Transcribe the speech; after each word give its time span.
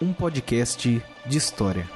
um 0.00 0.12
podcast 0.12 1.02
de 1.26 1.38
história. 1.38 1.86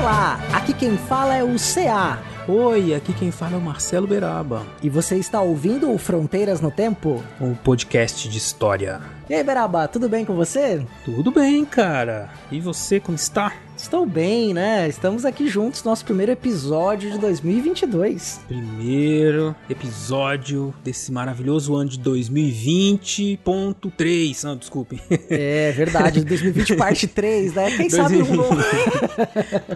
Olá, 0.00 0.38
aqui 0.52 0.72
quem 0.72 0.96
fala 0.96 1.34
é 1.36 1.44
o 1.44 1.54
CA. 1.56 2.18
Oi, 2.48 2.92
aqui 2.94 3.12
quem 3.12 3.30
fala 3.30 3.54
é 3.54 3.56
o 3.56 3.60
Marcelo 3.60 4.06
Beraba, 4.06 4.66
E 4.82 4.88
você 4.90 5.16
está 5.16 5.40
ouvindo 5.40 5.92
o 5.92 5.96
Fronteiras 5.98 6.60
no 6.60 6.70
Tempo? 6.72 7.22
o 7.40 7.54
podcast 7.54 8.28
de 8.28 8.36
história. 8.36 9.00
E 9.30 9.34
aí, 9.34 9.44
Beraba, 9.44 9.86
tudo 9.86 10.08
bem 10.08 10.24
com 10.24 10.34
você? 10.34 10.84
Tudo 11.04 11.30
bem, 11.30 11.64
cara? 11.64 12.30
E 12.50 12.60
você, 12.60 12.98
como 12.98 13.14
está? 13.14 13.52
Estou 13.82 14.06
bem, 14.06 14.54
né? 14.54 14.88
Estamos 14.88 15.24
aqui 15.24 15.48
juntos, 15.48 15.82
nosso 15.82 16.04
primeiro 16.04 16.30
episódio 16.30 17.10
de 17.10 17.18
2022. 17.18 18.40
Primeiro 18.46 19.56
episódio 19.68 20.72
desse 20.84 21.10
maravilhoso 21.10 21.74
ano 21.74 21.90
de 21.90 21.98
2020.3. 21.98 24.44
Não, 24.44 24.56
desculpe. 24.56 25.02
É 25.28 25.72
verdade, 25.72 26.24
2020 26.24 26.76
parte 26.76 27.08
3, 27.08 27.54
né? 27.54 27.76
Quem 27.76 27.90
sabe 27.90 28.22
um 28.22 28.36
novo... 28.36 28.56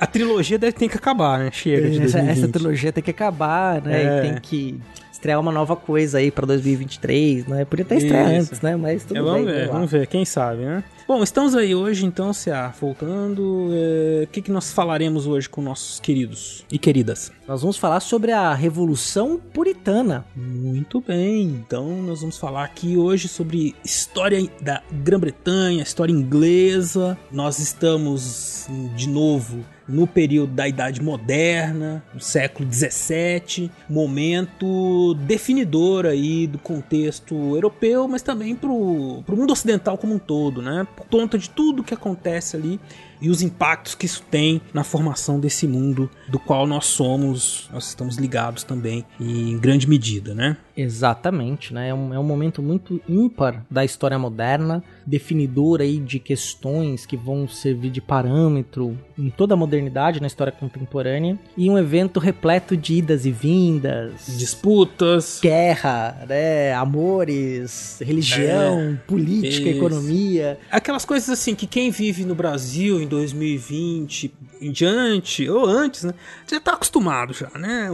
A 0.01 0.07
trilogia 0.07 0.57
deve 0.57 0.75
ter 0.75 0.89
que 0.89 0.97
acabar, 0.97 1.41
né? 1.41 1.51
Chega 1.51 1.91
de 1.91 1.97
essa, 1.97 2.19
2020. 2.19 2.39
essa 2.39 2.49
trilogia 2.49 2.93
tem 2.93 3.03
que 3.03 3.11
acabar, 3.11 3.83
né? 3.83 4.03
É. 4.03 4.19
E 4.19 4.21
tem 4.23 4.37
que 4.41 4.79
estrear 5.17 5.41
uma 5.41 5.51
nova 5.53 5.75
coisa 5.75 6.19
aí 6.19 6.31
pra 6.31 6.47
2023, 6.47 7.47
né? 7.47 7.65
Podia 7.65 7.85
até 7.85 7.97
estrear 7.97 8.33
Isso. 8.35 8.51
antes, 8.51 8.61
né? 8.61 8.77
Mas 8.77 9.05
tudo 9.05 9.19
É, 9.19 9.23
vamos 9.23 9.47
bem. 9.47 9.55
ver, 9.55 9.69
vamos 9.69 9.91
ver, 9.91 10.07
quem 10.07 10.25
sabe, 10.25 10.63
né? 10.63 10.85
Bom, 11.09 11.23
estamos 11.23 11.55
aí 11.55 11.75
hoje, 11.75 12.05
então, 12.05 12.33
CA, 12.33 12.75
voltando. 12.81 13.69
é, 13.73 14.25
O 14.25 14.27
que, 14.27 14.43
que 14.43 14.51
nós 14.51 14.73
falaremos 14.73 15.27
hoje 15.27 15.49
com 15.49 15.63
nossos 15.63 16.01
queridos 16.01 16.65
e 16.71 16.79
queridas? 16.79 17.31
Nós 17.47 17.61
vamos 17.63 17.77
falar 17.77 18.01
sobre 18.01 18.33
a 18.33 18.53
Revolução 18.55 19.39
Puritana. 19.55 20.25
Muito 20.35 21.01
bem, 21.01 21.43
então 21.45 22.03
nós 22.03 22.21
vamos 22.21 22.37
falar 22.39 22.65
aqui 22.65 22.97
hoje 22.97 23.29
sobre 23.29 23.75
história 23.85 24.47
da 24.61 24.83
Grã-Bretanha, 24.93 25.83
história 25.83 26.13
inglesa. 26.13 27.17
Nós 27.31 27.59
estamos 27.61 28.67
de 28.97 29.09
novo 29.09 29.65
no 29.89 30.07
período 30.07 30.53
da 30.53 30.67
Idade 30.67 31.01
Moderna, 31.01 32.03
no 32.13 32.21
século 32.21 32.69
17, 32.69 33.71
momento 33.89 35.15
definidor 35.27 36.07
aí 36.07 36.47
do 36.47 36.59
contexto 36.59 37.35
europeu, 37.55 38.09
mas 38.09 38.23
também 38.23 38.57
para 38.57 38.71
o 38.71 39.23
mundo 39.29 39.53
ocidental 39.53 39.97
como 39.97 40.15
um 40.15 40.19
todo, 40.19 40.61
né? 40.61 40.87
Por 40.97 41.07
conta 41.07 41.39
de 41.39 41.49
tudo 41.51 41.85
que 41.85 41.95
acontece 41.95 42.57
ali 42.57 42.81
e 43.21 43.31
os 43.31 43.43
impactos 43.43 43.95
que 43.95 44.07
isso 44.07 44.23
tem 44.31 44.61
na 44.73 44.85
formação 44.85 45.41
desse 45.41 45.67
mundo 45.67 46.11
do 46.29 46.39
qual 46.39 46.67
nós 46.67 46.87
somos, 46.87 47.69
nós 47.73 47.89
estamos 47.89 48.17
ligados 48.17 48.63
também 48.65 49.05
em 49.21 49.59
grande 49.59 49.89
medida, 49.89 50.35
né? 50.35 50.57
Exatamente, 50.77 51.73
né? 51.73 51.89
É 51.89 51.95
um, 51.95 52.13
é 52.13 52.19
um 52.19 52.23
momento 52.23 52.61
muito 52.63 53.01
ímpar 53.09 53.65
da 53.71 53.85
história 53.85 54.19
moderna, 54.19 54.83
definidor 55.07 55.81
aí 55.81 55.99
de 55.99 56.19
questões 56.19 57.07
que 57.07 57.17
vão 57.17 57.49
servir 57.49 57.91
de 57.91 58.01
parâmetro 58.01 58.99
em 59.19 59.31
toda 59.31 59.55
a 59.55 59.57
modernidade 59.57 60.21
na 60.21 60.27
história 60.27 60.53
contemporânea 60.53 61.39
e 61.57 61.71
um 61.71 61.79
evento 61.79 62.21
repleto 62.21 62.77
de 62.77 62.95
idas 62.97 63.25
e 63.25 63.31
vindas, 63.31 64.37
Disputas, 64.37 65.39
guerra, 65.43 66.25
né? 66.29 66.75
Amores, 66.75 67.99
religião, 68.05 68.99
política, 69.07 69.69
É. 69.69 69.71
Isso. 69.71 69.79
economia. 69.79 70.59
aquelas 70.71 71.05
coisas 71.05 71.29
assim 71.31 71.55
que 71.55 71.67
quem 71.67 71.91
vive 71.91 72.25
no 72.25 72.35
Brasil 72.35 73.01
em 73.07 73.09
2020 73.09 74.35
em 74.61 74.71
diante, 74.71 75.49
ou 75.49 75.67
antes, 75.67 76.05
né? 76.05 76.15
Já 76.51 76.61
tá 76.61 76.73
acostumado 76.73 77.33
já, 77.33 77.51
né? 77.59 77.91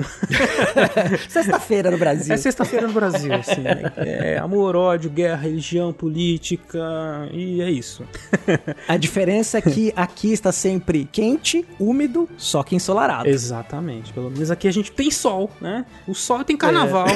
Sexta-feira 1.29 1.91
no 1.91 1.99
Brasil. 1.99 2.33
É 2.33 2.37
sexta-feira 2.37 2.87
no 2.87 2.93
Brasil, 2.93 3.33
assim, 3.35 3.61
né? 3.61 3.93
É 3.97 4.39
amor, 4.39 4.77
ódio, 4.77 5.11
guerra, 5.11 5.43
religião, 5.43 5.93
política, 5.93 6.79
e 7.33 7.61
é 7.61 7.71
isso. 7.71 8.05
A 8.87 8.97
diferença 8.97 9.59
é 9.59 9.61
que 9.61 9.93
aqui 9.97 10.33
está 10.33 10.53
sempre 10.53 11.09
quente, 11.11 11.65
úmido, 11.79 12.29
só 12.37 12.63
que 12.63 12.77
ensolarado. 12.77 13.29
Exatamente. 13.29 14.13
Pelo 14.13 14.31
menos 14.31 14.51
aqui 14.51 14.69
a 14.69 14.73
gente 14.73 14.93
tem 14.93 15.11
sol, 15.11 15.51
né? 15.61 15.85
O 16.07 16.15
sol 16.15 16.45
tem 16.45 16.57
carnaval, 16.57 17.07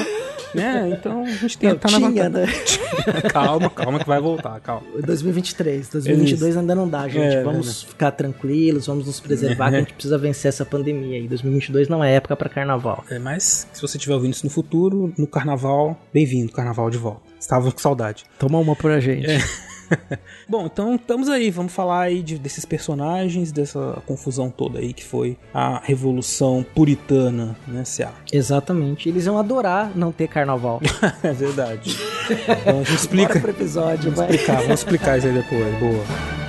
né? 0.53 0.89
Então 0.97 1.23
a 1.23 1.29
gente 1.29 1.57
tem 1.57 1.69
Não, 1.69 1.77
tá 1.77 1.89
na 1.89 1.99
vantagem. 1.99 2.79
calma, 3.31 3.69
calma 3.69 3.99
que 3.99 4.07
vai 4.07 4.19
voltar, 4.19 4.59
calma. 4.59 4.83
2023. 5.05 5.89
2022 5.89 6.57
ainda 6.57 6.75
não 6.75 6.87
dá, 6.87 7.07
gente. 7.07 7.35
É, 7.35 7.43
vamos 7.43 7.86
ficar 7.87 8.11
tranquilos, 8.11 8.87
vamos 8.87 9.05
nos 9.07 9.19
preservar, 9.19 9.69
que 9.69 9.75
a 9.75 9.79
gente 9.79 9.93
precisa 9.95 10.17
vencer 10.17 10.49
essa 10.49 10.65
pandemia. 10.65 11.19
E 11.19 11.27
2022 11.27 11.87
não 11.87 12.03
é 12.03 12.13
época 12.15 12.35
pra 12.35 12.49
carnaval. 12.49 13.03
É, 13.09 13.17
mas 13.19 13.67
se 13.73 13.81
você 13.81 13.97
estiver 13.97 14.13
ouvindo 14.15 14.33
isso 14.33 14.45
no 14.45 14.49
futuro, 14.51 15.13
no 15.17 15.25
carnaval, 15.27 15.99
bem-vindo, 16.13 16.51
carnaval 16.51 16.89
de 16.89 16.97
volta. 16.97 17.21
Estava 17.39 17.71
com 17.71 17.77
saudade. 17.79 18.23
Toma 18.39 18.57
uma 18.59 18.75
pra 18.75 18.99
gente. 18.99 19.27
Bom, 20.49 20.65
então 20.65 20.95
estamos 20.95 21.29
aí, 21.29 21.49
vamos 21.49 21.71
falar 21.71 22.01
aí 22.01 22.21
de- 22.21 22.37
desses 22.37 22.65
personagens, 22.65 23.53
dessa 23.53 24.01
confusão 24.05 24.49
toda 24.49 24.79
aí 24.79 24.91
que 24.91 25.03
foi 25.05 25.37
a 25.53 25.79
Revolução 25.81 26.65
Puritana, 26.75 27.55
né, 27.65 27.85
C.A. 27.85 28.11
Exatamente. 28.33 29.07
Eles 29.07 29.25
iam 29.27 29.37
adorar 29.37 29.91
não 29.95 30.11
ter 30.11 30.27
carnaval. 30.27 30.81
É 31.23 31.31
verdade. 31.31 31.95
Então 32.29 32.79
a 32.81 32.83
gente 32.83 32.95
explica. 32.95 33.27
Bora 33.29 33.39
pro 33.39 33.51
episódio, 33.51 34.11
vai. 34.11 34.29
explicar, 34.29 34.61
vamos 34.61 34.79
explicar 34.81 35.17
isso 35.19 35.27
aí 35.27 35.33
depois. 35.33 35.79
Boa. 35.79 36.46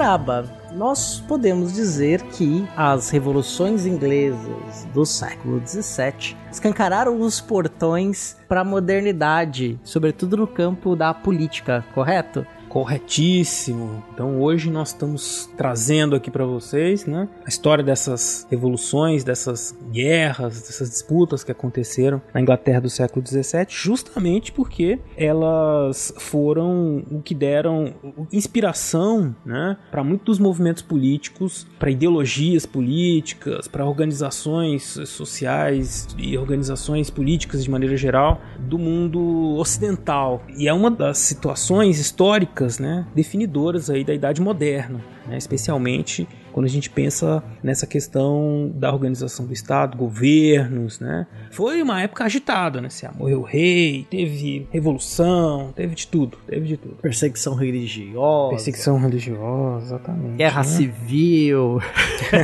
Beraba, 0.00 0.46
nós 0.72 1.22
podemos 1.28 1.74
dizer 1.74 2.22
que 2.22 2.66
as 2.74 3.10
revoluções 3.10 3.84
inglesas 3.84 4.88
do 4.94 5.04
século 5.04 5.60
XVII 5.62 6.34
escancararam 6.50 7.20
os 7.20 7.38
portões 7.38 8.34
para 8.48 8.62
a 8.62 8.64
modernidade, 8.64 9.78
sobretudo 9.84 10.38
no 10.38 10.46
campo 10.46 10.96
da 10.96 11.12
política, 11.12 11.84
correto? 11.92 12.46
Corretíssimo. 12.70 14.02
Então 14.14 14.40
hoje 14.40 14.70
nós 14.70 14.90
estamos 14.90 15.50
trazendo 15.56 16.14
aqui 16.14 16.30
para 16.30 16.44
vocês, 16.44 17.04
né, 17.04 17.28
a 17.44 17.48
história 17.48 17.82
dessas 17.82 18.46
revoluções, 18.48 19.24
dessas 19.24 19.76
guerras, 19.90 20.62
dessas 20.62 20.88
disputas 20.88 21.42
que 21.42 21.50
aconteceram 21.50 22.22
na 22.32 22.40
Inglaterra 22.40 22.80
do 22.80 22.88
século 22.88 23.26
XVII, 23.26 23.66
justamente 23.68 24.52
porque 24.52 25.00
elas 25.16 26.14
foram 26.16 27.02
o 27.10 27.20
que 27.20 27.34
deram 27.34 27.92
inspiração, 28.32 29.34
né, 29.44 29.76
para 29.90 30.04
muitos 30.04 30.38
movimentos 30.38 30.82
políticos, 30.82 31.66
para 31.76 31.90
ideologias 31.90 32.64
políticas, 32.64 33.66
para 33.66 33.84
organizações 33.84 34.96
sociais 35.06 36.06
e 36.16 36.38
organizações 36.38 37.10
políticas 37.10 37.64
de 37.64 37.70
maneira 37.70 37.96
geral 37.96 38.40
do 38.60 38.78
mundo 38.78 39.56
ocidental. 39.56 40.44
E 40.56 40.68
é 40.68 40.72
uma 40.72 40.90
das 40.90 41.18
situações 41.18 41.98
históricas, 41.98 42.59
né, 42.78 43.06
definidoras 43.14 43.88
aí 43.90 44.04
da 44.04 44.14
idade 44.14 44.40
moderna, 44.40 45.00
né, 45.26 45.36
especialmente 45.36 46.28
quando 46.52 46.66
a 46.66 46.68
gente 46.68 46.90
pensa 46.90 47.42
nessa 47.62 47.86
questão 47.86 48.70
da 48.74 48.92
organização 48.92 49.46
do 49.46 49.52
Estado, 49.52 49.96
governos, 49.96 51.00
né? 51.00 51.26
Foi 51.50 51.80
uma 51.80 52.02
época 52.02 52.24
agitada, 52.24 52.80
né? 52.80 52.88
Se 52.88 53.08
morreu 53.16 53.40
o 53.40 53.44
rei, 53.44 54.06
teve 54.10 54.66
revolução, 54.72 55.72
teve 55.74 55.94
de 55.94 56.06
tudo, 56.06 56.38
teve 56.46 56.66
de 56.66 56.76
tudo. 56.76 56.96
Perseguição 56.96 57.54
religiosa, 57.54 58.50
Perseguição 58.50 58.98
religiosa, 58.98 59.86
exatamente. 59.86 60.36
guerra 60.36 60.62
né? 60.62 60.64
civil. 60.64 61.80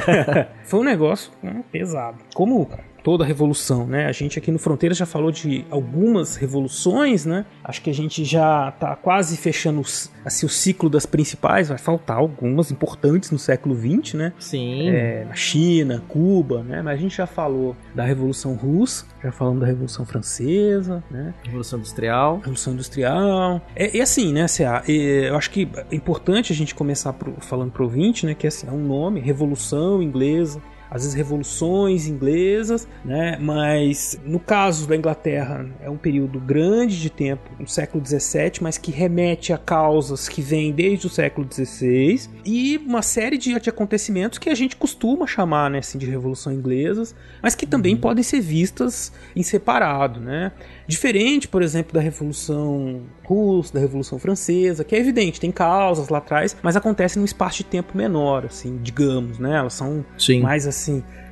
Foi 0.65 0.81
um 0.81 0.85
negócio 0.85 1.33
né, 1.43 1.65
pesado. 1.71 2.19
Como 2.35 2.69
toda 3.07 3.23
a 3.23 3.27
revolução, 3.27 3.87
né? 3.87 4.07
A 4.07 4.11
gente 4.11 4.37
aqui 4.37 4.51
no 4.51 4.59
Fronteira 4.59 4.93
já 4.93 5.07
falou 5.07 5.31
de 5.31 5.65
algumas 5.71 6.35
revoluções, 6.35 7.25
né? 7.25 7.47
Acho 7.63 7.81
que 7.81 7.89
a 7.89 7.95
gente 7.95 8.25
já 8.25 8.71
está 8.71 8.97
quase 8.97 9.37
fechando 9.37 9.81
assim, 10.25 10.45
o 10.45 10.49
ciclo 10.49 10.91
das 10.91 11.07
principais, 11.07 11.69
vai 11.69 11.79
faltar 11.79 12.17
algumas 12.17 12.73
importantes 12.73 13.31
no 13.31 13.39
século 13.39 13.77
XX, 13.77 14.15
né? 14.15 14.33
Sim. 14.41 14.89
É, 14.89 15.25
na 15.25 15.37
China, 15.37 16.03
Cuba, 16.09 16.65
né? 16.65 16.83
Mas 16.83 16.99
a 16.99 17.01
gente 17.01 17.17
já 17.17 17.29
falou 17.29 17.77
da 17.95 18.03
Revolução 18.03 18.55
Russa, 18.55 19.07
já 19.23 19.31
falamos 19.31 19.61
da 19.61 19.67
Revolução 19.69 20.05
Francesa, 20.05 21.05
né? 21.09 21.33
Revolução 21.45 21.79
Industrial. 21.79 22.39
Revolução 22.39 22.73
Industrial. 22.73 23.63
É, 23.77 23.97
e 23.97 24.01
assim, 24.01 24.33
né, 24.33 24.47
CA, 24.49 24.83
eu 24.89 25.37
acho 25.37 25.53
que 25.53 25.69
é 25.93 25.95
importante 25.95 26.53
a 26.53 26.57
gente 26.57 26.75
começar 26.75 27.13
pro, 27.13 27.35
falando 27.39 27.71
pro 27.71 27.85
ouvinte, 27.85 28.27
né, 28.27 28.35
que 28.35 28.49
assim, 28.49 28.67
é 28.67 28.73
um 28.73 28.85
nome, 28.85 29.21
Revolução 29.21 30.03
Inglesa, 30.03 30.61
às 30.91 31.03
vezes 31.03 31.15
revoluções 31.15 32.07
inglesas, 32.07 32.87
né? 33.05 33.39
Mas 33.41 34.19
no 34.25 34.39
caso 34.39 34.87
da 34.87 34.97
Inglaterra 34.97 35.67
é 35.81 35.91
um 35.91 35.97
período 35.97 36.41
grande 36.41 37.01
de 37.01 37.11
tempo, 37.11 37.51
no 37.59 37.69
século 37.69 38.05
XVII, 38.05 38.61
mas 38.61 38.79
que 38.79 38.91
remete 38.91 39.53
a 39.53 39.59
causas 39.59 40.29
que 40.29 40.41
vêm 40.41 40.73
desde 40.73 41.07
o 41.07 41.11
século 41.11 41.47
XVI 41.51 42.29
e 42.45 42.79
uma 42.79 43.03
série 43.03 43.39
de, 43.39 43.59
de 43.59 43.71
acontecimentos 43.71 44.39
que 44.39 44.51
a 44.51 44.55
gente 44.55 44.77
costuma 44.77 45.27
chamar, 45.27 45.71
né, 45.71 45.79
assim, 45.79 45.99
de 45.99 46.07
revolução 46.07 46.53
inglesas, 46.53 47.15
mas 47.43 47.55
que 47.55 47.67
também 47.67 47.95
uhum. 47.95 48.01
podem 48.01 48.23
ser 48.23 48.41
vistas 48.41 49.13
em 49.35 49.43
separado, 49.43 50.21
né? 50.21 50.53
Diferente, 50.87 51.49
por 51.49 51.63
exemplo, 51.63 51.93
da 51.93 52.01
Revolução 52.01 53.03
Russa, 53.25 53.75
da 53.75 53.81
Revolução 53.81 54.19
Francesa, 54.19 54.85
que 54.85 54.95
é 54.95 54.99
evidente, 54.99 55.41
tem 55.41 55.51
causas 55.51 56.09
lá 56.09 56.19
atrás, 56.19 56.57
mas 56.63 56.77
acontece 56.77 57.19
num 57.19 57.25
espaço 57.25 57.59
de 57.59 57.65
tempo 57.65 57.97
menor, 57.97 58.47
assim, 58.47 58.79
digamos, 58.81 59.39
né? 59.39 59.57
Elas 59.57 59.75
são 59.75 60.05
Sim. 60.17 60.41
mais 60.41 60.67
assim, 60.67 60.76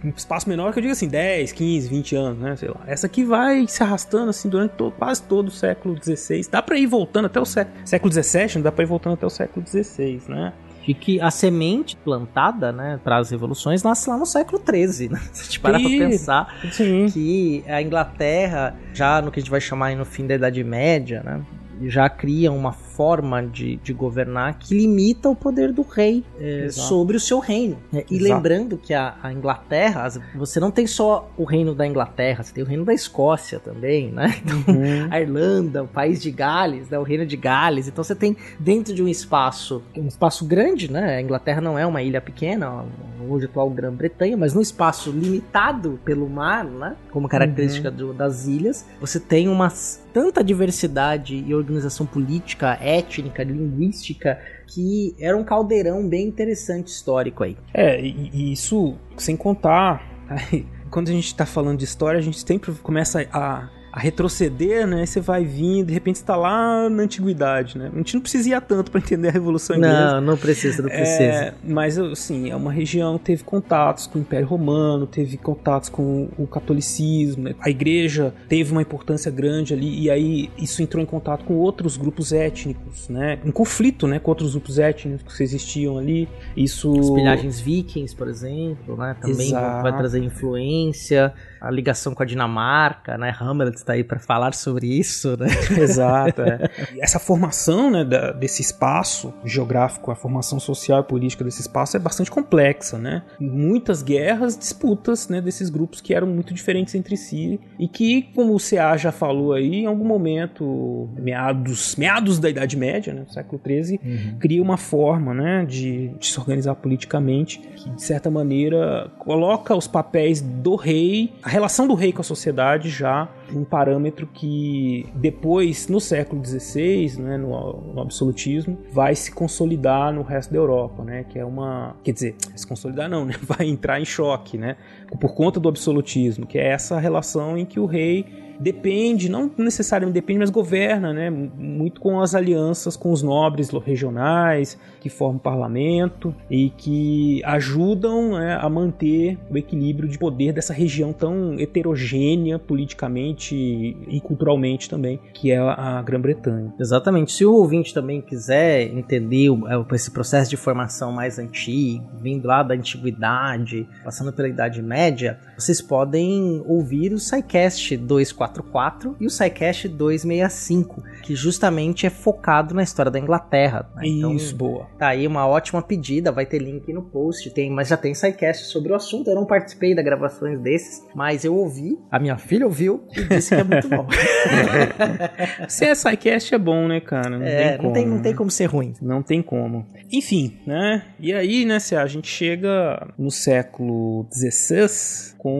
um 0.05 0.11
espaço 0.11 0.49
menor 0.49 0.73
que 0.73 0.79
eu 0.79 0.83
digo 0.83 0.93
assim, 0.93 1.09
10, 1.09 1.53
15, 1.53 1.89
20 1.89 2.17
anos, 2.17 2.39
né? 2.39 2.57
Sei 2.57 2.69
lá. 2.69 2.81
Essa 2.87 3.07
aqui 3.07 3.25
vai 3.25 3.67
se 3.67 3.83
arrastando 3.83 4.31
assim 4.31 4.49
durante 4.49 4.73
todo, 4.73 4.93
quase 4.93 5.23
todo 5.23 5.49
o 5.49 5.51
século 5.51 5.97
XVI. 6.03 6.47
Dá 6.51 6.61
para 6.61 6.77
ir 6.77 6.87
voltando 6.87 7.27
até 7.27 7.41
o 7.41 7.45
sé 7.45 7.67
século 7.85 8.13
XVII, 8.13 8.57
não 8.57 8.63
dá 8.63 8.73
para 8.73 8.85
ir 8.85 8.87
voltando 8.87 9.15
até 9.15 9.27
o 9.27 9.31
século 9.31 9.67
XVI, 9.67 10.23
né? 10.29 10.53
de 10.87 10.93
que 10.93 11.21
a 11.21 11.31
semente 11.31 11.97
plantada, 11.97 12.71
né, 12.71 13.01
para 13.03 13.17
as 13.17 13.31
revoluções 13.31 13.83
nasce 13.83 14.09
lá 14.09 14.19
no 14.19 14.27
século 14.27 14.63
XIII, 14.63 15.09
né? 15.09 15.21
Se 15.33 15.43
a 15.43 15.45
gente 15.45 15.61
parar 15.61 15.81
para 15.81 15.89
pensar 15.89 16.61
sim. 16.71 17.07
que 17.07 17.65
a 17.67 17.81
Inglaterra, 17.81 18.77
já 18.93 19.23
no 19.23 19.31
que 19.31 19.41
a 19.41 19.43
gente 19.43 19.51
vai 19.51 19.61
chamar 19.61 19.97
no 19.97 20.05
fim 20.05 20.27
da 20.27 20.35
Idade 20.35 20.63
Média, 20.63 21.23
né, 21.25 21.41
já 21.87 22.09
cria 22.09 22.53
uma 22.53 22.73
forma 22.95 23.43
de, 23.43 23.77
de 23.77 23.93
governar 23.93 24.59
que 24.59 24.75
limita 24.75 25.29
o 25.29 25.35
poder 25.35 25.73
do 25.73 25.83
rei 25.83 26.25
é, 26.39 26.69
sobre 26.71 27.17
o 27.17 27.21
seu 27.21 27.39
reino. 27.39 27.77
É, 27.93 28.05
e 28.11 28.19
lembrando 28.19 28.77
que 28.77 28.95
a, 28.95 29.17
a, 29.23 29.33
Inglaterra, 29.33 30.09
você 30.35 30.61
não 30.61 30.71
tem 30.71 30.87
só 30.87 31.31
o 31.37 31.45
reino 31.45 31.75
da 31.75 31.87
Inglaterra, 31.87 32.43
você 32.43 32.53
tem 32.53 32.63
o 32.63 32.67
reino 32.67 32.85
da 32.85 32.95
Escócia 32.95 33.59
também, 33.59 34.11
né? 34.11 34.35
Então, 34.55 34.75
uhum. 34.75 35.09
a 35.11 35.21
Irlanda, 35.21 35.83
o 35.83 35.89
país 35.89 36.21
de 36.23 36.31
Gales, 36.31 36.89
né? 36.89 36.99
o 36.99 37.03
reino 37.03 37.27
de 37.27 37.37
Gales. 37.37 37.89
Então 37.89 38.05
você 38.05 38.15
tem 38.15 38.37
dentro 38.59 38.95
de 38.95 39.03
um 39.03 39.09
espaço, 39.09 39.83
um 39.97 40.07
espaço 40.07 40.45
grande, 40.45 40.91
né? 40.91 41.17
A 41.17 41.21
Inglaterra 41.21 41.61
não 41.61 41.79
é 41.79 41.85
uma 41.85 42.03
ilha 42.03 42.21
pequena, 42.21 42.85
hoje 43.29 43.47
atual 43.47 43.69
Grã-Bretanha, 43.71 44.37
mas 44.37 44.55
num 44.55 44.61
espaço 44.61 45.11
limitado 45.11 45.99
pelo 46.05 46.29
mar, 46.29 46.65
né? 46.65 46.95
Como 47.11 47.29
característica 47.29 47.91
uhum. 47.91 47.97
do, 47.97 48.13
das 48.13 48.47
ilhas, 48.47 48.87
você 49.01 49.19
tem 49.19 49.49
uma 49.49 49.73
tanta 50.13 50.45
diversidade 50.45 51.45
e 51.47 51.53
organização 51.53 52.07
política, 52.07 52.79
étnica, 52.85 53.43
linguística, 53.43 54.39
que 54.67 55.15
era 55.19 55.37
um 55.37 55.45
caldeirão 55.45 56.07
bem 56.09 56.27
interessante 56.27 56.89
histórico 56.89 57.45
aí. 57.45 57.57
É, 57.73 58.01
e, 58.01 58.53
isso 58.53 58.97
sem 59.17 59.37
contar. 59.37 60.03
quando 60.91 61.09
a 61.09 61.13
gente 61.13 61.27
está 61.27 61.45
falando 61.45 61.79
de 61.79 61.85
história, 61.85 62.19
a 62.19 62.23
gente 62.23 62.39
sempre 62.39 62.73
começa 62.75 63.27
a 63.33 63.69
a 63.95 64.01
retroceder, 64.01 64.89
né? 64.89 65.07
Você 65.07 65.21
vai 65.21 65.45
vindo, 65.45 65.87
de 65.87 65.95
repente 65.95 66.17
está 66.17 66.35
lá 66.35 66.91
na 66.91 67.05
antiguidade, 67.05 67.79
né? 67.79 67.93
A 67.95 67.97
gente 67.99 68.15
não 68.15 68.21
precisa 68.21 68.49
ir 68.49 68.61
tanto 68.63 68.91
para 68.91 68.99
entender 68.99 69.29
a 69.29 69.31
Revolução 69.31 69.77
Inglesa. 69.77 70.15
Não, 70.15 70.21
não 70.33 70.37
precisa, 70.37 70.83
não 70.83 70.89
precisa. 70.91 71.23
É, 71.23 71.55
mas, 71.63 71.97
assim, 71.97 72.51
é 72.51 72.57
uma 72.57 72.73
região 72.73 73.17
que 73.19 73.27
teve 73.27 73.45
contatos 73.45 74.09
com 74.09 74.19
o 74.19 74.23
Império 74.23 74.49
Romano, 74.49 75.07
teve 75.07 75.37
contatos 75.37 75.89
com 75.89 76.29
o 76.37 76.45
catolicismo, 76.45 77.45
né? 77.45 77.55
a 77.61 77.71
igreja 77.71 78.35
teve 78.49 78.73
uma 78.73 78.83
importância 78.83 79.31
grande 79.31 79.73
ali, 79.73 80.03
e 80.03 80.11
aí 80.11 80.51
isso 80.59 80.83
entrou 80.83 81.01
em 81.01 81.07
contato 81.07 81.45
com 81.45 81.55
outros 81.55 81.97
grupos 81.97 82.33
étnicos, 82.33 83.09
né? 83.09 83.39
Um 83.45 83.53
conflito, 83.53 84.09
né? 84.09 84.19
Com 84.19 84.33
outros 84.33 84.51
grupos 84.51 84.81
étnicos 84.81 85.37
que 85.37 85.43
existiam 85.45 85.99
ali. 85.99 86.29
Isso... 86.57 86.99
As 86.99 87.11
pilhagens 87.11 87.61
vikings, 87.61 88.17
por 88.17 88.27
exemplo, 88.27 88.97
né? 88.97 89.15
Também 89.21 89.47
Exato. 89.47 89.83
vai 89.85 89.97
trazer 89.97 90.19
influência 90.19 91.33
a 91.65 91.71
ligação 91.71 92.15
com 92.15 92.23
a 92.23 92.27
Dinamarca, 92.27 93.17
né? 93.17 93.35
Hamlet 93.41 93.77
está 93.77 93.95
aí 93.95 94.05
para 94.05 94.19
falar 94.19 94.53
sobre 94.53 94.87
isso, 94.87 95.35
né? 95.39 95.47
Exato. 95.81 96.43
É. 96.43 96.71
Essa 97.01 97.19
formação 97.19 97.91
né, 97.91 98.05
da, 98.05 98.33
desse 98.33 98.61
espaço 98.61 99.33
geográfico, 99.45 100.11
a 100.11 100.15
formação 100.15 100.61
social 100.61 101.01
e 101.01 101.05
política 101.05 101.43
desse 101.43 101.63
espaço 101.63 101.97
é 101.97 102.01
bastante 102.01 102.31
complexa, 102.31 102.99
né? 102.99 103.23
Muitas 103.41 104.03
guerras, 104.03 104.59
disputas 104.59 105.29
né, 105.29 105.41
desses 105.41 105.71
grupos 105.71 106.03
que 106.03 106.13
eram 106.13 106.27
muito 106.27 106.53
diferentes 106.53 106.95
entre 106.95 107.17
si 107.17 107.59
e 107.79 107.89
que, 107.89 108.23
como 108.35 108.55
o 108.55 108.59
CA 108.59 108.97
já 108.99 109.11
falou 109.11 109.55
aí, 109.55 109.77
em 109.77 109.87
algum 109.87 110.05
momento, 110.05 111.09
meados, 111.17 111.97
meados 111.97 112.39
da 112.39 112.51
Idade 112.51 112.77
Média, 112.77 113.15
né, 113.15 113.25
século 113.31 113.61
XIII, 113.65 114.01
uhum. 114.05 114.39
cria 114.39 114.63
uma 114.63 114.77
forma 114.77 115.33
né, 115.33 115.65
de, 115.65 116.09
de 116.09 116.27
se 116.27 116.39
organizar 116.39 116.75
politicamente 116.75 117.59
que, 117.59 117.89
de 117.89 118.03
certa 118.03 118.31
maneira, 118.31 119.11
coloca 119.19 119.75
os 119.75 119.87
papéis 119.87 120.41
do 120.41 120.75
rei, 120.77 121.33
a 121.43 121.54
relação 121.55 121.87
do 121.87 121.95
rei 121.95 122.13
com 122.13 122.21
a 122.21 122.25
sociedade 122.25 122.91
já 122.91 123.29
um 123.55 123.63
parâmetro 123.63 124.27
que 124.27 125.07
depois, 125.15 125.87
no 125.87 126.01
século 126.01 126.45
XVI, 126.45 127.17
né, 127.21 127.37
no, 127.37 127.81
no, 127.95 128.01
absolutismo, 128.01 128.77
vai 128.91 129.15
se 129.15 129.31
consolidar 129.31 130.13
no 130.13 130.23
resto 130.23 130.53
da 130.53 130.59
Europa, 130.59 131.05
né, 131.05 131.23
que 131.23 131.39
é 131.39 131.45
uma, 131.45 131.95
quer 132.03 132.11
dizer, 132.11 132.35
se 132.57 132.67
consolidar 132.67 133.09
não, 133.09 133.25
né, 133.25 133.35
vai 133.41 133.69
entrar 133.69 134.01
em 134.01 134.05
choque, 134.05 134.59
né, 134.59 134.77
por 135.21 135.33
conta 135.33 135.61
do 135.61 135.69
absolutismo, 135.69 136.45
que 136.45 136.59
é 136.59 136.73
essa 136.73 136.99
relação 136.99 137.57
em 137.57 137.65
que 137.65 137.79
o 137.79 137.87
rei 137.87 138.44
depende, 138.59 139.29
não 139.29 139.51
necessariamente 139.57 140.15
depende, 140.15 140.41
mas 140.41 140.51
governa, 140.51 141.13
né, 141.13 141.31
muito 141.31 142.01
com 142.01 142.21
as 142.21 142.35
alianças 142.35 142.97
com 142.97 143.11
os 143.11 143.23
nobres 143.23 143.71
regionais 143.71 144.79
que 145.01 145.09
formam 145.09 145.37
o 145.37 145.41
parlamento 145.41 146.35
e 146.51 146.71
que 146.71 147.43
ajudam 147.45 148.39
né, 148.39 148.59
a 148.61 148.69
manter 148.69 149.39
o 149.51 149.59
equilíbrio 149.59 150.09
de 150.09 150.19
poder 150.19 150.53
dessa 150.53 150.73
região 150.73 151.13
tão 151.13 151.59
heterogênea 151.59 152.59
politicamente 152.59 153.55
e 153.55 154.21
culturalmente 154.21 154.89
também, 154.89 155.21
que 155.33 155.51
é 155.51 155.59
a 155.59 156.01
Grã-Bretanha. 156.03 156.73
Exatamente. 156.79 157.33
Se 157.33 157.45
o 157.45 157.53
ouvinte 157.53 157.93
também 157.93 158.21
quiser 158.21 158.83
entender 158.83 159.49
é, 159.51 159.95
esse 159.95 160.11
processo 160.11 160.51
de 160.51 160.57
formação 160.57 161.13
mais 161.13 161.39
antigo, 161.39 162.05
vindo 162.21 162.47
lá 162.47 162.63
da 162.63 162.75
antiguidade, 162.75 163.87
passando 164.03 164.33
pela 164.33 164.49
Idade 164.49 164.81
Média, 164.83 165.39
vocês 165.57 165.81
podem 165.83 166.63
ouvir 166.67 167.13
o 167.13 167.19
SciCast 167.19 167.97
240 167.97 168.44
244 168.47 169.17
e 169.21 169.27
o 169.27 169.31
SciCast 169.31 169.89
265, 169.89 171.03
que 171.23 171.35
justamente 171.35 172.07
é 172.07 172.11
focado 172.11 172.75
na 172.75 172.83
história 172.83 173.11
da 173.11 173.19
Inglaterra. 173.19 173.89
Né? 173.97 174.03
Então, 174.07 174.35
Isso, 174.35 174.55
boa. 174.55 174.87
Tá 174.99 175.09
aí 175.09 175.27
uma 175.27 175.47
ótima 175.47 175.83
pedida, 175.83 176.31
vai 176.31 176.47
ter 176.47 176.59
link 176.59 176.93
no 176.93 177.03
post, 177.03 177.51
tem, 177.51 177.71
mas 177.71 177.89
já 177.89 177.97
tem 177.97 178.15
SciCast 178.15 178.65
sobre 178.67 178.93
o 178.93 178.95
assunto. 178.95 179.31
Eu 179.31 179.35
não 179.35 179.47
participei 179.47 179.95
das 179.95 180.05
gravações 180.05 180.61
desses, 180.61 181.07
mas 181.15 181.45
eu 181.45 181.55
ouvi, 181.55 181.99
a 182.11 182.19
minha 182.19 182.37
filha 182.37 182.67
ouviu 182.67 183.05
e 183.17 183.25
disse 183.25 183.55
que 183.55 183.61
é 183.61 183.65
muito 183.65 183.89
bom. 183.89 184.07
Se 185.69 185.85
é 185.85 185.95
SciCast 185.95 186.55
é 186.55 186.59
bom, 186.59 186.89
né, 186.89 187.01
cara? 187.01 187.39
Não, 187.39 187.47
é, 187.47 187.69
tem, 187.69 187.77
como, 187.77 187.89
não, 187.89 187.93
tem, 187.93 188.07
não 188.07 188.23
tem 188.23 188.35
como 188.35 188.51
ser 188.51 188.67
ruim. 188.67 188.95
Não 189.01 189.23
tem 189.23 189.43
como. 189.43 189.87
Enfim, 190.13 190.59
né? 190.67 191.05
E 191.19 191.33
aí, 191.33 191.65
né, 191.65 191.79
se 191.79 191.97
a 191.97 192.07
gente 192.07 192.29
chega 192.29 193.09
no 193.19 193.31
século 193.31 194.27
XVI, 194.33 195.35
com 195.39 195.55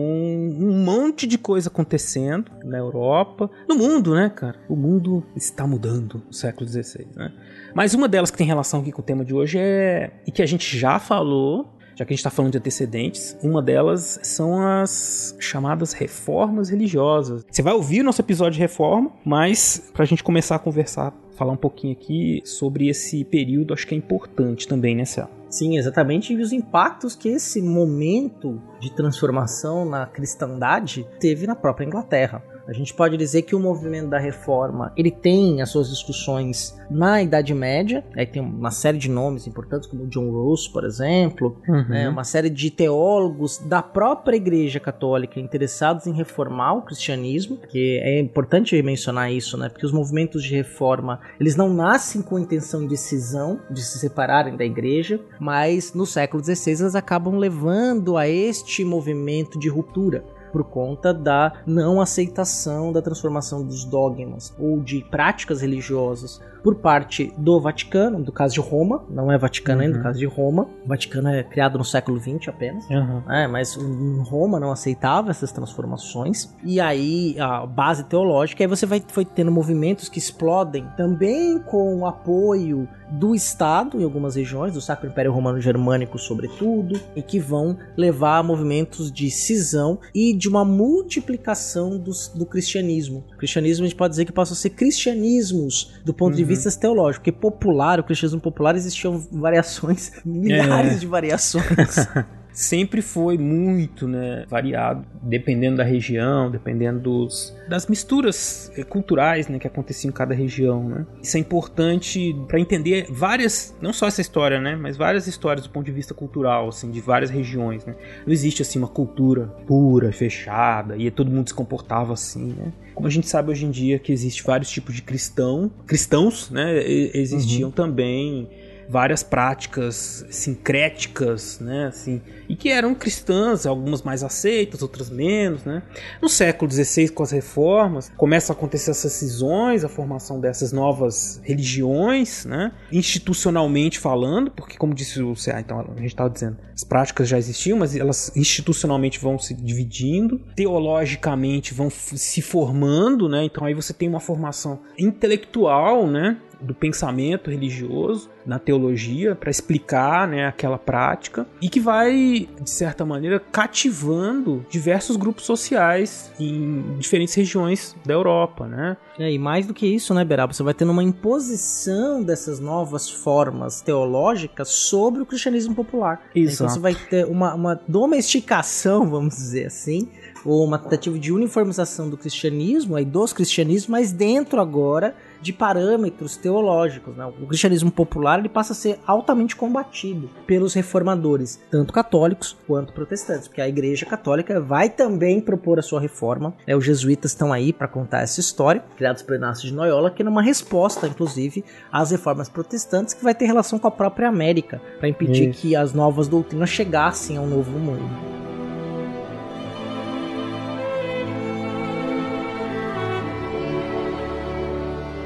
um 0.59 0.83
monte 0.83 1.27
de 1.27 1.37
coisa 1.37 1.69
acontecendo 1.69 2.51
na 2.75 2.79
Europa, 2.79 3.49
no 3.67 3.75
mundo, 3.75 4.13
né, 4.13 4.29
cara? 4.29 4.59
O 4.67 4.75
mundo 4.75 5.23
está 5.35 5.65
mudando 5.65 6.21
no 6.27 6.33
século 6.33 6.69
XVI, 6.69 7.07
né? 7.15 7.31
Mas 7.73 7.93
uma 7.93 8.07
delas 8.07 8.29
que 8.29 8.37
tem 8.37 8.45
relação 8.45 8.81
aqui 8.81 8.91
com 8.91 9.01
o 9.01 9.05
tema 9.05 9.23
de 9.23 9.33
hoje 9.33 9.57
é. 9.57 10.11
e 10.27 10.31
que 10.31 10.41
a 10.41 10.45
gente 10.45 10.77
já 10.77 10.99
falou, 10.99 11.73
já 11.95 12.05
que 12.05 12.11
a 12.11 12.15
gente 12.15 12.19
está 12.19 12.29
falando 12.29 12.51
de 12.51 12.57
antecedentes, 12.57 13.37
uma 13.41 13.61
delas 13.61 14.19
são 14.23 14.61
as 14.61 15.35
chamadas 15.39 15.93
reformas 15.93 16.69
religiosas. 16.69 17.45
Você 17.49 17.61
vai 17.61 17.73
ouvir 17.73 18.01
o 18.01 18.03
nosso 18.03 18.21
episódio 18.21 18.53
de 18.53 18.59
reforma, 18.59 19.11
mas 19.23 19.89
para 19.93 20.03
a 20.03 20.05
gente 20.05 20.23
começar 20.23 20.55
a 20.55 20.59
conversar, 20.59 21.13
falar 21.35 21.53
um 21.53 21.57
pouquinho 21.57 21.93
aqui 21.93 22.41
sobre 22.43 22.89
esse 22.89 23.23
período, 23.23 23.73
acho 23.73 23.87
que 23.87 23.95
é 23.95 23.97
importante 23.97 24.67
também, 24.67 24.95
né, 24.95 25.05
Céu? 25.05 25.29
Sim, 25.49 25.77
exatamente. 25.77 26.33
E 26.33 26.41
os 26.41 26.51
impactos 26.51 27.15
que 27.15 27.29
esse 27.29 27.61
momento 27.61 28.61
de 28.79 28.93
transformação 28.93 29.85
na 29.85 30.05
cristandade 30.05 31.07
teve 31.17 31.47
na 31.47 31.55
própria 31.55 31.85
Inglaterra. 31.85 32.43
A 32.67 32.73
gente 32.73 32.93
pode 32.93 33.15
dizer 33.17 33.43
que 33.43 33.55
o 33.55 33.59
movimento 33.59 34.09
da 34.09 34.17
reforma 34.17 34.91
ele 34.97 35.11
tem 35.11 35.61
as 35.61 35.69
suas 35.69 35.89
discussões 35.89 36.75
na 36.89 37.21
Idade 37.21 37.53
Média, 37.53 38.03
aí 38.15 38.25
tem 38.25 38.41
uma 38.41 38.71
série 38.71 38.97
de 38.97 39.09
nomes 39.09 39.45
importantes 39.47 39.87
como 39.87 40.07
John 40.07 40.31
Rawls, 40.31 40.67
por 40.67 40.83
exemplo, 40.83 41.57
Uhum. 41.67 41.87
né, 41.89 42.09
uma 42.09 42.23
série 42.23 42.49
de 42.49 42.69
teólogos 42.71 43.57
da 43.59 43.81
própria 43.81 44.35
Igreja 44.35 44.79
Católica 44.79 45.39
interessados 45.39 46.07
em 46.07 46.13
reformar 46.13 46.73
o 46.73 46.81
cristianismo, 46.81 47.57
que 47.69 47.99
é 48.03 48.19
importante 48.19 48.81
mencionar 48.81 49.31
isso, 49.31 49.57
né, 49.57 49.69
porque 49.69 49.85
os 49.85 49.91
movimentos 49.91 50.43
de 50.43 50.55
reforma 50.55 51.19
eles 51.39 51.55
não 51.55 51.73
nascem 51.73 52.21
com 52.21 52.35
a 52.37 52.41
intenção 52.41 52.87
de 52.87 52.97
cisão, 52.97 53.59
de 53.69 53.81
se 53.83 53.99
separarem 53.99 54.57
da 54.57 54.65
Igreja, 54.65 55.19
mas 55.39 55.93
no 55.93 56.05
século 56.05 56.43
XVI 56.43 56.71
eles 56.81 56.95
acabam 56.95 57.35
levando 57.37 58.17
a 58.17 58.27
este 58.27 58.83
movimento 58.83 59.59
de 59.59 59.69
ruptura 59.69 60.23
por 60.55 60.63
conta 60.63 61.13
da 61.13 61.51
não 61.67 61.99
aceitação 61.99 62.89
da 62.93 63.01
transformação 63.01 63.61
dos 63.61 63.83
dogmas 63.83 64.53
ou 64.57 64.79
de 64.79 65.01
práticas 65.11 65.59
religiosas 65.59 66.39
por 66.65 66.73
parte 66.73 67.31
do 67.37 67.59
Vaticano, 67.61 68.23
do 68.23 68.31
caso 68.31 68.55
de 68.55 68.59
Roma, 68.59 69.05
não 69.07 69.31
é 69.31 69.37
Vaticano 69.37 69.83
ainda, 69.83 69.91
Uhum. 69.93 69.97
no 69.99 70.03
caso 70.03 70.17
de 70.17 70.25
Roma. 70.25 70.67
O 70.83 70.87
Vaticano 70.87 71.29
é 71.29 71.43
criado 71.43 71.77
no 71.77 71.85
século 71.85 72.19
XX 72.19 72.47
apenas. 72.47 72.83
É, 73.29 73.45
mas 73.47 73.75
Roma 74.23 74.59
não 74.59 74.71
aceitava 74.71 75.29
essas 75.29 75.51
transformações. 75.51 76.51
E 76.63 76.79
aí, 76.79 77.35
a 77.39 77.67
base 77.67 78.03
teológica, 78.05 78.63
aí 78.63 78.67
você 78.67 78.87
vai 78.87 78.99
foi 79.07 79.23
tendo 79.23 79.51
movimentos 79.51 80.09
que 80.09 80.17
explodem 80.17 80.87
também 80.97 81.59
com 81.59 81.97
o 81.99 82.07
apoio 82.07 82.87
do 83.11 83.35
Estado 83.35 84.01
em 84.01 84.03
algumas 84.03 84.35
regiões, 84.35 84.73
do 84.73 84.81
Sacro 84.81 85.07
Império 85.07 85.31
Romano 85.31 85.61
Germânico, 85.61 86.17
sobretudo, 86.17 86.99
e 87.15 87.21
que 87.21 87.39
vão 87.39 87.77
levar 87.95 88.39
a 88.39 88.43
movimentos 88.43 89.11
de 89.11 89.29
cisão 89.29 89.99
e 90.15 90.33
de 90.33 90.49
uma 90.49 90.65
multiplicação 90.65 91.99
dos- 91.99 92.29
do 92.29 92.47
cristianismo. 92.47 93.23
O 93.35 93.37
cristianismo 93.37 93.85
a 93.85 93.87
gente 93.87 93.95
pode 93.97 94.11
dizer 94.11 94.25
que 94.25 94.31
passam 94.31 94.53
a 94.53 94.57
ser 94.57 94.71
cristianismos 94.71 95.93
do 96.03 96.11
ponto 96.13 96.35
de 96.35 96.41
Uhum. 96.41 96.47
Vista 96.55 96.79
teológico, 96.79 97.23
porque 97.23 97.31
popular, 97.31 97.99
o 97.99 98.03
cristianismo 98.03 98.39
popular 98.41 98.75
existiam 98.75 99.17
variações, 99.31 100.11
milhares 100.25 100.93
É. 100.93 100.97
de 100.97 101.07
variações. 101.07 101.63
sempre 102.55 103.01
foi 103.01 103.37
muito 103.37 104.07
né, 104.07 104.45
variado, 104.47 105.05
dependendo 105.21 105.77
da 105.77 105.83
região, 105.83 106.49
dependendo 106.49 107.01
dos, 107.01 107.53
das 107.67 107.85
misturas 107.85 108.71
eh, 108.77 108.83
culturais 108.83 109.49
né, 109.49 109.59
que 109.59 109.67
aconteciam 109.67 110.09
em 110.09 110.13
cada 110.13 110.33
região. 110.33 110.87
Né? 110.87 111.05
Isso 111.21 111.35
é 111.35 111.39
importante 111.39 112.33
para 112.47 112.57
entender 112.57 113.07
várias, 113.09 113.75
não 113.81 113.91
só 113.91 114.07
essa 114.07 114.21
história, 114.21 114.61
né, 114.61 114.75
mas 114.75 114.95
várias 114.95 115.27
histórias 115.27 115.67
do 115.67 115.69
ponto 115.69 115.85
de 115.85 115.91
vista 115.91 116.13
cultural, 116.13 116.69
assim, 116.69 116.89
de 116.89 117.01
várias 117.01 117.29
regiões. 117.29 117.85
Né? 117.85 117.93
Não 118.25 118.31
existe 118.31 118.61
assim 118.61 118.79
uma 118.79 118.87
cultura 118.87 119.47
pura, 119.67 120.13
fechada, 120.13 120.95
e 120.95 121.11
todo 121.11 121.29
mundo 121.29 121.49
se 121.49 121.53
comportava 121.53 122.13
assim. 122.13 122.55
Né? 122.57 122.71
Como 122.93 123.05
a 123.05 123.11
gente 123.11 123.27
sabe 123.27 123.51
hoje 123.51 123.65
em 123.65 123.71
dia 123.71 123.99
que 123.99 124.13
existe 124.13 124.41
vários 124.41 124.69
tipos 124.69 124.95
de 124.95 125.01
cristão, 125.01 125.69
cristãos, 125.85 126.49
né, 126.49 126.81
existiam 126.87 127.69
também 127.69 128.47
várias 128.87 129.23
práticas 129.23 130.25
sincréticas, 130.29 131.59
né, 131.59 131.87
assim, 131.87 132.21
e 132.47 132.55
que 132.55 132.69
eram 132.69 132.93
cristãs, 132.93 133.65
algumas 133.65 134.01
mais 134.01 134.23
aceitas, 134.23 134.81
outras 134.81 135.09
menos, 135.09 135.63
né. 135.63 135.81
No 136.21 136.29
século 136.29 136.71
XVI, 136.71 137.09
com 137.09 137.23
as 137.23 137.31
reformas, 137.31 138.11
começam 138.15 138.53
a 138.53 138.57
acontecer 138.57 138.91
essas 138.91 139.13
cisões, 139.13 139.83
a 139.83 139.89
formação 139.89 140.39
dessas 140.39 140.71
novas 140.71 141.41
religiões, 141.43 142.45
né, 142.45 142.71
institucionalmente 142.91 143.99
falando, 143.99 144.51
porque 144.51 144.77
como 144.77 144.93
disse 144.93 145.21
o 145.21 145.33
CA, 145.35 145.59
então 145.59 145.79
a 145.79 145.99
gente 145.99 146.07
estava 146.07 146.29
dizendo, 146.29 146.57
as 146.73 146.83
práticas 146.83 147.27
já 147.27 147.37
existiam, 147.37 147.77
mas 147.77 147.95
elas 147.95 148.31
institucionalmente 148.35 149.19
vão 149.19 149.39
se 149.39 149.53
dividindo, 149.53 150.39
teologicamente 150.55 151.73
vão 151.73 151.89
se 151.89 152.41
formando, 152.41 153.27
né, 153.29 153.43
então 153.45 153.65
aí 153.65 153.73
você 153.73 153.93
tem 153.93 154.07
uma 154.07 154.19
formação 154.19 154.79
intelectual, 154.97 156.07
né, 156.07 156.37
do 156.61 156.73
pensamento 156.73 157.49
religioso 157.49 158.29
na 158.45 158.59
teologia 158.59 159.35
para 159.35 159.49
explicar 159.49 160.27
né, 160.27 160.45
aquela 160.45 160.77
prática 160.77 161.47
e 161.61 161.67
que 161.67 161.79
vai, 161.79 162.47
de 162.61 162.69
certa 162.69 163.05
maneira, 163.05 163.39
cativando 163.39 164.65
diversos 164.69 165.15
grupos 165.15 165.45
sociais 165.45 166.31
em 166.39 166.97
diferentes 166.99 167.33
regiões 167.33 167.95
da 168.05 168.13
Europa. 168.13 168.67
Né? 168.67 168.97
É, 169.17 169.31
e 169.31 169.39
mais 169.39 169.65
do 169.65 169.73
que 169.73 169.87
isso, 169.87 170.13
né, 170.13 170.23
Beraba? 170.23 170.53
Você 170.53 170.63
vai 170.63 170.73
tendo 170.73 170.91
uma 170.91 171.03
imposição 171.03 172.21
dessas 172.21 172.59
novas 172.59 173.09
formas 173.09 173.81
teológicas 173.81 174.69
sobre 174.69 175.21
o 175.21 175.25
cristianismo 175.25 175.73
popular. 175.73 176.21
Exato. 176.35 176.55
Então 176.55 176.69
você 176.69 176.79
vai 176.79 176.95
ter 176.95 177.25
uma, 177.25 177.53
uma 177.53 177.81
domesticação, 177.87 179.07
vamos 179.09 179.35
dizer 179.35 179.65
assim, 179.65 180.09
ou 180.45 180.63
uma 180.63 180.77
tentativa 180.77 181.17
de 181.17 181.33
uniformização 181.33 182.07
do 182.09 182.15
cristianismo, 182.15 182.95
aí 182.95 183.03
dos 183.03 183.33
cristianismos, 183.33 183.87
mas 183.87 184.11
dentro 184.11 184.61
agora 184.61 185.15
de 185.41 185.53
parâmetros 185.53 186.37
teológicos. 186.37 187.15
Né? 187.15 187.25
O 187.25 187.47
cristianismo 187.47 187.91
popular 187.91 188.39
ele 188.39 188.49
passa 188.49 188.73
a 188.73 188.75
ser 188.75 188.99
altamente 189.05 189.55
combatido 189.55 190.29
pelos 190.45 190.73
reformadores, 190.73 191.61
tanto 191.69 191.93
católicos 191.93 192.57
quanto 192.67 192.93
protestantes, 192.93 193.47
porque 193.47 193.61
a 193.61 193.67
Igreja 193.67 194.05
Católica 194.05 194.59
vai 194.59 194.89
também 194.89 195.39
propor 195.39 195.79
a 195.79 195.81
sua 195.81 195.99
reforma. 195.99 196.53
Né? 196.67 196.75
Os 196.75 196.85
jesuítas 196.85 197.31
estão 197.31 197.51
aí 197.51 197.71
para 197.71 197.87
contar 197.87 198.21
essa 198.21 198.39
história, 198.39 198.83
criados 198.95 199.21
por 199.21 199.35
Inácio 199.35 199.67
de 199.67 199.73
Loyola, 199.73 200.11
que 200.11 200.21
é 200.21 200.29
uma 200.29 200.41
resposta, 200.41 201.07
inclusive, 201.07 201.63
às 201.91 202.11
reformas 202.11 202.49
protestantes, 202.49 203.13
que 203.13 203.23
vai 203.23 203.35
ter 203.35 203.45
relação 203.45 203.79
com 203.79 203.87
a 203.87 203.91
própria 203.91 204.27
América, 204.27 204.81
para 204.99 205.09
impedir 205.09 205.49
Isso. 205.49 205.61
que 205.61 205.75
as 205.75 205.93
novas 205.93 206.27
doutrinas 206.27 206.69
chegassem 206.69 207.37
ao 207.37 207.45
novo 207.45 207.71
mundo. 207.71 208.35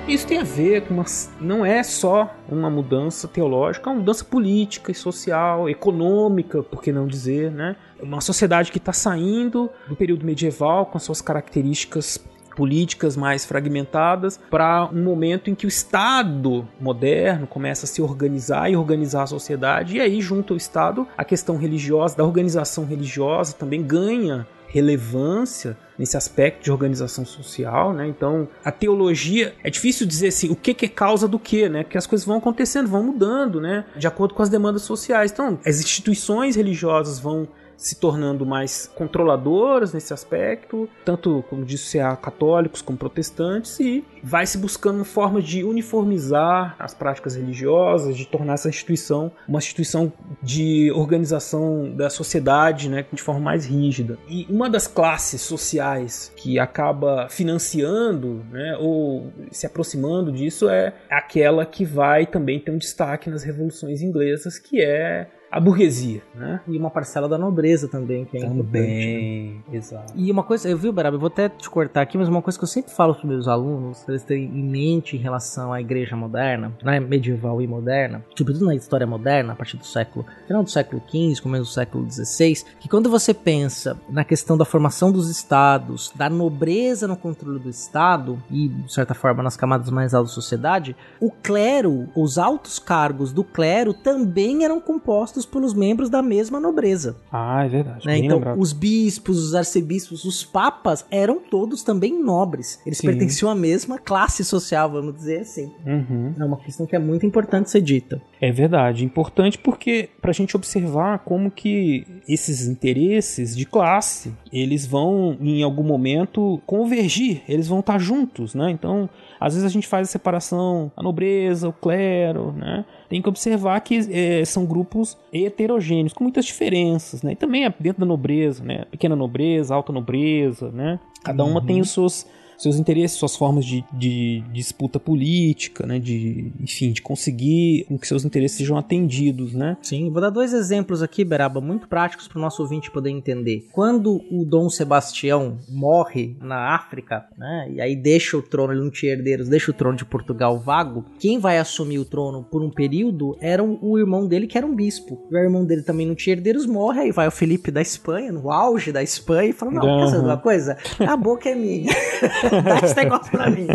Isso 0.10 0.26
tem 0.26 0.40
a 0.40 0.44
ver 0.44 0.88
com 0.88 0.96
uma. 0.96 1.06
Não 1.40 1.64
é 1.64 1.84
só 1.84 2.36
uma 2.50 2.68
mudança 2.68 3.28
teológica, 3.28 3.88
é 3.88 3.94
uma 3.94 4.00
mudança 4.00 4.26
política 4.26 4.92
e 4.92 4.96
social, 4.96 5.70
econômica, 5.70 6.64
por 6.64 6.82
que 6.82 6.92
não 6.92 7.06
dizer, 7.06 7.52
né? 7.52 7.76
Uma 8.02 8.20
sociedade 8.20 8.72
que 8.72 8.80
está 8.80 8.92
saindo 8.92 9.70
do 9.88 9.96
período 9.96 10.26
medieval 10.26 10.88
com 10.88 10.98
as 10.98 11.04
suas 11.04 11.22
características 11.22 12.18
políticas 12.56 13.16
mais 13.16 13.46
fragmentadas 13.46 14.40
para 14.50 14.90
um 14.92 15.04
momento 15.04 15.52
em 15.52 15.54
que 15.54 15.68
o 15.68 15.70
Estado 15.70 16.68
moderno 16.82 17.46
começa 17.46 17.86
a 17.86 17.88
se 17.88 18.02
organizar 18.02 18.70
e 18.70 18.76
organizar 18.76 19.24
a 19.24 19.28
sociedade 19.28 19.98
e 19.98 20.02
aí 20.02 20.20
junto 20.20 20.54
ao 20.54 20.58
Estado 20.58 21.08
a 21.16 21.24
questão 21.24 21.56
religiosa 21.56 22.18
da 22.18 22.24
organização 22.26 22.84
religiosa 22.84 23.54
também 23.54 23.82
ganha 23.82 24.46
relevância 24.70 25.76
nesse 25.98 26.16
aspecto 26.16 26.64
de 26.64 26.72
organização 26.72 27.26
social, 27.26 27.92
né? 27.92 28.08
Então, 28.08 28.48
a 28.64 28.72
teologia 28.72 29.54
é 29.64 29.70
difícil 29.70 30.08
dizer 30.08 30.28
assim, 30.28 30.50
o 30.50 30.56
que, 30.56 30.74
que 30.74 30.86
é 30.86 30.90
causa 30.90 31.28
do 31.28 31.38
que, 31.38 31.68
né? 31.68 31.84
Porque 31.84 31.98
as 31.98 32.08
coisas 32.08 32.26
vão 32.26 32.38
acontecendo, 32.38 32.88
vão 32.88 33.04
mudando, 33.04 33.60
né? 33.60 33.86
De 33.98 34.08
acordo 34.08 34.34
com 34.34 34.42
as 34.42 34.50
demandas 34.50 34.84
sociais. 34.84 35.32
Então, 35.32 35.60
as 35.66 35.80
instituições 35.80 36.56
religiosas 36.56 37.20
vão 37.20 37.48
se 37.80 37.96
tornando 37.96 38.46
mais 38.46 38.92
controladoras 38.94 39.94
nesse 39.94 40.14
aspecto, 40.14 40.88
tanto, 41.06 41.44
como 41.50 41.64
disse, 41.64 41.98
CA 41.98 42.16
católicos 42.18 42.82
como 42.82 42.98
protestantes, 42.98 43.80
e 43.80 44.04
vai 44.22 44.46
se 44.46 44.58
buscando 44.58 44.98
uma 44.98 45.06
forma 45.06 45.42
de 45.42 45.64
uniformizar 45.64 46.76
as 46.78 46.94
práticas 46.94 47.36
religiosas, 47.36 48.18
de 48.18 48.28
tornar 48.28 48.56
essa 48.56 48.68
instituição 48.68 49.32
uma 49.48 49.60
instituição 49.60 50.12
de 50.44 50.92
organização 50.94 51.90
da 51.96 52.10
sociedade 52.10 52.90
né, 52.90 53.06
de 53.12 53.22
forma 53.22 53.40
mais 53.40 53.66
rígida. 53.66 54.18
E 54.28 54.46
uma 54.50 54.70
das 54.70 54.86
classes 54.86 55.42
sociais 55.42 56.34
que 56.36 56.60
acaba 56.60 57.28
financiando 57.30 58.46
né, 58.52 58.76
ou 58.78 59.32
se 59.52 59.66
aproximando 59.66 60.34
disso 60.34 60.70
é 60.70 60.94
aquela 61.10 61.66
que 61.66 61.86
vai 61.86 62.26
também 62.26 62.60
ter 62.60 62.72
um 62.72 62.78
destaque 62.78 63.30
nas 63.30 63.44
revoluções 63.44 64.02
inglesas, 64.02 64.60
que 64.60 64.82
é 64.82 65.28
a 65.52 65.60
burguesia, 65.60 66.22
né? 66.36 66.62
E 66.68 66.78
uma 66.78 66.90
parcela 66.90 67.28
da 67.28 67.38
nobreza 67.38 67.88
também, 67.88 68.26
que 68.26 68.38
é 68.38 68.42
importante. 68.42 68.64
né? 68.64 68.64
Também, 68.80 69.64
exato. 69.72 70.14
E 70.16 70.32
uma 70.32 70.44
coisa, 70.44 70.70
eu 70.70 70.78
vi, 70.78 70.92
Beraba, 70.92 71.16
eu 71.16 71.20
vou 71.20 71.28
até 71.28 71.50
te 71.50 71.70
cortar 71.70 72.02
aqui, 72.02 72.18
mas 72.18 72.28
uma 72.28 72.42
coisa 72.42 72.58
que 72.58 72.64
eu 72.64 72.68
sempre 72.68 72.92
falo 72.92 73.16
para 73.16 73.28
meus 73.28 73.48
alunos, 73.48 74.00
pra 74.04 74.14
eles 74.14 74.24
terem 74.24 74.44
em 74.46 74.64
mente 74.64 75.16
em 75.16 75.20
relação 75.20 75.74
à 75.74 75.82
igreja 75.82 76.16
moderna, 76.16 76.72
né, 76.84 77.00
medieval 77.00 77.62
e 77.62 77.68
moderna, 77.68 78.24
sobretudo 78.36 78.66
na 78.66 78.76
história 78.76 79.08
moderna, 79.08 79.54
a 79.54 79.56
partir 79.56 79.78
do 79.78 79.86
século, 79.86 80.26
final 80.48 80.64
do 80.64 80.70
século 80.70 81.02
XV, 81.10 81.42
começo 81.42 81.64
do 81.64 81.70
século 81.74 82.10
XVI, 82.10 82.64
que 82.80 82.88
quando 82.88 83.10
você 83.10 83.34
pensa 83.34 83.98
na 84.10 84.24
questão 84.24 84.58
da 84.58 84.66
formação 84.66 85.12
dos 85.12 85.30
estados, 85.30 86.12
da 86.16 86.30
nobreza 86.30 87.08
no 87.08 87.18
controle 87.18 87.60
do 87.60 87.70
estado 87.70 88.42
e, 88.52 88.68
de 88.68 88.94
certa 88.94 89.14
forma, 89.14 89.42
nas 89.42 89.58
camadas 89.58 89.90
mais 89.90 90.14
altas 90.14 90.32
da 90.32 90.36
sociedade, 90.36 90.96
o 91.20 91.32
clero, 91.32 92.08
os 92.16 92.38
altos 92.38 92.78
cargos 92.80 93.32
do 93.32 93.44
clero 93.44 93.94
também 93.94 94.64
eram 94.64 94.80
compostos 94.80 95.39
pelos 95.46 95.74
membros 95.74 96.10
da 96.10 96.22
mesma 96.22 96.60
nobreza. 96.60 97.18
Ah, 97.32 97.66
é 97.66 97.70
verdade. 97.70 98.06
Né? 98.06 98.18
Então, 98.18 98.38
lembrado. 98.38 98.60
os 98.60 98.74
bispos, 98.74 99.38
os 99.38 99.56
arcebispos, 99.56 100.26
os 100.26 100.44
papas 100.44 101.06
eram 101.10 101.40
todos 101.40 101.84
também 101.84 102.22
nobres. 102.22 102.80
Eles 102.86 103.00
Sim. 103.00 103.08
pertenciam 103.08 103.50
à 103.50 103.56
mesma 103.56 103.98
classe 103.98 104.44
social, 104.44 104.90
vamos 104.92 105.16
dizer 105.16 105.42
assim. 105.42 105.72
Uhum. 105.86 106.34
É 106.40 106.44
uma 106.44 106.58
questão 106.58 106.86
que 106.86 106.96
é 106.96 107.00
muito 107.00 107.26
importante 107.26 107.70
ser 107.70 107.82
dita. 107.82 108.22
É 108.42 108.52
verdade, 108.52 109.04
importante 109.04 109.58
porque 109.58 110.10
para 110.22 110.32
a 110.32 110.34
gente 110.34 110.56
observar 110.56 111.20
como 111.20 111.52
que 111.52 112.08
esses 112.28 112.68
interesses 112.68 113.56
de 113.56 113.66
classe 113.66 114.34
eles 114.52 114.86
vão 114.86 115.38
em 115.42 115.62
algum 115.62 115.84
momento 115.84 116.62
convergir, 116.66 117.42
eles 117.50 117.68
vão 117.68 117.82
estar 117.82 118.00
juntos, 118.00 118.56
né? 118.56 118.72
Então, 118.72 119.10
às 119.40 119.54
vezes 119.54 119.70
a 119.70 119.72
gente 119.72 119.88
faz 119.88 120.08
a 120.08 120.12
separação, 120.12 120.90
a 120.96 121.04
nobreza, 121.04 121.68
o 121.68 121.74
clero, 121.74 122.54
né? 122.54 122.86
Tem 123.10 123.22
que 123.22 123.28
observar 123.28 123.82
que 123.82 124.00
é, 124.10 124.46
são 124.46 124.66
grupos 124.66 125.18
heterogêneos, 125.34 126.14
com 126.14 126.24
muitas 126.24 126.46
diferenças, 126.46 127.22
né? 127.22 127.34
E 127.34 127.36
também 127.36 127.66
é 127.66 127.74
dentro 127.78 128.00
da 128.00 128.06
nobreza, 128.06 128.64
né? 128.64 128.86
Pequena 128.90 129.18
nobreza, 129.18 129.76
alta 129.76 129.92
nobreza, 129.92 130.72
né? 130.72 130.98
Cada 131.24 131.44
uma 131.44 131.60
uhum. 131.60 131.66
tem 131.66 131.82
os 131.82 131.92
seus 131.92 132.26
seus 132.60 132.78
interesses, 132.78 133.18
suas 133.18 133.36
formas 133.36 133.66
de, 133.66 133.84
de, 133.94 134.42
de, 134.42 134.60
disputa 134.60 135.00
política, 135.00 135.86
né? 135.86 135.98
De, 135.98 136.52
enfim, 136.60 136.92
de 136.92 137.02
conseguir 137.02 137.88
que 138.00 138.08
seus 138.08 138.26
interesses 138.26 138.58
sejam 138.58 138.78
atendidos, 138.78 139.54
né? 139.54 139.78
Sim, 139.82 140.10
vou 140.10 140.22
dar 140.22 140.30
dois 140.30 140.54
exemplos 140.54 141.02
aqui, 141.02 141.24
Beraba, 141.24 141.62
muito 141.62 141.88
práticos 141.88 142.28
para 142.28 142.38
o 142.38 142.42
nosso 142.42 142.62
ouvinte 142.62 142.92
poder 142.92 143.10
entender. 143.10 143.68
Quando 143.72 144.22
o 144.30 144.46
Dom 144.46 144.70
Sebastião 144.70 145.58
morre 145.70 146.36
na 146.42 146.76
África, 146.76 147.26
né? 147.38 147.70
E 147.72 147.82
aí 147.82 147.96
deixa 147.96 148.38
o 148.38 148.42
trono, 148.42 148.74
ele 148.74 148.82
não 148.82 148.92
tinha 148.92 149.14
herdeiros, 149.14 149.48
deixa 149.48 149.72
o 149.72 149.74
trono 149.74 149.98
de 149.98 150.06
Portugal 150.06 150.60
vago. 150.60 151.06
Quem 151.18 151.40
vai 151.40 151.58
assumir 151.58 152.00
o 152.00 152.06
trono 152.06 152.44
por 152.44 152.62
um 152.62 152.70
período 152.70 153.38
era 153.40 153.64
o 153.64 153.98
irmão 153.98 154.28
dele, 154.28 154.48
que 154.48 154.58
era 154.58 154.68
um 154.68 154.76
bispo. 154.76 155.26
O 155.32 155.38
irmão 155.38 155.64
dele 155.66 155.84
também 155.84 156.06
não 156.06 156.16
tinha 156.16 156.36
herdeiros, 156.36 156.66
morre, 156.66 157.02
aí 157.02 157.12
vai 157.12 157.28
o 157.28 157.32
Felipe 157.32 157.72
da 157.72 157.82
Espanha, 157.82 158.32
no 158.32 158.52
auge 158.52 158.92
da 158.92 159.02
Espanha, 159.02 159.50
e 159.50 159.54
fala: 159.54 159.72
Não, 159.72 159.84
uhum. 159.84 160.00
quer 160.00 160.12
saber 160.12 160.26
uma 160.26 160.38
coisa? 160.38 160.78
A 161.00 161.16
boca 161.16 161.50
é 161.50 161.56
minha. 161.56 161.92
Dá 162.64 162.80
esse 162.86 162.96
negócio 162.96 163.32
pra 163.32 163.50
mim. 163.50 163.68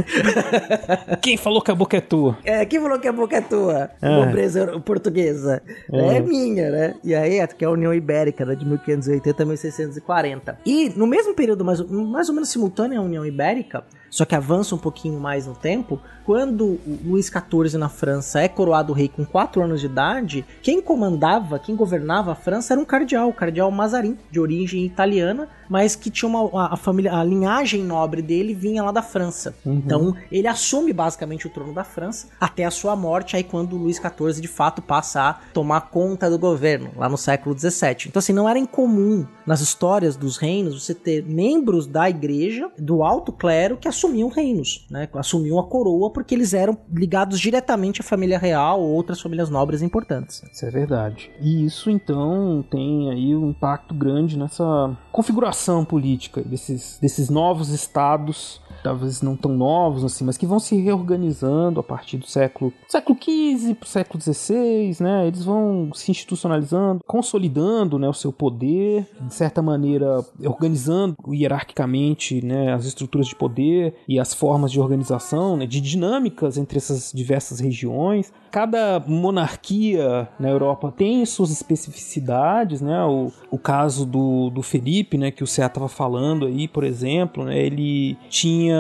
Quem 1.22 1.36
falou 1.36 1.62
que 1.62 1.70
a 1.70 1.74
boca 1.74 1.96
é 1.96 2.00
tua? 2.00 2.38
É, 2.44 2.64
quem 2.64 2.80
falou 2.80 2.98
que 2.98 3.08
a 3.08 3.12
boca 3.12 3.36
é 3.36 3.40
tua? 3.40 3.90
É. 4.00 4.24
Pobreza 4.24 4.80
portuguesa. 4.80 5.62
É. 5.92 6.16
é. 6.16 6.20
minha, 6.20 6.70
né? 6.70 6.94
E 7.02 7.14
aí, 7.14 7.38
é, 7.38 7.46
que 7.46 7.64
é 7.64 7.68
a 7.68 7.70
União 7.70 7.92
Ibérica, 7.94 8.44
né, 8.44 8.54
de 8.54 8.64
1580 8.66 9.42
a 9.42 9.46
1640. 9.46 10.58
E 10.64 10.90
no 10.90 11.06
mesmo 11.06 11.34
período, 11.34 11.64
mais, 11.64 11.80
mais 11.80 12.28
ou 12.28 12.34
menos 12.34 12.48
simultâneo 12.48 13.00
à 13.00 13.04
União 13.04 13.24
Ibérica, 13.24 13.84
só 14.14 14.24
que 14.24 14.36
avança 14.36 14.76
um 14.76 14.78
pouquinho 14.78 15.18
mais 15.18 15.44
no 15.44 15.56
tempo, 15.56 16.00
quando 16.24 16.78
Luís 17.04 17.26
XIV 17.26 17.76
na 17.76 17.88
França 17.88 18.40
é 18.40 18.48
coroado 18.48 18.92
rei 18.92 19.08
com 19.08 19.24
4 19.24 19.60
anos 19.60 19.80
de 19.80 19.86
idade, 19.86 20.44
quem 20.62 20.80
comandava, 20.80 21.58
quem 21.58 21.74
governava 21.74 22.30
a 22.30 22.34
França 22.36 22.74
era 22.74 22.80
um 22.80 22.84
cardeal, 22.84 23.28
o 23.28 23.32
cardeal 23.32 23.68
Mazarin, 23.72 24.16
de 24.30 24.38
origem 24.38 24.84
italiana, 24.84 25.48
mas 25.68 25.96
que 25.96 26.10
tinha 26.10 26.28
uma 26.28 26.68
a, 26.72 26.76
família, 26.76 27.12
a 27.12 27.24
linhagem 27.24 27.82
nobre 27.82 28.22
dele 28.22 28.54
vinha 28.54 28.84
lá 28.84 28.92
da 28.92 29.02
França. 29.02 29.52
Uhum. 29.66 29.82
Então, 29.84 30.16
ele 30.30 30.46
assume 30.46 30.92
basicamente 30.92 31.48
o 31.48 31.50
trono 31.50 31.72
da 31.72 31.82
França 31.82 32.28
até 32.40 32.64
a 32.64 32.70
sua 32.70 32.94
morte, 32.94 33.34
aí 33.34 33.42
quando 33.42 33.76
Luís 33.76 33.96
XIV 33.96 34.40
de 34.40 34.48
fato 34.48 34.80
passa 34.80 35.22
a 35.22 35.32
tomar 35.52 35.80
conta 35.90 36.30
do 36.30 36.38
governo, 36.38 36.92
lá 36.96 37.08
no 37.08 37.18
século 37.18 37.58
XVII. 37.58 38.06
Então, 38.06 38.20
assim, 38.20 38.32
não 38.32 38.48
era 38.48 38.60
incomum 38.60 39.26
nas 39.44 39.60
histórias 39.60 40.16
dos 40.16 40.36
reinos 40.36 40.84
você 40.84 40.94
ter 40.94 41.24
membros 41.24 41.86
da 41.86 42.08
igreja, 42.08 42.70
do 42.78 43.02
alto 43.02 43.32
clero, 43.32 43.76
que 43.76 43.88
assumiam 43.88 44.03
reinos, 44.28 44.86
né? 44.90 45.08
Assumiam 45.14 45.58
a 45.58 45.64
coroa 45.64 46.10
porque 46.10 46.34
eles 46.34 46.54
eram 46.54 46.76
ligados 46.92 47.40
diretamente 47.40 48.00
à 48.00 48.04
família 48.04 48.38
real 48.38 48.80
ou 48.80 48.90
outras 48.90 49.20
famílias 49.20 49.50
nobres 49.50 49.82
importantes. 49.82 50.42
Isso 50.52 50.64
é 50.64 50.70
verdade. 50.70 51.30
E 51.40 51.64
isso 51.64 51.90
então 51.90 52.64
tem 52.70 53.10
aí 53.10 53.34
um 53.34 53.50
impacto 53.50 53.94
grande 53.94 54.38
nessa 54.38 54.96
configuração 55.12 55.84
política 55.84 56.42
desses, 56.42 56.98
desses 57.00 57.28
novos 57.28 57.70
estados 57.70 58.60
talvez 58.84 59.22
não 59.22 59.34
tão 59.34 59.50
novos 59.56 60.04
assim, 60.04 60.24
mas 60.24 60.36
que 60.36 60.46
vão 60.46 60.60
se 60.60 60.76
reorganizando 60.76 61.80
a 61.80 61.82
partir 61.82 62.18
do 62.18 62.26
século 62.26 62.70
século 62.86 63.18
XV 63.18 63.74
para 63.74 63.86
o 63.86 63.88
século 63.88 64.22
XVI, 64.22 64.96
né? 65.00 65.26
Eles 65.26 65.42
vão 65.42 65.90
se 65.94 66.10
institucionalizando, 66.10 67.00
consolidando, 67.06 67.98
né, 67.98 68.06
o 68.06 68.12
seu 68.12 68.30
poder, 68.30 69.08
de 69.20 69.34
certa 69.34 69.62
maneira 69.62 70.22
organizando 70.44 71.16
hierarquicamente, 71.32 72.44
né, 72.44 72.74
as 72.74 72.84
estruturas 72.84 73.26
de 73.26 73.34
poder 73.34 73.94
e 74.06 74.20
as 74.20 74.34
formas 74.34 74.70
de 74.70 74.78
organização, 74.78 75.56
né, 75.56 75.66
de 75.66 75.80
dinâmicas 75.80 76.58
entre 76.58 76.76
essas 76.76 77.10
diversas 77.12 77.60
regiões 77.60 78.30
cada 78.54 79.02
monarquia 79.04 80.28
na 80.38 80.48
Europa 80.48 80.94
tem 80.96 81.26
suas 81.26 81.50
especificidades, 81.50 82.80
né? 82.80 83.02
O, 83.02 83.32
o 83.50 83.58
caso 83.58 84.06
do, 84.06 84.48
do 84.48 84.62
Felipe, 84.62 85.18
né, 85.18 85.32
que 85.32 85.42
o 85.42 85.46
Cea 85.46 85.66
estava 85.66 85.88
falando 85.88 86.46
aí, 86.46 86.68
por 86.68 86.84
exemplo, 86.84 87.42
né, 87.42 87.58
ele 87.58 88.16
tinha 88.30 88.73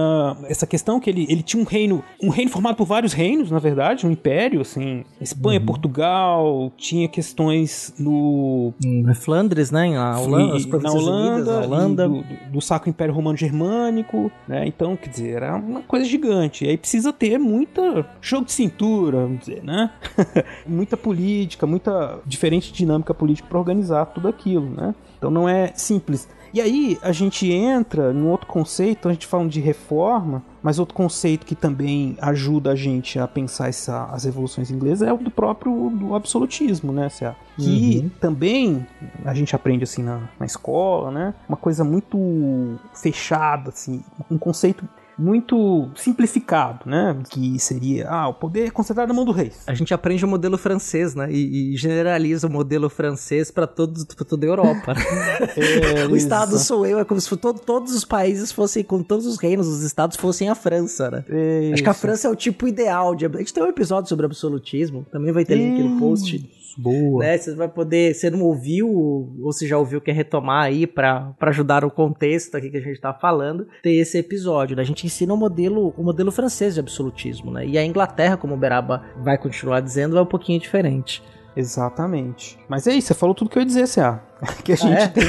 essa 0.48 0.66
questão 0.66 1.00
que 1.00 1.08
ele, 1.10 1.26
ele 1.28 1.42
tinha 1.42 1.62
um 1.62 1.66
reino, 1.66 2.02
um 2.22 2.28
reino 2.28 2.50
formado 2.50 2.76
por 2.76 2.86
vários 2.86 3.12
reinos, 3.12 3.50
na 3.50 3.58
verdade, 3.58 4.06
um 4.06 4.10
império, 4.10 4.60
assim, 4.60 5.04
Espanha, 5.20 5.60
uhum. 5.60 5.66
Portugal, 5.66 6.72
tinha 6.76 7.08
questões 7.08 7.94
no... 7.98 8.72
Em 8.84 9.14
Flandres, 9.14 9.70
né, 9.70 9.90
na 9.90 10.18
Holanda, 10.18 10.78
na 10.78 10.92
Holanda, 10.92 11.34
Unidas, 11.34 11.66
Holanda. 11.66 12.08
Do, 12.08 12.22
do, 12.22 12.52
do 12.52 12.60
Sacro 12.60 12.90
Império 12.90 13.14
Romano 13.14 13.36
Germânico, 13.36 14.30
né, 14.48 14.66
então, 14.66 14.96
quer 14.96 15.08
dizer, 15.08 15.36
era 15.36 15.56
uma 15.56 15.82
coisa 15.82 16.04
gigante, 16.04 16.64
e 16.64 16.68
aí 16.68 16.76
precisa 16.76 17.12
ter 17.12 17.38
muita 17.38 18.06
jogo 18.20 18.46
de 18.46 18.52
cintura, 18.52 19.18
vamos 19.18 19.40
dizer, 19.40 19.62
né? 19.62 19.90
muita 20.66 20.96
política, 20.96 21.66
muita 21.66 22.20
diferente 22.26 22.72
dinâmica 22.72 23.14
política 23.14 23.48
para 23.48 23.58
organizar 23.58 24.06
tudo 24.06 24.28
aquilo, 24.28 24.68
né? 24.70 24.94
Então 25.18 25.30
não 25.30 25.48
é 25.48 25.72
simples. 25.74 26.28
E 26.54 26.60
aí 26.60 26.96
a 27.02 27.10
gente 27.10 27.50
entra 27.50 28.12
num 28.12 28.28
outro 28.28 28.46
conceito, 28.46 29.08
a 29.08 29.12
gente 29.12 29.26
fala 29.26 29.48
de 29.48 29.58
reforma, 29.58 30.40
mas 30.62 30.78
outro 30.78 30.94
conceito 30.94 31.44
que 31.44 31.56
também 31.56 32.16
ajuda 32.20 32.70
a 32.70 32.76
gente 32.76 33.18
a 33.18 33.26
pensar 33.26 33.68
essa, 33.68 34.04
as 34.04 34.22
revoluções 34.22 34.70
inglesas 34.70 35.08
é 35.08 35.12
o 35.12 35.16
do 35.16 35.32
próprio 35.32 35.90
do 35.90 36.14
absolutismo, 36.14 36.92
né, 36.92 37.08
Cé? 37.08 37.34
Que 37.56 38.02
uhum. 38.04 38.10
também 38.20 38.86
a 39.24 39.34
gente 39.34 39.56
aprende 39.56 39.82
assim 39.82 40.04
na, 40.04 40.28
na 40.38 40.46
escola, 40.46 41.10
né? 41.10 41.34
Uma 41.48 41.56
coisa 41.56 41.82
muito 41.82 42.78
fechada, 42.94 43.70
assim, 43.70 44.04
um 44.30 44.38
conceito 44.38 44.88
muito 45.18 45.88
simplificado, 45.94 46.88
né? 46.88 47.16
Que 47.30 47.58
seria, 47.58 48.08
ah, 48.08 48.28
o 48.28 48.34
poder 48.34 48.66
é 48.66 48.70
concentrado 48.70 49.08
na 49.08 49.14
mão 49.14 49.24
do 49.24 49.32
rei. 49.32 49.52
A 49.66 49.74
gente 49.74 49.94
aprende 49.94 50.24
o 50.24 50.28
modelo 50.28 50.58
francês, 50.58 51.14
né? 51.14 51.30
E, 51.30 51.74
e 51.74 51.76
generaliza 51.76 52.46
o 52.46 52.50
modelo 52.50 52.88
francês 52.88 53.50
para 53.50 53.66
toda 53.66 53.94
a 54.42 54.48
Europa. 54.48 54.94
é, 55.56 56.06
o 56.06 56.16
Estado 56.16 56.58
sou 56.58 56.86
eu, 56.86 56.98
é 56.98 57.04
como 57.04 57.20
se 57.20 57.34
todo, 57.36 57.60
todos 57.60 57.94
os 57.94 58.04
países 58.04 58.52
fossem, 58.52 58.82
com 58.82 59.02
todos 59.02 59.26
os 59.26 59.38
reinos, 59.38 59.66
os 59.68 59.82
estados 59.82 60.16
fossem 60.16 60.48
a 60.48 60.54
França, 60.54 61.10
né? 61.10 61.24
É 61.28 61.70
Acho 61.72 61.82
que 61.82 61.88
a 61.88 61.94
França 61.94 62.28
é 62.28 62.30
o 62.30 62.36
tipo 62.36 62.66
ideal 62.66 63.14
de. 63.14 63.26
A 63.26 63.38
gente 63.38 63.52
tem 63.52 63.62
um 63.62 63.68
episódio 63.68 64.08
sobre 64.08 64.26
absolutismo, 64.26 65.06
também 65.10 65.32
vai 65.32 65.44
ter 65.44 65.56
link 65.56 65.82
no 65.82 65.98
post. 65.98 66.63
Boa. 66.76 67.24
Né? 67.24 67.38
Você 67.38 67.54
vai 67.54 67.68
poder, 67.68 68.14
você 68.14 68.30
não 68.30 68.42
ouviu, 68.42 68.88
ou 68.88 69.52
se 69.52 69.66
já 69.66 69.78
ouviu, 69.78 70.00
quer 70.00 70.12
retomar 70.12 70.64
aí 70.64 70.86
para 70.86 71.34
ajudar 71.40 71.84
o 71.84 71.90
contexto 71.90 72.56
aqui 72.56 72.70
que 72.70 72.76
a 72.76 72.80
gente 72.80 73.00
tá 73.00 73.12
falando, 73.12 73.66
ter 73.82 73.92
esse 73.92 74.18
episódio. 74.18 74.76
Né? 74.76 74.82
A 74.82 74.86
gente 74.86 75.06
ensina 75.06 75.32
o 75.32 75.36
modelo, 75.36 75.94
o 75.96 76.02
modelo 76.02 76.32
francês 76.32 76.74
de 76.74 76.80
absolutismo, 76.80 77.50
né? 77.50 77.66
E 77.66 77.78
a 77.78 77.84
Inglaterra, 77.84 78.36
como 78.36 78.54
o 78.54 78.56
Beraba 78.56 79.04
vai 79.22 79.38
continuar 79.38 79.80
dizendo, 79.80 80.18
é 80.18 80.22
um 80.22 80.26
pouquinho 80.26 80.60
diferente. 80.60 81.22
Exatamente. 81.56 82.58
Mas 82.68 82.86
é 82.86 82.94
isso, 82.94 83.08
você 83.08 83.14
falou 83.14 83.34
tudo 83.34 83.48
que 83.48 83.58
eu 83.58 83.62
ia 83.62 83.66
dizer, 83.66 83.86
C.A. 83.86 84.20
Que 84.64 84.72
a 84.72 84.76
gente 84.76 84.92
ah, 84.92 85.00
é? 85.00 85.08
tem. 85.08 85.24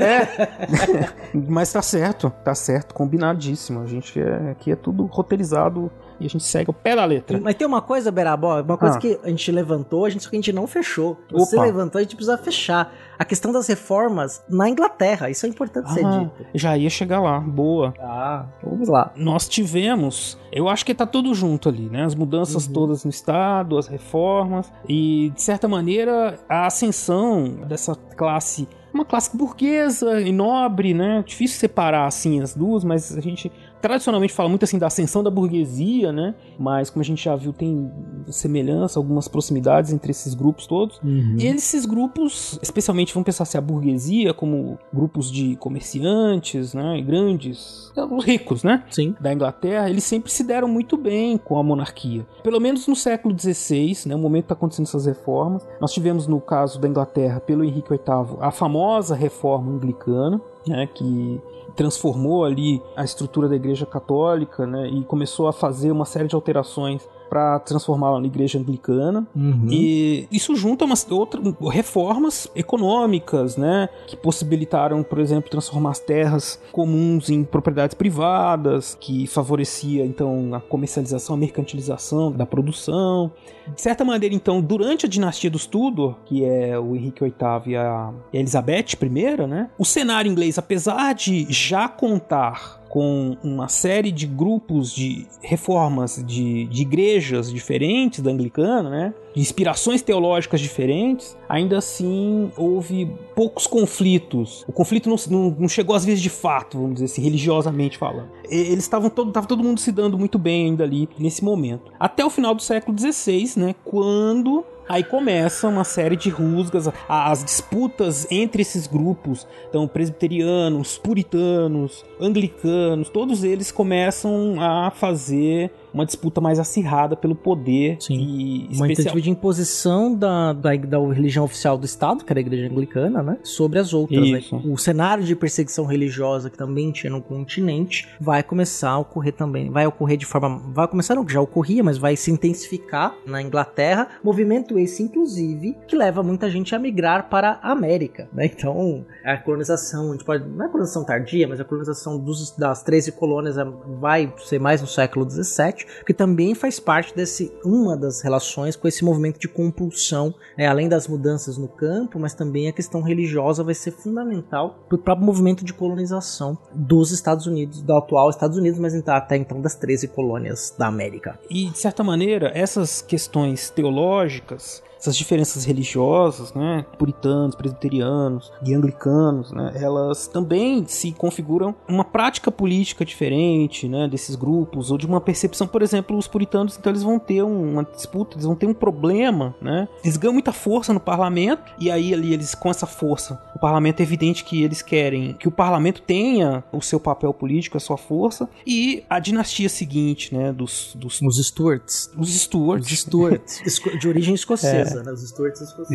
É. 0.00 1.08
Mas 1.48 1.72
tá 1.72 1.82
certo, 1.82 2.30
tá 2.44 2.54
certo, 2.54 2.94
combinadíssimo. 2.94 3.80
A 3.80 3.86
gente 3.86 4.18
é, 4.18 4.50
aqui 4.52 4.70
é 4.70 4.76
tudo 4.76 5.04
roteirizado 5.06 5.90
e 6.20 6.26
a 6.26 6.28
gente 6.28 6.44
segue 6.44 6.70
o 6.70 6.72
pé 6.72 6.96
da 6.96 7.04
letra. 7.04 7.40
Mas 7.40 7.54
tem 7.54 7.66
uma 7.66 7.82
coisa, 7.82 8.10
Berabó, 8.10 8.60
uma 8.60 8.78
coisa 8.78 8.96
ah. 8.96 9.00
que 9.00 9.18
a 9.22 9.28
gente 9.28 9.50
levantou, 9.50 10.04
a 10.04 10.10
gente, 10.10 10.24
só 10.24 10.30
que 10.30 10.36
a 10.36 10.38
gente 10.38 10.52
não 10.52 10.66
fechou. 10.66 11.18
Você 11.30 11.56
Opa. 11.56 11.64
levantou, 11.64 11.98
a 11.98 12.02
gente 12.02 12.16
precisa 12.16 12.38
fechar. 12.38 12.92
A 13.18 13.24
questão 13.24 13.52
das 13.52 13.68
reformas 13.68 14.42
na 14.48 14.68
Inglaterra, 14.68 15.30
isso 15.30 15.46
é 15.46 15.48
importante 15.48 15.86
ah, 15.86 15.94
ser 15.94 16.04
dito. 16.04 16.46
Já 16.54 16.76
ia 16.76 16.90
chegar 16.90 17.20
lá, 17.20 17.38
boa. 17.38 17.94
Ah, 18.00 18.46
vamos 18.62 18.88
lá. 18.88 19.12
Nós 19.16 19.48
tivemos, 19.48 20.38
eu 20.52 20.68
acho 20.68 20.84
que 20.84 20.94
tá 20.94 21.06
tudo 21.06 21.32
junto 21.34 21.68
ali, 21.68 21.88
né? 21.88 22.04
As 22.04 22.14
mudanças 22.14 22.66
uhum. 22.66 22.72
todas 22.72 23.04
no 23.04 23.10
Estado, 23.10 23.78
as 23.78 23.86
reformas 23.86 24.72
e, 24.88 25.30
de 25.34 25.42
certa 25.42 25.68
maneira, 25.68 26.38
a 26.48 26.66
ascensão 26.66 27.44
dessa 27.66 27.94
classe 27.94 28.68
uma 28.94 29.04
classe 29.04 29.36
burguesa 29.36 30.20
e 30.20 30.30
nobre, 30.30 30.94
né? 30.94 31.24
Difícil 31.26 31.58
separar 31.58 32.06
assim 32.06 32.40
as 32.40 32.54
duas, 32.54 32.84
mas 32.84 33.16
a 33.16 33.20
gente 33.20 33.50
tradicionalmente 33.84 34.32
fala 34.32 34.48
muito 34.48 34.64
assim 34.64 34.78
da 34.78 34.86
ascensão 34.86 35.22
da 35.22 35.30
burguesia, 35.30 36.10
né? 36.10 36.34
Mas 36.58 36.88
como 36.88 37.02
a 37.02 37.04
gente 37.04 37.22
já 37.22 37.36
viu, 37.36 37.52
tem 37.52 37.92
semelhança, 38.28 38.98
algumas 38.98 39.28
proximidades 39.28 39.92
entre 39.92 40.10
esses 40.10 40.32
grupos 40.32 40.66
todos. 40.66 40.98
Uhum. 41.04 41.36
E 41.38 41.46
esses 41.46 41.84
grupos, 41.84 42.58
especialmente 42.62 43.12
vamos 43.12 43.26
pensar 43.26 43.44
se 43.44 43.58
assim, 43.58 43.58
a 43.58 43.60
burguesia 43.60 44.32
como 44.32 44.78
grupos 44.90 45.30
de 45.30 45.54
comerciantes, 45.56 46.72
né? 46.72 46.96
E 46.96 47.02
grandes, 47.02 47.92
os 48.10 48.24
ricos, 48.24 48.64
né? 48.64 48.84
Sim. 48.90 49.14
Da 49.20 49.34
Inglaterra, 49.34 49.90
eles 49.90 50.04
sempre 50.04 50.32
se 50.32 50.42
deram 50.44 50.66
muito 50.66 50.96
bem 50.96 51.36
com 51.36 51.58
a 51.58 51.62
monarquia. 51.62 52.26
Pelo 52.42 52.58
menos 52.58 52.88
no 52.88 52.96
século 52.96 53.38
XVI, 53.38 53.98
né? 54.06 54.14
O 54.14 54.18
momento 54.18 54.44
que 54.44 54.46
está 54.46 54.54
acontecendo 54.54 54.86
essas 54.86 55.04
reformas. 55.04 55.68
Nós 55.78 55.92
tivemos 55.92 56.26
no 56.26 56.40
caso 56.40 56.80
da 56.80 56.88
Inglaterra, 56.88 57.38
pelo 57.38 57.62
Henrique 57.62 57.90
VIII, 57.90 58.38
a 58.40 58.50
famosa 58.50 59.14
reforma 59.14 59.70
anglicana, 59.72 60.40
né, 60.66 60.86
que 60.86 61.38
transformou 61.74 62.44
ali 62.44 62.82
a 62.96 63.04
estrutura 63.04 63.48
da 63.48 63.56
Igreja 63.56 63.86
Católica 63.86 64.66
né, 64.66 64.88
e 64.88 65.02
começou 65.04 65.48
a 65.48 65.52
fazer 65.52 65.90
uma 65.90 66.04
série 66.04 66.28
de 66.28 66.34
alterações 66.34 67.06
para 67.34 67.58
transformá-la 67.58 68.20
na 68.20 68.26
igreja 68.28 68.60
anglicana. 68.60 69.26
Uhum. 69.34 69.66
E 69.68 70.28
isso 70.30 70.54
junta 70.54 70.84
umas 70.84 71.04
outras 71.10 71.42
reformas 71.68 72.48
econômicas, 72.54 73.56
né, 73.56 73.88
que 74.06 74.16
possibilitaram, 74.16 75.02
por 75.02 75.18
exemplo, 75.18 75.50
transformar 75.50 75.90
as 75.90 75.98
terras 75.98 76.60
comuns 76.70 77.30
em 77.30 77.42
propriedades 77.42 77.94
privadas, 77.94 78.96
que 79.00 79.26
favorecia 79.26 80.06
então 80.06 80.54
a 80.54 80.60
comercialização, 80.60 81.34
a 81.34 81.38
mercantilização 81.38 82.30
da 82.30 82.46
produção. 82.46 83.32
De 83.74 83.80
certa 83.82 84.04
maneira, 84.04 84.32
então, 84.32 84.60
durante 84.60 85.06
a 85.06 85.08
dinastia 85.08 85.50
dos 85.50 85.66
Tudor, 85.66 86.14
que 86.24 86.44
é 86.44 86.78
o 86.78 86.94
Henrique 86.94 87.24
VIII 87.24 87.32
e 87.66 87.76
a 87.76 88.12
Elizabeth 88.32 88.94
I, 89.02 89.46
né, 89.48 89.70
o 89.76 89.84
cenário 89.84 90.30
inglês, 90.30 90.56
apesar 90.56 91.14
de 91.14 91.46
já 91.50 91.88
contar 91.88 92.83
com 92.94 93.36
uma 93.42 93.66
série 93.66 94.12
de 94.12 94.24
grupos 94.24 94.94
de 94.94 95.26
reformas 95.42 96.22
de, 96.24 96.66
de 96.66 96.82
igrejas 96.82 97.52
diferentes 97.52 98.20
da 98.20 98.30
anglicana, 98.30 98.88
né? 98.88 99.14
De 99.34 99.40
inspirações 99.40 100.00
teológicas 100.00 100.60
diferentes, 100.60 101.36
ainda 101.48 101.78
assim 101.78 102.50
houve 102.56 103.10
poucos 103.34 103.66
conflitos. 103.66 104.64
O 104.68 104.72
conflito 104.72 105.08
não, 105.08 105.16
não, 105.28 105.56
não 105.60 105.68
chegou 105.68 105.96
às 105.96 106.04
vezes 106.04 106.22
de 106.22 106.30
fato, 106.30 106.78
vamos 106.78 106.94
dizer 106.94 107.06
assim, 107.06 107.22
religiosamente 107.22 107.98
falando. 107.98 108.28
E, 108.48 108.54
eles 108.54 108.84
estavam 108.84 109.10
todo, 109.10 109.32
tava 109.32 109.46
todo 109.46 109.62
mundo 109.62 109.80
se 109.80 109.90
dando 109.90 110.18
muito 110.18 110.38
bem 110.38 110.66
ainda 110.66 110.84
ali 110.84 111.08
nesse 111.18 111.42
momento. 111.42 111.92
Até 111.98 112.24
o 112.24 112.30
final 112.30 112.54
do 112.54 112.62
século 112.62 112.96
XVI, 112.96 113.52
né, 113.56 113.74
quando 113.84 114.64
Aí 114.86 115.02
começa 115.02 115.66
uma 115.66 115.82
série 115.82 116.14
de 116.14 116.28
rusgas, 116.28 116.90
as 117.08 117.42
disputas 117.42 118.30
entre 118.30 118.60
esses 118.60 118.86
grupos, 118.86 119.46
então 119.68 119.88
presbiterianos, 119.88 120.98
puritanos, 120.98 122.04
anglicanos, 122.20 123.08
todos 123.08 123.44
eles 123.44 123.72
começam 123.72 124.56
a 124.60 124.90
fazer 124.90 125.70
uma 125.94 126.04
disputa 126.04 126.40
mais 126.40 126.58
acirrada 126.58 127.16
pelo 127.16 127.34
poder. 127.34 127.96
Sim. 128.00 128.14
E 128.18 128.58
Uma 128.64 128.70
especial... 128.72 128.96
tentativa 128.96 129.20
de 129.20 129.30
imposição 129.30 130.14
da, 130.14 130.52
da, 130.52 130.74
da 130.76 130.98
religião 131.12 131.44
oficial 131.44 131.78
do 131.78 131.86
Estado, 131.86 132.24
que 132.24 132.32
era 132.32 132.40
a 132.40 132.42
igreja 132.42 132.66
anglicana, 132.66 133.22
né? 133.22 133.38
Sobre 133.42 133.78
as 133.78 133.94
outras. 133.94 134.30
né? 134.30 134.40
O 134.64 134.76
cenário 134.76 135.22
de 135.24 135.34
perseguição 135.36 135.84
religiosa 135.86 136.50
que 136.50 136.58
também 136.58 136.90
tinha 136.90 137.10
no 137.10 137.22
continente 137.22 138.08
vai 138.20 138.42
começar 138.42 138.90
a 138.90 138.98
ocorrer 138.98 139.32
também. 139.32 139.70
Vai 139.70 139.86
ocorrer 139.86 140.16
de 140.16 140.26
forma. 140.26 140.60
Vai 140.72 140.88
começar, 140.88 141.14
não, 141.14 141.24
que 141.24 141.32
já 141.32 141.40
ocorria, 141.40 141.82
mas 141.84 141.96
vai 141.96 142.16
se 142.16 142.30
intensificar 142.30 143.14
na 143.26 143.40
Inglaterra. 143.40 144.08
Movimento 144.22 144.78
esse, 144.78 145.02
inclusive, 145.02 145.76
que 145.86 145.96
leva 145.96 146.22
muita 146.22 146.50
gente 146.50 146.74
a 146.74 146.78
migrar 146.78 147.28
para 147.28 147.58
a 147.62 147.70
América. 147.72 148.28
Né? 148.32 148.46
Então, 148.46 149.04
a 149.24 149.36
colonização, 149.36 150.08
a 150.08 150.12
gente 150.12 150.24
pode. 150.24 150.44
Não 150.48 150.64
é 150.64 150.66
a 150.66 150.70
colonização 150.70 151.04
tardia, 151.04 151.46
mas 151.46 151.60
a 151.60 151.64
colonização 151.64 152.18
dos, 152.18 152.50
das 152.56 152.82
13 152.82 153.12
colônias 153.12 153.56
é- 153.58 153.64
vai 154.00 154.32
ser 154.44 154.58
mais 154.58 154.80
no 154.80 154.88
século 154.88 155.28
XVII, 155.28 155.83
porque 155.98 156.14
também 156.14 156.54
faz 156.54 156.78
parte 156.80 157.14
desse 157.14 157.52
uma 157.64 157.96
das 157.96 158.20
relações 158.20 158.76
com 158.76 158.86
esse 158.88 159.04
movimento 159.04 159.38
de 159.38 159.48
compulsão, 159.48 160.34
né? 160.56 160.66
além 160.66 160.88
das 160.88 161.06
mudanças 161.08 161.56
no 161.56 161.68
campo, 161.68 162.18
mas 162.18 162.34
também 162.34 162.68
a 162.68 162.72
questão 162.72 163.02
religiosa 163.02 163.62
vai 163.62 163.74
ser 163.74 163.90
fundamental 163.92 164.84
para 164.88 164.96
o 164.96 164.98
próprio 164.98 165.26
movimento 165.26 165.64
de 165.64 165.72
colonização 165.72 166.56
dos 166.72 167.10
Estados 167.10 167.46
Unidos, 167.46 167.82
do 167.82 167.94
atual 167.94 168.30
Estados 168.30 168.56
Unidos, 168.58 168.78
mas 168.78 168.94
então- 168.94 169.14
até 169.14 169.36
então 169.36 169.60
das 169.60 169.74
13 169.74 170.08
colônias 170.08 170.74
da 170.78 170.86
América. 170.86 171.38
E, 171.50 171.70
de 171.70 171.78
certa 171.78 172.02
maneira, 172.02 172.50
essas 172.54 173.02
questões 173.02 173.70
teológicas, 173.70 174.82
essas 175.04 175.16
diferenças 175.16 175.64
religiosas, 175.66 176.54
né, 176.54 176.86
puritanos, 176.98 177.54
presbiterianos 177.54 178.50
e 178.64 178.72
anglicanos, 178.74 179.52
né, 179.52 179.72
elas 179.76 180.26
também 180.26 180.86
se 180.86 181.12
configuram 181.12 181.74
uma 181.86 182.04
prática 182.04 182.50
política 182.50 183.04
diferente, 183.04 183.86
né, 183.86 184.08
desses 184.08 184.34
grupos 184.34 184.90
ou 184.90 184.96
de 184.96 185.06
uma 185.06 185.20
percepção, 185.20 185.66
por 185.66 185.82
exemplo, 185.82 186.16
os 186.16 186.26
puritanos, 186.26 186.78
então 186.78 186.90
eles 186.90 187.02
vão 187.02 187.18
ter 187.18 187.42
um- 187.42 187.72
uma 187.74 187.84
disputa, 187.84 188.36
eles 188.36 188.46
vão 188.46 188.54
ter 188.56 188.66
um 188.66 188.72
problema, 188.72 189.54
né? 189.60 189.86
Eles 190.02 190.16
ganham 190.16 190.32
muita 190.32 190.52
força 190.52 190.92
no 190.94 191.00
parlamento 191.00 191.72
e 191.78 191.90
aí 191.90 192.14
ali 192.14 192.32
eles 192.32 192.54
com 192.54 192.70
essa 192.70 192.86
força, 192.86 193.40
o 193.54 193.58
parlamento 193.58 194.00
é 194.00 194.02
evidente 194.02 194.42
que 194.44 194.62
eles 194.62 194.80
querem 194.80 195.34
que 195.34 195.46
o 195.48 195.50
parlamento 195.50 196.00
tenha 196.02 196.64
o 196.72 196.80
seu 196.80 196.98
papel 196.98 197.32
político, 197.34 197.76
a 197.76 197.80
sua 197.80 197.96
força 197.98 198.48
e 198.66 199.04
a 199.10 199.18
dinastia 199.18 199.68
seguinte, 199.68 200.34
né, 200.34 200.50
dos, 200.52 200.92
dos 200.96 201.20
Os 201.20 201.36
Stuarts. 201.46 202.10
os 202.16 202.30
Stuarts. 202.34 202.90
Os 202.90 202.98
Stuarts, 203.00 203.62
de 204.00 204.08
origem 204.08 204.34
escocesa, 204.34 204.93
né? 205.02 205.12
Os 205.12 205.22
Stuarts 205.22 205.60
escoceses. 205.60 205.90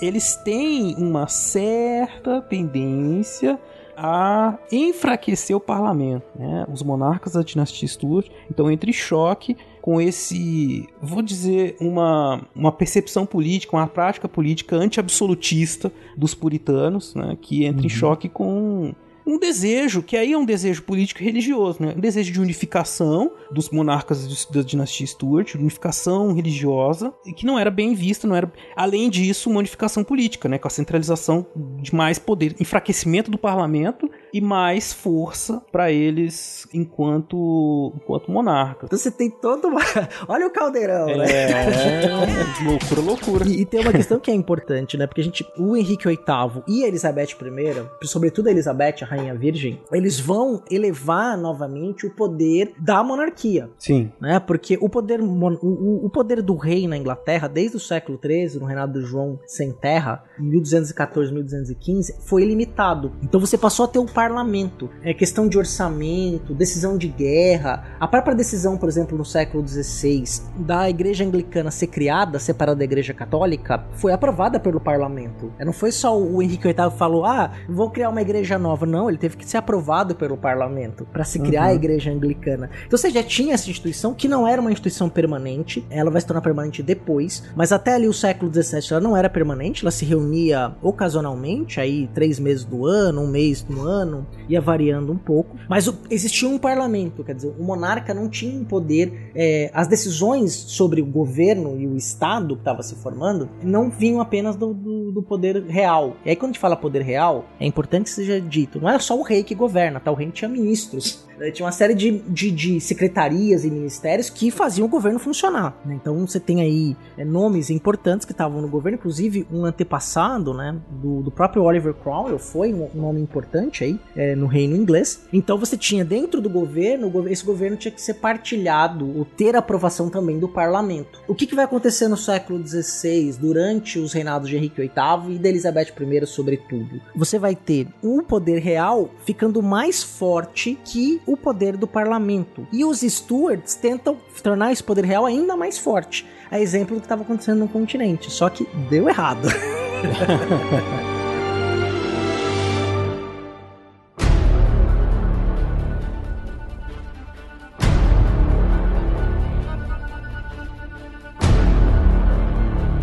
Eles 0.00 0.36
têm 0.36 0.94
uma 0.96 1.26
certa 1.28 2.40
tendência 2.42 3.58
a 3.96 4.58
enfraquecer 4.70 5.56
o 5.56 5.60
parlamento, 5.60 6.24
né? 6.34 6.66
Os 6.72 6.82
monarcas 6.82 7.34
da 7.34 7.42
dinastia 7.42 7.86
Stuart 7.86 8.28
então 8.50 8.70
entre 8.70 8.90
em 8.90 8.94
choque 8.94 9.56
com 9.80 10.00
esse, 10.00 10.88
vou 11.00 11.22
dizer, 11.22 11.76
uma, 11.80 12.40
uma 12.54 12.70
percepção 12.70 13.26
política, 13.26 13.76
uma 13.76 13.86
prática 13.88 14.28
política 14.28 14.76
anti-absolutista 14.76 15.92
dos 16.16 16.34
puritanos, 16.34 17.14
né? 17.14 17.36
Que 17.40 17.64
entra 17.64 17.84
em 17.84 17.88
choque 17.88 18.28
com 18.28 18.94
um 19.26 19.38
desejo, 19.38 20.02
que 20.02 20.16
aí 20.16 20.32
é 20.32 20.38
um 20.38 20.44
desejo 20.44 20.82
político 20.82 21.22
e 21.22 21.24
religioso, 21.24 21.82
né? 21.82 21.94
Um 21.96 22.00
desejo 22.00 22.32
de 22.32 22.40
unificação 22.40 23.32
dos 23.50 23.70
monarcas 23.70 24.46
da 24.46 24.62
dinastia 24.62 25.06
Stuart, 25.06 25.54
unificação 25.54 26.32
religiosa, 26.32 27.12
e 27.26 27.32
que 27.32 27.46
não 27.46 27.58
era 27.58 27.70
bem 27.70 27.94
vista, 27.94 28.26
não 28.26 28.34
era. 28.34 28.50
Além 28.76 29.08
disso, 29.08 29.50
uma 29.50 29.58
unificação 29.58 30.02
política, 30.02 30.48
né? 30.48 30.58
Com 30.58 30.68
a 30.68 30.70
centralização 30.70 31.46
de 31.80 31.94
mais 31.94 32.18
poder, 32.18 32.56
enfraquecimento 32.60 33.30
do 33.30 33.38
parlamento 33.38 34.10
e 34.32 34.40
mais 34.40 34.92
força 34.92 35.62
para 35.70 35.92
eles 35.92 36.66
enquanto, 36.72 37.92
enquanto 37.96 38.30
monarcas. 38.30 38.84
Então 38.84 38.98
você 38.98 39.10
tem 39.10 39.30
todo 39.30 39.68
uma... 39.68 39.80
Olha 40.28 40.46
o 40.46 40.50
caldeirão, 40.50 41.06
né? 41.06 41.26
É, 41.32 42.64
loucura, 42.64 43.00
loucura. 43.00 43.48
E, 43.48 43.62
e 43.62 43.66
tem 43.66 43.80
uma 43.80 43.92
questão 43.92 44.18
que 44.18 44.30
é 44.30 44.34
importante, 44.34 44.96
né? 44.96 45.06
Porque 45.06 45.20
a 45.20 45.24
gente, 45.24 45.46
o 45.58 45.76
Henrique 45.76 46.06
VIII 46.06 46.62
e 46.66 46.84
a 46.84 46.88
Elizabeth 46.88 47.28
I, 47.40 48.06
sobretudo 48.06 48.48
a 48.48 48.50
Elizabeth, 48.50 48.96
a 49.02 49.06
rainha 49.16 49.34
virgem, 49.34 49.80
eles 49.92 50.18
vão 50.18 50.62
elevar 50.70 51.36
novamente 51.38 52.06
o 52.06 52.10
poder 52.10 52.72
da 52.78 53.02
monarquia, 53.02 53.70
Sim. 53.78 54.10
né? 54.20 54.38
Porque 54.40 54.78
o 54.80 54.88
poder, 54.88 55.20
o, 55.20 56.06
o- 56.06 56.10
poder 56.10 56.42
do 56.42 56.56
rei 56.56 56.86
na 56.86 56.96
Inglaterra, 56.96 57.48
desde 57.48 57.76
o 57.76 57.80
século 57.80 58.18
XIII, 58.22 58.58
no 58.60 58.66
reinado 58.66 59.00
de 59.00 59.06
João 59.06 59.38
sem 59.46 59.72
terra, 59.72 60.24
em 60.38 60.44
1214, 60.44 61.32
1215, 61.32 62.16
foi 62.26 62.44
limitado. 62.44 63.12
Então 63.22 63.40
você 63.40 63.56
passou 63.58 63.84
a 63.84 63.88
ter 63.88 63.98
o 63.98 64.06
parlamento, 64.06 64.88
é 65.02 65.12
questão 65.14 65.48
de 65.48 65.58
orçamento, 65.58 66.54
decisão 66.54 66.96
de 66.96 67.08
guerra, 67.08 67.96
a 68.00 68.06
própria 68.08 68.34
decisão, 68.34 68.76
por 68.76 68.88
exemplo, 68.88 69.16
no 69.16 69.24
século 69.24 69.66
XVI, 69.66 70.22
da 70.58 70.88
igreja 70.88 71.24
anglicana 71.24 71.70
ser 71.70 71.86
criada, 71.88 72.38
separada 72.38 72.78
da 72.78 72.84
igreja 72.84 73.12
católica, 73.14 73.84
foi 73.94 74.12
aprovada 74.12 74.58
pelo 74.60 74.80
parlamento. 74.80 75.52
Não 75.60 75.72
foi 75.72 75.92
só 75.92 76.18
o 76.18 76.42
Henrique 76.42 76.64
VIII 76.64 76.90
que 76.90 76.96
falou, 76.98 77.24
ah, 77.24 77.52
vou 77.68 77.90
criar 77.90 78.08
uma 78.10 78.20
igreja 78.22 78.58
nova. 78.58 78.86
Não, 78.86 79.01
ele 79.08 79.18
teve 79.18 79.36
que 79.36 79.46
ser 79.46 79.56
aprovado 79.56 80.14
pelo 80.14 80.36
parlamento 80.36 81.06
para 81.12 81.24
se 81.24 81.38
criar 81.38 81.64
a 81.66 81.74
igreja 81.74 82.10
anglicana. 82.10 82.70
Então 82.86 82.98
você 82.98 83.10
já 83.10 83.22
tinha 83.22 83.54
essa 83.54 83.68
instituição 83.70 84.14
que 84.14 84.28
não 84.28 84.46
era 84.46 84.60
uma 84.60 84.70
instituição 84.72 85.08
permanente, 85.08 85.84
ela 85.90 86.10
vai 86.10 86.20
se 86.20 86.26
tornar 86.26 86.40
permanente 86.42 86.82
depois, 86.82 87.42
mas 87.56 87.72
até 87.72 87.94
ali 87.94 88.06
o 88.08 88.12
século 88.12 88.52
XVII 88.52 88.88
ela 88.92 89.00
não 89.00 89.16
era 89.16 89.28
permanente, 89.30 89.82
ela 89.84 89.90
se 89.90 90.04
reunia 90.04 90.74
ocasionalmente, 90.82 91.80
aí 91.80 92.08
três 92.14 92.38
meses 92.38 92.64
do 92.64 92.86
ano, 92.86 93.22
um 93.22 93.26
mês 93.28 93.62
do 93.62 93.80
ano, 93.82 94.26
ia 94.48 94.60
variando 94.60 95.12
um 95.12 95.16
pouco. 95.18 95.56
Mas 95.68 95.86
o- 95.88 95.98
existia 96.10 96.48
um 96.48 96.58
parlamento, 96.58 97.22
quer 97.24 97.34
dizer, 97.34 97.52
o 97.58 97.62
monarca 97.62 98.14
não 98.14 98.28
tinha 98.28 98.58
um 98.58 98.64
poder, 98.64 99.30
é, 99.34 99.70
as 99.74 99.86
decisões 99.88 100.52
sobre 100.52 101.00
o 101.02 101.06
governo 101.06 101.78
e 101.78 101.86
o 101.86 101.96
Estado 101.96 102.54
que 102.54 102.60
estava 102.62 102.82
se 102.82 102.94
formando 102.96 103.48
não 103.62 103.90
vinham 103.90 104.20
apenas 104.20 104.56
do, 104.56 104.72
do- 104.72 105.12
do 105.12 105.22
poder 105.22 105.62
real. 105.64 106.16
E 106.24 106.30
aí 106.30 106.36
quando 106.36 106.50
a 106.50 106.52
gente 106.52 106.60
fala 106.60 106.76
poder 106.76 107.02
real, 107.02 107.44
é 107.60 107.66
importante 107.66 108.04
que 108.04 108.10
seja 108.10 108.40
dito, 108.40 108.80
não 108.80 108.88
é 108.88 108.91
só 108.98 109.18
o 109.18 109.22
rei 109.22 109.42
que 109.42 109.54
governa, 109.54 110.00
tá? 110.00 110.10
O 110.10 110.14
rei 110.14 110.30
tinha 110.30 110.48
ministros. 110.48 111.24
Eh, 111.42 111.50
Tinha 111.50 111.66
uma 111.66 111.72
série 111.72 111.94
de, 111.94 112.18
de, 112.28 112.50
de 112.50 112.80
secretarias 112.80 113.64
e 113.64 113.70
ministérios 113.70 114.30
que 114.30 114.50
faziam 114.50 114.86
o 114.86 114.88
governo 114.88 115.18
funcionar. 115.18 115.76
né? 115.84 115.98
Então 116.00 116.26
você 116.26 116.38
tem 116.38 116.60
aí 116.60 116.96
é, 117.18 117.24
nomes 117.24 117.68
importantes 117.68 118.24
que 118.24 118.32
estavam 118.32 118.62
no 118.62 118.68
governo, 118.68 118.96
inclusive 118.96 119.46
um 119.52 119.64
antepassado 119.64 120.54
né, 120.54 120.76
do, 120.88 121.22
do 121.22 121.30
próprio 121.30 121.64
Oliver 121.64 121.94
Cromwell 121.94 122.38
foi 122.38 122.72
um, 122.72 122.88
um 122.94 123.00
nome 123.00 123.20
importante 123.20 123.82
aí 123.82 123.98
é, 124.14 124.36
no 124.36 124.46
reino 124.46 124.76
inglês. 124.76 125.24
Então 125.32 125.58
você 125.58 125.76
tinha 125.76 126.04
dentro 126.04 126.40
do 126.40 126.48
governo, 126.48 127.10
esse 127.28 127.44
governo 127.44 127.76
tinha 127.76 127.92
que 127.92 128.00
ser 128.00 128.14
partilhado, 128.14 129.18
ou 129.18 129.24
ter 129.24 129.56
aprovação 129.56 130.08
também 130.08 130.38
do 130.38 130.48
parlamento. 130.48 131.20
O 131.26 131.34
que, 131.34 131.46
que 131.46 131.54
vai 131.54 131.64
acontecer 131.64 132.06
no 132.08 132.16
século 132.16 132.64
XVI, 132.64 133.36
durante 133.40 133.98
os 133.98 134.12
reinados 134.12 134.48
de 134.48 134.56
Henrique 134.56 134.80
VIII 134.80 135.34
e 135.34 135.38
de 135.38 135.48
Elizabeth 135.48 135.92
I, 135.98 136.26
sobretudo? 136.26 137.00
Você 137.16 137.38
vai 137.38 137.56
ter 137.56 137.88
o 138.02 138.22
poder 138.22 138.58
real 138.58 139.10
ficando 139.24 139.62
mais 139.62 140.02
forte 140.02 140.78
que 140.84 141.20
o 141.26 141.31
o 141.32 141.36
poder 141.36 141.76
do 141.76 141.86
parlamento. 141.86 142.66
E 142.72 142.84
os 142.84 143.00
Stuarts 143.00 143.74
tentam 143.74 144.16
tornar 144.42 144.72
esse 144.72 144.82
poder 144.82 145.04
real 145.04 145.24
ainda 145.26 145.56
mais 145.56 145.78
forte. 145.78 146.26
A 146.50 146.60
exemplo 146.60 146.96
do 146.96 147.00
que 147.00 147.06
estava 147.06 147.22
acontecendo 147.22 147.60
no 147.60 147.68
continente, 147.68 148.30
só 148.30 148.48
que 148.48 148.66
deu 148.90 149.08
errado. 149.08 149.48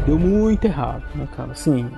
deu 0.05 0.17
muito 0.17 0.65
errado, 0.65 1.03
né, 1.13 1.27
cara? 1.35 1.51
Assim, 1.51 1.89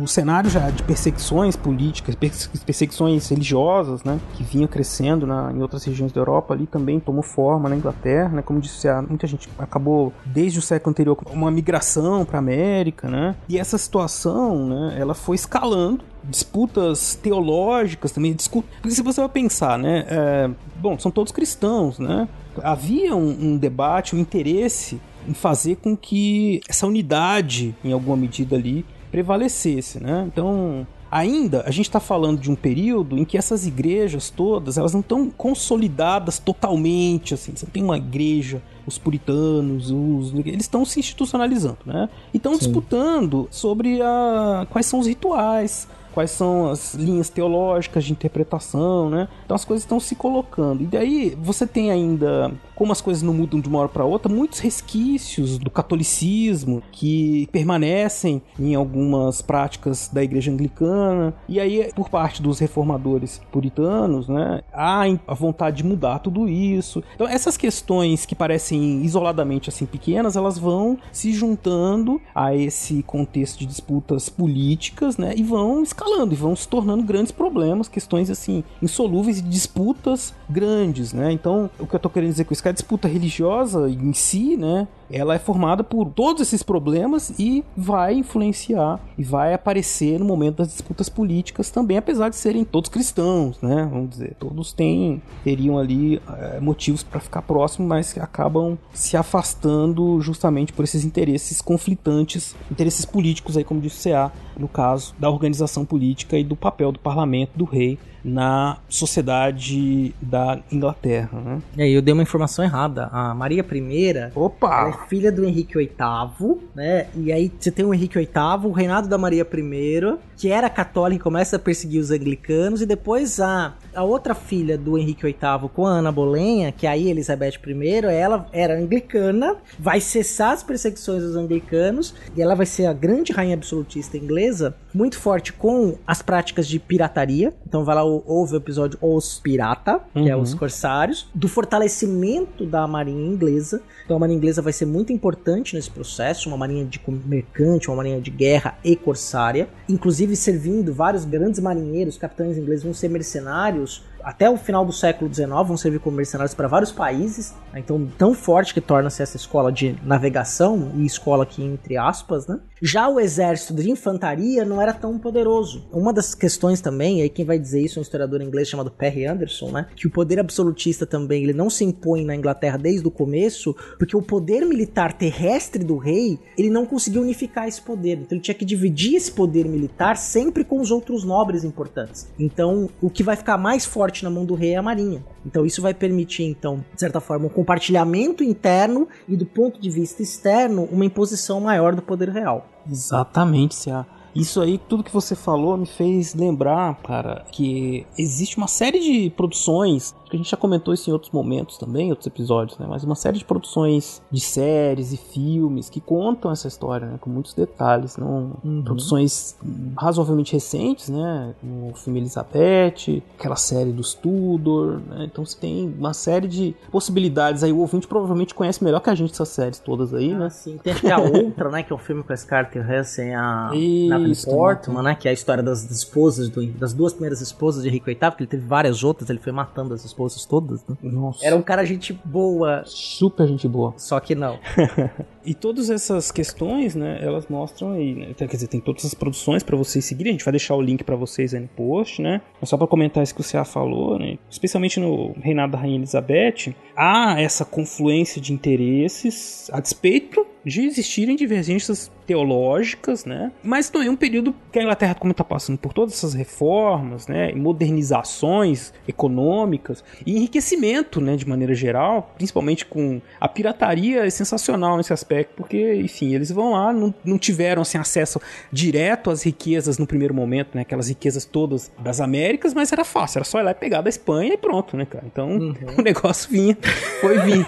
o 0.00 0.06
cenário 0.06 0.48
já 0.48 0.70
de 0.70 0.82
perseguições 0.82 1.56
políticas, 1.56 2.14
perseguições 2.14 3.28
religiosas, 3.28 4.04
né, 4.04 4.20
que 4.34 4.42
vinha 4.42 4.68
crescendo 4.68 5.26
na, 5.26 5.52
em 5.52 5.60
outras 5.60 5.84
regiões 5.84 6.12
da 6.12 6.20
Europa 6.20 6.54
ali 6.54 6.66
também 6.66 7.00
tomou 7.00 7.22
forma 7.22 7.68
na 7.68 7.76
Inglaterra, 7.76 8.28
né, 8.28 8.42
como 8.42 8.60
disse, 8.60 8.86
muita 9.08 9.26
gente 9.26 9.48
acabou 9.58 10.12
desde 10.24 10.58
o 10.58 10.62
século 10.62 10.90
anterior 10.90 11.18
uma 11.30 11.50
migração 11.50 12.24
para 12.24 12.38
a 12.38 12.40
América, 12.40 13.08
né, 13.08 13.34
e 13.48 13.58
essa 13.58 13.76
situação, 13.76 14.66
né, 14.66 14.96
ela 14.98 15.14
foi 15.14 15.34
escalando 15.34 16.04
disputas 16.22 17.14
teológicas 17.16 18.12
também, 18.12 18.34
porque 18.80 18.94
se 18.94 19.02
você 19.02 19.20
vai 19.20 19.28
pensar, 19.28 19.78
né, 19.78 20.04
é, 20.08 20.50
bom, 20.76 20.98
são 20.98 21.10
todos 21.10 21.32
cristãos, 21.32 21.98
né, 21.98 22.28
havia 22.62 23.14
um, 23.14 23.52
um 23.52 23.56
debate, 23.56 24.14
um 24.14 24.18
interesse 24.18 25.00
em 25.26 25.34
fazer 25.34 25.76
com 25.76 25.96
que 25.96 26.60
essa 26.68 26.86
unidade, 26.86 27.74
em 27.82 27.92
alguma 27.92 28.16
medida 28.16 28.56
ali, 28.56 28.84
prevalecesse, 29.14 30.02
né? 30.02 30.24
Então, 30.26 30.84
ainda 31.08 31.62
a 31.64 31.70
gente 31.70 31.86
está 31.86 32.00
falando 32.00 32.40
de 32.40 32.50
um 32.50 32.56
período 32.56 33.16
em 33.16 33.24
que 33.24 33.38
essas 33.38 33.64
igrejas 33.64 34.28
todas 34.28 34.76
elas 34.76 34.92
não 34.92 34.98
estão 34.98 35.30
consolidadas 35.30 36.40
totalmente 36.40 37.32
assim. 37.32 37.52
Você 37.54 37.64
tem 37.66 37.84
uma 37.84 37.96
igreja 37.96 38.60
os 38.84 38.98
puritanos 38.98 39.92
os 39.92 40.34
eles 40.34 40.64
estão 40.64 40.84
se 40.84 40.98
institucionalizando 40.98 41.78
né? 41.86 42.08
E 42.34 42.38
estão 42.38 42.58
disputando 42.58 43.46
sobre 43.52 44.02
a 44.02 44.66
quais 44.68 44.86
são 44.86 44.98
os 44.98 45.06
rituais 45.06 45.86
quais 46.14 46.30
são 46.30 46.70
as 46.70 46.94
linhas 46.94 47.28
teológicas 47.28 48.04
de 48.04 48.12
interpretação, 48.12 49.10
né? 49.10 49.28
Então 49.44 49.56
as 49.56 49.64
coisas 49.64 49.82
estão 49.82 49.98
se 49.98 50.14
colocando. 50.14 50.84
E 50.84 50.86
daí 50.86 51.36
você 51.42 51.66
tem 51.66 51.90
ainda, 51.90 52.52
como 52.76 52.92
as 52.92 53.00
coisas 53.00 53.20
não 53.22 53.34
mudam 53.34 53.60
de 53.60 53.68
uma 53.68 53.80
hora 53.80 53.88
para 53.88 54.04
outra, 54.04 54.32
muitos 54.32 54.60
resquícios 54.60 55.58
do 55.58 55.70
catolicismo 55.70 56.82
que 56.92 57.48
permanecem 57.50 58.40
em 58.58 58.76
algumas 58.76 59.42
práticas 59.42 60.08
da 60.12 60.22
igreja 60.22 60.52
anglicana. 60.52 61.34
E 61.48 61.58
aí, 61.58 61.90
por 61.96 62.08
parte 62.08 62.40
dos 62.40 62.60
reformadores 62.60 63.42
puritanos, 63.50 64.28
né, 64.28 64.62
há 64.72 65.02
a 65.26 65.34
vontade 65.34 65.78
de 65.78 65.84
mudar 65.84 66.20
tudo 66.20 66.48
isso. 66.48 67.02
Então 67.16 67.26
essas 67.26 67.56
questões 67.56 68.24
que 68.24 68.36
parecem 68.36 69.02
isoladamente 69.02 69.68
assim 69.68 69.84
pequenas, 69.84 70.36
elas 70.36 70.56
vão 70.56 70.96
se 71.10 71.32
juntando 71.32 72.20
a 72.32 72.54
esse 72.54 73.02
contexto 73.02 73.58
de 73.58 73.66
disputas 73.66 74.28
políticas, 74.28 75.16
né, 75.16 75.34
e 75.36 75.42
vão 75.42 75.82
escalando 75.82 76.03
escalando 76.04 76.34
e 76.34 76.36
vão 76.36 76.54
se 76.54 76.68
tornando 76.68 77.02
grandes 77.02 77.32
problemas, 77.32 77.88
questões 77.88 78.30
assim, 78.30 78.62
insolúveis 78.82 79.38
e 79.38 79.42
disputas 79.42 80.34
grandes, 80.48 81.12
né? 81.12 81.32
Então, 81.32 81.70
o 81.78 81.86
que 81.86 81.96
eu 81.96 82.00
tô 82.00 82.10
querendo 82.10 82.30
dizer 82.30 82.44
com 82.44 82.52
isso 82.52 82.62
é 82.62 82.64
que 82.64 82.68
a 82.68 82.72
disputa 82.72 83.08
religiosa 83.08 83.88
em 83.88 84.12
si, 84.12 84.56
né, 84.56 84.86
ela 85.10 85.34
é 85.34 85.38
formada 85.38 85.84
por 85.84 86.08
todos 86.10 86.42
esses 86.42 86.62
problemas 86.62 87.32
e 87.38 87.64
vai 87.76 88.14
influenciar 88.14 89.00
e 89.16 89.22
vai 89.22 89.54
aparecer 89.54 90.18
no 90.18 90.24
momento 90.24 90.56
das 90.56 90.68
disputas 90.68 91.08
políticas 91.08 91.70
também, 91.70 91.96
apesar 91.96 92.28
de 92.28 92.36
serem 92.36 92.64
todos 92.64 92.90
cristãos, 92.90 93.60
né? 93.60 93.88
Vamos 93.90 94.10
dizer, 94.10 94.34
todos 94.38 94.72
têm 94.72 95.22
teriam 95.42 95.78
ali 95.78 96.20
é, 96.38 96.60
motivos 96.60 97.02
para 97.02 97.20
ficar 97.20 97.42
próximos, 97.42 97.88
mas 97.88 98.16
acabam 98.18 98.78
se 98.92 99.16
afastando 99.16 100.20
justamente 100.20 100.72
por 100.72 100.84
esses 100.84 101.04
interesses 101.04 101.60
conflitantes, 101.60 102.54
interesses 102.70 103.04
políticos 103.04 103.56
aí, 103.56 103.64
como 103.64 103.80
disse 103.80 104.08
o 104.08 104.12
CA, 104.12 104.32
no 104.58 104.68
caso 104.68 105.14
da 105.18 105.28
organização 105.28 105.84
política 105.84 106.38
e 106.38 106.44
do 106.44 106.56
papel 106.56 106.92
do 106.92 106.98
parlamento, 106.98 107.50
do 107.54 107.64
rei 107.64 107.98
na 108.24 108.78
sociedade 108.88 110.14
da 110.20 110.58
Inglaterra. 110.72 111.38
Né? 111.40 111.62
E 111.76 111.82
aí 111.82 111.92
eu 111.92 112.00
dei 112.00 112.14
uma 112.14 112.22
informação 112.22 112.64
errada. 112.64 113.08
A 113.12 113.34
Maria 113.34 113.64
I 113.70 114.30
Opa! 114.34 114.88
é 114.88 115.08
filha 115.08 115.30
do 115.30 115.44
Henrique 115.44 115.76
VIII, 115.76 116.58
né? 116.74 117.06
E 117.14 117.30
aí 117.30 117.52
você 117.58 117.70
tem 117.70 117.84
o 117.84 117.92
Henrique 117.92 118.18
VIII, 118.18 118.30
o 118.64 118.72
reinado 118.72 119.08
da 119.08 119.18
Maria 119.18 119.46
I, 119.52 120.18
que 120.36 120.50
era 120.50 120.70
católica 120.70 121.20
e 121.20 121.22
começa 121.22 121.56
a 121.56 121.58
perseguir 121.58 122.00
os 122.00 122.10
anglicanos, 122.10 122.80
e 122.80 122.86
depois 122.86 123.38
a, 123.40 123.74
a 123.94 124.02
outra 124.02 124.34
filha 124.34 124.76
do 124.76 124.98
Henrique 124.98 125.22
VIII 125.22 125.68
com 125.72 125.86
a 125.86 125.90
Ana 125.90 126.12
Bolenha, 126.12 126.72
que 126.72 126.86
é 126.86 126.90
aí 126.90 127.08
Elizabeth 127.08 127.58
I, 127.66 128.04
ela 128.06 128.46
era 128.52 128.78
anglicana, 128.78 129.56
vai 129.78 130.00
cessar 130.00 130.52
as 130.52 130.62
perseguições 130.62 131.22
dos 131.22 131.36
anglicanos, 131.36 132.14
e 132.36 132.42
ela 132.42 132.54
vai 132.54 132.66
ser 132.66 132.86
a 132.86 132.92
grande 132.92 133.32
rainha 133.32 133.54
absolutista 133.54 134.16
inglesa, 134.16 134.74
muito 134.92 135.18
forte 135.18 135.52
com 135.52 135.96
as 136.06 136.22
práticas 136.22 136.66
de 136.66 136.78
pirataria. 136.78 137.52
Então 137.66 137.84
vai 137.84 137.94
lá 137.94 138.04
houve 138.04 138.54
o 138.54 138.56
episódio 138.56 138.98
Os 139.00 139.38
Pirata, 139.38 140.00
que 140.12 140.20
uhum. 140.20 140.28
é 140.28 140.36
os 140.36 140.54
corsários, 140.54 141.28
do 141.34 141.48
fortalecimento 141.48 142.66
da 142.66 142.86
marinha 142.86 143.26
inglesa. 143.26 143.82
Então 144.04 144.16
a 144.16 144.20
marinha 144.20 144.36
inglesa 144.36 144.62
vai 144.62 144.72
ser 144.72 144.86
muito 144.86 145.12
importante 145.12 145.74
nesse 145.74 145.90
processo, 145.90 146.48
uma 146.48 146.56
marinha 146.56 146.84
de 146.84 147.00
mercante, 147.24 147.88
uma 147.88 147.96
marinha 147.96 148.20
de 148.20 148.30
guerra 148.30 148.78
e 148.84 148.94
corsária, 148.96 149.68
inclusive 149.88 150.36
servindo 150.36 150.92
vários 150.92 151.24
grandes 151.24 151.60
marinheiros, 151.60 152.16
capitães 152.16 152.56
ingleses 152.56 152.84
vão 152.84 152.94
ser 152.94 153.08
mercenários 153.08 153.83
Deus 153.84 154.13
até 154.24 154.48
o 154.48 154.56
final 154.56 154.84
do 154.84 154.92
século 154.92 155.32
XIX 155.32 155.48
vão 155.66 155.76
servir 155.76 156.00
como 156.00 156.16
mercenários 156.16 156.54
para 156.54 156.66
vários 156.66 156.90
países. 156.90 157.54
Né? 157.72 157.80
Então, 157.80 158.08
tão 158.18 158.34
forte 158.34 158.72
que 158.72 158.80
torna-se 158.80 159.22
essa 159.22 159.36
escola 159.36 159.70
de 159.70 159.96
navegação 160.02 160.92
e 160.96 161.04
escola 161.04 161.44
aqui 161.44 161.62
entre 161.62 161.96
aspas, 161.96 162.46
né? 162.46 162.58
Já 162.82 163.08
o 163.08 163.18
exército 163.18 163.74
de 163.74 163.90
infantaria 163.90 164.64
não 164.64 164.80
era 164.80 164.92
tão 164.92 165.18
poderoso. 165.18 165.86
Uma 165.90 166.12
das 166.12 166.34
questões 166.34 166.80
também, 166.80 167.22
aí 167.22 167.30
quem 167.30 167.44
vai 167.44 167.58
dizer 167.58 167.80
isso 167.80 167.98
é 167.98 168.00
um 168.00 168.02
historiador 168.02 168.42
inglês 168.42 168.68
chamado 168.68 168.90
Perry 168.90 169.26
Anderson, 169.26 169.70
né? 169.70 169.86
Que 169.96 170.06
o 170.06 170.10
poder 170.10 170.38
absolutista 170.38 171.06
também 171.06 171.42
ele 171.42 171.52
não 171.52 171.70
se 171.70 171.84
impõe 171.84 172.24
na 172.24 172.34
Inglaterra 172.34 172.76
desde 172.76 173.06
o 173.06 173.10
começo, 173.10 173.74
porque 173.98 174.16
o 174.16 174.22
poder 174.22 174.66
militar 174.66 175.12
terrestre 175.12 175.82
do 175.82 175.96
rei 175.96 176.38
ele 176.58 176.70
não 176.70 176.84
conseguiu 176.84 177.22
unificar 177.22 177.66
esse 177.66 177.80
poder. 177.80 178.18
Então 178.18 178.36
ele 178.36 178.40
tinha 178.40 178.54
que 178.54 178.64
dividir 178.64 179.14
esse 179.14 179.32
poder 179.32 179.66
militar 179.66 180.16
sempre 180.16 180.64
com 180.64 180.80
os 180.80 180.90
outros 180.90 181.24
nobres 181.24 181.64
importantes. 181.64 182.28
Então 182.38 182.90
o 183.00 183.08
que 183.08 183.22
vai 183.22 183.36
ficar 183.36 183.56
mais 183.56 183.84
forte 183.84 184.13
forte 184.14 184.22
na 184.22 184.30
mão 184.30 184.44
do 184.44 184.54
rei 184.54 184.74
é 184.74 184.76
a 184.76 184.82
marinha. 184.82 185.24
Então 185.44 185.66
isso 185.66 185.82
vai 185.82 185.92
permitir, 185.92 186.44
então, 186.44 186.84
de 186.94 187.00
certa 187.00 187.20
forma, 187.20 187.46
um 187.46 187.48
compartilhamento 187.48 188.44
interno 188.44 189.08
e 189.28 189.36
do 189.36 189.44
ponto 189.44 189.80
de 189.80 189.90
vista 189.90 190.22
externo, 190.22 190.88
uma 190.92 191.04
imposição 191.04 191.60
maior 191.60 191.96
do 191.96 192.02
poder 192.02 192.28
real. 192.28 192.66
Exatamente, 192.88 193.74
Cia. 193.74 194.06
Isso 194.34 194.60
aí, 194.60 194.78
tudo 194.78 195.04
que 195.04 195.12
você 195.12 195.34
falou 195.34 195.76
me 195.76 195.86
fez 195.86 196.34
lembrar, 196.34 196.96
cara, 197.02 197.44
que 197.52 198.04
existe 198.18 198.56
uma 198.56 198.66
série 198.66 198.98
de 198.98 199.30
produções 199.30 200.14
que 200.34 200.36
a 200.36 200.38
gente 200.38 200.50
já 200.50 200.56
comentou 200.56 200.92
isso 200.92 201.08
em 201.08 201.12
outros 201.12 201.30
momentos 201.30 201.78
também, 201.78 202.10
outros 202.10 202.26
episódios, 202.26 202.76
né? 202.78 202.86
Mas 202.88 203.04
uma 203.04 203.14
série 203.14 203.38
de 203.38 203.44
produções 203.44 204.20
de 204.30 204.40
séries 204.40 205.12
e 205.12 205.16
filmes 205.16 205.88
que 205.88 206.00
contam 206.00 206.50
essa 206.50 206.66
história, 206.66 207.06
né? 207.06 207.18
Com 207.20 207.30
muitos 207.30 207.54
detalhes, 207.54 208.16
não? 208.16 208.56
Uhum. 208.64 208.82
Produções 208.82 209.56
razoavelmente 209.96 210.52
recentes, 210.52 211.08
né? 211.08 211.54
O 211.62 211.94
filme 211.94 212.18
Elizabeth, 212.18 213.22
aquela 213.38 213.56
série 213.56 213.92
dos 213.92 214.14
Tudor, 214.14 215.00
né? 215.08 215.24
Então 215.24 215.44
você 215.44 215.58
tem 215.58 215.94
uma 215.98 216.12
série 216.12 216.48
de 216.48 216.74
possibilidades 216.90 217.62
aí. 217.62 217.72
O 217.72 217.78
ouvinte 217.78 218.08
provavelmente 218.08 218.54
conhece 218.54 218.82
melhor 218.82 219.00
que 219.00 219.10
a 219.10 219.14
gente 219.14 219.32
essas 219.32 219.48
séries 219.48 219.78
todas 219.78 220.12
aí, 220.12 220.32
ah, 220.32 220.38
né? 220.38 220.50
Sim, 220.50 220.78
tem 220.82 220.94
que 220.94 221.10
a 221.10 221.18
outra, 221.18 221.70
né? 221.70 221.82
Que 221.82 221.92
é 221.92 221.96
o 221.96 221.98
um 221.98 222.02
filme 222.02 222.22
com 222.22 222.32
a 222.32 222.36
Scarlett 222.36 222.76
Johansson, 222.76 223.34
a 223.36 223.70
Natalie 224.08 224.36
Portman, 224.44 225.02
né? 225.02 225.14
Que 225.14 225.28
é 225.28 225.30
a 225.30 225.34
história 225.34 225.62
das 225.62 225.88
esposas, 225.90 226.48
do, 226.48 226.66
das 226.72 226.92
duas 226.92 227.12
primeiras 227.12 227.40
esposas 227.40 227.84
de 227.84 227.88
Rico 227.88 228.06
VIII, 228.06 228.18
porque 228.18 228.42
ele 228.42 228.50
teve 228.50 228.66
várias 228.66 229.04
outras, 229.04 229.30
ele 229.30 229.38
foi 229.38 229.52
matando 229.52 229.94
as 229.94 230.04
esposas 230.04 230.23
esposas 230.32 230.46
todas, 230.46 230.86
né? 230.86 230.96
Nossa. 231.02 231.44
Era 231.44 231.56
um 231.56 231.62
cara 231.62 231.84
gente 231.84 232.12
boa. 232.24 232.82
Super 232.86 233.46
gente 233.46 233.66
boa. 233.68 233.94
Só 233.96 234.18
que 234.20 234.34
não. 234.34 234.58
e 235.44 235.54
todas 235.54 235.90
essas 235.90 236.30
questões, 236.30 236.94
né, 236.94 237.18
elas 237.20 237.46
mostram 237.48 237.92
aí, 237.92 238.14
né? 238.14 238.34
Quer 238.34 238.46
dizer, 238.46 238.68
tem 238.68 238.80
todas 238.80 239.04
as 239.04 239.14
produções 239.14 239.62
para 239.62 239.76
vocês 239.76 240.04
seguirem. 240.04 240.30
A 240.30 240.34
gente 240.34 240.44
vai 240.44 240.52
deixar 240.52 240.74
o 240.74 240.80
link 240.80 241.04
para 241.04 241.16
vocês 241.16 241.54
aí 241.54 241.60
no 241.60 241.68
post, 241.68 242.22
né? 242.22 242.40
Mas 242.60 242.70
só 242.70 242.76
para 242.76 242.86
comentar 242.86 243.22
isso 243.22 243.34
que 243.34 243.40
o 243.40 243.44
Cia 243.44 243.64
falou, 243.64 244.18
né? 244.18 244.38
Especialmente 244.50 245.00
no 245.00 245.32
reinado 245.40 245.72
da 245.72 245.78
Rainha 245.78 245.96
Elizabeth, 245.96 246.74
há 246.96 247.40
essa 247.40 247.64
confluência 247.64 248.40
de 248.40 248.52
interesses 248.52 249.68
a 249.72 249.80
despeito 249.80 250.53
de 250.64 250.82
existirem 250.82 251.36
divergências 251.36 252.10
teológicas, 252.26 253.24
né? 253.24 253.52
Mas 253.62 253.90
não 253.92 254.02
é 254.02 254.10
um 254.10 254.16
período 254.16 254.54
que 254.72 254.78
a 254.78 254.82
Inglaterra, 254.82 255.14
como 255.14 255.32
está 255.32 255.44
passando 255.44 255.78
por 255.78 255.92
todas 255.92 256.14
essas 256.14 256.34
reformas, 256.34 257.26
né? 257.26 257.52
modernizações 257.52 258.92
econômicas 259.06 260.02
e 260.24 260.36
enriquecimento, 260.36 261.20
né? 261.20 261.36
De 261.36 261.46
maneira 261.46 261.74
geral, 261.74 262.32
principalmente 262.36 262.86
com 262.86 263.20
a 263.40 263.48
pirataria 263.48 264.24
é 264.24 264.30
sensacional 264.30 264.96
nesse 264.96 265.12
aspecto, 265.12 265.52
porque, 265.56 265.94
enfim, 265.96 266.34
eles 266.34 266.50
vão 266.50 266.72
lá, 266.72 266.92
não, 266.92 267.14
não 267.24 267.38
tiveram 267.38 267.82
assim, 267.82 267.98
acesso 267.98 268.40
direto 268.72 269.30
às 269.30 269.42
riquezas 269.42 269.98
no 269.98 270.06
primeiro 270.06 270.34
momento, 270.34 270.74
né? 270.74 270.82
Aquelas 270.82 271.08
riquezas 271.08 271.44
todas 271.44 271.92
das 271.98 272.20
Américas, 272.20 272.72
mas 272.72 272.92
era 272.92 273.04
fácil, 273.04 273.38
era 273.38 273.44
só 273.44 273.60
ir 273.60 273.64
lá 273.64 273.70
e 273.72 273.74
pegar 273.74 274.00
da 274.00 274.08
Espanha 274.08 274.54
e 274.54 274.56
pronto, 274.56 274.96
né, 274.96 275.04
cara? 275.04 275.24
Então 275.26 275.48
uhum. 275.50 275.74
o 275.98 276.02
negócio 276.02 276.50
vinha, 276.50 276.76
foi 277.20 277.38
vir. 277.40 277.66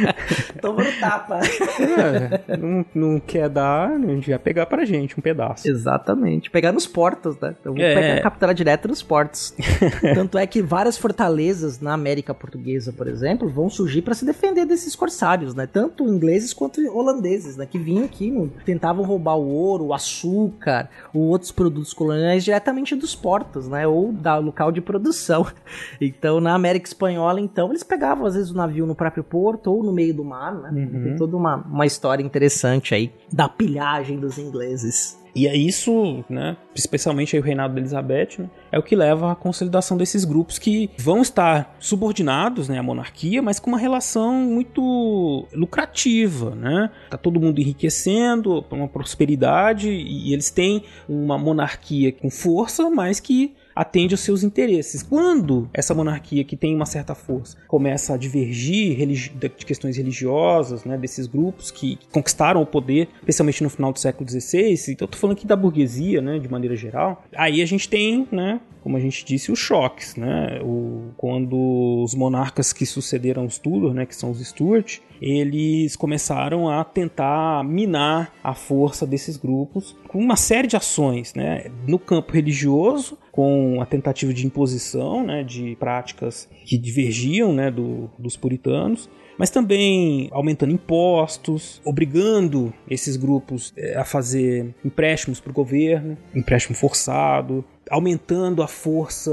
Toma 0.60 0.84
no 0.84 0.92
tapa. 0.98 1.40
É, 1.40 2.29
não, 2.58 2.84
não 2.94 3.20
quer 3.20 3.48
dar, 3.48 3.90
pegar, 3.90 3.94
a 3.94 4.14
gente 4.14 4.30
ia 4.30 4.38
pegar 4.38 4.66
pra 4.66 4.84
gente 4.84 5.18
um 5.18 5.22
pedaço. 5.22 5.68
Exatamente. 5.68 6.50
Pegar 6.50 6.72
nos 6.72 6.86
portos, 6.86 7.38
né? 7.40 7.54
Então, 7.60 7.74
É. 7.76 7.94
pegar, 7.94 8.22
capturar 8.22 8.54
direto 8.54 8.88
nos 8.88 9.02
portos. 9.02 9.54
Tanto 10.14 10.38
é 10.38 10.46
que 10.46 10.62
várias 10.62 10.96
fortalezas 10.96 11.80
na 11.80 11.92
América 11.92 12.34
Portuguesa, 12.34 12.92
por 12.92 13.06
exemplo, 13.06 13.48
vão 13.48 13.68
surgir 13.70 14.02
para 14.02 14.14
se 14.14 14.24
defender 14.24 14.64
desses 14.64 14.94
corsários, 14.94 15.54
né? 15.54 15.66
Tanto 15.66 16.04
ingleses 16.04 16.52
quanto 16.52 16.80
holandeses, 16.96 17.56
né? 17.56 17.66
Que 17.66 17.78
vinham 17.78 18.04
aqui, 18.04 18.50
tentavam 18.64 19.04
roubar 19.04 19.36
o 19.36 19.46
ouro, 19.48 19.86
o 19.86 19.94
açúcar, 19.94 20.88
ou 21.12 21.22
outros 21.22 21.52
produtos 21.52 21.92
coloniais 21.92 22.44
diretamente 22.44 22.94
dos 22.94 23.14
portos, 23.14 23.68
né? 23.68 23.86
Ou 23.86 24.12
da 24.12 24.36
local 24.38 24.72
de 24.72 24.80
produção. 24.80 25.46
Então, 26.00 26.40
na 26.40 26.54
América 26.54 26.86
Espanhola, 26.86 27.40
então, 27.40 27.68
eles 27.70 27.82
pegavam 27.82 28.26
às 28.26 28.34
vezes 28.34 28.50
o 28.50 28.56
navio 28.56 28.86
no 28.86 28.94
próprio 28.94 29.22
porto 29.22 29.68
ou 29.72 29.82
no 29.82 29.92
meio 29.92 30.14
do 30.14 30.24
mar, 30.24 30.54
né? 30.54 30.70
Uhum. 30.70 31.02
Tem 31.04 31.16
toda 31.16 31.36
uma, 31.36 31.56
uma 31.56 31.86
história 31.86 32.19
interessante 32.20 32.94
aí 32.94 33.12
da 33.32 33.48
pilhagem 33.48 34.18
dos 34.18 34.38
ingleses. 34.38 35.20
E 35.34 35.46
é 35.46 35.56
isso, 35.56 36.24
né, 36.28 36.56
especialmente 36.74 37.38
o 37.38 37.42
reinado 37.42 37.74
da 37.74 37.80
Elizabeth, 37.80 38.38
né, 38.38 38.50
é 38.72 38.78
o 38.78 38.82
que 38.82 38.96
leva 38.96 39.32
à 39.32 39.34
consolidação 39.36 39.96
desses 39.96 40.24
grupos 40.24 40.58
que 40.58 40.90
vão 40.98 41.22
estar 41.22 41.76
subordinados 41.78 42.68
né, 42.68 42.78
à 42.78 42.82
monarquia, 42.82 43.40
mas 43.40 43.60
com 43.60 43.70
uma 43.70 43.78
relação 43.78 44.34
muito 44.34 45.46
lucrativa. 45.52 46.54
Né? 46.54 46.90
Tá 47.08 47.16
todo 47.16 47.40
mundo 47.40 47.60
enriquecendo, 47.60 48.64
uma 48.70 48.88
prosperidade, 48.88 49.88
e 49.88 50.32
eles 50.32 50.50
têm 50.50 50.84
uma 51.08 51.38
monarquia 51.38 52.12
com 52.12 52.30
força, 52.30 52.90
mas 52.90 53.20
que 53.20 53.54
atende 53.80 54.12
aos 54.12 54.20
seus 54.20 54.42
interesses. 54.42 55.02
Quando 55.02 55.70
essa 55.72 55.94
monarquia 55.94 56.44
que 56.44 56.54
tem 56.54 56.76
uma 56.76 56.84
certa 56.84 57.14
força 57.14 57.56
começa 57.66 58.12
a 58.12 58.16
divergir 58.18 58.98
de 59.06 59.48
questões 59.64 59.96
religiosas, 59.96 60.84
né, 60.84 60.98
desses 60.98 61.26
grupos 61.26 61.70
que 61.70 61.98
conquistaram 62.12 62.60
o 62.60 62.66
poder, 62.66 63.08
especialmente 63.20 63.62
no 63.62 63.70
final 63.70 63.90
do 63.90 63.98
século 63.98 64.28
XVI, 64.28 64.92
então 64.92 65.08
tô 65.08 65.16
falando 65.16 65.36
aqui 65.36 65.46
da 65.46 65.56
burguesia, 65.56 66.20
né, 66.20 66.38
de 66.38 66.50
maneira 66.50 66.76
geral, 66.76 67.24
aí 67.34 67.62
a 67.62 67.66
gente 67.66 67.88
tem, 67.88 68.28
né, 68.30 68.60
como 68.82 68.96
a 68.96 69.00
gente 69.00 69.24
disse, 69.24 69.50
os 69.50 69.58
choques, 69.58 70.14
né, 70.14 70.60
o, 70.62 71.10
quando 71.16 72.02
os 72.02 72.14
monarcas 72.14 72.74
que 72.74 72.84
sucederam 72.84 73.46
os 73.46 73.58
Tudor, 73.58 73.94
né, 73.94 74.04
que 74.04 74.14
são 74.14 74.30
os 74.30 74.40
Stuart, 74.40 74.98
eles 75.20 75.96
começaram 75.96 76.68
a 76.68 76.82
tentar 76.82 77.62
minar 77.62 78.32
a 78.42 78.54
força 78.54 79.06
desses 79.06 79.36
grupos 79.36 79.94
com 80.08 80.18
uma 80.18 80.36
série 80.36 80.66
de 80.66 80.76
ações, 80.76 81.34
né, 81.34 81.70
no 81.86 81.98
campo 81.98 82.32
religioso, 82.32 83.18
com 83.30 83.80
a 83.80 83.86
tentativa 83.86 84.32
de 84.32 84.46
imposição, 84.46 85.24
né, 85.24 85.42
de 85.42 85.76
práticas 85.76 86.48
que 86.64 86.76
divergiam, 86.76 87.52
né, 87.52 87.70
do, 87.70 88.10
dos 88.18 88.36
puritanos, 88.36 89.08
mas 89.38 89.48
também 89.48 90.28
aumentando 90.32 90.70
impostos, 90.70 91.80
obrigando 91.82 92.74
esses 92.88 93.16
grupos 93.16 93.72
eh, 93.74 93.96
a 93.96 94.04
fazer 94.04 94.74
empréstimos 94.84 95.40
para 95.40 95.50
o 95.50 95.54
governo, 95.54 96.18
empréstimo 96.34 96.76
forçado, 96.76 97.64
aumentando 97.90 98.62
a 98.62 98.68
força 98.68 99.32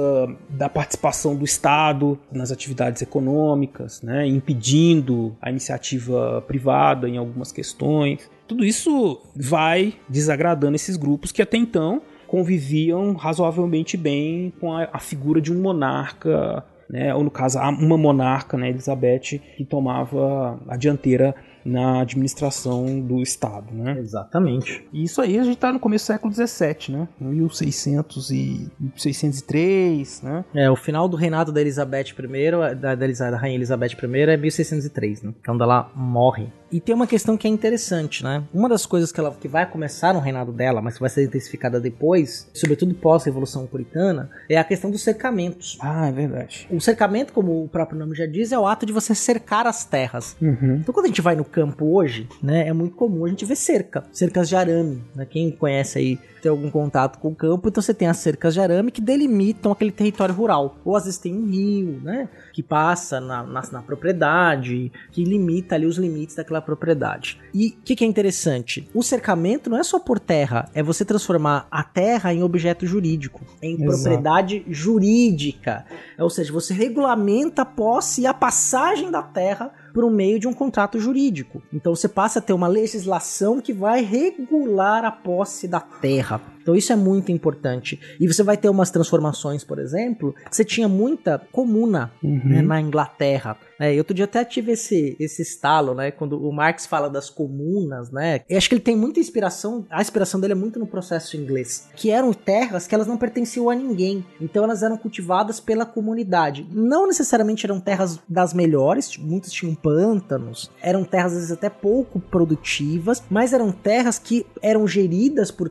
da 0.49 0.69
participação 0.69 1.35
do 1.35 1.43
Estado 1.43 2.17
nas 2.31 2.51
atividades 2.51 3.01
econômicas, 3.01 4.01
né, 4.01 4.25
impedindo 4.25 5.35
a 5.41 5.49
iniciativa 5.49 6.41
privada 6.47 7.09
em 7.09 7.17
algumas 7.17 7.51
questões. 7.51 8.31
Tudo 8.47 8.63
isso 8.63 9.21
vai 9.35 9.93
desagradando 10.07 10.75
esses 10.75 10.95
grupos 10.95 11.33
que 11.33 11.41
até 11.41 11.57
então 11.57 12.01
conviviam 12.27 13.13
razoavelmente 13.13 13.97
bem 13.97 14.53
com 14.59 14.73
a, 14.73 14.87
a 14.91 14.99
figura 14.99 15.41
de 15.41 15.51
um 15.51 15.61
monarca, 15.61 16.63
né, 16.89 17.13
ou 17.13 17.23
no 17.23 17.31
caso, 17.31 17.59
uma 17.59 17.97
monarca, 17.97 18.57
né, 18.57 18.69
Elizabeth, 18.69 19.39
que 19.55 19.65
tomava 19.65 20.59
a 20.67 20.77
dianteira 20.77 21.35
na 21.65 22.01
administração 22.01 22.99
do 22.99 23.21
Estado. 23.21 23.73
Né? 23.73 23.97
Exatamente. 23.99 24.85
E 24.91 25.03
isso 25.03 25.21
aí 25.21 25.37
a 25.39 25.43
gente 25.43 25.57
tá 25.57 25.71
no 25.71 25.79
começo 25.79 26.05
do 26.05 26.07
século 26.07 26.33
XVII, 26.33 26.97
né? 26.97 27.07
1600 27.19 28.31
e 28.31 28.69
1603, 28.79 30.21
né? 30.21 30.45
É, 30.53 30.69
o 30.69 30.75
final 30.75 31.07
do 31.07 31.17
reinado 31.17 31.51
da 31.51 31.61
Elizabeth 31.61 32.13
I, 32.17 32.75
da, 32.75 32.95
da, 32.95 33.37
Rainha 33.37 33.55
Elizabeth 33.55 33.97
I 34.01 34.19
é 34.21 34.37
1603, 34.37 35.23
né? 35.23 35.33
Quando 35.45 35.63
ela 35.63 35.91
morre. 35.95 36.47
E 36.71 36.81
tem 36.81 36.93
uma 36.93 37.07
questão 37.07 37.37
que 37.37 37.47
é 37.47 37.49
interessante, 37.49 38.23
né? 38.23 38.43
Uma 38.53 38.67
das 38.67 38.85
coisas 38.85 39.11
que 39.11 39.19
ela 39.19 39.31
que 39.31 39.47
vai 39.47 39.65
começar 39.65 40.13
no 40.13 40.19
reinado 40.19 40.51
dela, 40.51 40.81
mas 40.81 40.95
que 40.95 40.99
vai 40.99 41.09
ser 41.09 41.23
intensificada 41.23 41.79
depois, 41.79 42.49
sobretudo 42.53 42.93
pós-revolução 42.93 43.65
puritana, 43.65 44.29
é 44.49 44.57
a 44.57 44.63
questão 44.63 44.91
dos 44.91 45.01
cercamentos. 45.01 45.77
Ah, 45.79 46.07
é 46.07 46.11
verdade. 46.11 46.67
O 46.69 46.81
cercamento, 46.81 47.31
como 47.31 47.63
o 47.63 47.69
próprio 47.69 47.97
nome 47.97 48.15
já 48.15 48.25
diz, 48.25 48.51
é 48.51 48.59
o 48.59 48.65
ato 48.65 48.85
de 48.85 48.91
você 48.91 49.15
cercar 49.15 49.65
as 49.65 49.85
terras. 49.85 50.35
Uhum. 50.41 50.79
Então, 50.81 50.93
quando 50.93 51.05
a 51.05 51.09
gente 51.09 51.21
vai 51.21 51.35
no 51.35 51.45
campo 51.57 51.95
hoje, 51.95 52.29
né, 52.41 52.67
é 52.67 52.73
muito 52.73 52.95
comum 52.95 53.25
a 53.25 53.29
gente 53.29 53.43
ver 53.43 53.55
cerca, 53.55 54.03
cercas 54.11 54.47
de 54.47 54.55
arame. 54.55 55.03
Né? 55.15 55.25
Quem 55.25 55.49
conhece 55.49 55.97
aí 55.97 56.19
tem 56.39 56.51
algum 56.51 56.69
contato 56.69 57.17
com 57.17 57.29
o 57.29 57.35
campo, 57.35 57.67
então 57.67 57.81
você 57.81 57.95
tem 57.95 58.07
as 58.07 58.17
cercas 58.17 58.53
de 58.53 58.59
arame 58.59 58.91
que 58.91 59.01
delimitam 59.01 59.71
aquele 59.71 59.91
território 59.91 60.35
rural. 60.35 60.77
Ou 60.85 60.95
às 60.95 61.05
vezes 61.05 61.17
tem 61.17 61.35
um 61.35 61.47
rio, 61.47 61.99
né, 62.03 62.29
que 62.53 62.61
passa 62.61 63.19
na, 63.19 63.41
na, 63.41 63.63
na 63.71 63.81
propriedade, 63.81 64.91
que 65.11 65.23
limita 65.23 65.73
ali 65.73 65.87
os 65.87 65.97
limites 65.97 66.35
daquela 66.35 66.61
propriedade. 66.61 67.39
E 67.51 67.69
o 67.69 67.83
que, 67.83 67.95
que 67.95 68.03
é 68.03 68.07
interessante? 68.07 68.87
O 68.93 69.01
cercamento 69.01 69.67
não 69.67 69.79
é 69.79 69.83
só 69.83 69.97
por 69.97 70.19
terra, 70.19 70.69
é 70.75 70.83
você 70.83 71.03
transformar 71.03 71.67
a 71.71 71.83
terra 71.83 72.31
em 72.31 72.43
objeto 72.43 72.85
jurídico, 72.85 73.41
em 73.63 73.73
Exato. 73.73 73.89
propriedade 73.89 74.63
jurídica. 74.69 75.85
Ou 76.19 76.29
seja, 76.29 76.53
você 76.53 76.71
regulamenta 76.71 77.63
a 77.63 77.65
posse 77.65 78.21
e 78.21 78.27
a 78.27 78.33
passagem 78.33 79.09
da 79.09 79.23
terra 79.23 79.71
por 79.97 80.11
meio 80.11 80.39
de 80.39 80.47
um 80.47 80.53
contrato 80.53 80.99
jurídico. 80.99 81.63
Então 81.73 81.95
você 81.95 82.07
passa 82.07 82.37
a 82.37 82.41
ter 82.41 82.53
uma 82.53 82.67
legislação 82.67 83.59
que 83.59 83.73
vai 83.73 84.03
regular 84.03 85.03
a 85.03 85.09
posse 85.11 85.67
da 85.67 85.79
terra. 85.79 86.39
Então 86.67 86.75
isso 86.75 86.91
é 86.91 86.97
muito 86.97 87.31
importante. 87.31 87.97
E 88.19 88.27
você 88.27 88.43
vai 88.43 88.57
ter 88.57 88.67
umas 88.67 88.91
transformações, 88.91 89.63
por 89.63 89.79
exemplo, 89.79 90.35
você 90.51 90.65
tinha 90.65 90.89
muita 90.89 91.39
comuna 91.49 92.11
né, 92.21 92.61
na 92.61 92.81
Inglaterra. 92.81 93.57
É, 93.79 93.93
eu 93.93 93.99
outro 93.99 94.13
dia 94.13 94.25
até 94.25 94.43
tive 94.43 94.73
esse, 94.73 95.15
esse 95.17 95.41
estalo, 95.41 95.93
né? 95.93 96.11
Quando 96.11 96.45
o 96.45 96.51
Marx 96.51 96.85
fala 96.85 97.09
das 97.09 97.29
comunas, 97.29 98.11
né? 98.11 98.41
Eu 98.49 98.57
acho 98.57 98.67
que 98.67 98.75
ele 98.75 98.81
tem 98.81 98.97
muita 98.97 99.19
inspiração, 99.19 99.85
a 99.89 100.01
inspiração 100.01 100.41
dele 100.41 100.53
é 100.53 100.55
muito 100.55 100.77
no 100.77 100.87
processo 100.87 101.37
inglês, 101.37 101.87
que 101.95 102.09
eram 102.09 102.33
terras 102.33 102.85
que 102.85 102.95
elas 102.95 103.07
não 103.07 103.17
pertenciam 103.17 103.69
a 103.69 103.75
ninguém. 103.75 104.25
Então 104.41 104.63
elas 104.63 104.83
eram 104.83 104.97
cultivadas 104.97 105.61
pela 105.61 105.85
comunidade. 105.85 106.67
Não 106.69 107.07
necessariamente 107.07 107.65
eram 107.65 107.79
terras 107.79 108.19
das 108.27 108.53
melhores, 108.53 109.15
muitas 109.17 109.53
tinham 109.53 109.73
pântanos, 109.73 110.69
eram 110.81 111.05
terras 111.05 111.31
às 111.31 111.37
vezes 111.39 111.51
até 111.51 111.69
pouco 111.69 112.19
produtivas, 112.19 113.23
mas 113.29 113.53
eram 113.53 113.71
terras 113.71 114.19
que 114.19 114.45
eram 114.61 114.85
geridas 114.85 115.49
por 115.51 115.69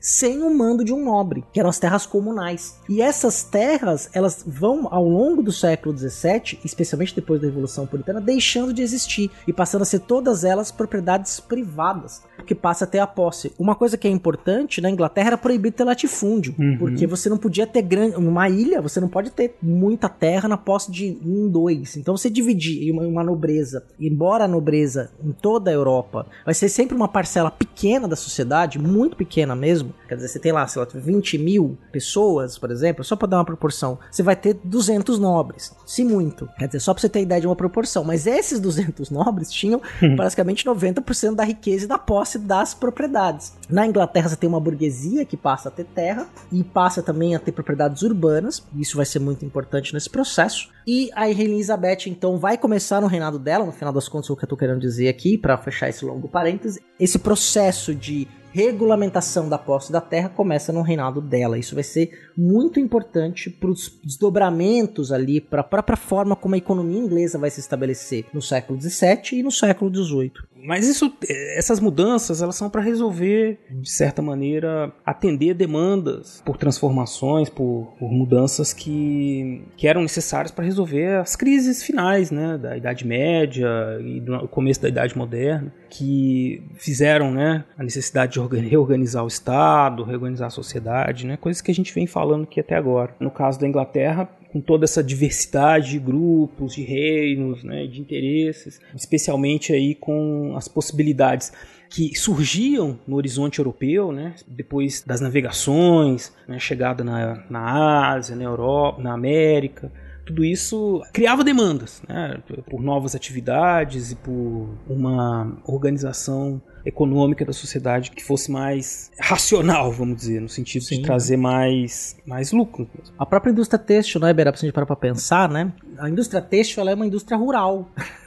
sem 0.00 0.42
o 0.42 0.56
mando 0.56 0.84
de 0.84 0.92
um 0.92 1.04
nobre, 1.04 1.44
que 1.52 1.60
eram 1.60 1.70
as 1.70 1.78
terras 1.78 2.06
comunais. 2.06 2.76
E 2.88 3.00
essas 3.00 3.42
terras, 3.42 4.08
elas 4.12 4.44
vão 4.46 4.88
ao 4.90 5.06
longo 5.08 5.42
do 5.42 5.52
século 5.52 5.96
XVII, 5.96 6.60
especialmente 6.64 7.14
depois 7.14 7.40
da 7.40 7.46
Revolução 7.46 7.86
Puritana, 7.86 8.20
deixando 8.20 8.72
de 8.72 8.82
existir 8.82 9.30
e 9.46 9.52
passando 9.52 9.82
a 9.82 9.86
ser 9.86 10.00
todas 10.00 10.44
elas 10.44 10.70
propriedades 10.70 11.40
privadas, 11.40 12.22
porque 12.38 12.54
passa 12.54 12.84
a 12.84 12.88
ter 12.88 12.98
a 13.00 13.06
posse. 13.06 13.52
Uma 13.58 13.74
coisa 13.74 13.98
que 13.98 14.08
é 14.08 14.10
importante 14.10 14.80
na 14.80 14.88
Inglaterra 14.88 15.28
era 15.28 15.38
proibir 15.38 15.72
ter 15.72 15.84
latifúndio, 15.84 16.54
porque 16.78 17.06
você 17.06 17.28
não 17.28 17.36
podia 17.36 17.66
ter 17.66 17.82
grande, 17.82 18.16
uma 18.16 18.48
ilha, 18.48 18.80
você 18.80 19.00
não 19.00 19.08
pode 19.08 19.30
ter 19.30 19.56
muita 19.60 20.08
terra 20.08 20.48
na 20.48 20.56
posse 20.56 20.90
de 20.90 21.18
um, 21.24 21.48
dois. 21.48 21.96
Então 21.96 22.16
você 22.16 22.30
dividir 22.30 22.90
uma, 22.92 23.02
uma 23.02 23.24
nobreza, 23.24 23.84
embora 24.00 24.44
a 24.44 24.48
nobreza 24.48 25.10
em 25.22 25.32
toda 25.32 25.70
a 25.70 25.74
Europa 25.74 26.26
vai 26.44 26.54
ser 26.54 26.68
sempre 26.68 26.96
uma 26.96 27.08
parcela 27.08 27.50
pequena 27.50 28.08
da 28.08 28.16
sociedade, 28.16 28.78
muito 28.78 29.16
pequena 29.16 29.54
mesmo. 29.54 29.92
Quer 30.08 30.16
dizer, 30.16 30.28
você 30.28 30.38
tem 30.38 30.52
lá, 30.52 30.66
sei 30.66 30.80
lá, 30.80 30.88
20 30.92 31.38
mil 31.38 31.76
pessoas, 31.92 32.58
por 32.58 32.70
exemplo, 32.70 33.04
só 33.04 33.16
para 33.16 33.28
dar 33.28 33.38
uma 33.38 33.44
proporção, 33.44 33.98
você 34.10 34.22
vai 34.22 34.36
ter 34.36 34.58
200 34.64 35.18
nobres, 35.18 35.74
se 35.86 36.04
muito. 36.04 36.48
Quer 36.58 36.66
dizer, 36.66 36.80
só 36.80 36.92
para 36.94 37.00
você 37.00 37.08
ter 37.08 37.22
ideia 37.22 37.40
de 37.40 37.46
uma 37.46 37.56
proporção. 37.56 38.04
Mas 38.04 38.26
esses 38.26 38.60
200 38.60 39.10
nobres 39.10 39.50
tinham 39.50 39.80
basicamente 40.16 40.64
90% 40.64 41.34
da 41.34 41.44
riqueza 41.44 41.84
e 41.84 41.88
da 41.88 41.98
posse 41.98 42.27
das 42.36 42.74
propriedades. 42.74 43.56
Na 43.70 43.86
Inglaterra 43.86 44.28
você 44.28 44.36
tem 44.36 44.48
uma 44.48 44.58
burguesia 44.58 45.24
que 45.24 45.36
passa 45.36 45.68
a 45.68 45.72
ter 45.72 45.84
terra 45.84 46.28
e 46.50 46.64
passa 46.64 47.00
também 47.00 47.36
a 47.36 47.38
ter 47.38 47.52
propriedades 47.52 48.02
urbanas. 48.02 48.66
Isso 48.74 48.96
vai 48.96 49.06
ser 49.06 49.20
muito 49.20 49.44
importante 49.44 49.94
nesse 49.94 50.10
processo. 50.10 50.68
E 50.84 51.10
a 51.14 51.20
Rainha 51.20 51.44
Elizabeth 51.44 52.08
então 52.08 52.38
vai 52.38 52.58
começar 52.58 53.00
no 53.00 53.06
reinado 53.06 53.38
dela, 53.38 53.64
no 53.64 53.72
final 53.72 53.92
das 53.92 54.08
contas, 54.08 54.30
o 54.30 54.36
que 54.36 54.44
eu 54.44 54.48
tô 54.48 54.56
querendo 54.56 54.80
dizer 54.80 55.08
aqui, 55.08 55.38
para 55.38 55.56
fechar 55.56 55.88
esse 55.88 56.04
longo 56.04 56.28
parêntese, 56.28 56.82
esse 56.98 57.18
processo 57.18 57.94
de 57.94 58.26
regulamentação 58.52 59.48
da 59.48 59.58
posse 59.58 59.92
da 59.92 60.00
terra 60.00 60.28
começa 60.28 60.72
no 60.72 60.82
reinado 60.82 61.20
dela. 61.20 61.58
Isso 61.58 61.74
vai 61.74 61.84
ser 61.84 62.10
muito 62.36 62.80
importante 62.80 63.50
para 63.50 63.70
os 63.70 64.00
desdobramentos 64.02 65.12
ali, 65.12 65.40
para 65.40 65.60
a 65.60 65.64
própria 65.64 65.96
forma 65.96 66.34
como 66.34 66.54
a 66.54 66.58
economia 66.58 66.98
inglesa 66.98 67.38
vai 67.38 67.50
se 67.50 67.60
estabelecer 67.60 68.26
no 68.32 68.42
século 68.42 68.80
XVII 68.80 69.38
e 69.38 69.42
no 69.42 69.50
século 69.50 69.94
XVIII. 69.94 70.32
Mas 70.62 70.88
isso, 70.88 71.12
essas 71.56 71.80
mudanças, 71.80 72.42
elas 72.42 72.56
são 72.56 72.68
para 72.68 72.82
resolver, 72.82 73.58
de 73.70 73.90
certa 73.90 74.20
maneira, 74.20 74.92
atender 75.04 75.54
demandas 75.54 76.42
por 76.44 76.56
transformações, 76.56 77.48
por, 77.48 77.94
por 77.98 78.10
mudanças 78.10 78.72
que, 78.72 79.62
que 79.76 79.86
eram 79.86 80.02
necessárias 80.02 80.50
para 80.50 80.64
resolver 80.64 81.18
as 81.18 81.36
crises 81.36 81.82
finais, 81.82 82.30
né, 82.30 82.58
da 82.58 82.76
Idade 82.76 83.06
Média 83.06 83.68
e 84.00 84.20
do 84.20 84.48
começo 84.48 84.82
da 84.82 84.88
Idade 84.88 85.16
Moderna, 85.16 85.72
que 85.88 86.62
fizeram, 86.74 87.30
né, 87.30 87.64
a 87.76 87.82
necessidade 87.82 88.32
de 88.32 88.58
reorganizar 88.58 89.24
o 89.24 89.28
Estado, 89.28 90.02
reorganizar 90.02 90.48
a 90.48 90.50
sociedade, 90.50 91.26
né, 91.26 91.36
coisas 91.36 91.62
que 91.62 91.70
a 91.70 91.74
gente 91.74 91.94
vem 91.94 92.06
falando 92.06 92.44
aqui 92.44 92.60
até 92.60 92.74
agora. 92.74 93.14
No 93.20 93.30
caso 93.30 93.60
da 93.60 93.66
Inglaterra, 93.66 94.28
com 94.52 94.60
toda 94.60 94.84
essa 94.84 95.02
diversidade 95.02 95.90
de 95.90 95.98
grupos, 95.98 96.74
de 96.74 96.82
reinos, 96.82 97.62
né, 97.62 97.86
de 97.86 98.00
interesses, 98.00 98.80
especialmente 98.94 99.72
aí 99.72 99.94
com 99.94 100.54
as 100.56 100.68
possibilidades 100.68 101.52
que 101.90 102.14
surgiam 102.18 102.98
no 103.06 103.16
horizonte 103.16 103.58
europeu, 103.58 104.12
né, 104.12 104.34
depois 104.46 105.02
das 105.02 105.20
navegações, 105.20 106.32
né, 106.46 106.58
chegada 106.58 107.02
na, 107.04 107.44
na 107.48 108.12
Ásia, 108.12 108.36
na 108.36 108.44
Europa, 108.44 109.02
na 109.02 109.12
América, 109.14 109.90
tudo 110.28 110.44
isso 110.44 111.02
criava 111.10 111.42
demandas 111.42 112.02
né, 112.06 112.38
por 112.68 112.82
novas 112.82 113.14
atividades 113.14 114.12
e 114.12 114.16
por 114.16 114.68
uma 114.86 115.58
organização 115.64 116.60
econômica 116.88 117.44
da 117.44 117.52
sociedade 117.52 118.10
que 118.10 118.24
fosse 118.24 118.50
mais 118.50 119.10
racional, 119.20 119.92
vamos 119.92 120.16
dizer, 120.16 120.40
no 120.40 120.48
sentido 120.48 120.84
Sim, 120.84 120.96
de 120.96 121.02
trazer 121.02 121.36
né? 121.36 121.42
mais, 121.42 122.16
mais 122.26 122.50
lucro. 122.50 122.88
A 123.18 123.26
própria 123.26 123.50
indústria 123.50 123.78
têxtil, 123.78 124.20
né, 124.20 124.32
Beira, 124.32 124.50
pra 124.50 124.60
gente 124.60 124.72
parar 124.72 124.86
pra 124.86 124.96
pensar, 124.96 125.48
né? 125.48 125.72
A 125.98 126.08
indústria 126.08 126.40
têxtil 126.40 126.80
ela 126.80 126.90
é 126.90 126.94
uma 126.94 127.06
indústria 127.06 127.36
rural. 127.36 127.90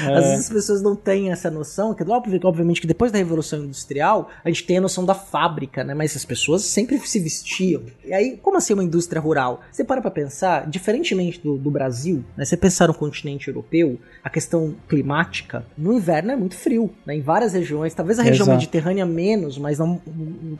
É. 0.00 0.14
Às 0.14 0.24
vezes 0.24 0.44
as 0.46 0.48
pessoas 0.48 0.82
não 0.82 0.94
têm 0.94 1.30
essa 1.30 1.50
noção, 1.50 1.92
que 1.92 2.04
obviamente 2.44 2.80
que 2.80 2.86
depois 2.86 3.10
da 3.10 3.18
Revolução 3.18 3.64
Industrial, 3.64 4.30
a 4.44 4.48
gente 4.48 4.64
tem 4.64 4.78
a 4.78 4.80
noção 4.80 5.04
da 5.04 5.14
fábrica, 5.14 5.82
né? 5.82 5.94
Mas 5.94 6.16
as 6.16 6.24
pessoas 6.24 6.62
sempre 6.62 6.98
se 7.00 7.18
vestiam. 7.18 7.82
E 8.04 8.12
aí, 8.14 8.38
como 8.40 8.56
assim 8.56 8.72
uma 8.72 8.84
indústria 8.84 9.20
rural? 9.20 9.60
Você 9.70 9.84
para 9.84 10.00
pra 10.00 10.10
pensar, 10.10 10.68
diferentemente 10.68 11.40
do, 11.40 11.58
do 11.58 11.70
Brasil, 11.70 12.24
né? 12.36 12.44
Você 12.44 12.56
pensar 12.56 12.86
no 12.86 12.94
continente 12.94 13.48
europeu, 13.48 13.98
a 14.22 14.30
questão 14.30 14.74
climática, 14.88 15.66
no 15.76 15.92
inverno 15.92 16.32
é 16.32 16.36
muito 16.36 16.54
frio, 16.54 16.90
né? 17.04 17.16
Em 17.16 17.20
várias 17.20 17.52
regiões, 17.52 17.92
tá 17.92 18.02
Talvez 18.08 18.18
a 18.20 18.22
região 18.22 18.44
Exato. 18.44 18.58
mediterrânea 18.58 19.04
menos, 19.04 19.58
mas 19.58 19.78
na 19.78 19.98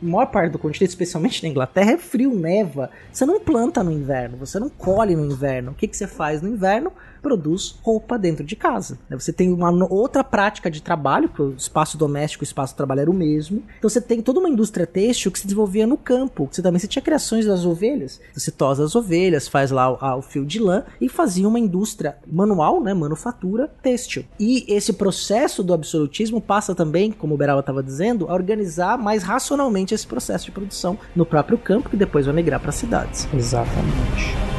maior 0.03 0.27
parte 0.27 0.51
do 0.51 0.59
continente, 0.59 0.89
especialmente 0.89 1.41
na 1.41 1.49
Inglaterra, 1.49 1.93
é 1.93 1.97
frio, 1.97 2.35
neva. 2.35 2.91
Você 3.11 3.25
não 3.25 3.39
planta 3.39 3.83
no 3.83 3.91
inverno, 3.91 4.37
você 4.37 4.59
não 4.59 4.69
colhe 4.69 5.15
no 5.15 5.25
inverno. 5.25 5.71
O 5.71 5.73
que, 5.73 5.87
que 5.87 5.97
você 5.97 6.05
faz 6.05 6.43
no 6.43 6.49
inverno? 6.49 6.91
Produz 7.21 7.75
roupa 7.81 8.17
dentro 8.17 8.43
de 8.43 8.55
casa. 8.55 8.97
Né? 9.09 9.17
Você 9.17 9.31
tem 9.31 9.51
uma 9.53 9.71
outra 9.91 10.23
prática 10.23 10.69
de 10.69 10.81
trabalho, 10.81 11.29
que 11.29 11.41
o 11.41 11.53
espaço 11.53 11.97
doméstico 11.97 12.43
e 12.43 12.45
o 12.45 12.47
espaço 12.47 12.73
de 12.73 12.77
trabalho 12.77 13.01
era 13.01 13.11
o 13.11 13.13
mesmo. 13.13 13.63
Então 13.77 13.89
você 13.89 14.01
tem 14.01 14.21
toda 14.21 14.39
uma 14.39 14.49
indústria 14.49 14.85
têxtil 14.85 15.31
que 15.31 15.39
se 15.39 15.45
desenvolvia 15.45 15.85
no 15.85 15.97
campo. 15.97 16.47
Você 16.51 16.61
também 16.61 16.79
você 16.79 16.87
tinha 16.87 17.01
criações 17.01 17.45
das 17.45 17.65
ovelhas. 17.65 18.19
Você 18.33 18.51
tosa 18.51 18.83
as 18.83 18.95
ovelhas, 18.95 19.47
faz 19.47 19.71
lá 19.71 19.91
o, 19.91 20.19
o 20.19 20.21
fio 20.21 20.45
de 20.45 20.59
lã 20.59 20.83
e 20.99 21.09
fazia 21.09 21.47
uma 21.47 21.59
indústria 21.59 22.17
manual, 22.25 22.81
né, 22.81 22.93
manufatura 22.93 23.69
têxtil. 23.81 24.25
E 24.39 24.65
esse 24.67 24.93
processo 24.93 25.63
do 25.63 25.73
absolutismo 25.73 26.41
passa 26.41 26.73
também, 26.73 27.11
como 27.11 27.35
o 27.35 27.37
Berala 27.37 27.59
estava 27.59 27.83
dizendo, 27.83 28.27
a 28.27 28.33
organizar 28.33 28.97
mais 28.97 29.23
racionalmente 29.23 29.93
esse 29.93 30.07
processo 30.07 30.45
de 30.45 30.51
produção 30.51 30.97
no 31.15 31.25
próprio 31.25 31.57
campo, 31.57 31.89
que 31.89 31.97
depois 31.97 32.25
vai 32.25 32.35
migrar 32.35 32.59
para 32.59 32.69
as 32.69 32.75
cidades. 32.75 33.27
Exatamente. 33.33 34.58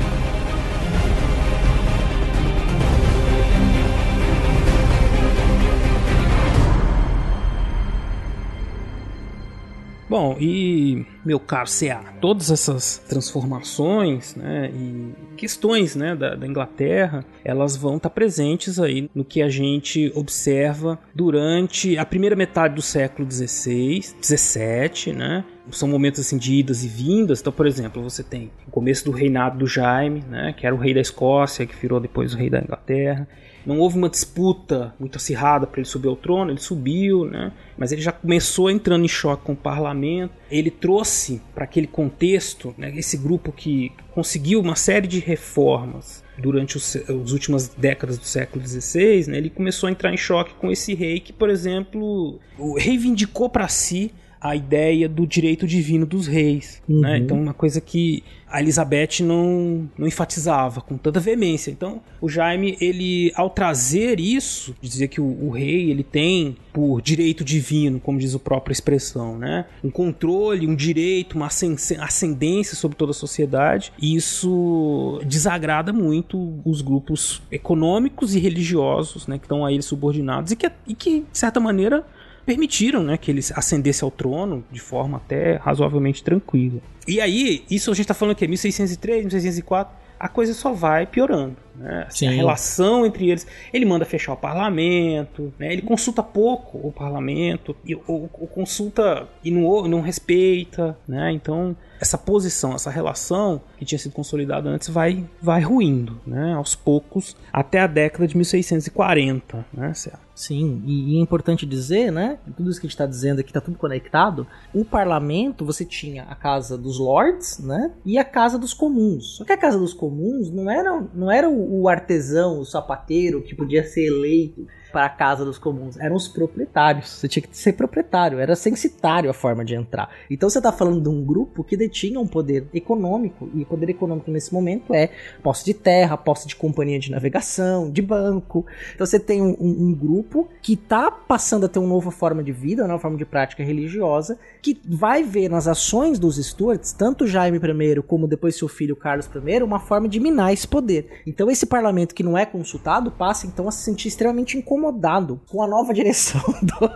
Bom, 10.11 10.37
e 10.41 11.07
meu 11.25 11.39
caro 11.39 11.69
CA, 11.71 12.03
todas 12.21 12.51
essas 12.51 12.99
transformações 13.09 14.35
né, 14.35 14.69
e 14.75 15.15
questões 15.37 15.95
né, 15.95 16.17
da, 16.17 16.35
da 16.35 16.49
Inglaterra, 16.49 17.25
elas 17.45 17.77
vão 17.77 17.97
estar 17.97 18.09
tá 18.09 18.15
presentes 18.15 18.81
aí 18.81 19.09
no 19.15 19.25
que 19.25 19.41
a 19.41 19.49
gente 19.49 20.11
observa 20.17 20.99
durante 21.15 21.97
a 21.97 22.05
primeira 22.05 22.35
metade 22.35 22.75
do 22.75 22.83
século 22.83 23.31
XVI, 23.31 24.03
XVII, 24.21 25.13
né? 25.15 25.45
São 25.73 25.89
momentos 25.89 26.21
assim 26.21 26.39
de 26.39 26.55
idas 26.55 26.85
e 26.85 26.89
vindas. 26.89 27.41
Então, 27.41 27.53
por 27.53 27.66
exemplo, 27.66 28.03
você 28.03 28.23
tem 28.23 28.51
o 28.66 28.71
começo 28.71 29.05
do 29.05 29.11
reinado 29.11 29.59
do 29.59 29.66
Jaime, 29.66 30.23
né, 30.29 30.55
que 30.57 30.66
era 30.66 30.75
o 30.75 30.79
rei 30.79 30.95
da 30.95 31.01
Escócia, 31.01 31.66
que 31.66 31.77
virou 31.77 32.01
depois 32.01 32.35
o 32.35 32.37
rei 32.37 32.51
da 32.51 32.59
Inglaterra. 32.59 33.29
Não 33.64 33.79
houve 33.79 33.99
uma 33.99 34.09
disputa 34.09 34.95
muito 34.99 35.16
acirrada 35.16 35.66
para 35.66 35.81
ele 35.81 35.89
subir 35.89 36.09
ao 36.09 36.16
trono, 36.16 36.51
ele 36.51 36.61
subiu, 36.61 37.27
né? 37.27 37.53
mas 37.77 37.93
ele 37.93 38.01
já 38.01 38.11
começou 38.11 38.71
entrando 38.71 39.05
em 39.05 39.09
choque 39.09 39.45
com 39.45 39.53
o 39.53 39.57
parlamento. 39.57 40.33
Ele 40.51 40.71
trouxe 40.71 41.43
para 41.55 41.64
aquele 41.64 41.87
contexto 41.87 42.75
né, 42.79 42.93
esse 42.97 43.16
grupo 43.18 43.53
que 43.53 43.93
conseguiu 44.12 44.61
uma 44.61 44.77
série 44.77 45.07
de 45.07 45.21
reformas 45.21 46.25
durante 46.39 46.79
os, 46.79 46.97
as 46.97 47.33
últimas 47.33 47.68
décadas 47.68 48.18
do 48.18 48.25
século 48.25 48.66
XVI. 48.66 49.29
Né, 49.29 49.39
ele 49.39 49.51
começou 49.51 49.89
a 49.89 49.91
entrar 49.91 50.12
em 50.12 50.16
choque 50.16 50.55
com 50.55 50.71
esse 50.71 50.95
rei 50.95 51.21
que, 51.21 51.33
por 51.33 51.51
exemplo, 51.51 52.41
reivindicou 52.79 53.51
para 53.51 53.68
si 53.68 54.12
a 54.41 54.57
ideia 54.57 55.09
do 55.09 55.26
direito 55.26 55.66
divino 55.66 56.07
dos 56.07 56.26
reis. 56.26 56.82
Né? 56.88 56.95
Uhum. 56.95 57.01
Né? 57.01 57.18
Então, 57.18 57.41
uma 57.41 57.55
coisa 57.55 57.80
que 57.80 58.22
a 58.51 58.61
Elizabeth 58.61 59.22
não, 59.22 59.88
não 59.97 60.09
enfatizava 60.09 60.80
com 60.80 60.97
tanta 60.97 61.20
veemência. 61.20 61.70
Então, 61.70 62.01
o 62.20 62.28
Jaime, 62.28 62.76
ele, 62.80 63.32
ao 63.36 63.49
trazer 63.49 64.18
isso, 64.18 64.74
dizer 64.80 65.07
que 65.09 65.20
o, 65.20 65.24
o, 65.24 65.51
rei 65.51 65.91
ele 65.91 66.03
tem 66.03 66.57
por 66.72 67.01
direito 67.01 67.45
divino, 67.45 68.01
como 68.01 68.18
diz 68.18 68.34
a 68.34 68.38
própria 68.41 68.72
expressão, 68.72 69.38
né? 69.38 69.66
um 69.84 69.91
controle, 69.91 70.66
um 70.66 70.74
direito, 70.74 71.36
uma 71.36 71.47
ascendência 71.47 72.74
sobre 72.74 72.97
toda 72.97 73.12
a 73.12 73.14
sociedade, 73.14 73.93
isso 74.03 75.20
desagrada 75.24 75.93
muito 75.93 76.61
os 76.64 76.80
grupos 76.80 77.41
econômicos 77.53 78.34
e 78.34 78.41
religiosos 78.41 79.28
né, 79.28 79.38
que 79.38 79.45
estão 79.45 79.64
a 79.64 79.72
ele 79.72 79.82
subordinados 79.82 80.51
e 80.53 80.57
que, 80.57 80.70
e 80.86 80.95
que 80.95 81.20
de 81.20 81.38
certa 81.38 81.61
maneira, 81.61 82.05
permitiram 82.51 83.05
né, 83.05 83.17
que 83.17 83.31
ele 83.31 83.41
ascendesse 83.55 84.03
ao 84.03 84.11
trono 84.11 84.65
de 84.73 84.81
forma 84.81 85.19
até 85.19 85.55
razoavelmente 85.55 86.25
tranquila. 86.25 86.81
E 87.07 87.21
aí, 87.21 87.65
isso 87.71 87.93
a 87.93 87.95
gente 87.95 88.07
está 88.07 88.15
falando 88.15 88.35
que 88.35 88.45
1603, 88.45 89.23
1604, 89.27 89.97
a 90.19 90.29
coisa 90.29 90.53
só 90.53 90.73
vai 90.73 91.07
piorando. 91.07 91.57
Né? 91.77 92.07
Assim, 92.09 92.27
a 92.27 92.33
relação 92.33 93.07
entre 93.07 93.31
eles. 93.31 93.47
Ele 93.73 93.87
manda 93.87 94.05
fechar 94.05 94.33
o 94.33 94.37
parlamento, 94.37 95.55
né? 95.61 95.73
ele 95.73 95.83
consulta 95.83 96.25
pouco 96.25 96.77
o 96.83 96.91
parlamento, 96.91 97.77
e, 97.87 97.95
ou, 97.95 98.29
ou 98.33 98.49
consulta 98.49 99.29
e 99.45 99.53
não, 99.53 99.87
não 99.87 100.01
respeita. 100.01 100.99
Né? 101.07 101.31
Então, 101.31 101.77
essa 102.01 102.17
posição, 102.17 102.75
essa 102.75 102.91
relação 102.91 103.61
que 103.77 103.85
tinha 103.85 103.99
sido 103.99 104.13
consolidada 104.13 104.71
antes 104.71 104.89
vai, 104.89 105.29
vai 105.41 105.61
ruindo, 105.61 106.19
né? 106.27 106.55
aos 106.55 106.75
poucos, 106.75 107.37
até 107.53 107.81
a 107.81 107.87
década 107.87 108.27
de 108.27 108.37
1640. 108.37 109.67
Né, 109.73 109.93
Sim, 110.35 110.83
e, 110.87 111.19
é 111.19 111.21
importante 111.21 111.67
dizer, 111.67 112.11
né? 112.11 112.39
Tudo 112.57 112.71
isso 112.71 112.81
que 112.81 112.87
a 112.87 112.89
gente 112.89 112.95
está 112.95 113.05
dizendo 113.05 113.41
aqui 113.41 113.51
está 113.51 113.61
tudo 113.61 113.77
conectado. 113.77 114.47
O 114.73 114.87
parlamento, 114.87 115.67
você 115.67 115.85
tinha 115.85 116.23
a 116.23 116.35
casa 116.35 116.79
dos 116.79 116.99
lords, 116.99 117.59
né? 117.59 117.93
E 118.07 118.17
a 118.17 118.25
casa 118.25 118.59
dos 118.59 118.73
comuns. 118.73 119.37
Só 119.37 119.45
que 119.45 119.53
a 119.53 119.59
casa 119.59 119.79
dos 119.79 119.93
comuns 119.93 120.51
não 120.51 120.71
era, 120.71 121.05
não 121.13 121.31
era 121.31 121.47
o 121.47 121.87
artesão, 121.91 122.59
o 122.59 122.65
sapateiro 122.65 123.43
que 123.43 123.55
podia 123.55 123.85
ser 123.85 124.07
eleito 124.07 124.67
para 124.91 125.07
a 125.07 125.09
casa 125.09 125.45
dos 125.45 125.59
comuns. 125.59 125.99
Eram 125.99 126.16
os 126.16 126.28
proprietários. 126.28 127.09
Você 127.11 127.28
tinha 127.28 127.43
que 127.43 127.57
ser 127.57 127.72
proprietário, 127.72 128.38
era 128.38 128.55
censitário 128.57 129.30
a 129.30 129.32
forma 129.32 129.64
de 129.64 129.74
entrar. 129.74 130.11
Então 130.30 130.49
você 130.49 130.59
está 130.59 130.72
falando 130.72 131.01
de 131.01 131.09
um 131.09 131.24
grupo 131.24 131.64
que 131.64 131.76
detinha 131.76 132.20
um 132.20 132.26
poder 132.26 132.66
econômico, 132.74 133.49
e 133.55 133.64
poder 133.64 133.91
econômico 133.91 134.30
nesse 134.30 134.53
momento 134.53 134.93
é 134.95 135.11
posse 135.43 135.64
de 135.64 135.74
terra, 135.74 136.16
posse 136.16 136.47
de 136.49 136.57
companhia 136.57 136.99
de 136.99 137.11
navegação, 137.11 137.91
de 137.91 138.03
banco. 138.03 138.66
Então 138.95 139.07
você 139.07 139.18
tem 139.18 139.41
um, 139.41 139.57
um, 139.61 139.86
um 139.88 139.95
grupo 139.95 140.49
que 140.61 140.74
está 140.74 141.11
passando 141.11 141.66
a 141.66 141.68
ter 141.68 141.78
uma 141.78 141.88
nova 141.88 142.11
forma 142.11 142.43
de 142.43 142.53
vida, 142.53 142.82
uma 142.82 142.88
nova 142.88 143.03
forma 143.03 143.16
de 143.16 143.24
prática 143.24 143.62
religiosa, 143.62 144.38
que 144.61 144.80
vai 144.84 145.22
ver 145.22 145.49
nas 145.49 145.66
ações 145.66 146.18
dos 146.18 146.36
Stuarts, 146.36 146.93
tanto 146.93 147.26
Jaime 147.26 147.59
I 147.59 148.03
como 148.03 148.26
depois 148.26 148.57
seu 148.57 148.68
filho 148.68 148.97
Carlos 148.97 149.28
I, 149.47 149.62
uma 149.62 149.80
forma 149.80 150.09
de 150.09 150.20
minar 150.20 150.53
esse 150.53 150.66
poder. 150.66 151.22
Então 151.26 151.51
esse 151.51 151.66
parlamento 151.66 152.14
que 152.14 152.22
não 152.22 152.36
é 152.36 152.45
consultado 152.45 153.11
passa 153.11 153.47
então 153.47 153.68
a 153.68 153.70
se 153.72 153.82
sentir 153.82 154.09
extremamente 154.09 154.57
incomodado 154.57 154.80
incomodado 154.81 155.41
com 155.49 155.62
a 155.62 155.68
nova 155.68 155.93
direção 155.93 156.41
do, 156.62 156.89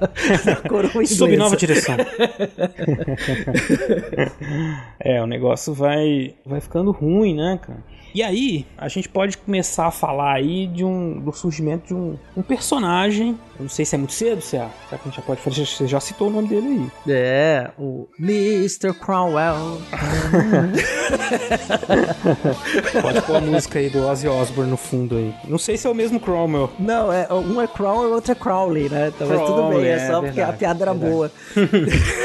da 0.45 0.57
coroa 0.57 0.91
inglesa. 0.91 1.17
Sob 1.17 1.37
nova 1.37 1.57
direção. 1.57 1.97
é, 4.99 5.23
o 5.23 5.27
negócio 5.27 5.75
vai, 5.75 6.35
vai 6.45 6.61
ficando 6.61 6.91
ruim, 6.91 7.37
né, 7.37 7.61
cara? 7.63 7.94
E 8.15 8.23
aí, 8.23 8.65
a 8.79 8.87
gente 8.87 9.09
pode 9.09 9.37
começar 9.37 9.89
a 9.89 9.91
falar 9.91 10.35
aí 10.35 10.69
de 10.69 10.85
um, 10.85 11.19
do 11.19 11.33
surgimento 11.33 11.89
de 11.89 11.95
um, 11.95 12.17
um 12.37 12.43
personagem. 12.43 13.31
Eu 13.59 13.63
não 13.65 13.69
sei 13.69 13.85
se 13.85 13.97
é 13.97 13.99
muito 13.99 14.13
cedo, 14.13 14.41
se 14.41 14.57
é. 14.57 14.69
Será 14.89 14.99
que 15.01 15.09
a 15.09 15.11
gente 15.11 15.17
já 15.17 15.23
pode 15.23 15.41
fazer? 15.41 15.67
Você 15.67 15.89
já 15.89 15.99
citou 15.99 16.29
o 16.29 16.31
nome 16.31 16.47
dele 16.47 16.89
aí. 17.07 17.13
É, 17.13 17.71
o 17.77 18.07
Mr. 18.21 18.93
Cromwell. 18.95 19.81
pode 23.03 23.21
pôr 23.23 23.37
a 23.37 23.41
música 23.41 23.79
aí 23.81 23.91
do 23.91 24.07
Ozzy 24.07 24.29
Osbourne 24.29 24.71
no 24.71 24.77
fundo 24.77 25.17
aí. 25.17 25.35
Não 25.49 25.59
sei 25.59 25.77
se 25.77 25.85
é 25.87 25.91
o 25.91 25.95
mesmo 25.95 26.21
Cromwell. 26.21 26.71
Não, 26.79 27.13
é, 27.13 27.27
um 27.33 27.61
é 27.61 27.67
Crawl 27.67 28.05
e 28.09 28.13
outra 28.13 28.31
é 28.31 28.35
Crowley, 28.37 28.89
né? 28.89 29.09
Então, 29.15 29.27
mas 29.29 29.41
tudo 29.41 29.69
bem, 29.71 29.87
é 29.87 30.07
só 30.07 30.19
é 30.19 30.23
porque 30.27 30.41
a 30.41 30.53
piada 30.53 30.85
era 30.85 30.93
verdade. 30.95 31.13
boa. 31.13 31.33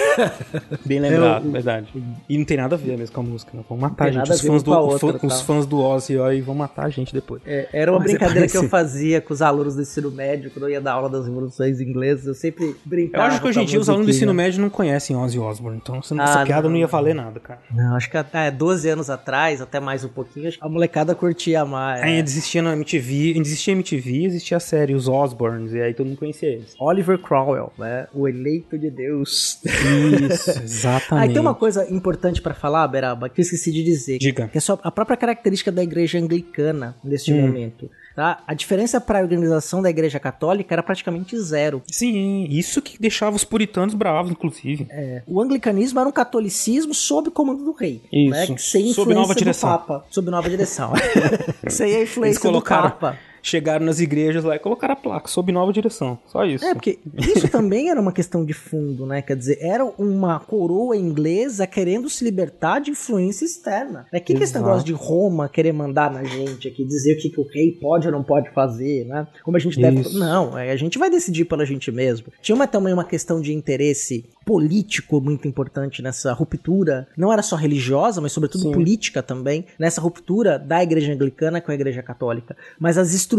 Bem 0.86 1.00
lembrado, 1.00 1.46
Eu- 1.46 1.52
verdade. 1.52 1.88
E 2.28 2.38
não 2.38 2.46
tem 2.46 2.58
nada 2.58 2.76
a 2.76 2.78
ver 2.78 2.98
mesmo 2.98 3.14
com 3.16 3.22
a 3.22 3.24
música, 3.24 3.52
né? 3.56 3.64
Vão 3.68 3.78
matar 3.78 4.08
a 4.08 4.12
tem 4.12 4.20
gente. 4.20 4.32
Os 4.32 4.42
ver 4.42 4.48
fãs, 4.50 4.64
do, 4.64 4.72
outra, 4.72 5.00
fã- 5.20 5.28
os 5.28 5.40
tá? 5.40 5.44
fãs 5.46 5.66
do 5.66 5.79
Ozzy 5.80 6.20
aí 6.20 6.42
vão 6.42 6.56
matar 6.56 6.86
a 6.86 6.90
gente 6.90 7.14
depois. 7.14 7.42
É, 7.46 7.68
era 7.74 7.92
uma 7.92 8.00
Mas 8.00 8.10
é 8.10 8.12
brincadeira 8.18 8.48
que 8.48 8.58
eu 8.58 8.68
fazia 8.70 9.22
com 9.22 9.34
os 9.34 9.42
alunos 9.42 9.76
do 9.76 9.82
ensino 9.82 10.12
médio, 10.12 10.52
quando 10.52 10.66
eu 10.66 10.72
ia 10.72 10.82
dar 10.82 10.94
aula 10.94 11.10
das 11.10 11.26
revoluções 11.26 11.80
inglesas, 11.82 12.26
eu 12.28 12.34
sempre 12.34 12.66
Eu 12.66 12.76
brincava. 12.86 13.26
acho 13.26 13.42
que 13.42 13.48
hoje 13.48 13.60
em 13.62 13.66
dia 13.66 13.80
os 13.80 13.90
alunos 13.90 14.08
do 14.08 14.12
ensino 14.12 14.34
médio 14.34 14.62
não 14.62 14.70
conhecem 14.70 15.16
Ozzy 15.16 15.40
Osbourne, 15.40 15.80
então 15.82 15.98
essa, 15.98 16.16
Ah, 16.20 16.24
essa 16.24 16.44
piada 16.46 16.64
não, 16.64 16.72
não, 16.72 16.78
ia 16.78 16.84
não. 16.86 16.92
valer 16.92 17.16
nada, 17.16 17.40
cara. 17.40 17.60
Não, 17.74 17.96
acho 17.96 18.10
que 18.10 18.18
até 18.18 18.52
12 18.52 18.90
anos 18.90 19.10
atrás, 19.10 19.62
até 19.62 19.80
mais 19.80 20.04
um 20.04 20.10
pouquinho, 20.10 20.52
a 20.60 20.70
molecada 20.70 21.14
curtia 21.16 21.64
mais. 21.66 22.02
Ainda 22.04 22.30
existia 22.30 22.62
na 22.62 22.74
MTV, 22.74 23.38
existia 23.38 23.74
MTV, 23.74 24.26
existia 24.26 24.58
a 24.58 24.60
série 24.60 24.94
Os 24.94 25.08
Osbournes, 25.08 25.74
e 25.74 25.82
aí 25.82 25.94
todo 25.94 26.08
mundo 26.08 26.18
conhecia 26.18 26.50
eles. 26.50 26.76
Oliver 26.80 27.18
Cromwell, 27.18 27.72
né? 27.78 28.08
O 28.14 28.28
eleito 28.28 28.78
de 28.78 28.90
Deus. 28.90 29.60
Isso, 29.64 30.50
exatamente. 30.64 31.30
e 31.32 31.34
tem 31.34 31.42
uma 31.42 31.56
coisa 31.56 31.88
importante 31.94 32.42
pra 32.42 32.54
falar, 32.54 32.88
Beraba, 32.88 33.30
que 33.30 33.40
eu 33.40 33.44
esqueci 33.44 33.72
de 33.72 33.84
dizer. 33.84 34.18
Diga. 34.18 34.48
Que 34.48 34.58
é 34.58 34.62
só 34.62 34.80
a 34.84 34.92
própria 34.92 35.18
característica 35.18 35.69
da 35.72 35.84
igreja 35.84 36.18
anglicana 36.20 36.96
neste 37.04 37.34
Hum. 37.34 37.42
momento. 37.42 37.90
Tá? 38.16 38.44
A 38.46 38.54
diferença 38.54 39.00
para 39.00 39.20
a 39.20 39.22
organização 39.22 39.82
da 39.82 39.90
igreja 39.90 40.20
católica 40.20 40.76
era 40.76 40.84
praticamente 40.84 41.40
zero. 41.40 41.82
Sim, 41.90 42.48
isso 42.50 42.82
que 42.82 43.00
deixava 43.00 43.36
os 43.36 43.46
puritanos 43.46 43.94
bravos, 43.94 44.32
inclusive. 44.32 44.88
É, 44.90 45.22
o 45.26 45.40
anglicanismo 45.42 46.00
era 46.02 46.10
um 46.10 46.12
catolicismo 46.12 46.94
sob 46.94 47.32
comando 47.32 47.64
do 47.64 47.72
rei. 47.72 48.02
Isso. 48.12 48.30
Né? 48.32 48.46
Sem 48.58 48.58
Sob 48.58 49.12
influência 49.12 49.14
nova 49.16 49.34
do 49.34 49.38
direção. 49.38 49.70
Papa. 49.70 50.06
Sob 50.10 50.30
nova 50.30 50.50
direção. 50.50 50.92
Sem 51.70 51.96
a 51.96 52.04
influência 52.04 52.52
do 52.52 52.62
Papa. 52.62 53.18
Chegaram 53.42 53.86
nas 53.86 54.00
igrejas 54.00 54.44
lá 54.44 54.56
e 54.56 54.60
colocaram 54.60 54.94
a 54.94 54.98
placa, 54.98 55.28
sob 55.28 55.52
nova 55.52 55.72
direção. 55.72 56.20
Só 56.26 56.46
isso. 56.46 56.66
É, 56.66 56.74
porque 56.74 57.00
isso 57.18 57.48
também 57.52 57.90
era 57.90 58.00
uma 58.00 58.12
questão 58.12 58.46
de 58.46 58.54
fundo, 58.54 59.06
né? 59.06 59.22
Quer 59.22 59.36
dizer, 59.36 59.58
era 59.62 59.86
uma 59.98 60.40
coroa 60.40 60.96
inglesa 60.96 61.66
querendo 61.68 62.10
se 62.10 62.24
libertar 62.24 62.80
de 62.80 62.92
influência 62.92 63.46
externa. 63.46 64.06
O 64.14 64.22
que, 64.22 64.34
que 64.34 64.44
esse 64.44 64.54
negócio 64.56 64.86
de 64.86 64.94
Roma 64.94 65.50
querer 65.50 65.72
mandar 65.72 66.12
na 66.12 66.24
gente 66.24 66.68
aqui, 66.68 66.86
dizer 66.86 67.14
o 67.14 67.18
que, 67.18 67.30
que 67.30 67.40
o 67.40 67.48
rei 67.48 67.72
pode 67.72 68.08
ou 68.08 68.12
não 68.12 68.24
pode 68.24 68.50
fazer, 68.52 69.06
né? 69.06 69.28
Como 69.44 69.58
a 69.58 69.60
gente 69.60 69.80
deve. 69.80 70.02
Isso. 70.02 70.18
Não, 70.18 70.58
é, 70.58 70.72
a 70.72 70.76
gente 70.76 70.98
vai 70.98 71.10
decidir 71.10 71.46
pela 71.46 71.66
gente 71.66 71.92
mesmo. 71.92 72.28
Tinha 72.42 72.56
uma, 72.56 72.68
também 72.68 72.94
uma 72.94 73.04
questão 73.04 73.42
de 73.42 73.54
interesse 73.54 74.26
político 74.46 75.22
muito 75.22 75.48
importante 75.48 76.02
nessa 76.02 76.34
ruptura. 76.34 77.08
Não 77.16 77.32
era 77.32 77.44
só 77.44 77.56
religiosa, 77.56 78.20
mas 78.20 78.32
sobretudo 78.32 78.64
Sim. 78.64 78.72
política 78.72 79.22
também, 79.22 79.66
nessa 79.78 80.02
ruptura 80.02 80.58
da 80.58 80.82
igreja 80.82 81.14
anglicana 81.14 81.62
com 81.62 81.72
a 81.72 81.76
igreja 81.76 82.02
católica. 82.02 82.58
Mas 82.80 82.98
as 82.98 83.14
estruturas 83.14 83.39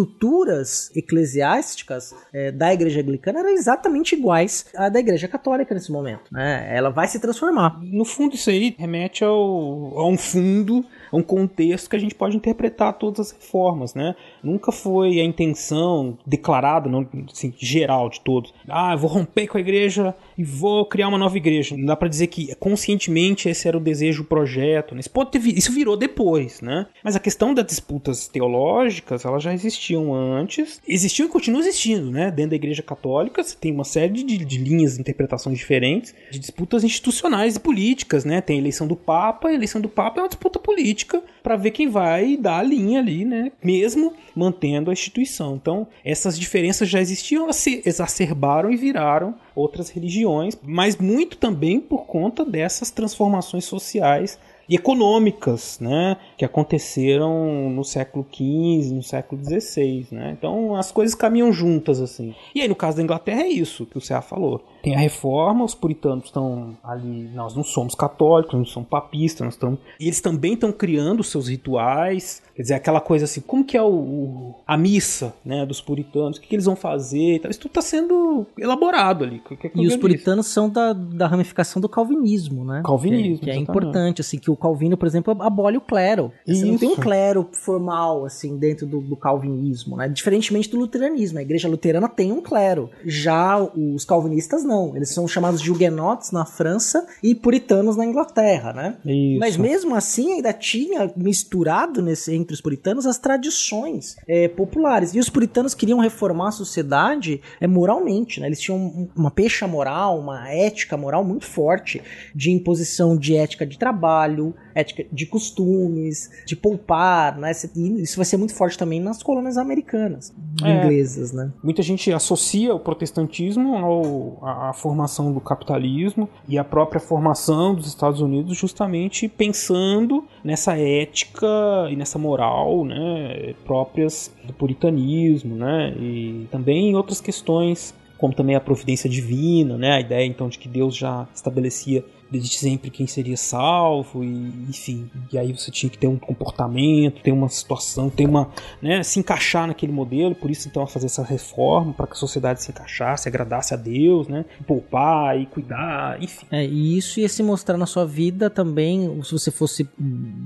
eclesiásticas 0.94 2.14
eh, 2.32 2.52
da 2.52 2.72
igreja 2.72 3.00
anglicana 3.00 3.40
eram 3.40 3.50
exatamente 3.50 4.14
iguais 4.14 4.66
à 4.74 4.88
da 4.88 5.00
igreja 5.00 5.28
católica 5.28 5.74
nesse 5.74 5.90
momento. 5.92 6.32
né? 6.32 6.68
Ela 6.74 6.90
vai 6.90 7.08
se 7.08 7.18
transformar. 7.18 7.78
No 7.82 8.04
fundo, 8.04 8.34
isso 8.34 8.50
aí 8.50 8.74
remete 8.78 9.24
ao, 9.24 9.98
a 9.98 10.08
um 10.08 10.16
fundo, 10.16 10.84
um 11.12 11.22
contexto 11.22 11.90
que 11.90 11.96
a 11.96 11.98
gente 11.98 12.14
pode 12.14 12.36
interpretar 12.36 12.92
todas 12.94 13.20
as 13.20 13.32
reformas, 13.32 13.94
né? 13.94 14.14
Nunca 14.42 14.72
foi 14.72 15.20
a 15.20 15.24
intenção 15.24 16.16
declarada, 16.26 16.88
não, 16.88 17.06
assim, 17.30 17.52
geral 17.58 18.08
de 18.08 18.20
todos. 18.20 18.52
Ah, 18.68 18.94
vou 18.96 19.10
romper 19.10 19.46
com 19.48 19.58
a 19.58 19.60
igreja 19.60 20.14
e 20.36 20.44
vou 20.44 20.86
criar 20.86 21.08
uma 21.08 21.18
nova 21.18 21.36
igreja. 21.36 21.76
Não 21.76 21.86
dá 21.86 21.96
pra 21.96 22.08
dizer 22.08 22.28
que 22.28 22.54
conscientemente 22.56 23.48
esse 23.48 23.66
era 23.66 23.76
o 23.76 23.80
desejo, 23.80 24.22
o 24.22 24.26
projeto. 24.26 24.94
né? 24.94 25.00
Isso, 25.00 25.10
pode 25.10 25.30
ter, 25.30 25.38
isso 25.46 25.72
virou 25.72 25.96
depois, 25.96 26.60
né? 26.60 26.86
Mas 27.02 27.16
a 27.16 27.20
questão 27.20 27.52
das 27.52 27.66
disputas 27.66 28.28
teológicas, 28.28 29.24
elas 29.24 29.42
já 29.42 29.52
existiam 29.52 30.14
antes. 30.14 30.80
Existiam 30.86 31.26
e 31.26 31.28
continuam 31.28 31.60
existindo, 31.60 32.10
né? 32.10 32.30
Dentro 32.30 32.50
da 32.50 32.56
igreja 32.56 32.82
católica, 32.82 33.42
você 33.42 33.56
tem 33.56 33.72
uma 33.72 33.84
série 33.84 34.12
de, 34.12 34.44
de 34.44 34.58
linhas 34.58 34.94
de 34.94 35.00
interpretações 35.00 35.58
diferentes, 35.58 36.14
de 36.30 36.38
disputas 36.38 36.84
institucionais 36.84 37.56
e 37.56 37.60
políticas, 37.60 38.24
né? 38.24 38.40
Tem 38.40 38.56
a 38.56 38.60
eleição 38.60 38.86
do 38.86 38.96
Papa, 38.96 39.48
a 39.48 39.54
eleição 39.54 39.80
do 39.80 39.88
Papa 39.88 40.20
é 40.20 40.22
uma 40.22 40.28
disputa 40.28 40.58
política 40.58 40.99
para 41.42 41.56
ver 41.56 41.70
quem 41.70 41.88
vai 41.88 42.36
dar 42.36 42.58
a 42.58 42.62
linha 42.62 43.00
ali, 43.00 43.24
né? 43.24 43.52
Mesmo 43.62 44.12
mantendo 44.34 44.90
a 44.90 44.92
instituição. 44.92 45.56
Então, 45.56 45.86
essas 46.04 46.38
diferenças 46.38 46.88
já 46.88 47.00
existiam, 47.00 47.44
elas 47.44 47.56
se 47.56 47.82
exacerbaram 47.84 48.70
e 48.70 48.76
viraram 48.76 49.34
outras 49.54 49.90
religiões, 49.90 50.56
mas 50.62 50.96
muito 50.96 51.36
também 51.36 51.80
por 51.80 52.06
conta 52.06 52.44
dessas 52.44 52.90
transformações 52.90 53.64
sociais 53.64 54.38
e 54.70 54.76
econômicas, 54.76 55.80
né, 55.80 56.16
que 56.38 56.44
aconteceram 56.44 57.68
no 57.70 57.82
século 57.82 58.24
XV, 58.32 58.94
no 58.94 59.02
século 59.02 59.42
XVI, 59.44 60.06
né? 60.12 60.36
Então 60.38 60.76
as 60.76 60.92
coisas 60.92 61.12
caminham 61.16 61.52
juntas 61.52 62.00
assim. 62.00 62.36
E 62.54 62.60
aí 62.62 62.68
no 62.68 62.76
caso 62.76 62.98
da 62.98 63.02
Inglaterra 63.02 63.42
é 63.42 63.48
isso 63.48 63.84
que 63.84 63.98
o 63.98 64.00
Ceará 64.00 64.22
falou. 64.22 64.64
Tem 64.82 64.94
a 64.94 64.98
reforma, 64.98 65.64
os 65.64 65.74
puritanos 65.74 66.24
estão 66.26 66.76
ali, 66.82 67.28
nós 67.34 67.54
não 67.54 67.62
somos 67.62 67.94
católicos, 67.94 68.54
não 68.54 68.64
somos 68.64 68.88
papistas, 68.88 69.44
nós 69.44 69.54
estamos, 69.54 69.78
e 69.98 70.04
eles 70.06 70.20
também 70.20 70.54
estão 70.54 70.72
criando 70.72 71.22
seus 71.22 71.48
rituais, 71.48 72.42
quer 72.54 72.62
dizer, 72.62 72.74
aquela 72.74 73.00
coisa 73.00 73.24
assim, 73.24 73.40
como 73.40 73.64
que 73.64 73.76
é 73.76 73.82
o, 73.82 73.88
o- 73.88 74.54
a 74.66 74.76
missa, 74.76 75.34
né, 75.44 75.64
dos 75.66 75.80
puritanos, 75.80 76.38
o 76.38 76.40
que, 76.40 76.48
que 76.48 76.54
eles 76.54 76.64
vão 76.64 76.76
fazer, 76.76 77.40
isso 77.48 77.60
tudo 77.60 77.70
está 77.70 77.82
sendo 77.82 78.46
elaborado 78.58 79.24
ali. 79.24 79.40
que- 79.40 79.56
que 79.56 79.66
é 79.66 79.70
E 79.74 79.86
os 79.86 79.96
puritanos 79.96 80.46
são 80.46 80.68
da, 80.68 80.92
da 80.92 81.26
ramificação 81.26 81.80
do 81.80 81.88
calvinismo, 81.88 82.64
né? 82.64 82.82
Calvinismo, 82.84 83.38
Que, 83.38 83.44
que 83.44 83.50
é 83.50 83.54
importante, 83.56 84.20
assim, 84.20 84.38
que 84.38 84.50
o 84.50 84.56
Calvino, 84.56 84.96
por 84.96 85.06
exemplo, 85.06 85.36
abole 85.40 85.76
o 85.76 85.80
clero. 85.80 86.32
Você 86.46 86.64
não 86.64 86.78
tem 86.78 86.88
um 86.88 86.96
clero 86.96 87.48
formal, 87.52 88.24
assim, 88.24 88.56
dentro 88.56 88.86
do, 88.86 89.00
do 89.00 89.16
calvinismo, 89.16 89.96
né? 89.96 90.08
Diferentemente 90.08 90.68
do 90.70 90.78
luteranismo. 90.78 91.38
A 91.38 91.42
igreja 91.42 91.68
luterana 91.68 92.08
tem 92.08 92.32
um 92.32 92.40
clero. 92.42 92.90
Já 93.04 93.58
os 93.62 94.04
calvinistas 94.04 94.64
não. 94.70 94.96
Eles 94.96 95.12
são 95.12 95.26
chamados 95.28 95.60
de 95.60 95.70
huguenotes 95.70 96.30
na 96.30 96.44
França 96.46 97.06
e 97.22 97.34
puritanos 97.34 97.96
na 97.96 98.04
Inglaterra, 98.06 98.72
né? 98.72 98.96
Isso. 99.04 99.38
Mas 99.40 99.56
mesmo 99.56 99.94
assim 99.94 100.32
ainda 100.34 100.52
tinha 100.52 101.12
misturado 101.16 102.00
nesse, 102.00 102.34
entre 102.34 102.54
os 102.54 102.60
puritanos 102.60 103.06
as 103.06 103.18
tradições 103.18 104.16
é, 104.28 104.48
populares. 104.48 105.14
E 105.14 105.18
os 105.18 105.28
puritanos 105.28 105.74
queriam 105.74 105.98
reformar 105.98 106.48
a 106.48 106.52
sociedade 106.52 107.40
é, 107.60 107.66
moralmente, 107.66 108.40
né? 108.40 108.46
Eles 108.46 108.60
tinham 108.60 108.78
um- 108.78 109.08
uma 109.16 109.30
pecha 109.30 109.66
moral, 109.66 110.18
uma 110.18 110.48
ética 110.50 110.96
moral 110.96 111.24
muito 111.24 111.44
forte 111.46 112.00
de 112.34 112.50
imposição 112.50 113.16
de 113.16 113.34
ética 113.34 113.66
de 113.66 113.78
trabalho, 113.78 114.54
ética 114.80 115.04
de 115.12 115.26
costumes, 115.26 116.30
de 116.46 116.56
poupar, 116.56 117.38
né? 117.38 117.52
E 117.76 118.02
isso 118.02 118.16
vai 118.16 118.24
ser 118.24 118.36
muito 118.36 118.54
forte 118.54 118.76
também 118.76 119.00
nas 119.00 119.22
colônias 119.22 119.56
americanas, 119.56 120.32
É. 120.62 120.84
inglesas, 120.84 121.32
né? 121.32 121.52
Muita 121.62 121.82
gente 121.82 122.12
associa 122.12 122.74
o 122.74 122.80
protestantismo 122.80 123.76
ao, 123.76 124.38
à, 124.42 124.70
à 124.70 124.72
formação 124.72 125.32
do 125.32 125.40
capitalismo 125.40 126.28
e 126.48 126.58
à 126.58 126.64
própria 126.64 127.00
formação 127.00 127.74
dos 127.74 127.86
Estados 127.86 128.20
Unidos, 128.20 128.56
justamente 128.56 129.28
pensando 129.28 130.24
nessa 130.44 130.76
ética 130.76 131.46
e 131.90 131.96
nessa 131.96 132.18
moral 132.18 132.84
né, 132.84 133.54
próprias 133.64 134.32
do 134.44 134.52
puritanismo, 134.52 135.54
né, 135.56 135.94
e 135.98 136.46
também 136.50 136.90
em 136.90 136.94
outras 136.94 137.20
questões, 137.20 137.94
como 138.18 138.34
também 138.34 138.54
a 138.56 138.60
providência 138.60 139.08
divina, 139.08 139.76
né, 139.78 139.92
a 139.92 140.00
ideia 140.00 140.26
então 140.26 140.48
de 140.48 140.58
que 140.58 140.68
Deus 140.68 140.96
já 140.96 141.26
estabelecia 141.34 142.04
desde 142.30 142.58
sempre 142.58 142.90
quem 142.90 143.06
seria 143.06 143.36
salvo 143.36 144.22
e 144.22 144.66
enfim 144.68 145.10
e 145.32 145.38
aí 145.38 145.52
você 145.52 145.70
tinha 145.70 145.90
que 145.90 145.98
ter 145.98 146.06
um 146.06 146.18
comportamento 146.18 147.22
ter 147.22 147.32
uma 147.32 147.48
situação 147.48 148.10
ter 148.10 148.26
uma 148.26 148.50
né 148.80 149.02
se 149.02 149.18
encaixar 149.18 149.66
naquele 149.66 149.92
modelo 149.92 150.34
por 150.34 150.50
isso 150.50 150.68
então 150.68 150.86
fazer 150.86 151.06
essa 151.06 151.22
reforma 151.22 151.92
para 151.92 152.06
que 152.06 152.12
a 152.12 152.16
sociedade 152.16 152.62
se 152.62 152.70
encaixasse 152.70 153.28
agradasse 153.28 153.74
a 153.74 153.76
Deus 153.76 154.28
né 154.28 154.44
poupar 154.66 155.38
e 155.40 155.46
cuidar 155.46 156.22
enfim 156.22 156.46
É, 156.50 156.64
e 156.64 156.96
isso 156.98 157.20
ia 157.20 157.28
se 157.28 157.42
mostrar 157.42 157.76
na 157.76 157.86
sua 157.86 158.04
vida 158.06 158.50
também, 158.50 159.22
se 159.22 159.32
você 159.32 159.50
fosse 159.50 159.88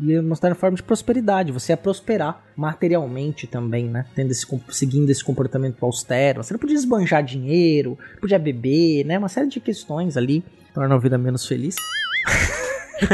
ia 0.02 0.22
mostrar 0.22 0.50
na 0.50 0.54
forma 0.54 0.76
de 0.76 0.82
prosperidade, 0.82 1.52
você 1.52 1.72
ia 1.72 1.76
prosperar 1.76 2.44
materialmente 2.56 3.46
também, 3.46 3.86
né? 3.86 4.06
Tendo 4.14 4.30
esse, 4.30 4.46
seguindo 4.68 5.10
esse 5.10 5.24
comportamento 5.24 5.84
austero. 5.84 6.42
Você 6.42 6.52
não 6.54 6.60
podia 6.60 6.76
esbanjar 6.76 7.22
dinheiro, 7.24 7.98
podia 8.20 8.38
beber, 8.38 9.04
né? 9.04 9.18
Uma 9.18 9.28
série 9.28 9.48
de 9.48 9.60
questões 9.60 10.16
ali 10.16 10.44
tornam 10.74 10.96
a 10.96 11.00
vida 11.00 11.16
menos 11.16 11.46
feliz. 11.46 11.76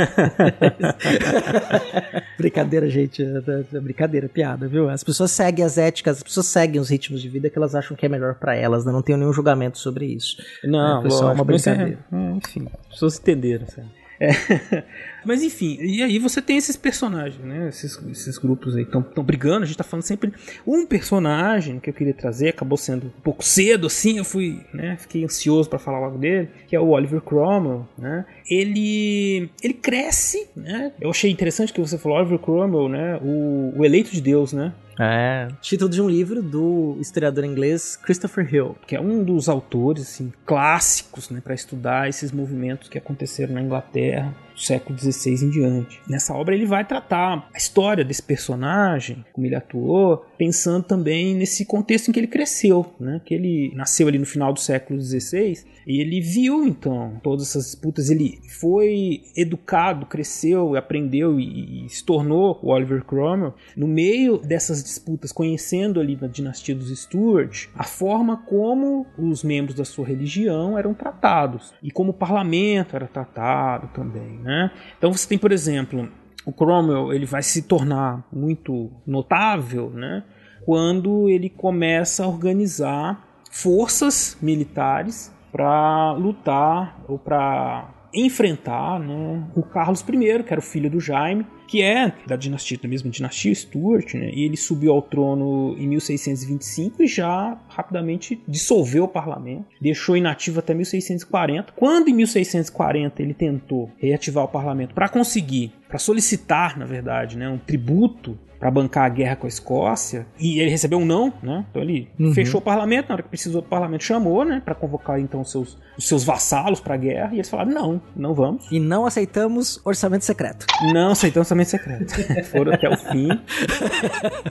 brincadeira, 2.38 2.88
gente. 2.88 3.22
é- 3.22 3.76
é 3.76 3.80
brincadeira, 3.80 4.28
piada, 4.28 4.66
viu? 4.68 4.88
As 4.88 5.02
pessoas 5.04 5.30
seguem 5.30 5.64
as 5.64 5.78
éticas, 5.78 6.18
as 6.18 6.22
pessoas 6.22 6.46
seguem 6.46 6.80
os 6.80 6.88
ritmos 6.88 7.20
de 7.22 7.28
vida 7.28 7.48
que 7.50 7.58
elas 7.58 7.74
acham 7.74 7.96
que 7.96 8.06
é 8.06 8.08
melhor 8.08 8.34
pra 8.34 8.54
elas, 8.54 8.84
né? 8.84 8.92
Não 8.92 9.02
tenho 9.02 9.18
nenhum 9.18 9.32
julgamento 9.32 9.78
sobre 9.78 10.06
isso. 10.06 10.36
não 10.64 10.98
É, 10.98 11.00
foi 11.02 11.10
só 11.10 11.32
uma 11.32 11.42
é- 11.42 11.44
brincadeira. 11.44 11.98
é, 12.12 12.30
enfim 12.36 12.68
as 12.84 12.88
pessoas 12.94 13.18
entenderam 13.18 13.66
sabe? 13.66 13.88
É. 14.20 14.30
Mas 15.24 15.42
enfim, 15.42 15.78
e 15.80 16.02
aí 16.02 16.18
você 16.18 16.40
tem 16.40 16.56
esses 16.56 16.76
personagens, 16.76 17.44
né? 17.44 17.68
Esses, 17.68 17.98
esses 18.10 18.38
grupos 18.38 18.76
aí 18.76 18.82
estão 18.82 19.02
brigando. 19.24 19.64
A 19.64 19.66
gente 19.66 19.76
tá 19.76 19.84
falando 19.84 20.04
sempre 20.04 20.32
um 20.66 20.86
personagem 20.86 21.78
que 21.78 21.90
eu 21.90 21.94
queria 21.94 22.14
trazer, 22.14 22.48
acabou 22.48 22.76
sendo 22.76 23.06
um 23.06 23.20
pouco 23.22 23.44
cedo, 23.44 23.86
assim. 23.86 24.18
Eu 24.18 24.24
fui, 24.24 24.60
né? 24.72 24.96
Fiquei 24.96 25.24
ansioso 25.24 25.68
para 25.68 25.78
falar 25.78 26.00
logo 26.00 26.18
dele, 26.18 26.48
que 26.66 26.74
é 26.74 26.80
o 26.80 26.88
Oliver 26.88 27.20
Cromwell, 27.20 27.86
né? 27.96 28.24
Ele, 28.48 29.50
ele 29.62 29.74
cresce, 29.74 30.48
né? 30.56 30.92
Eu 31.00 31.10
achei 31.10 31.30
interessante 31.30 31.72
que 31.72 31.80
você 31.80 31.98
falou 31.98 32.18
Oliver 32.18 32.38
Cromwell, 32.38 32.88
né? 32.88 33.18
O, 33.22 33.74
o 33.76 33.84
eleito 33.84 34.10
de 34.10 34.20
Deus, 34.20 34.52
né? 34.52 34.72
É, 35.02 35.48
título 35.62 35.88
de 35.88 36.02
um 36.02 36.08
livro 36.08 36.42
do 36.42 36.98
historiador 37.00 37.42
inglês 37.42 37.96
Christopher 37.96 38.54
Hill. 38.54 38.76
Que 38.86 38.96
é 38.96 39.00
um 39.00 39.24
dos 39.24 39.48
autores 39.48 40.02
assim, 40.02 40.30
clássicos 40.44 41.30
né, 41.30 41.40
para 41.42 41.54
estudar 41.54 42.06
esses 42.06 42.30
movimentos 42.30 42.90
que 42.90 42.98
aconteceram 42.98 43.54
na 43.54 43.62
Inglaterra 43.62 44.36
do 44.52 44.60
século 44.60 44.98
XVI 44.98 45.46
em 45.46 45.48
diante. 45.48 46.02
Nessa 46.06 46.34
obra 46.34 46.54
ele 46.54 46.66
vai 46.66 46.84
tratar 46.84 47.48
a 47.52 47.56
história 47.56 48.04
desse 48.04 48.22
personagem, 48.22 49.24
como 49.32 49.46
ele 49.46 49.54
atuou, 49.54 50.26
pensando 50.36 50.84
também 50.84 51.34
nesse 51.34 51.64
contexto 51.64 52.08
em 52.08 52.12
que 52.12 52.20
ele 52.20 52.26
cresceu, 52.26 52.92
né? 53.00 53.22
que 53.24 53.32
ele 53.32 53.72
nasceu 53.74 54.06
ali 54.06 54.18
no 54.18 54.26
final 54.26 54.52
do 54.52 54.60
século 54.60 55.00
XVI 55.00 55.64
e 55.86 56.00
ele 56.00 56.20
viu 56.20 56.64
então 56.64 57.18
todas 57.22 57.48
essas 57.48 57.64
disputas, 57.64 58.10
ele 58.10 58.38
foi 58.60 59.22
educado, 59.36 60.06
cresceu, 60.06 60.76
aprendeu 60.76 61.38
e, 61.40 61.86
e 61.86 61.88
se 61.88 62.04
tornou 62.04 62.58
o 62.62 62.70
Oliver 62.70 63.04
Cromwell 63.04 63.54
no 63.76 63.86
meio 63.86 64.38
dessas 64.38 64.82
disputas, 64.82 65.32
conhecendo 65.32 66.00
ali 66.00 66.16
na 66.20 66.26
dinastia 66.26 66.74
dos 66.74 66.90
Stuart 66.98 67.68
a 67.74 67.84
forma 67.84 68.36
como 68.36 69.06
os 69.18 69.42
membros 69.42 69.74
da 69.74 69.84
sua 69.84 70.06
religião 70.06 70.78
eram 70.78 70.94
tratados 70.94 71.72
e 71.82 71.90
como 71.90 72.10
o 72.10 72.14
parlamento 72.14 72.94
era 72.94 73.06
tratado 73.06 73.88
também, 73.94 74.38
né? 74.38 74.70
Então 74.98 75.12
você 75.12 75.28
tem, 75.28 75.38
por 75.38 75.52
exemplo, 75.52 76.08
o 76.44 76.52
Cromwell 76.52 77.12
ele 77.12 77.26
vai 77.26 77.42
se 77.42 77.62
tornar 77.62 78.26
muito 78.32 78.90
notável, 79.06 79.90
né? 79.90 80.24
Quando 80.64 81.28
ele 81.28 81.48
começa 81.48 82.24
a 82.24 82.28
organizar 82.28 83.26
forças 83.50 84.36
militares 84.40 85.32
para 85.52 86.12
lutar 86.12 87.02
ou 87.08 87.18
para 87.18 87.94
enfrentar 88.12 88.98
né, 88.98 89.44
o 89.54 89.62
Carlos 89.62 90.00
I, 90.00 90.42
que 90.42 90.52
era 90.52 90.58
o 90.58 90.62
filho 90.62 90.90
do 90.90 91.00
Jaime, 91.00 91.46
que 91.66 91.82
é 91.82 92.12
da 92.26 92.34
dinastia, 92.34 92.78
da 92.82 92.88
mesma 92.88 93.10
dinastia 93.10 93.54
Stuart, 93.54 94.14
né, 94.14 94.30
e 94.32 94.44
ele 94.44 94.56
subiu 94.56 94.92
ao 94.92 95.02
trono 95.02 95.76
em 95.78 95.86
1625 95.86 97.02
e 97.02 97.06
já 97.06 97.56
rapidamente 97.68 98.42
dissolveu 98.48 99.04
o 99.04 99.08
parlamento, 99.08 99.66
deixou 99.80 100.16
inativo 100.16 100.58
até 100.58 100.74
1640. 100.74 101.72
Quando 101.76 102.08
em 102.08 102.14
1640 102.14 103.22
ele 103.22 103.34
tentou 103.34 103.90
reativar 103.98 104.44
o 104.44 104.48
parlamento 104.48 104.94
para 104.94 105.08
conseguir, 105.08 105.72
para 105.88 105.98
solicitar, 105.98 106.76
na 106.76 106.84
verdade, 106.84 107.38
né, 107.38 107.48
um 107.48 107.58
tributo 107.58 108.36
para 108.60 108.70
bancar 108.70 109.06
a 109.06 109.08
guerra 109.08 109.36
com 109.36 109.46
a 109.46 109.48
Escócia 109.48 110.26
e 110.38 110.60
ele 110.60 110.70
recebeu 110.70 110.98
um 110.98 111.06
não, 111.06 111.32
né? 111.42 111.64
Então 111.70 111.80
ele 111.80 112.10
uhum. 112.20 112.34
fechou 112.34 112.60
o 112.60 112.62
parlamento, 112.62 113.08
na 113.08 113.14
hora 113.14 113.22
que 113.22 113.30
precisou 113.30 113.62
do 113.62 113.68
parlamento 113.68 114.04
chamou, 114.04 114.44
né, 114.44 114.60
para 114.62 114.74
convocar 114.74 115.18
então 115.18 115.40
os 115.40 115.50
seus, 115.50 115.78
os 115.96 116.06
seus 116.06 116.22
vassalos 116.22 116.78
para 116.78 116.94
a 116.94 116.98
guerra 116.98 117.30
e 117.32 117.36
eles 117.36 117.48
falaram: 117.48 117.72
"Não, 117.72 118.02
não 118.14 118.34
vamos". 118.34 118.70
E 118.70 118.78
não 118.78 119.06
aceitamos 119.06 119.80
orçamento 119.82 120.26
secreto. 120.26 120.66
Não 120.92 121.12
aceitamos 121.12 121.46
orçamento 121.46 121.70
secreto. 121.70 122.12
Foram 122.50 122.74
até 122.74 122.88
o 122.88 122.96
fim. 122.98 123.30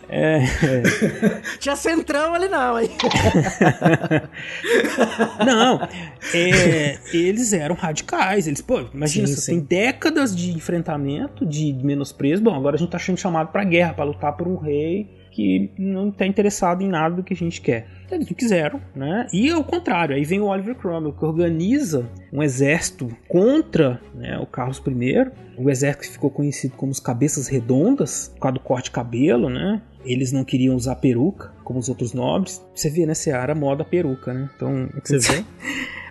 é, 0.10 0.38
é. 0.38 1.42
Tinha 1.60 1.76
centrão 1.76 2.34
ali 2.34 2.48
não, 2.48 2.80
hein? 2.80 2.90
não, 5.46 5.88
é, 6.34 6.98
eles 7.14 7.54
eram 7.54 7.76
radicais. 7.76 8.48
Eles, 8.48 8.62
pô, 8.62 8.82
imagina, 8.92 9.28
sim, 9.28 9.36
você 9.36 9.42
sim. 9.42 9.52
tem 9.52 9.60
décadas 9.60 10.36
de 10.36 10.52
enfrentamento, 10.52 11.46
de 11.46 11.74
menosprezo. 11.74 12.42
Bom, 12.42 12.56
agora 12.56 12.76
a 12.76 12.80
gente 12.80 12.90
tá 12.90 12.98
sendo 12.98 13.18
chamado 13.18 13.52
para 13.52 13.64
guerra 13.64 13.99
para 14.00 14.06
lutar 14.06 14.38
por 14.38 14.48
um 14.48 14.56
rei 14.56 15.10
que 15.30 15.74
não 15.78 16.08
está 16.08 16.26
interessado 16.26 16.82
em 16.82 16.88
nada 16.88 17.18
do 17.18 17.24
que 17.24 17.34
a 17.34 17.36
gente 17.36 17.60
quer. 17.60 17.86
Eles 18.12 18.28
não 18.28 18.36
quiseram, 18.36 18.82
né? 18.96 19.28
E 19.32 19.50
ao 19.50 19.64
contrário, 19.64 20.16
aí 20.16 20.24
vem 20.24 20.40
o 20.40 20.46
Oliver 20.46 20.76
Cromwell, 20.76 21.14
que 21.14 21.26
organiza 21.26 22.10
um 22.32 22.42
exército 22.42 23.10
contra 23.28 24.02
né, 24.14 24.38
o 24.40 24.46
Carlos 24.46 24.82
I, 24.86 25.32
o 25.58 25.70
exército 25.70 26.06
que 26.06 26.14
ficou 26.14 26.30
conhecido 26.30 26.76
como 26.76 26.92
os 26.92 27.00
Cabeças 27.00 27.48
Redondas, 27.48 28.30
por 28.34 28.42
causa 28.42 28.54
do 28.54 28.60
corte 28.60 28.86
de 28.86 28.92
cabelo, 28.92 29.50
né? 29.50 29.82
Eles 30.06 30.32
não 30.32 30.44
queriam 30.44 30.76
usar 30.76 30.96
peruca, 30.96 31.52
como 31.64 31.80
os 31.80 31.90
outros 31.90 32.14
nobres. 32.14 32.64
Você 32.74 32.90
vê, 32.90 33.06
né, 33.06 33.14
Seara, 33.14 33.54
moda 33.54 33.84
peruca, 33.84 34.34
né? 34.34 34.50
Então, 34.56 34.90
você 35.04 35.20
vê. 35.20 35.44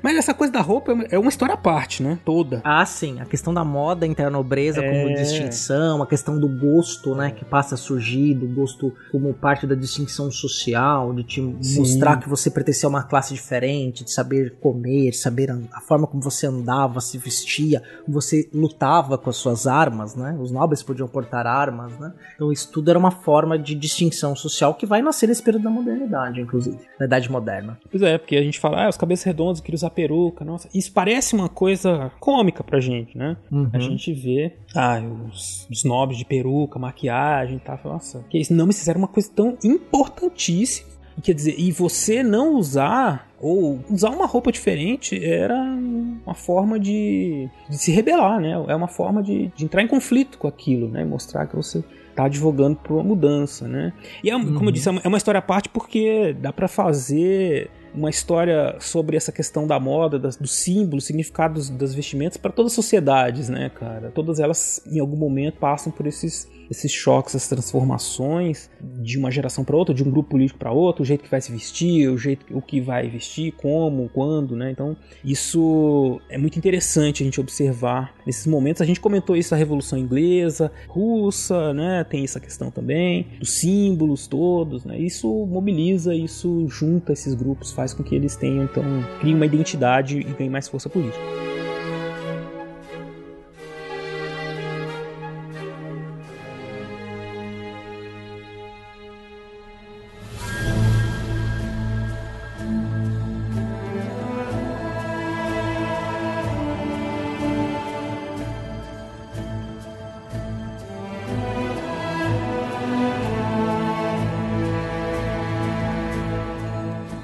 Mas 0.02 0.16
essa 0.16 0.32
coisa 0.32 0.52
da 0.52 0.60
roupa 0.60 0.92
é 1.10 1.18
uma 1.18 1.28
história 1.28 1.54
à 1.54 1.56
parte, 1.56 2.02
né? 2.02 2.18
Toda. 2.24 2.60
Ah, 2.64 2.84
sim. 2.86 3.20
A 3.20 3.24
questão 3.24 3.52
da 3.52 3.64
moda 3.64 4.06
entre 4.06 4.24
a 4.24 4.30
nobreza 4.30 4.80
é... 4.80 4.88
como 4.88 5.14
distinção, 5.14 6.02
a 6.02 6.06
questão 6.06 6.38
do 6.38 6.48
gosto, 6.48 7.14
né? 7.14 7.30
Que 7.30 7.44
passa 7.44 7.74
a 7.74 7.78
surgir, 7.78 8.34
do 8.34 8.46
gosto 8.46 8.94
como 9.10 9.32
parte 9.34 9.66
da 9.66 9.74
distinção 9.74 10.30
social, 10.30 11.12
de 11.12 11.24
te 11.24 11.56
sim. 11.60 11.80
Mostrar 11.92 12.16
que 12.18 12.28
você 12.28 12.50
pertencia 12.50 12.86
a 12.86 12.90
uma 12.90 13.02
classe 13.02 13.34
diferente, 13.34 14.04
de 14.04 14.12
saber 14.12 14.56
comer, 14.60 15.12
saber 15.12 15.50
a 15.72 15.80
forma 15.80 16.06
como 16.06 16.22
você 16.22 16.46
andava, 16.46 17.00
se 17.00 17.18
vestia, 17.18 17.82
como 18.04 18.20
você 18.20 18.48
lutava 18.54 19.18
com 19.18 19.30
as 19.30 19.36
suas 19.36 19.66
armas, 19.66 20.14
né? 20.14 20.38
Os 20.40 20.52
nobres 20.52 20.82
podiam 20.82 21.08
portar 21.08 21.46
armas, 21.46 21.98
né? 21.98 22.12
Então 22.34 22.52
isso 22.52 22.70
tudo 22.70 22.88
era 22.88 22.98
uma 22.98 23.10
forma 23.10 23.58
de 23.58 23.74
distinção 23.74 24.36
social 24.36 24.74
que 24.74 24.86
vai 24.86 25.02
nascer 25.02 25.26
nesse 25.26 25.42
período 25.42 25.64
da 25.64 25.70
modernidade, 25.70 26.40
inclusive. 26.40 26.78
Na 26.98 27.06
Idade 27.06 27.30
Moderna. 27.30 27.78
Pois 27.90 28.02
é, 28.02 28.16
porque 28.16 28.36
a 28.36 28.42
gente 28.42 28.60
fala, 28.60 28.84
ah, 28.84 28.88
os 28.88 28.96
cabeças 28.96 29.24
redondos 29.24 29.60
queriam 29.60 29.76
usar 29.76 29.88
usar 29.88 29.90
peruca, 29.90 30.44
nossa. 30.44 30.68
Isso 30.72 30.92
parece 30.92 31.34
uma 31.34 31.48
coisa 31.48 32.12
cômica 32.20 32.62
pra 32.62 32.80
gente, 32.80 33.16
né? 33.16 33.36
Uhum. 33.50 33.70
A 33.72 33.78
gente 33.78 34.12
vê, 34.12 34.54
ah, 34.74 35.00
os, 35.30 35.66
os 35.70 35.84
nobres 35.84 36.18
de 36.18 36.24
peruca, 36.24 36.78
maquiagem, 36.78 37.58
tá? 37.58 37.78
Nossa, 37.84 38.24
que 38.28 38.38
isso? 38.38 38.52
Não, 38.54 38.66
mas 38.66 38.78
fizeram 38.78 38.98
uma 38.98 39.08
coisa 39.08 39.30
tão 39.34 39.56
importantíssima. 39.64 40.97
Quer 41.22 41.34
dizer, 41.34 41.54
e 41.58 41.72
você 41.72 42.22
não 42.22 42.54
usar 42.54 43.28
ou 43.40 43.80
usar 43.90 44.10
uma 44.10 44.26
roupa 44.26 44.50
diferente 44.50 45.22
era 45.24 45.54
uma 45.54 46.34
forma 46.34 46.78
de, 46.78 47.48
de 47.68 47.78
se 47.78 47.92
rebelar, 47.92 48.40
né? 48.40 48.52
É 48.68 48.74
uma 48.74 48.88
forma 48.88 49.22
de, 49.22 49.50
de, 49.54 49.64
entrar 49.64 49.82
em 49.82 49.86
conflito 49.86 50.38
com 50.38 50.48
aquilo, 50.48 50.88
né? 50.88 51.04
Mostrar 51.04 51.46
que 51.46 51.56
você 51.56 51.82
está 52.10 52.24
advogando 52.24 52.76
por 52.76 52.94
uma 52.94 53.04
mudança, 53.04 53.68
né? 53.68 53.92
E 54.22 54.30
é, 54.30 54.36
uhum. 54.36 54.54
como 54.54 54.68
eu 54.68 54.72
disse, 54.72 54.88
é 54.88 54.92
uma 54.92 55.16
é 55.16 55.18
história 55.18 55.38
à 55.38 55.42
parte 55.42 55.68
porque 55.68 56.34
dá 56.40 56.52
para 56.52 56.66
fazer 56.66 57.70
uma 57.94 58.10
história 58.10 58.76
sobre 58.80 59.16
essa 59.16 59.32
questão 59.32 59.66
da 59.66 59.78
moda, 59.78 60.18
das, 60.18 60.36
dos 60.36 60.52
símbolos, 60.52 61.04
significados 61.04 61.68
das 61.70 61.94
vestimentas 61.94 62.36
para 62.36 62.52
todas 62.52 62.72
as 62.72 62.76
sociedades, 62.76 63.48
né, 63.48 63.70
cara? 63.70 64.10
Todas 64.14 64.38
elas 64.38 64.82
em 64.86 65.00
algum 65.00 65.16
momento 65.16 65.58
passam 65.58 65.92
por 65.92 66.06
esses 66.06 66.48
esses 66.70 66.92
choques, 66.92 67.34
essas 67.34 67.48
transformações 67.48 68.70
de 68.80 69.18
uma 69.18 69.30
geração 69.30 69.64
para 69.64 69.76
outra, 69.76 69.94
de 69.94 70.02
um 70.02 70.10
grupo 70.10 70.30
político 70.30 70.58
para 70.58 70.70
outro, 70.70 71.02
o 71.02 71.04
jeito 71.04 71.24
que 71.24 71.30
vai 71.30 71.40
se 71.40 71.50
vestir, 71.50 72.08
o 72.08 72.18
jeito 72.18 72.46
o 72.54 72.60
que 72.60 72.80
vai 72.80 73.08
vestir, 73.08 73.52
como, 73.52 74.08
quando, 74.10 74.54
né? 74.54 74.70
Então, 74.70 74.96
isso 75.24 76.20
é 76.28 76.36
muito 76.36 76.58
interessante 76.58 77.22
a 77.22 77.24
gente 77.24 77.40
observar 77.40 78.14
nesses 78.26 78.46
momentos. 78.46 78.82
A 78.82 78.84
gente 78.84 79.00
comentou 79.00 79.36
isso 79.36 79.50
da 79.50 79.56
Revolução 79.56 79.98
Inglesa, 79.98 80.70
Russa, 80.88 81.72
né? 81.72 82.04
Tem 82.04 82.24
essa 82.24 82.40
questão 82.40 82.70
também 82.70 83.26
dos 83.38 83.52
símbolos 83.52 84.26
todos, 84.26 84.84
né? 84.84 84.98
Isso 84.98 85.46
mobiliza, 85.46 86.14
isso 86.14 86.66
junta 86.68 87.12
esses 87.12 87.34
grupos, 87.34 87.72
faz 87.78 87.94
com 87.94 88.02
que 88.02 88.12
eles 88.12 88.34
tenham 88.34 88.64
então 88.64 88.82
criem 89.20 89.36
uma 89.36 89.46
identidade 89.46 90.18
e 90.18 90.24
ganhem 90.24 90.50
mais 90.50 90.66
força 90.66 90.88
política. 90.88 91.37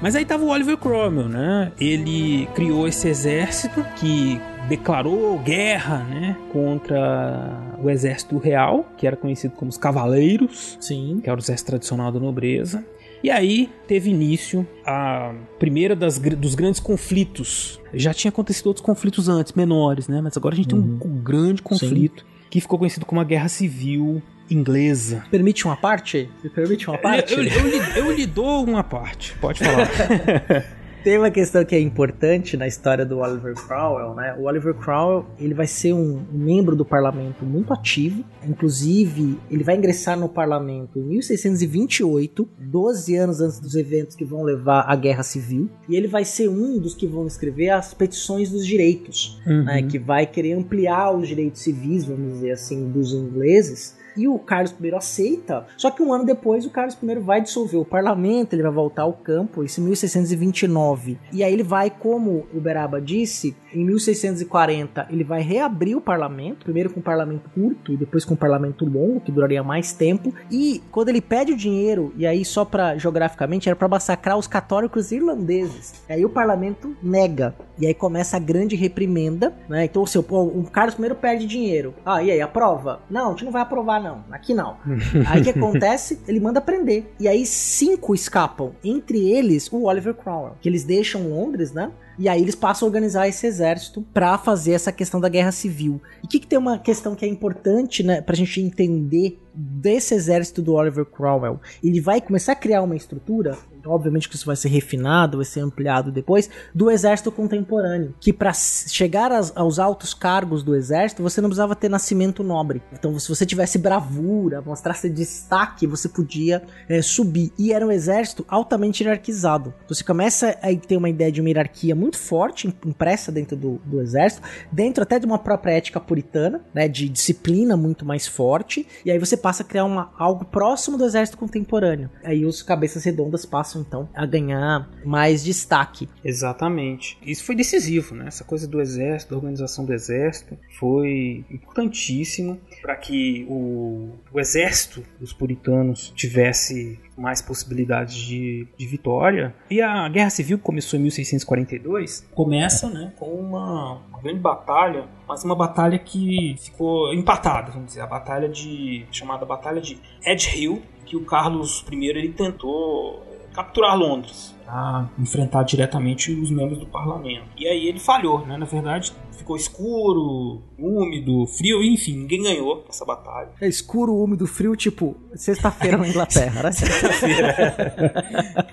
Mas 0.05 0.15
aí 0.15 0.23
tava 0.23 0.43
o 0.43 0.49
Oliver 0.49 0.77
Cromwell, 0.77 1.27
né? 1.27 1.71
Ele 1.81 2.47
criou 2.53 2.87
esse 2.87 3.07
exército 3.07 3.83
que 3.95 4.39
declarou 4.69 5.39
guerra, 5.39 6.03
né, 6.03 6.37
contra 6.51 7.75
o 7.83 7.89
exército 7.89 8.37
real, 8.37 8.85
que 8.99 9.07
era 9.07 9.15
conhecido 9.15 9.55
como 9.55 9.69
os 9.69 9.79
cavaleiros, 9.79 10.77
sim, 10.79 11.19
que 11.23 11.27
era 11.27 11.35
o 11.35 11.41
exército 11.41 11.71
tradicional 11.71 12.11
da 12.11 12.19
nobreza. 12.19 12.85
E 13.23 13.31
aí 13.31 13.67
teve 13.87 14.11
início 14.11 14.67
a 14.85 15.33
primeira 15.57 15.95
das, 15.95 16.19
dos 16.19 16.53
grandes 16.53 16.79
conflitos. 16.79 17.81
Já 17.91 18.13
tinha 18.13 18.29
acontecido 18.29 18.67
outros 18.67 18.85
conflitos 18.85 19.27
antes, 19.27 19.53
menores, 19.53 20.07
né? 20.07 20.21
Mas 20.21 20.37
agora 20.37 20.53
a 20.53 20.57
gente 20.57 20.75
uhum. 20.75 20.99
tem 20.99 21.09
um, 21.09 21.13
um 21.15 21.17
grande 21.19 21.63
conflito 21.63 22.19
sim. 22.21 22.34
Que 22.55 22.61
ficou 22.61 22.79
conhecido 22.79 23.05
como 23.05 23.19
a 23.19 23.23
Guerra 23.25 23.49
Civil 23.49 24.23
inglesa. 24.49 25.25
Permite 25.29 25.65
uma 25.65 25.75
parte? 25.75 26.29
Me 26.41 26.49
permite 26.49 26.87
uma 26.87 26.97
parte? 26.97 27.33
Eu, 27.33 27.43
eu, 27.43 27.49
eu, 27.49 27.59
eu, 27.59 27.67
lhe, 27.67 27.99
eu 27.99 28.11
lhe 28.13 28.25
dou 28.25 28.63
uma 28.63 28.81
parte, 28.81 29.35
pode 29.41 29.59
falar. 29.59 29.89
Tem 31.05 31.19
uma 31.19 31.29
questão 31.29 31.63
que 31.63 31.75
é 31.75 31.79
importante 31.79 32.57
na 32.57 32.65
história 32.65 33.05
do 33.05 33.19
Oliver 33.19 33.53
Cromwell, 33.53 34.15
né? 34.15 34.35
O 34.39 34.45
Oliver 34.45 34.73
Cromwell, 34.73 35.23
ele 35.39 35.53
vai 35.53 35.67
ser 35.67 35.93
um 35.93 36.25
membro 36.31 36.75
do 36.75 36.83
parlamento 36.83 37.45
muito 37.45 37.71
ativo, 37.71 38.25
inclusive 38.43 39.37
ele 39.51 39.63
vai 39.63 39.75
ingressar 39.75 40.17
no 40.17 40.27
parlamento 40.27 40.97
em 40.97 41.03
1628, 41.03 42.49
12 42.57 43.15
anos 43.17 43.39
antes 43.39 43.59
dos 43.59 43.75
eventos 43.75 44.15
que 44.15 44.25
vão 44.25 44.41
levar 44.41 44.85
à 44.87 44.95
Guerra 44.95 45.21
Civil, 45.21 45.69
e 45.87 45.95
ele 45.95 46.07
vai 46.07 46.25
ser 46.25 46.49
um 46.49 46.79
dos 46.79 46.95
que 46.95 47.05
vão 47.05 47.27
escrever 47.27 47.69
as 47.69 47.93
petições 47.93 48.49
dos 48.49 48.65
direitos, 48.65 49.39
uhum. 49.45 49.63
né? 49.63 49.83
Que 49.83 49.99
vai 49.99 50.25
querer 50.25 50.53
ampliar 50.53 51.15
os 51.15 51.27
direitos 51.27 51.61
civis, 51.61 52.03
vamos 52.03 52.33
dizer 52.33 52.53
assim, 52.53 52.89
dos 52.89 53.13
ingleses 53.13 53.95
e 54.15 54.27
o 54.27 54.37
Carlos 54.39 54.75
I 54.81 54.95
aceita. 54.95 55.65
Só 55.77 55.91
que 55.91 56.01
um 56.01 56.13
ano 56.13 56.25
depois 56.25 56.65
o 56.65 56.69
Carlos 56.69 56.97
I 57.01 57.15
vai 57.19 57.41
dissolver 57.41 57.79
o 57.79 57.85
parlamento, 57.85 58.53
ele 58.53 58.63
vai 58.63 58.71
voltar 58.71 59.03
ao 59.03 59.13
campo, 59.13 59.63
isso 59.63 59.81
em 59.81 59.83
1629. 59.85 61.17
E 61.31 61.43
aí 61.43 61.51
ele 61.51 61.63
vai, 61.63 61.89
como 61.89 62.45
o 62.53 62.59
Beraba 62.59 63.01
disse, 63.01 63.55
em 63.73 63.83
1640 63.83 65.07
ele 65.09 65.23
vai 65.23 65.41
reabrir 65.41 65.97
o 65.97 66.01
parlamento, 66.01 66.63
primeiro 66.63 66.89
com 66.89 66.99
um 66.99 67.03
parlamento 67.03 67.49
curto 67.49 67.91
e 67.93 67.97
depois 67.97 68.23
com 68.23 68.33
um 68.33 68.37
parlamento 68.37 68.85
longo, 68.85 69.19
que 69.19 69.31
duraria 69.31 69.63
mais 69.63 69.93
tempo. 69.93 70.33
E 70.49 70.81
quando 70.91 71.09
ele 71.09 71.21
pede 71.21 71.53
o 71.53 71.57
dinheiro, 71.57 72.13
e 72.15 72.25
aí 72.25 72.43
só 72.45 72.63
para 72.63 72.97
geograficamente 72.97 73.67
era 73.67 73.75
para 73.75 73.87
massacrar 73.87 74.37
os 74.37 74.47
católicos 74.47 75.11
irlandeses. 75.11 76.03
E 76.09 76.13
aí 76.13 76.25
o 76.25 76.29
parlamento 76.29 76.95
nega. 77.01 77.55
E 77.77 77.85
aí 77.85 77.93
começa 77.93 78.37
a 78.37 78.39
grande 78.39 78.75
reprimenda, 78.75 79.53
né? 79.67 79.85
Então 79.85 80.01
o 80.01 80.07
seu 80.07 80.21
o 80.21 80.63
Carlos 80.71 80.97
I 80.97 81.13
perde 81.13 81.45
dinheiro. 81.45 81.93
Ah, 82.05 82.23
e 82.23 82.31
aí 82.31 82.41
aprova? 82.41 83.01
Não, 83.09 83.27
a 83.27 83.31
gente 83.31 83.45
não 83.45 83.51
vai 83.51 83.61
aprovar 83.61 84.01
não, 84.05 84.23
aqui 84.31 84.53
não. 84.53 84.77
aí 85.27 85.41
o 85.41 85.43
que 85.43 85.49
acontece? 85.49 86.19
Ele 86.27 86.39
manda 86.39 86.61
prender. 86.61 87.05
E 87.19 87.27
aí 87.27 87.45
cinco 87.45 88.13
escapam, 88.13 88.73
entre 88.83 89.29
eles 89.29 89.71
o 89.71 89.83
Oliver 89.83 90.13
Cromwell, 90.13 90.55
que 90.61 90.69
eles 90.69 90.83
deixam 90.83 91.29
Londres, 91.29 91.71
né? 91.71 91.91
E 92.17 92.29
aí 92.29 92.41
eles 92.41 92.55
passam 92.55 92.85
a 92.85 92.89
organizar 92.89 93.27
esse 93.27 93.45
exército 93.45 94.01
para 94.13 94.37
fazer 94.37 94.71
essa 94.71 94.91
questão 94.91 95.19
da 95.19 95.27
guerra 95.27 95.51
civil. 95.51 96.01
E 96.23 96.25
o 96.25 96.29
que, 96.29 96.39
que, 96.39 96.47
tem 96.47 96.57
uma 96.57 96.79
questão 96.79 97.13
que 97.13 97.25
é 97.25 97.27
importante, 97.27 98.03
né, 98.03 98.21
pra 98.21 98.35
gente 98.35 98.61
entender 98.61 99.37
desse 99.53 100.13
exército 100.13 100.61
do 100.61 100.73
Oliver 100.73 101.05
Cromwell? 101.05 101.59
Ele 101.83 101.99
vai 101.99 102.21
começar 102.21 102.53
a 102.53 102.55
criar 102.55 102.81
uma 102.83 102.95
estrutura 102.95 103.57
obviamente 103.85 104.29
que 104.29 104.35
isso 104.35 104.45
vai 104.45 104.55
ser 104.55 104.69
refinado, 104.69 105.37
vai 105.37 105.45
ser 105.45 105.61
ampliado 105.61 106.11
depois, 106.11 106.49
do 106.73 106.89
exército 106.89 107.31
contemporâneo. 107.31 108.13
Que 108.19 108.33
para 108.33 108.53
chegar 108.53 109.31
aos, 109.31 109.55
aos, 109.55 109.79
altos 109.79 110.13
cargos 110.13 110.63
do 110.63 110.75
exército, 110.75 111.23
você 111.23 111.41
não 111.41 111.49
precisava 111.49 111.75
ter 111.75 111.89
nascimento 111.89 112.43
nobre. 112.43 112.81
Então, 112.93 113.17
se 113.19 113.29
você 113.29 113.45
tivesse 113.45 113.77
bravura, 113.77 114.61
mostrasse 114.61 115.09
destaque, 115.09 115.87
você 115.87 116.09
podia 116.09 116.63
é, 116.89 117.01
subir. 117.01 117.51
E 117.57 117.71
era 117.71 117.85
um 117.85 117.91
exército 117.91 118.45
altamente 118.47 119.03
hierarquizado. 119.03 119.73
Você 119.87 120.03
começa 120.03 120.57
a 120.61 120.75
ter 120.75 120.97
uma 120.97 121.09
ideia 121.09 121.31
de 121.31 121.41
uma 121.41 121.49
hierarquia 121.49 121.95
muito 121.95 122.17
forte, 122.17 122.73
impressa 122.85 123.31
dentro 123.31 123.55
do, 123.55 123.81
do 123.85 124.01
exército, 124.01 124.41
dentro 124.71 125.03
até 125.03 125.19
de 125.19 125.25
uma 125.25 125.39
própria 125.39 125.73
ética 125.73 125.99
puritana, 125.99 126.61
né, 126.73 126.87
de 126.87 127.09
disciplina 127.09 127.77
muito 127.77 128.05
mais 128.05 128.27
forte. 128.27 128.87
E 129.03 129.11
aí 129.11 129.19
você 129.19 129.37
passa 129.37 129.63
a 129.63 129.65
criar 129.65 129.85
uma, 129.85 130.11
algo 130.17 130.45
próximo 130.45 130.97
do 130.97 131.05
exército 131.05 131.37
contemporâneo. 131.37 132.09
Aí 132.23 132.45
os 132.45 132.61
cabeças 132.61 133.03
redondas 133.03 133.45
passam 133.45 133.74
passam 133.75 133.81
então 133.81 134.09
a 134.13 134.25
ganhar 134.25 134.89
mais 135.03 135.43
destaque. 135.43 136.07
Exatamente. 136.23 137.17
Isso 137.21 137.43
foi 137.43 137.55
decisivo, 137.55 138.15
né? 138.15 138.25
Essa 138.27 138.43
coisa 138.43 138.67
do 138.67 138.79
exército, 138.79 139.31
da 139.31 139.37
organização 139.37 139.85
do 139.85 139.93
exército, 139.93 140.57
foi 140.79 141.45
importantíssimo 141.49 142.59
para 142.81 142.95
que 142.95 143.45
o, 143.49 144.11
o 144.31 144.39
exército 144.39 145.03
dos 145.19 145.33
puritanos 145.33 146.13
tivesse 146.15 146.99
mais 147.17 147.41
possibilidades 147.41 148.15
de, 148.15 148.67
de 148.77 148.85
vitória. 148.85 149.53
E 149.69 149.81
a 149.81 150.07
Guerra 150.09 150.29
Civil, 150.29 150.57
que 150.57 150.63
começou 150.63 150.99
em 150.99 151.03
1642, 151.03 152.27
começa 152.33 152.89
né, 152.89 153.13
com 153.17 153.27
uma, 153.27 154.01
grande 154.21 154.39
batalha, 154.39 155.05
mas 155.27 155.43
uma 155.43 155.55
batalha 155.55 155.99
que 155.99 156.55
ficou 156.59 157.13
empatada, 157.13 157.71
vamos 157.71 157.87
dizer, 157.87 158.01
a 158.01 158.07
batalha 158.07 158.49
de 158.49 159.05
chamada 159.11 159.45
Batalha 159.45 159.79
de 159.79 159.97
Edge 160.25 160.59
Hill, 160.59 160.81
que 161.05 161.15
o 161.15 161.23
Carlos 161.23 161.85
I 161.91 162.07
ele 162.07 162.29
tentou 162.29 163.23
capturar 163.55 163.97
Londres 163.97 164.53
a 164.67 165.05
enfrentar 165.17 165.63
diretamente 165.63 166.31
os 166.31 166.49
membros 166.49 166.79
do 166.79 166.85
parlamento. 166.85 167.45
E 167.55 167.67
aí 167.67 167.87
ele 167.87 167.99
falhou, 167.99 168.45
né? 168.45 168.57
Na 168.57 168.65
verdade, 168.65 169.13
ficou 169.37 169.55
escuro, 169.55 170.61
úmido, 170.77 171.45
frio, 171.47 171.83
enfim, 171.83 172.17
ninguém 172.17 172.43
ganhou 172.43 172.85
essa 172.89 173.05
batalha. 173.05 173.49
É 173.61 173.67
escuro, 173.67 174.15
úmido, 174.15 174.47
frio, 174.47 174.75
tipo 174.75 175.15
sexta-feira 175.35 175.97
na 175.97 176.07
Inglaterra, 176.07 176.63
né? 176.63 176.71
Sexta-feira. 176.71 177.75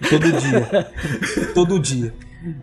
Todo 0.08 0.32
dia. 0.32 0.92
Todo 1.54 1.78
dia. 1.78 2.14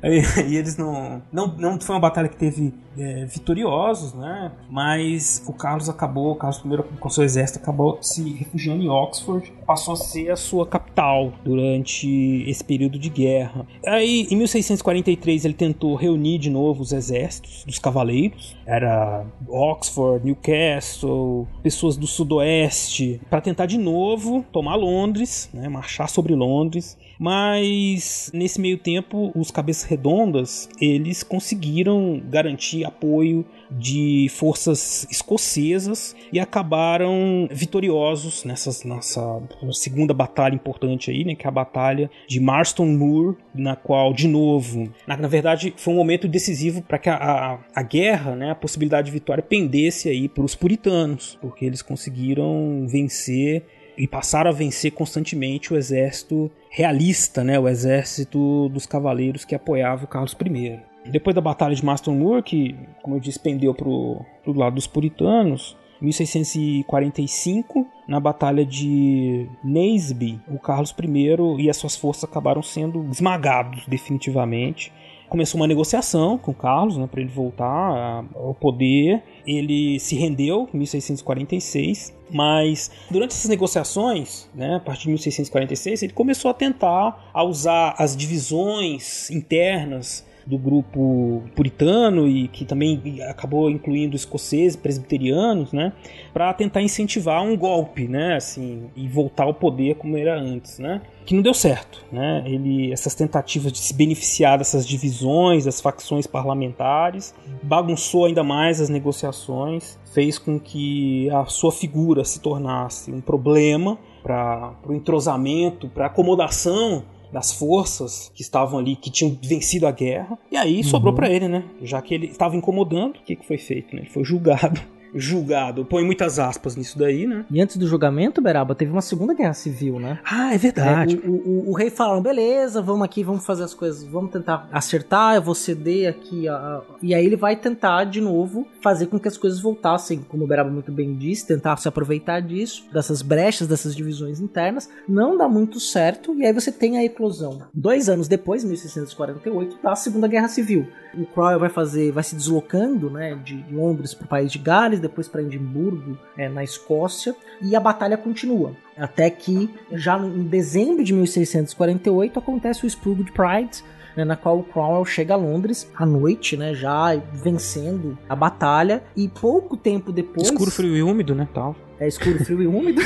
E, 0.03 0.55
eles 0.55 0.77
não, 0.77 1.21
não. 1.31 1.47
Não 1.57 1.79
foi 1.79 1.95
uma 1.95 2.01
batalha 2.01 2.27
que 2.27 2.35
teve 2.35 2.73
é, 2.97 3.25
vitoriosos, 3.25 4.13
né? 4.13 4.51
Mas 4.69 5.41
o 5.47 5.53
Carlos 5.53 5.89
acabou, 5.89 6.31
o 6.31 6.35
Carlos 6.35 6.59
I 6.59 6.97
com 6.99 7.09
seu 7.09 7.23
exército 7.23 7.59
acabou 7.59 7.97
se 8.01 8.33
refugiando 8.33 8.83
em 8.83 8.89
Oxford, 8.89 9.51
passou 9.65 9.93
a 9.93 9.97
ser 9.97 10.31
a 10.31 10.35
sua 10.35 10.67
capital 10.67 11.31
durante 11.43 12.43
esse 12.47 12.63
período 12.63 12.99
de 12.99 13.09
guerra. 13.09 13.65
Aí, 13.85 14.27
em 14.29 14.35
1643, 14.35 15.45
ele 15.45 15.53
tentou 15.53 15.95
reunir 15.95 16.37
de 16.37 16.49
novo 16.49 16.81
os 16.81 16.91
exércitos 16.91 17.63
dos 17.65 17.79
cavaleiros. 17.89 18.55
Era 18.65 19.25
Oxford, 19.47 20.23
Newcastle, 20.23 21.47
pessoas 21.63 21.97
do 21.97 22.07
sudoeste, 22.07 23.19
para 23.29 23.41
tentar 23.41 23.65
de 23.65 23.77
novo 23.77 24.45
tomar 24.51 24.75
Londres, 24.75 25.49
né? 25.53 25.67
marchar 25.67 26.07
sobre 26.07 26.35
Londres. 26.35 26.97
Mas 27.19 28.31
nesse 28.33 28.61
meio 28.61 28.77
tempo, 28.77 29.31
os 29.35 29.51
cabeças 29.51 29.83
redondas 29.83 30.69
eles 30.79 31.21
conseguiram 31.21 32.21
garantir 32.29 32.85
apoio 32.85 33.45
de 33.69 34.27
forças 34.29 35.05
escocesas 35.11 36.15
e 36.31 36.39
acabaram 36.39 37.47
vitoriosos 37.51 38.45
nessa, 38.45 38.87
nessa 38.87 39.41
segunda 39.73 40.13
batalha 40.13 40.55
importante 40.55 41.11
aí, 41.11 41.25
né, 41.25 41.35
que 41.35 41.45
é 41.45 41.49
a 41.49 41.51
batalha 41.51 42.09
de 42.27 42.39
Marston 42.39 42.85
Moor, 42.85 43.35
na 43.53 43.75
qual, 43.75 44.13
de 44.13 44.27
novo, 44.27 44.89
na, 45.05 45.17
na 45.17 45.27
verdade, 45.27 45.73
foi 45.75 45.93
um 45.93 45.97
momento 45.97 46.27
decisivo 46.27 46.81
para 46.81 46.97
que 46.97 47.09
a, 47.09 47.15
a, 47.15 47.59
a, 47.75 47.83
guerra, 47.83 48.35
né, 48.35 48.51
a 48.51 48.55
possibilidade 48.55 49.07
de 49.07 49.11
vitória 49.11 49.43
pendesse 49.43 50.07
aí 50.07 50.29
para 50.29 50.43
os 50.43 50.55
puritanos, 50.55 51.37
porque 51.41 51.65
eles 51.65 51.81
conseguiram 51.81 52.85
vencer 52.87 53.65
e 53.99 54.07
passaram 54.07 54.49
a 54.49 54.53
vencer 54.53 54.93
constantemente 54.93 55.73
o 55.73 55.77
exército 55.77 56.49
realista, 56.69 57.43
né, 57.43 57.59
o 57.59 57.67
exército 57.67 58.69
dos 58.69 58.85
cavaleiros 58.85 59.43
que 59.43 59.53
apoiava 59.53 60.05
o 60.05 60.07
Carlos 60.07 60.33
I. 60.33 60.79
Depois 61.11 61.35
da 61.35 61.41
Batalha 61.41 61.75
de 61.75 61.83
Maston 61.83 62.13
Moor, 62.13 62.41
que, 62.41 62.77
como 63.03 63.17
eu 63.17 63.19
disse, 63.19 63.39
pendeu 63.39 63.73
para 63.73 63.89
o 63.89 64.25
lado 64.47 64.75
dos 64.75 64.87
puritanos, 64.87 65.75
1645, 66.01 67.85
na 68.07 68.21
Batalha 68.21 68.65
de 68.65 69.49
Naseby, 69.61 70.39
o 70.47 70.57
Carlos 70.57 70.95
I 70.97 71.63
e 71.63 71.69
as 71.69 71.75
suas 71.75 71.97
forças 71.97 72.23
acabaram 72.23 72.63
sendo 72.63 73.05
esmagados 73.11 73.85
definitivamente 73.85 74.93
começou 75.29 75.61
uma 75.61 75.67
negociação 75.67 76.37
com 76.37 76.53
Carlos, 76.53 76.97
né, 76.97 77.07
para 77.07 77.21
ele 77.21 77.29
voltar 77.29 78.25
ao 78.35 78.53
poder. 78.55 79.21
Ele 79.45 79.99
se 79.99 80.15
rendeu 80.15 80.67
em 80.73 80.77
1646, 80.79 82.17
mas 82.31 82.91
durante 83.09 83.31
essas 83.31 83.49
negociações, 83.49 84.47
né, 84.53 84.75
a 84.75 84.79
partir 84.79 85.03
de 85.03 85.09
1646, 85.09 86.03
ele 86.03 86.13
começou 86.13 86.49
a 86.49 86.53
tentar 86.53 87.29
a 87.33 87.43
usar 87.43 87.95
as 87.97 88.15
divisões 88.15 89.29
internas 89.31 90.23
do 90.49 90.57
grupo 90.57 91.43
puritano 91.55 92.27
e 92.27 92.47
que 92.47 92.65
também 92.65 93.21
acabou 93.29 93.69
incluindo 93.69 94.15
escoceses, 94.15 94.75
presbiterianos, 94.75 95.71
né, 95.71 95.93
para 96.33 96.51
tentar 96.53 96.81
incentivar 96.81 97.43
um 97.43 97.55
golpe, 97.55 98.07
né, 98.07 98.35
assim, 98.35 98.89
e 98.95 99.07
voltar 99.07 99.43
ao 99.43 99.53
poder 99.53 99.95
como 99.95 100.17
era 100.17 100.39
antes, 100.39 100.79
né? 100.79 101.01
Que 101.23 101.35
não 101.35 101.43
deu 101.43 101.53
certo, 101.53 102.03
né? 102.11 102.41
Ele 102.47 102.91
essas 102.91 103.13
tentativas 103.13 103.71
de 103.71 103.77
se 103.77 103.93
beneficiar 103.93 104.57
dessas 104.57 104.87
divisões, 104.87 105.65
das 105.65 105.79
facções 105.79 106.25
parlamentares, 106.25 107.35
bagunçou 107.61 108.25
ainda 108.25 108.43
mais 108.43 108.81
as 108.81 108.89
negociações, 108.89 109.99
fez 110.11 110.39
com 110.39 110.59
que 110.59 111.29
a 111.29 111.45
sua 111.45 111.71
figura 111.71 112.23
se 112.23 112.41
tornasse 112.41 113.11
um 113.11 113.21
problema 113.21 113.99
para 114.23 114.73
o 114.87 114.93
entrosamento, 114.93 115.87
para 115.87 116.07
acomodação 116.07 117.03
das 117.31 117.51
forças 117.51 118.31
que 118.33 118.41
estavam 118.41 118.79
ali, 118.79 118.95
que 118.95 119.09
tinham 119.09 119.37
vencido 119.41 119.87
a 119.87 119.91
guerra. 119.91 120.37
E 120.51 120.57
aí 120.57 120.77
uhum. 120.77 120.83
sobrou 120.83 121.13
para 121.13 121.29
ele, 121.29 121.47
né? 121.47 121.63
Já 121.81 122.01
que 122.01 122.13
ele 122.13 122.27
estava 122.27 122.55
incomodando, 122.55 123.17
o 123.17 123.23
que, 123.23 123.35
que 123.35 123.45
foi 123.45 123.57
feito? 123.57 123.95
Né? 123.95 124.01
Ele 124.01 124.09
foi 124.09 124.23
julgado 124.23 124.81
julgado. 125.13 125.85
Põe 125.85 126.03
muitas 126.03 126.39
aspas 126.39 126.75
nisso 126.75 126.97
daí, 126.97 127.25
né? 127.25 127.45
E 127.51 127.61
antes 127.61 127.77
do 127.77 127.87
julgamento, 127.87 128.41
Beraba, 128.41 128.75
teve 128.75 128.91
uma 128.91 129.01
segunda 129.01 129.33
guerra 129.33 129.53
civil, 129.53 129.99
né? 129.99 130.19
Ah, 130.23 130.53
é 130.53 130.57
verdade. 130.57 131.19
É, 131.23 131.27
o, 131.27 131.31
o, 131.31 131.69
o, 131.69 131.73
rei 131.73 131.89
falou, 131.89 132.21
beleza, 132.21 132.81
vamos 132.81 133.03
aqui, 133.03 133.23
vamos 133.23 133.45
fazer 133.45 133.63
as 133.63 133.73
coisas, 133.73 134.03
vamos 134.03 134.31
tentar 134.31 134.67
acertar, 134.71 135.35
eu 135.35 135.41
vou 135.41 135.55
ceder 135.55 136.09
aqui. 136.09 136.47
A, 136.47 136.53
a... 136.53 136.81
E 137.01 137.13
aí 137.13 137.25
ele 137.25 137.35
vai 137.35 137.55
tentar, 137.55 138.05
de 138.05 138.21
novo, 138.21 138.67
fazer 138.81 139.07
com 139.07 139.19
que 139.19 139.27
as 139.27 139.37
coisas 139.37 139.59
voltassem, 139.59 140.19
como 140.27 140.43
o 140.43 140.47
Beraba 140.47 140.69
muito 140.69 140.91
bem 140.91 141.15
disse, 141.15 141.47
tentar 141.47 141.77
se 141.77 141.87
aproveitar 141.87 142.41
disso, 142.41 142.85
dessas 142.93 143.21
brechas, 143.21 143.67
dessas 143.67 143.95
divisões 143.95 144.39
internas. 144.39 144.89
Não 145.07 145.37
dá 145.37 145.47
muito 145.47 145.79
certo, 145.79 146.33
e 146.35 146.45
aí 146.45 146.53
você 146.53 146.71
tem 146.71 146.97
a 146.97 147.03
eclosão. 147.03 147.63
Dois 147.73 148.09
anos 148.09 148.27
depois, 148.27 148.63
1648, 148.63 149.79
da 149.81 149.95
Segunda 149.95 150.27
Guerra 150.27 150.47
Civil. 150.47 150.87
O 151.13 151.25
Cromwell 151.25 151.59
vai 151.59 151.69
fazer, 151.69 152.11
vai 152.11 152.23
se 152.23 152.35
deslocando, 152.35 153.09
né, 153.09 153.35
de 153.43 153.65
Londres 153.71 154.13
para 154.13 154.25
o 154.25 154.27
país 154.27 154.51
de 154.51 154.59
Gales, 154.59 154.98
depois 154.99 155.27
para 155.27 155.41
Edimburgo, 155.41 156.17
é, 156.37 156.47
na 156.49 156.63
Escócia, 156.63 157.35
e 157.61 157.75
a 157.75 157.79
batalha 157.79 158.17
continua. 158.17 158.73
Até 158.97 159.29
que, 159.29 159.69
já 159.91 160.17
em 160.19 160.43
dezembro 160.43 161.03
de 161.03 161.13
1648, 161.13 162.39
acontece 162.39 162.85
o 162.85 162.87
de 163.23 163.31
Pride, 163.31 163.83
né, 164.15 164.25
na 164.25 164.35
qual 164.35 164.59
o 164.59 164.63
Cromwell 164.63 165.05
chega 165.05 165.33
a 165.33 165.37
Londres 165.37 165.89
à 165.95 166.05
noite, 166.05 166.57
né, 166.57 166.73
já 166.73 167.15
vencendo 167.33 168.17
a 168.27 168.35
batalha, 168.35 169.03
e 169.15 169.27
pouco 169.27 169.77
tempo 169.77 170.11
depois... 170.11 170.47
Escuro, 170.47 170.71
frio 170.71 170.95
e 170.95 171.03
úmido, 171.03 171.33
né, 171.33 171.47
tal 171.53 171.75
é 171.99 172.07
escuro, 172.07 172.43
frio 172.43 172.61
e 172.61 172.67
úmido, 172.67 173.01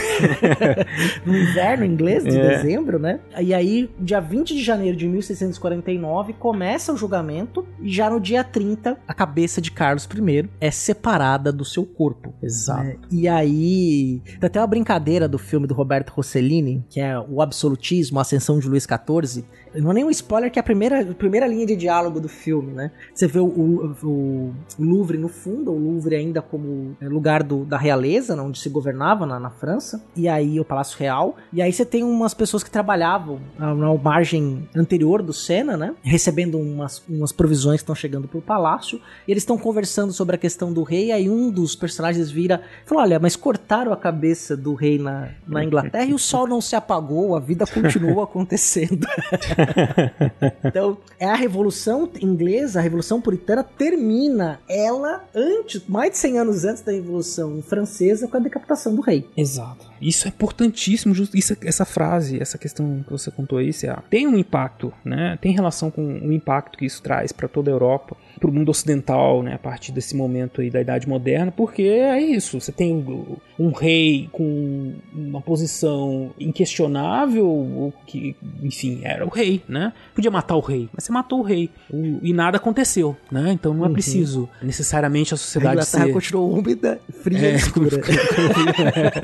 no 1.25 1.35
inverno 1.35 1.83
inglês 1.83 2.23
de 2.23 2.37
é. 2.37 2.49
dezembro, 2.49 2.99
né? 2.99 3.19
E 3.39 3.53
aí, 3.53 3.89
dia 3.99 4.19
20 4.19 4.53
de 4.53 4.63
janeiro 4.63 4.95
de 4.95 5.07
1649, 5.07 6.33
começa 6.33 6.93
o 6.93 6.97
julgamento, 6.97 7.65
e 7.81 7.91
já 7.91 8.09
no 8.09 8.19
dia 8.19 8.43
30, 8.43 8.97
a 9.07 9.13
cabeça 9.13 9.59
de 9.59 9.71
Carlos 9.71 10.05
I 10.05 10.49
é 10.61 10.69
separada 10.69 11.51
do 11.51 11.65
seu 11.65 11.85
corpo. 11.85 12.33
Exato. 12.41 12.87
É, 12.87 12.97
e 13.11 13.27
aí, 13.27 14.21
tem 14.39 14.47
até 14.47 14.59
uma 14.59 14.67
brincadeira 14.67 15.27
do 15.27 15.39
filme 15.39 15.65
do 15.65 15.73
Roberto 15.73 16.11
Rossellini, 16.11 16.85
que 16.89 16.99
é 16.99 17.17
o 17.19 17.41
absolutismo, 17.41 18.19
a 18.19 18.21
ascensão 18.21 18.59
de 18.59 18.67
Luís 18.67 18.83
XIV. 18.83 19.43
Não 19.75 19.91
é 19.91 19.93
nem 19.93 20.03
um 20.03 20.09
spoiler, 20.09 20.51
que 20.51 20.59
é 20.59 20.61
a 20.61 20.63
primeira, 20.63 21.01
a 21.01 21.13
primeira 21.13 21.47
linha 21.47 21.65
de 21.65 21.75
diálogo 21.75 22.19
do 22.19 22.29
filme, 22.29 22.71
né? 22.73 22.91
Você 23.13 23.27
vê 23.27 23.39
o, 23.39 23.45
o, 23.45 23.95
o 24.03 24.53
Louvre 24.79 25.17
no 25.17 25.27
fundo, 25.27 25.71
o 25.71 25.77
Louvre 25.77 26.15
ainda 26.15 26.41
como 26.41 26.95
lugar 27.01 27.43
do, 27.43 27.65
da 27.65 27.77
realeza, 27.77 28.41
onde 28.41 28.59
se 28.59 28.69
governava 28.69 29.25
na, 29.25 29.39
na, 29.39 29.49
França, 29.49 30.03
e 30.15 30.27
aí 30.27 30.59
o 30.59 30.65
Palácio 30.65 30.97
Real. 30.97 31.35
E 31.51 31.61
aí 31.61 31.71
você 31.71 31.85
tem 31.85 32.03
umas 32.03 32.33
pessoas 32.33 32.63
que 32.63 32.71
trabalhavam 32.71 33.39
na, 33.57 33.73
na 33.73 33.93
margem 33.95 34.67
anterior 34.75 35.21
do 35.21 35.33
Sena, 35.33 35.77
né? 35.77 35.93
Recebendo 36.03 36.59
umas, 36.59 37.03
umas 37.07 37.31
provisões 37.31 37.77
que 37.77 37.83
estão 37.83 37.95
chegando 37.95 38.27
pro 38.27 38.41
palácio. 38.41 38.99
E 39.27 39.31
eles 39.31 39.43
estão 39.43 39.57
conversando 39.57 40.11
sobre 40.11 40.35
a 40.35 40.39
questão 40.39 40.73
do 40.73 40.83
rei. 40.83 41.07
E 41.07 41.11
aí 41.11 41.29
um 41.29 41.49
dos 41.49 41.75
personagens 41.75 42.29
vira 42.29 42.61
e 42.85 42.89
fala: 42.89 43.01
Olha, 43.01 43.19
mas 43.19 43.35
cortaram 43.35 43.91
a 43.91 43.97
cabeça 43.97 44.55
do 44.57 44.73
rei 44.73 44.97
na, 44.97 45.29
na 45.47 45.63
Inglaterra 45.63 46.05
e 46.05 46.13
o 46.13 46.19
sol 46.19 46.47
não 46.47 46.61
se 46.61 46.75
apagou, 46.75 47.35
a 47.35 47.39
vida 47.39 47.65
continuou 47.65 48.21
acontecendo. 48.23 49.07
então, 50.63 50.97
é 51.19 51.25
a 51.25 51.35
Revolução 51.35 52.09
Inglesa, 52.21 52.79
a 52.79 52.81
Revolução 52.81 53.21
Puritana, 53.21 53.63
termina 53.63 54.59
ela 54.67 55.23
antes, 55.33 55.81
mais 55.87 56.11
de 56.11 56.17
100 56.17 56.39
anos 56.39 56.65
antes 56.65 56.81
da 56.81 56.91
Revolução 56.91 57.61
Francesa, 57.61 58.27
com 58.27 58.37
a 58.37 58.39
decapitação 58.39 58.95
do 58.95 59.01
rei. 59.01 59.27
Exato. 59.35 59.91
Isso 60.01 60.27
é 60.27 60.29
importantíssimo, 60.29 61.15
isso, 61.33 61.57
essa 61.63 61.85
frase, 61.85 62.41
essa 62.41 62.57
questão 62.57 63.03
que 63.03 63.11
você 63.11 63.31
contou 63.31 63.57
aí, 63.57 63.71
tem 64.09 64.27
um 64.27 64.37
impacto, 64.37 64.93
né? 65.03 65.37
Tem 65.41 65.53
relação 65.53 65.89
com 65.89 66.01
o 66.01 66.31
impacto 66.31 66.77
que 66.77 66.85
isso 66.85 67.01
traz 67.01 67.31
para 67.31 67.47
toda 67.47 67.71
a 67.71 67.73
Europa 67.73 68.15
para 68.43 68.49
o 68.49 68.53
mundo 68.53 68.69
ocidental, 68.69 69.41
né, 69.41 69.53
a 69.53 69.57
partir 69.57 69.93
desse 69.93 70.17
momento 70.17 70.59
aí 70.59 70.69
da 70.69 70.81
Idade 70.81 71.07
Moderna, 71.07 71.49
porque 71.49 71.83
é 71.83 72.21
isso, 72.21 72.59
você 72.59 72.73
tem 72.73 72.93
um, 72.93 73.37
um 73.57 73.71
rei 73.71 74.27
com 74.33 74.95
uma 75.13 75.39
posição 75.39 76.31
inquestionável, 76.37 77.93
que, 78.05 78.35
enfim, 78.61 78.99
era 79.03 79.25
o 79.25 79.29
rei, 79.29 79.63
né? 79.65 79.93
Podia 80.13 80.29
matar 80.29 80.57
o 80.57 80.59
rei, 80.59 80.89
mas 80.93 81.05
você 81.05 81.11
matou 81.13 81.39
o 81.39 81.41
rei 81.41 81.69
o, 81.89 82.19
e 82.21 82.33
nada 82.33 82.57
aconteceu, 82.57 83.15
né? 83.31 83.53
Então 83.53 83.73
não 83.73 83.85
é 83.85 83.87
uhum. 83.87 83.93
preciso 83.93 84.49
necessariamente 84.61 85.33
a 85.33 85.37
sociedade 85.37 85.79
a 85.79 85.83
ser... 85.83 86.11
continuou 86.11 86.53
úmida, 86.53 86.99
fria 87.21 87.47
é, 87.47 87.55
escura. 87.55 88.01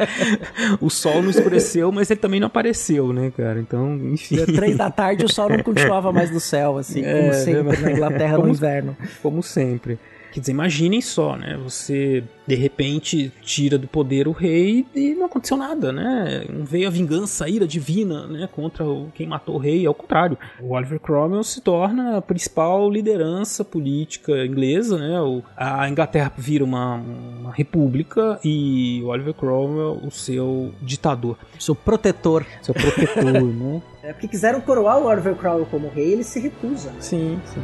o 0.80 0.90
sol 0.90 1.22
não 1.22 1.30
escureceu, 1.30 1.92
mas 1.92 2.10
ele 2.10 2.22
também 2.22 2.40
não 2.40 2.48
apareceu, 2.48 3.12
né, 3.12 3.34
cara? 3.36 3.60
Então, 3.60 3.98
enfim. 4.14 4.38
Três 4.46 4.78
da 4.78 4.90
tarde 4.90 5.26
o 5.26 5.30
sol 5.30 5.50
não 5.50 5.60
continuava 5.60 6.14
mais 6.14 6.32
no 6.32 6.40
céu, 6.40 6.78
assim, 6.78 7.04
é, 7.04 7.20
como 7.20 7.34
sempre 7.34 7.82
na 7.82 7.92
Inglaterra 7.92 8.36
como, 8.36 8.48
no 8.48 8.54
inverno 8.54 8.96
como 9.22 9.42
sempre. 9.44 10.00
Quer 10.32 10.42
dizer, 10.42 10.52
imaginem 10.52 11.02
só, 11.02 11.36
né? 11.36 11.58
Você 11.64 12.24
de 12.46 12.56
repente 12.56 13.32
tira 13.42 13.78
do 13.78 13.88
poder 13.88 14.28
o 14.28 14.32
rei 14.32 14.86
e 14.94 15.14
não 15.16 15.26
aconteceu 15.26 15.58
nada, 15.58 15.92
né? 15.92 16.46
Não 16.50 16.66
veio 16.66 16.88
a 16.88 16.92
vingança, 16.92 17.46
a 17.46 17.50
ira 17.50 17.68
divina, 17.68 18.28
né? 18.28 18.50
Contra 18.52 18.86
o, 18.86 19.12
quem 19.14 19.28
matou 19.28 19.56
o 19.56 19.58
rei, 19.58 19.86
ao 19.86 19.94
contrário. 19.94 20.38
O 20.62 20.74
Oliver 20.74 21.00
Cromwell 21.00 21.44
se 21.44 21.62
torna 21.62 22.18
a 22.18 22.22
principal 22.22 22.90
liderança 22.90 23.66
política 23.66 24.46
inglesa, 24.46 24.98
né? 24.98 25.20
O, 25.20 25.44
a 25.58 25.90
Inglaterra 25.90 26.32
vira 26.38 26.64
uma, 26.64 26.96
uma 26.96 27.52
república 27.52 28.40
e 28.44 29.02
o 29.04 29.08
Oliver 29.08 29.34
Cromwell 29.34 30.00
o 30.04 30.12
seu 30.12 30.72
ditador. 30.82 31.38
Seu 31.60 31.76
protetor. 31.76 32.46
Seu 32.62 32.74
protetor, 32.74 33.24
né? 33.34 33.82
É 34.04 34.14
porque 34.14 34.28
quiseram 34.28 34.62
coroar 34.62 35.00
o 35.00 35.06
Oliver 35.06 35.36
Cromwell 35.36 35.66
como 35.66 35.90
rei, 35.90 36.14
ele 36.14 36.24
se 36.24 36.40
recusa. 36.40 36.92
Sim, 37.00 37.40
sim. 37.46 37.62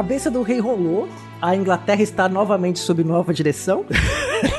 Cabeça 0.00 0.30
do 0.30 0.40
rei 0.40 0.58
rolou, 0.58 1.06
a 1.42 1.54
Inglaterra 1.54 2.00
está 2.00 2.26
novamente 2.26 2.78
sob 2.78 3.04
nova 3.04 3.34
direção. 3.34 3.84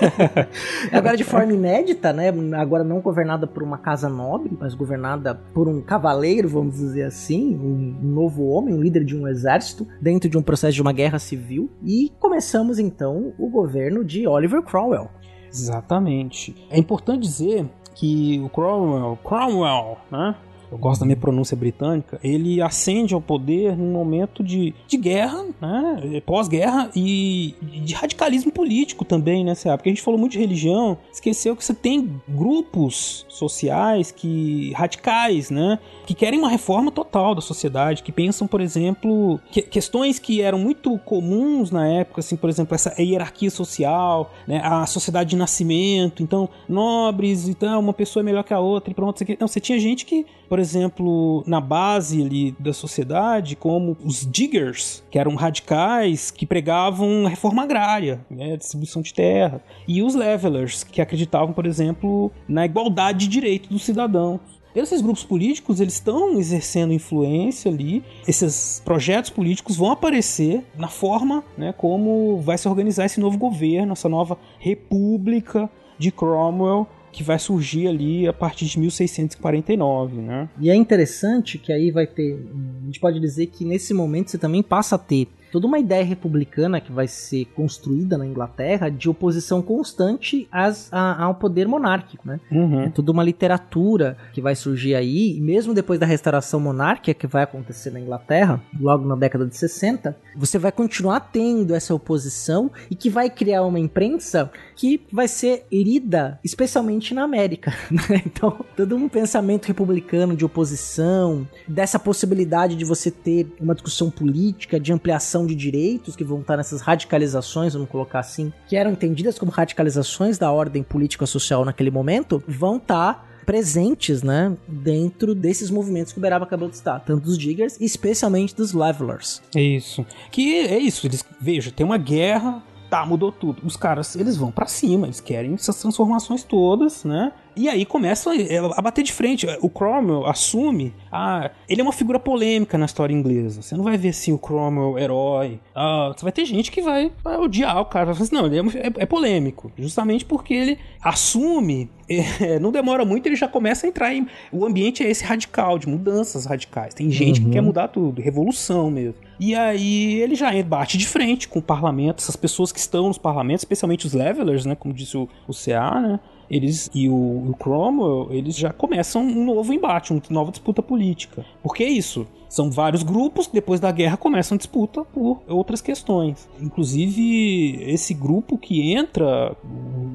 Agora 0.93 1.17
de 1.17 1.23
forma 1.23 1.51
inédita, 1.51 2.13
né? 2.13 2.31
Agora 2.59 2.83
não 2.83 3.01
governada 3.01 3.47
por 3.47 3.63
uma 3.63 3.79
casa 3.79 4.07
nobre, 4.07 4.55
mas 4.59 4.75
governada 4.75 5.33
por 5.51 5.67
um 5.67 5.81
cavaleiro, 5.81 6.47
vamos 6.47 6.75
dizer 6.75 7.05
assim, 7.05 7.55
um 7.55 7.97
novo 8.03 8.45
homem, 8.49 8.75
um 8.75 8.79
líder 8.83 9.03
de 9.03 9.17
um 9.17 9.27
exército, 9.27 9.87
dentro 9.99 10.29
de 10.29 10.37
um 10.37 10.43
processo 10.43 10.75
de 10.75 10.81
uma 10.83 10.93
guerra 10.93 11.17
civil. 11.17 11.71
E 11.83 12.11
começamos 12.19 12.77
então 12.77 13.33
o 13.39 13.49
governo 13.49 14.05
de 14.05 14.27
Oliver 14.27 14.61
Cromwell. 14.61 15.09
Exatamente. 15.51 16.55
É 16.69 16.77
importante 16.77 17.23
dizer 17.23 17.67
que 17.95 18.39
o 18.45 18.49
Cromwell, 18.49 19.17
Cromwell, 19.23 19.97
né? 20.11 20.35
Eu 20.71 20.77
gosto 20.77 21.01
da 21.01 21.05
minha 21.05 21.17
pronúncia 21.17 21.55
britânica, 21.57 22.17
ele 22.23 22.61
ascende 22.61 23.13
ao 23.13 23.21
poder 23.21 23.75
num 23.75 23.91
momento 23.91 24.41
de, 24.41 24.73
de 24.87 24.97
guerra, 24.97 25.45
né, 25.59 26.21
pós-guerra 26.25 26.89
e 26.95 27.55
de 27.61 27.93
radicalismo 27.93 28.51
político 28.51 29.03
também, 29.03 29.43
né, 29.43 29.53
Porque 29.53 29.89
a 29.89 29.91
gente 29.91 30.01
falou 30.01 30.19
muito 30.19 30.31
de 30.31 30.39
religião, 30.39 30.97
esqueceu 31.11 31.55
que 31.55 31.65
você 31.65 31.73
tem 31.73 32.21
grupos 32.27 33.25
sociais 33.27 34.11
que 34.11 34.71
radicais, 34.73 35.49
né, 35.49 35.77
que 36.05 36.13
querem 36.13 36.39
uma 36.39 36.49
reforma 36.49 36.89
total 36.89 37.35
da 37.35 37.41
sociedade, 37.41 38.01
que 38.01 38.11
pensam, 38.11 38.47
por 38.47 38.61
exemplo, 38.61 39.39
que, 39.51 39.61
questões 39.61 40.19
que 40.19 40.41
eram 40.41 40.57
muito 40.57 40.97
comuns 40.99 41.69
na 41.69 41.85
época, 41.85 42.21
assim, 42.21 42.37
por 42.37 42.49
exemplo, 42.49 42.73
essa 42.73 42.95
hierarquia 43.01 43.49
social, 43.49 44.31
né, 44.47 44.61
a 44.63 44.85
sociedade 44.85 45.31
de 45.31 45.35
nascimento, 45.35 46.23
então 46.23 46.47
nobres, 46.67 47.49
então 47.49 47.79
uma 47.79 47.93
pessoa 47.93 48.21
é 48.21 48.23
melhor 48.23 48.43
que 48.43 48.53
a 48.53 48.59
outra 48.59 48.91
e 48.91 48.95
pronto, 48.95 49.21
não, 49.37 49.47
você 49.47 49.59
tinha 49.59 49.77
gente 49.77 50.05
que, 50.05 50.25
por 50.47 50.60
exemplo, 50.61 51.43
na 51.45 51.59
base 51.59 52.21
ali 52.21 52.55
da 52.59 52.73
sociedade, 52.73 53.55
como 53.55 53.97
os 54.03 54.25
diggers, 54.29 55.03
que 55.11 55.19
eram 55.19 55.35
radicais, 55.35 56.31
que 56.31 56.45
pregavam 56.45 57.25
reforma 57.25 57.63
agrária, 57.63 58.25
né, 58.29 58.55
distribuição 58.55 59.01
de 59.01 59.13
terra, 59.13 59.61
e 59.87 60.01
os 60.01 60.15
levelers, 60.15 60.83
que 60.83 61.01
acreditavam, 61.01 61.53
por 61.53 61.65
exemplo, 61.65 62.31
na 62.47 62.65
igualdade 62.65 63.19
de 63.19 63.27
direito 63.27 63.69
do 63.69 63.79
cidadão. 63.79 64.39
Esses 64.73 65.01
grupos 65.01 65.23
políticos 65.23 65.81
eles 65.81 65.95
estão 65.95 66.39
exercendo 66.39 66.93
influência 66.93 67.69
ali. 67.69 68.01
Esses 68.25 68.81
projetos 68.85 69.29
políticos 69.29 69.75
vão 69.75 69.91
aparecer 69.91 70.63
na 70.77 70.87
forma, 70.87 71.43
né, 71.57 71.73
como 71.73 72.39
vai 72.39 72.57
se 72.57 72.69
organizar 72.69 73.05
esse 73.05 73.19
novo 73.19 73.37
governo, 73.37 73.91
essa 73.91 74.07
nova 74.07 74.37
república 74.59 75.69
de 75.99 76.09
Cromwell 76.09 76.87
que 77.11 77.23
vai 77.23 77.37
surgir 77.37 77.87
ali 77.87 78.27
a 78.27 78.33
partir 78.33 78.65
de 78.65 78.79
1649, 78.79 80.21
né? 80.21 80.49
E 80.59 80.69
é 80.69 80.75
interessante 80.75 81.57
que 81.57 81.71
aí 81.71 81.91
vai 81.91 82.07
ter, 82.07 82.33
a 82.81 82.85
gente 82.85 82.99
pode 82.99 83.19
dizer 83.19 83.47
que 83.47 83.65
nesse 83.65 83.93
momento 83.93 84.31
você 84.31 84.37
também 84.37 84.63
passa 84.63 84.95
a 84.95 84.99
ter 84.99 85.27
toda 85.51 85.67
uma 85.67 85.79
ideia 85.79 86.03
republicana 86.03 86.79
que 86.79 86.91
vai 86.91 87.07
ser 87.07 87.45
construída 87.53 88.17
na 88.17 88.25
Inglaterra 88.25 88.89
de 88.89 89.09
oposição 89.09 89.61
constante 89.61 90.47
às, 90.51 90.91
a, 90.91 91.23
ao 91.23 91.35
poder 91.35 91.67
monárquico, 91.67 92.27
né? 92.27 92.39
Uhum. 92.51 92.81
É 92.83 92.89
toda 92.89 93.11
uma 93.11 93.23
literatura 93.23 94.17
que 94.33 94.41
vai 94.41 94.55
surgir 94.55 94.95
aí, 94.95 95.37
e 95.37 95.41
mesmo 95.41 95.73
depois 95.73 95.99
da 95.99 96.05
restauração 96.05 96.59
monárquica 96.59 97.13
que 97.13 97.27
vai 97.27 97.43
acontecer 97.43 97.91
na 97.91 97.99
Inglaterra, 97.99 98.61
logo 98.79 99.05
na 99.05 99.15
década 99.15 99.45
de 99.45 99.55
60, 99.55 100.15
você 100.35 100.57
vai 100.57 100.71
continuar 100.71 101.19
tendo 101.19 101.75
essa 101.75 101.93
oposição 101.93 102.71
e 102.89 102.95
que 102.95 103.09
vai 103.09 103.29
criar 103.29 103.63
uma 103.63 103.79
imprensa 103.79 104.51
que 104.75 105.01
vai 105.11 105.27
ser 105.27 105.65
herida, 105.71 106.39
especialmente 106.43 107.13
na 107.13 107.23
América. 107.23 107.73
Né? 107.91 108.21
Então, 108.25 108.63
todo 108.75 108.95
um 108.95 109.09
pensamento 109.09 109.65
republicano 109.65 110.35
de 110.35 110.45
oposição, 110.45 111.47
dessa 111.67 111.99
possibilidade 111.99 112.75
de 112.75 112.85
você 112.85 113.11
ter 113.11 113.53
uma 113.59 113.73
discussão 113.73 114.09
política, 114.09 114.79
de 114.79 114.93
ampliação 114.93 115.40
de 115.45 115.55
direitos 115.55 116.15
que 116.15 116.23
vão 116.23 116.41
estar 116.41 116.57
nessas 116.57 116.81
radicalizações, 116.81 117.73
vamos 117.73 117.89
colocar 117.89 118.19
assim, 118.19 118.51
que 118.67 118.75
eram 118.75 118.91
entendidas 118.91 119.37
como 119.37 119.51
radicalizações 119.51 120.37
da 120.37 120.51
ordem 120.51 120.83
política 120.83 121.25
social 121.25 121.65
naquele 121.65 121.91
momento, 121.91 122.43
vão 122.47 122.77
estar 122.77 123.29
presentes, 123.45 124.21
né, 124.21 124.55
dentro 124.67 125.33
desses 125.33 125.69
movimentos 125.69 126.13
que 126.13 126.19
o 126.19 126.21
Beraba 126.21 126.45
acabou 126.45 126.69
de 126.69 126.77
citar, 126.77 127.03
tanto 127.03 127.25
dos 127.25 127.37
Diggers, 127.37 127.75
especialmente 127.81 128.55
dos 128.55 128.71
Levelers. 128.71 129.41
É 129.55 129.61
isso. 129.61 130.05
Que 130.31 130.59
é 130.59 130.77
isso, 130.77 131.07
eles, 131.07 131.25
veja, 131.39 131.71
tem 131.71 131.85
uma 131.85 131.97
guerra, 131.97 132.63
tá, 132.91 133.05
mudou 133.05 133.31
tudo. 133.31 133.65
Os 133.65 133.77
caras, 133.77 134.17
eles 134.17 134.35
vão 134.35 134.51
para 134.51 134.67
cima, 134.67 135.07
eles 135.07 135.21
querem 135.21 135.53
essas 135.53 135.79
transformações 135.79 136.43
todas, 136.43 137.05
né? 137.05 137.31
E 137.55 137.69
aí 137.69 137.85
começa 137.85 138.31
a 138.75 138.81
bater 138.81 139.03
de 139.03 139.13
frente. 139.13 139.47
O 139.61 139.69
Cromwell 139.69 140.25
assume. 140.25 140.93
Ah, 141.11 141.51
ele 141.67 141.79
é 141.81 141.83
uma 141.83 141.93
figura 141.93 142.19
polêmica 142.19 142.77
na 142.77 142.85
história 142.85 143.13
inglesa. 143.13 143.61
Você 143.61 143.75
não 143.75 143.83
vai 143.83 143.97
ver 143.97 144.09
assim 144.09 144.33
o 144.33 144.37
Cromwell 144.37 144.99
herói. 144.99 145.59
Ah, 145.73 146.13
você 146.15 146.23
vai 146.23 146.31
ter 146.33 146.45
gente 146.45 146.69
que 146.69 146.81
vai, 146.81 147.11
vai 147.23 147.37
odiar 147.37 147.79
o 147.79 147.85
cara. 147.85 148.11
Assim, 148.11 148.33
não, 148.33 148.45
ele 148.45 148.59
é, 148.59 148.87
é, 148.87 148.91
é, 148.97 149.05
polêmico. 149.05 149.71
Justamente 149.77 150.25
porque 150.25 150.53
ele 150.53 150.77
assume. 151.01 151.89
É, 152.41 152.59
não 152.59 152.73
demora 152.73 153.05
muito, 153.05 153.25
ele 153.27 153.37
já 153.37 153.47
começa 153.47 153.85
a 153.85 153.89
entrar 153.89 154.13
em. 154.13 154.27
O 154.51 154.65
ambiente 154.65 155.01
é 155.01 155.09
esse 155.09 155.23
radical, 155.23 155.79
de 155.79 155.87
mudanças 155.87 156.45
radicais. 156.45 156.93
Tem 156.93 157.09
gente 157.09 157.39
uhum. 157.39 157.45
que 157.45 157.53
quer 157.53 157.61
mudar 157.61 157.87
tudo, 157.87 158.21
revolução 158.21 158.91
mesmo. 158.91 159.15
E 159.43 159.55
aí 159.55 160.21
ele 160.21 160.35
já 160.35 160.51
bate 160.61 160.99
de 160.99 161.07
frente 161.07 161.47
com 161.47 161.57
o 161.57 161.63
parlamento, 161.63 162.19
essas 162.19 162.35
pessoas 162.35 162.71
que 162.71 162.77
estão 162.77 163.07
nos 163.07 163.17
parlamentos, 163.17 163.63
especialmente 163.63 164.05
os 164.05 164.13
levelers, 164.13 164.67
né? 164.67 164.75
Como 164.75 164.93
disse 164.93 165.17
o, 165.17 165.27
o 165.47 165.51
CA, 165.51 165.99
né? 165.99 166.19
eles 166.47 166.91
e 166.93 167.09
o, 167.09 167.49
o 167.49 167.55
Cromwell, 167.57 168.27
eles 168.29 168.55
já 168.55 168.71
começam 168.71 169.23
um 169.23 169.43
novo 169.43 169.73
embate, 169.73 170.11
uma 170.11 170.21
nova 170.29 170.51
disputa 170.51 170.83
política. 170.83 171.43
Por 171.63 171.73
que 171.73 171.83
isso? 171.83 172.27
São 172.51 172.69
vários 172.69 173.01
grupos 173.01 173.47
que 173.47 173.53
depois 173.53 173.79
da 173.79 173.89
guerra 173.93 174.17
começam 174.17 174.57
disputa 174.57 175.05
por 175.05 175.41
outras 175.47 175.79
questões. 175.79 176.49
Inclusive, 176.59 177.81
esse 177.87 178.13
grupo 178.13 178.57
que 178.57 178.91
entra, 178.91 179.55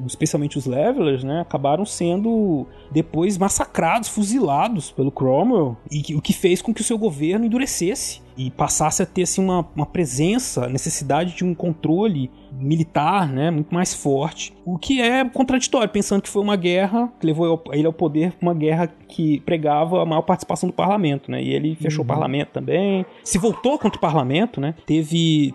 especialmente 0.05 0.55
os 0.55 0.67
Levelers, 0.67 1.23
né, 1.23 1.41
acabaram 1.41 1.83
sendo 1.83 2.67
depois 2.91 3.39
massacrados, 3.39 4.07
fuzilados 4.07 4.91
pelo 4.91 5.11
Cromwell, 5.11 5.75
e 5.89 6.13
o 6.13 6.21
que 6.21 6.31
fez 6.31 6.61
com 6.61 6.71
que 6.71 6.81
o 6.81 6.83
seu 6.83 6.99
governo 6.99 7.43
endurecesse 7.43 8.21
e 8.37 8.51
passasse 8.51 9.01
a 9.01 9.05
ter 9.05 9.23
assim, 9.23 9.41
uma, 9.41 9.67
uma 9.75 9.85
presença, 9.85 10.69
necessidade 10.69 11.35
de 11.35 11.43
um 11.43 11.55
controle 11.55 12.29
militar, 12.51 13.27
né, 13.27 13.49
muito 13.49 13.73
mais 13.73 13.93
forte. 13.93 14.53
O 14.63 14.77
que 14.77 15.01
é 15.01 15.25
contraditório, 15.25 15.89
pensando 15.89 16.21
que 16.21 16.29
foi 16.29 16.41
uma 16.41 16.55
guerra 16.55 17.11
que 17.19 17.25
levou 17.25 17.63
ele 17.71 17.87
ao 17.87 17.93
poder, 17.93 18.33
uma 18.41 18.53
guerra 18.53 18.87
que 19.07 19.39
pregava 19.41 20.01
a 20.01 20.05
maior 20.05 20.21
participação 20.21 20.69
do 20.69 20.73
parlamento, 20.73 21.31
né? 21.31 21.41
E 21.41 21.53
ele 21.53 21.75
fechou 21.75 21.99
uhum. 21.99 22.05
o 22.05 22.07
parlamento 22.07 22.26
também. 22.51 23.05
Se 23.23 23.37
voltou 23.37 23.77
contra 23.77 23.97
o 23.97 24.01
parlamento, 24.01 24.59
né? 24.59 24.73
Teve 24.85 25.53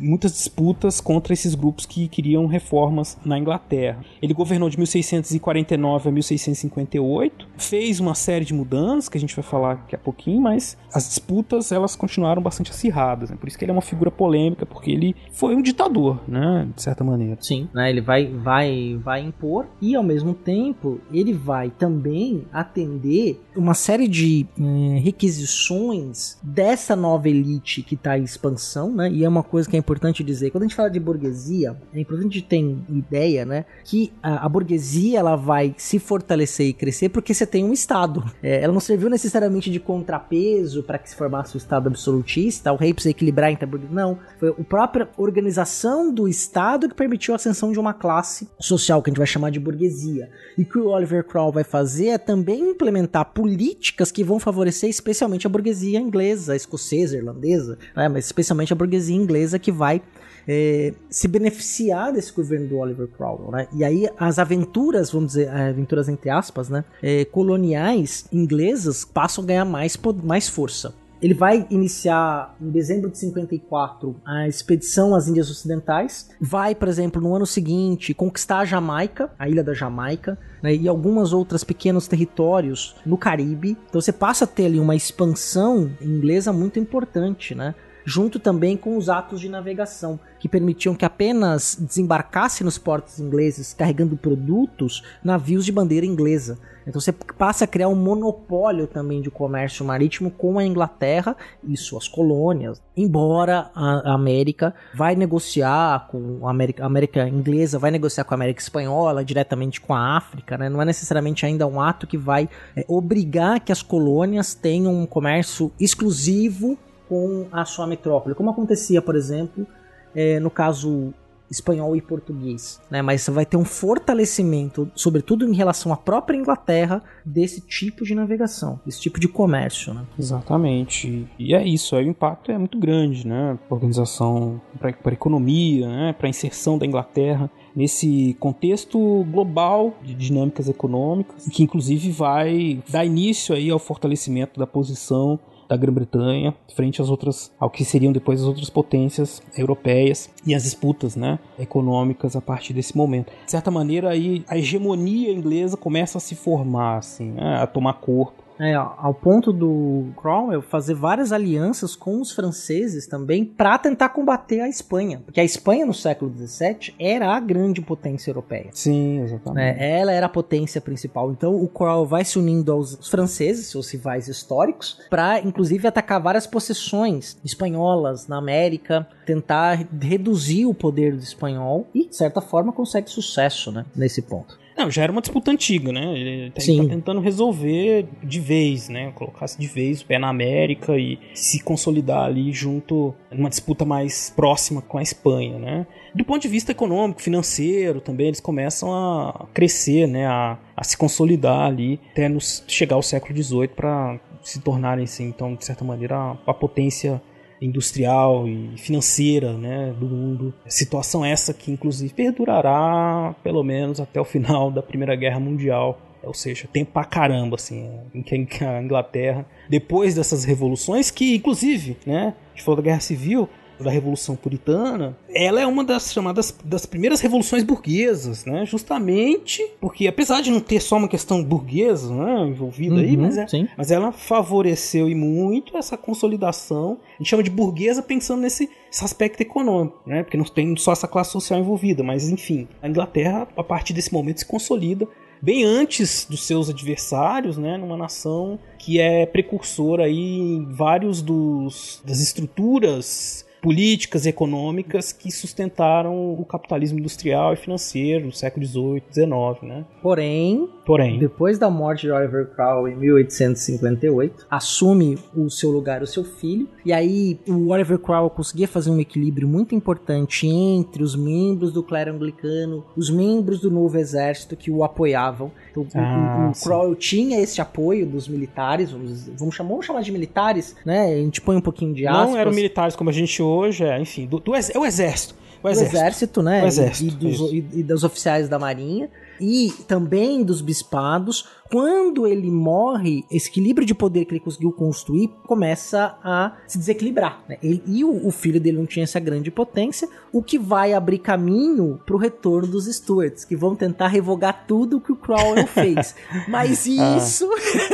muitas 0.00 0.32
disputas 0.32 1.00
contra 1.00 1.32
esses 1.32 1.54
grupos 1.54 1.86
que 1.86 2.08
queriam 2.08 2.46
reformas 2.46 3.18
na 3.24 3.38
Inglaterra. 3.38 4.00
Ele 4.20 4.34
governou 4.34 4.68
de 4.68 4.76
1649 4.76 6.08
a 6.08 6.12
1658, 6.12 7.48
fez 7.56 8.00
uma 8.00 8.14
série 8.14 8.44
de 8.44 8.54
mudanças 8.54 9.08
que 9.08 9.18
a 9.18 9.20
gente 9.20 9.34
vai 9.34 9.42
falar 9.42 9.74
daqui 9.74 9.94
a 9.94 9.98
pouquinho, 9.98 10.40
mas 10.40 10.76
as 10.92 11.08
disputas 11.08 11.72
elas 11.72 11.96
continuaram 11.96 12.42
bastante 12.42 12.70
acirradas. 12.70 13.30
Né? 13.30 13.36
Por 13.38 13.48
isso 13.48 13.58
que 13.58 13.64
ele 13.64 13.70
é 13.70 13.74
uma 13.74 13.82
figura 13.82 14.10
polêmica, 14.10 14.64
porque 14.66 14.90
ele 14.90 15.14
foi 15.30 15.54
um 15.54 15.62
ditador, 15.62 16.20
né? 16.26 16.68
De 16.74 16.82
certa 16.82 17.04
maneira. 17.04 17.36
Sim, 17.40 17.68
né? 17.72 17.90
Ele 17.90 18.00
vai, 18.00 18.26
vai, 18.26 18.98
vai 19.02 19.20
impor 19.20 19.66
e 19.80 19.94
ao 19.94 20.02
mesmo 20.02 20.34
tempo 20.34 21.00
ele 21.12 21.32
vai 21.32 21.70
também 21.70 22.44
atender 22.52 23.40
uma 23.54 23.74
série 23.74 24.08
de 24.08 24.46
hum, 24.58 25.00
requisições 25.02 26.05
dessa 26.42 26.94
nova 26.94 27.28
elite 27.28 27.82
que 27.82 27.94
está 27.94 28.18
em 28.18 28.24
expansão, 28.24 28.92
né? 28.92 29.10
E 29.10 29.24
é 29.24 29.28
uma 29.28 29.42
coisa 29.42 29.68
que 29.68 29.76
é 29.76 29.78
importante 29.78 30.22
dizer. 30.22 30.50
Quando 30.50 30.64
a 30.64 30.66
gente 30.66 30.76
fala 30.76 30.90
de 30.90 31.00
burguesia, 31.00 31.76
é 31.92 32.00
importante 32.00 32.42
ter 32.42 32.76
ideia, 32.88 33.44
né? 33.44 33.64
Que 33.84 34.12
a, 34.22 34.44
a 34.44 34.48
burguesia 34.48 35.18
ela 35.18 35.36
vai 35.36 35.74
se 35.76 35.98
fortalecer 35.98 36.66
e 36.66 36.72
crescer 36.72 37.08
porque 37.08 37.32
você 37.32 37.46
tem 37.46 37.64
um 37.64 37.72
Estado. 37.72 38.24
É, 38.42 38.62
ela 38.62 38.72
não 38.72 38.80
serviu 38.80 39.08
necessariamente 39.08 39.70
de 39.70 39.78
contrapeso 39.78 40.82
para 40.82 40.98
que 40.98 41.10
se 41.10 41.16
formasse 41.16 41.56
o 41.56 41.58
Estado 41.58 41.88
absolutista, 41.88 42.72
o 42.72 42.76
rei 42.76 42.92
precisa 42.92 43.10
equilibrar 43.10 43.50
entre 43.50 43.64
a 43.64 43.68
burguesia. 43.68 43.94
Não, 43.94 44.18
foi 44.38 44.48
a 44.48 44.64
própria 44.64 45.08
organização 45.16 46.12
do 46.12 46.28
Estado 46.28 46.88
que 46.88 46.94
permitiu 46.94 47.34
a 47.34 47.36
ascensão 47.36 47.72
de 47.72 47.78
uma 47.78 47.94
classe 47.94 48.48
social 48.58 49.02
que 49.02 49.10
a 49.10 49.12
gente 49.12 49.18
vai 49.18 49.26
chamar 49.26 49.50
de 49.50 49.60
burguesia. 49.60 50.30
E 50.56 50.64
que 50.64 50.78
o 50.78 50.88
Oliver 50.88 51.24
Cromwell 51.24 51.52
vai 51.52 51.64
fazer 51.64 52.08
é 52.08 52.18
também 52.18 52.70
implementar 52.70 53.32
políticas 53.32 54.10
que 54.10 54.24
vão 54.24 54.38
favorecer 54.38 54.88
especialmente 54.88 55.46
a 55.46 55.50
burguesia 55.50 55.95
inglesa, 56.00 56.52
a 56.52 56.56
escocesa, 56.56 57.16
irlandesa, 57.16 57.78
né? 57.94 58.08
mas 58.08 58.26
especialmente 58.26 58.72
a 58.72 58.76
burguesia 58.76 59.16
inglesa 59.16 59.58
que 59.58 59.72
vai 59.72 60.02
é, 60.46 60.94
se 61.10 61.26
beneficiar 61.26 62.12
desse 62.12 62.32
governo 62.32 62.68
do 62.68 62.78
Oliver 62.78 63.08
Cromwell, 63.08 63.50
né? 63.50 63.66
E 63.72 63.82
aí 63.82 64.08
as 64.18 64.38
aventuras, 64.38 65.10
vamos 65.10 65.28
dizer, 65.28 65.48
aventuras 65.48 66.08
entre 66.08 66.30
aspas, 66.30 66.68
né, 66.68 66.84
é, 67.02 67.24
coloniais 67.24 68.26
inglesas 68.32 69.04
passam 69.04 69.42
a 69.42 69.46
ganhar 69.46 69.64
mais, 69.64 69.98
mais 70.22 70.48
força. 70.48 70.94
Ele 71.20 71.34
vai 71.34 71.66
iniciar 71.70 72.54
em 72.60 72.70
dezembro 72.70 73.10
de 73.10 73.18
54 73.18 74.16
a 74.24 74.46
expedição 74.46 75.14
às 75.14 75.28
Índias 75.28 75.50
Ocidentais. 75.50 76.28
Vai, 76.40 76.74
por 76.74 76.88
exemplo, 76.88 77.20
no 77.20 77.34
ano 77.34 77.46
seguinte 77.46 78.12
conquistar 78.12 78.58
a 78.58 78.64
Jamaica, 78.64 79.30
a 79.38 79.48
ilha 79.48 79.64
da 79.64 79.72
Jamaica, 79.72 80.38
né, 80.62 80.74
e 80.74 80.86
algumas 80.86 81.32
outras 81.32 81.64
pequenos 81.64 82.06
territórios 82.06 82.96
no 83.04 83.16
Caribe. 83.16 83.76
Então 83.88 84.00
você 84.00 84.12
passa 84.12 84.44
a 84.44 84.48
ter 84.48 84.66
ali 84.66 84.78
uma 84.78 84.94
expansão 84.94 85.90
inglesa 86.00 86.52
muito 86.52 86.78
importante, 86.78 87.54
né? 87.54 87.74
junto 88.06 88.38
também 88.38 88.76
com 88.76 88.96
os 88.96 89.08
atos 89.08 89.40
de 89.40 89.48
navegação, 89.48 90.18
que 90.38 90.48
permitiam 90.48 90.94
que 90.94 91.04
apenas 91.04 91.76
desembarcasse 91.78 92.62
nos 92.62 92.78
portos 92.78 93.18
ingleses 93.18 93.74
carregando 93.74 94.16
produtos 94.16 95.02
navios 95.24 95.64
de 95.64 95.72
bandeira 95.72 96.06
inglesa. 96.06 96.56
Então 96.86 97.00
você 97.00 97.12
passa 97.12 97.64
a 97.64 97.66
criar 97.66 97.88
um 97.88 97.96
monopólio 97.96 98.86
também 98.86 99.20
de 99.20 99.30
comércio 99.30 99.84
marítimo 99.84 100.30
com 100.30 100.58
a 100.58 100.64
Inglaterra 100.64 101.36
e 101.64 101.76
suas 101.76 102.06
colônias. 102.06 102.80
Embora 102.96 103.70
a 103.74 104.12
América 104.14 104.74
vai 104.94 105.16
negociar 105.16 106.06
com 106.08 106.46
a 106.46 106.50
América, 106.50 106.84
a 106.84 106.86
América 106.86 107.28
inglesa, 107.28 107.78
vai 107.78 107.90
negociar 107.90 108.24
com 108.24 108.34
a 108.34 108.36
América 108.36 108.60
espanhola, 108.60 109.24
diretamente 109.24 109.80
com 109.80 109.94
a 109.94 110.16
África, 110.16 110.56
né? 110.56 110.68
não 110.68 110.80
é 110.80 110.84
necessariamente 110.84 111.44
ainda 111.44 111.66
um 111.66 111.80
ato 111.80 112.06
que 112.06 112.16
vai 112.16 112.48
é, 112.76 112.84
obrigar 112.86 113.60
que 113.60 113.72
as 113.72 113.82
colônias 113.82 114.54
tenham 114.54 114.94
um 114.94 115.06
comércio 115.06 115.72
exclusivo 115.80 116.78
com 117.08 117.46
a 117.52 117.64
sua 117.64 117.86
metrópole, 117.86 118.34
como 118.34 118.50
acontecia, 118.50 119.00
por 119.00 119.16
exemplo, 119.16 119.66
é, 120.14 120.40
no 120.40 120.50
caso 120.50 121.12
espanhol 121.50 121.96
e 121.96 122.00
português, 122.00 122.80
né? 122.90 123.02
Mas 123.02 123.28
vai 123.28 123.46
ter 123.46 123.56
um 123.56 123.64
fortalecimento, 123.64 124.90
sobretudo 124.94 125.46
em 125.46 125.54
relação 125.54 125.92
à 125.92 125.96
própria 125.96 126.36
Inglaterra, 126.36 127.02
desse 127.24 127.60
tipo 127.60 128.04
de 128.04 128.14
navegação, 128.14 128.80
desse 128.84 129.00
tipo 129.00 129.20
de 129.20 129.28
comércio, 129.28 129.94
né? 129.94 130.04
Exatamente. 130.18 131.26
E 131.38 131.54
é 131.54 131.66
isso, 131.66 131.96
aí 131.96 132.06
o 132.06 132.10
impacto 132.10 132.50
é 132.50 132.58
muito 132.58 132.78
grande, 132.78 133.26
né? 133.26 133.58
Pra 133.68 133.74
organização, 133.74 134.60
para 134.78 134.90
a 135.04 135.12
economia, 135.12 135.88
né? 135.88 136.12
Para 136.12 136.26
a 136.26 136.30
inserção 136.30 136.78
da 136.78 136.86
Inglaterra 136.86 137.50
nesse 137.74 138.34
contexto 138.40 138.98
global 139.30 139.94
de 140.02 140.14
dinâmicas 140.14 140.66
econômicas, 140.66 141.46
que 141.48 141.62
inclusive 141.62 142.10
vai 142.10 142.82
dar 142.88 143.04
início 143.04 143.54
aí 143.54 143.70
ao 143.70 143.78
fortalecimento 143.78 144.58
da 144.58 144.66
posição 144.66 145.38
da 145.68 145.76
Grã-Bretanha 145.76 146.54
frente 146.74 147.00
às 147.00 147.08
outras, 147.08 147.52
ao 147.58 147.70
que 147.70 147.84
seriam 147.84 148.12
depois 148.12 148.40
as 148.40 148.46
outras 148.46 148.70
potências 148.70 149.42
europeias 149.56 150.30
e 150.46 150.54
as 150.54 150.64
disputas, 150.64 151.16
né, 151.16 151.38
econômicas 151.58 152.36
a 152.36 152.40
partir 152.40 152.72
desse 152.72 152.96
momento. 152.96 153.32
De 153.44 153.50
certa 153.50 153.70
maneira 153.70 154.10
aí 154.10 154.44
a 154.48 154.56
hegemonia 154.56 155.32
inglesa 155.32 155.76
começa 155.76 156.18
a 156.18 156.20
se 156.20 156.34
formar, 156.34 156.98
assim, 156.98 157.32
né, 157.32 157.56
a 157.56 157.66
tomar 157.66 157.94
corpo 157.94 158.45
É, 158.58 158.74
ao 158.74 159.12
ponto 159.12 159.52
do 159.52 160.06
Cromwell 160.16 160.62
fazer 160.62 160.94
várias 160.94 161.32
alianças 161.32 161.94
com 161.94 162.20
os 162.20 162.32
franceses 162.32 163.06
também 163.06 163.44
para 163.44 163.78
tentar 163.78 164.10
combater 164.10 164.60
a 164.60 164.68
Espanha. 164.68 165.22
Porque 165.24 165.40
a 165.40 165.44
Espanha 165.44 165.84
no 165.84 165.94
século 165.94 166.32
XVII 166.34 166.94
era 166.98 167.34
a 167.34 167.40
grande 167.40 167.80
potência 167.80 168.30
europeia. 168.30 168.68
Sim, 168.72 169.20
exatamente. 169.22 169.80
É, 169.80 170.00
ela 170.00 170.12
era 170.12 170.26
a 170.26 170.30
potência 170.30 170.80
principal. 170.80 171.30
Então 171.30 171.54
o 171.54 171.68
Cromwell 171.68 172.06
vai 172.06 172.24
se 172.24 172.38
unindo 172.38 172.72
aos 172.72 173.08
franceses, 173.08 173.66
seus 173.66 173.90
rivais 173.90 174.28
históricos, 174.28 175.00
para 175.10 175.40
inclusive 175.40 175.86
atacar 175.86 176.20
várias 176.20 176.46
possessões 176.46 177.36
espanholas 177.44 178.26
na 178.26 178.38
América, 178.38 179.06
tentar 179.24 179.86
reduzir 180.00 180.66
o 180.66 180.74
poder 180.74 181.16
do 181.16 181.22
espanhol 181.22 181.86
e, 181.94 182.08
de 182.08 182.16
certa 182.16 182.40
forma, 182.40 182.72
consegue 182.72 183.10
sucesso 183.10 183.70
né, 183.70 183.84
nesse 183.94 184.22
ponto. 184.22 184.58
Não, 184.76 184.90
já 184.90 185.02
era 185.02 185.10
uma 185.12 185.22
disputa 185.22 185.50
antiga, 185.50 185.90
né? 185.90 186.18
Ele 186.18 186.50
tá, 186.50 186.60
tá 186.60 186.88
tentando 186.88 187.20
resolver 187.20 188.06
de 188.22 188.38
vez, 188.38 188.90
né? 188.90 189.10
Colocar-se 189.14 189.58
de 189.58 189.66
vez 189.66 190.02
o 190.02 190.06
pé 190.06 190.18
na 190.18 190.28
América 190.28 190.98
e 190.98 191.18
se 191.34 191.62
consolidar 191.62 192.24
ali 192.24 192.52
junto 192.52 193.14
numa 193.32 193.48
disputa 193.48 193.84
mais 193.86 194.30
próxima 194.36 194.82
com 194.82 194.98
a 194.98 195.02
Espanha, 195.02 195.58
né? 195.58 195.86
Do 196.14 196.24
ponto 196.24 196.42
de 196.42 196.48
vista 196.48 196.72
econômico, 196.72 197.22
financeiro 197.22 198.00
também, 198.00 198.26
eles 198.26 198.40
começam 198.40 198.92
a 198.92 199.46
crescer, 199.54 200.06
né? 200.06 200.26
A, 200.26 200.58
a 200.76 200.84
se 200.84 200.96
consolidar 200.96 201.66
ali 201.66 201.98
até 202.12 202.28
nos, 202.28 202.62
chegar 202.68 202.96
ao 202.96 203.02
século 203.02 203.42
XVIII 203.42 203.68
para 203.68 204.20
se 204.42 204.60
tornarem, 204.60 205.04
assim, 205.04 205.24
então, 205.24 205.54
de 205.54 205.64
certa 205.64 205.84
maneira, 205.84 206.16
a, 206.16 206.36
a 206.46 206.54
potência 206.54 207.20
industrial 207.60 208.46
e 208.46 208.76
financeira 208.76 209.52
né, 209.54 209.94
do 209.98 210.06
mundo. 210.06 210.54
Situação 210.66 211.24
essa 211.24 211.54
que, 211.54 211.70
inclusive, 211.70 212.12
perdurará 212.12 213.34
pelo 213.42 213.62
menos 213.62 214.00
até 214.00 214.20
o 214.20 214.24
final 214.24 214.70
da 214.70 214.82
Primeira 214.82 215.14
Guerra 215.14 215.40
Mundial. 215.40 216.00
Ou 216.22 216.34
seja, 216.34 216.68
tempo 216.72 216.90
pra 216.92 217.04
caramba, 217.04 217.54
assim, 217.54 217.88
em 218.12 218.20
que 218.20 218.64
a 218.64 218.82
Inglaterra, 218.82 219.46
depois 219.68 220.14
dessas 220.16 220.44
revoluções, 220.44 221.10
que, 221.10 221.36
inclusive, 221.36 221.96
né, 222.04 222.34
a 222.52 222.56
gente 222.56 222.64
falou 222.64 222.76
da 222.76 222.82
Guerra 222.82 223.00
Civil, 223.00 223.48
da 223.78 223.90
Revolução 223.90 224.36
Puritana, 224.36 225.16
ela 225.28 225.60
é 225.60 225.66
uma 225.66 225.84
das 225.84 226.12
chamadas 226.12 226.56
das 226.64 226.86
primeiras 226.86 227.20
revoluções 227.20 227.62
burguesas, 227.62 228.44
né? 228.44 228.64
Justamente 228.66 229.62
porque, 229.80 230.06
apesar 230.06 230.40
de 230.40 230.50
não 230.50 230.60
ter 230.60 230.80
só 230.80 230.96
uma 230.96 231.08
questão 231.08 231.42
burguesa 231.42 232.14
né, 232.14 232.46
envolvida 232.46 232.96
uhum, 232.96 233.00
aí, 233.00 233.16
mas, 233.16 233.36
é, 233.36 233.46
mas 233.76 233.90
ela 233.90 234.12
favoreceu 234.12 235.08
e 235.08 235.14
muito 235.14 235.76
essa 235.76 235.96
consolidação. 235.96 236.98
A 237.14 237.22
gente 237.22 237.30
chama 237.30 237.42
de 237.42 237.50
burguesa 237.50 238.02
pensando 238.02 238.42
nesse 238.42 238.68
aspecto 239.02 239.40
econômico, 239.40 240.00
né? 240.06 240.22
Porque 240.22 240.36
não 240.36 240.44
tem 240.44 240.76
só 240.76 240.92
essa 240.92 241.08
classe 241.08 241.32
social 241.32 241.58
envolvida, 241.60 242.02
mas 242.02 242.28
enfim, 242.28 242.66
a 242.82 242.88
Inglaterra, 242.88 243.46
a 243.56 243.62
partir 243.62 243.92
desse 243.92 244.12
momento, 244.12 244.38
se 244.38 244.46
consolida 244.46 245.06
bem 245.40 245.64
antes 245.64 246.26
dos 246.28 246.44
seus 246.44 246.68
adversários, 246.70 247.56
né, 247.56 247.76
numa 247.76 247.96
nação 247.96 248.58
que 248.78 248.98
é 248.98 249.26
precursora 249.26 250.04
aí 250.04 250.38
em 250.38 250.64
vários 250.72 251.22
dos 251.22 252.02
das 252.04 252.20
estruturas 252.20 253.45
políticas 253.66 254.26
econômicas 254.26 255.10
que 255.10 255.28
sustentaram 255.28 256.34
o 256.34 256.44
capitalismo 256.44 257.00
industrial 257.00 257.52
e 257.52 257.56
financeiro 257.56 258.26
no 258.26 258.32
século 258.32 258.64
XVIII, 258.64 259.02
XIX, 259.12 259.62
né? 259.62 259.84
Porém, 260.00 260.68
Porém, 260.86 261.18
depois 261.18 261.58
da 261.58 261.68
morte 261.68 262.02
de 262.02 262.12
Oliver 262.12 262.46
Cromwell 262.54 262.86
em 262.86 262.94
1858, 262.94 264.46
assume 264.48 265.18
o 265.34 265.50
seu 265.50 265.72
lugar 265.72 266.00
o 266.00 266.06
seu 266.06 266.22
filho, 266.22 266.68
e 266.84 266.92
aí 266.92 267.40
o 267.48 267.70
Oliver 267.70 267.98
Cromwell 267.98 268.30
conseguia 268.30 268.68
fazer 268.68 268.88
um 268.88 269.00
equilíbrio 269.00 269.48
muito 269.48 269.74
importante 269.74 270.46
entre 270.46 271.02
os 271.02 271.16
membros 271.16 271.72
do 271.72 271.82
clero 271.82 272.12
anglicano, 272.12 272.84
os 272.96 273.10
membros 273.10 273.60
do 273.60 273.68
novo 273.68 273.98
exército 273.98 274.54
que 274.54 274.70
o 274.70 274.84
apoiavam. 274.84 275.50
Então, 275.72 275.84
ah, 275.96 276.46
o, 276.46 276.56
o 276.56 276.62
Cromwell 276.62 276.94
tinha 276.94 277.40
esse 277.40 277.60
apoio 277.60 278.06
dos 278.06 278.28
militares, 278.28 278.92
vamos, 278.92 279.28
vamos, 279.36 279.56
chamar, 279.56 279.70
vamos 279.70 279.86
chamar 279.86 280.02
de 280.02 280.12
militares, 280.12 280.76
né? 280.86 281.14
A 281.14 281.16
gente 281.16 281.40
põe 281.40 281.56
um 281.56 281.60
pouquinho 281.60 281.92
de 281.92 282.06
aspas. 282.06 282.30
Não 282.30 282.38
eram 282.38 282.52
militares 282.52 282.94
como 282.94 283.10
a 283.10 283.12
gente 283.12 283.42
hoje, 283.56 283.84
é, 283.84 284.00
enfim, 284.00 284.26
do, 284.26 284.38
do 284.38 284.54
é 284.54 284.78
o 284.78 284.84
exército. 284.84 285.34
O 285.62 285.68
exército, 285.68 285.96
exército 285.96 286.42
né? 286.42 286.62
O 286.62 286.66
exército, 286.66 287.14
e, 287.14 287.16
dos, 287.16 287.40
e, 287.52 287.56
e 287.56 287.82
dos 287.82 288.04
oficiais 288.04 288.48
da 288.48 288.58
marinha 288.58 289.08
e 289.40 289.72
também 289.86 290.42
dos 290.42 290.60
bispados, 290.60 291.46
quando 291.70 292.26
ele 292.26 292.50
morre, 292.50 293.24
esse 293.30 293.48
equilíbrio 293.48 293.86
de 293.86 293.94
poder 293.94 294.24
que 294.24 294.32
ele 294.32 294.40
conseguiu 294.40 294.72
construir 294.72 295.28
começa 295.44 296.16
a 296.22 296.52
se 296.66 296.78
desequilibrar. 296.78 297.42
Né? 297.48 297.58
Ele, 297.62 297.82
e 297.86 298.04
o, 298.04 298.26
o, 298.26 298.30
filho 298.30 298.60
dele 298.60 298.78
não 298.78 298.86
tinha 298.86 299.04
essa 299.04 299.18
grande 299.18 299.50
potência, 299.50 300.08
o 300.32 300.42
que 300.42 300.58
vai 300.58 300.92
abrir 300.92 301.18
caminho 301.18 302.00
para 302.04 302.14
o 302.14 302.18
retorno 302.18 302.68
dos 302.68 302.86
Stuarts, 302.86 303.44
que 303.44 303.56
vão 303.56 303.74
tentar 303.74 304.08
revogar 304.08 304.64
tudo 304.66 305.00
que 305.00 305.12
o 305.12 305.16
Cromwell 305.16 305.66
fez. 305.68 306.14
Mas 306.48 306.86
ah. 306.86 307.16
isso 307.16 307.48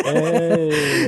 ah, 0.05 0.11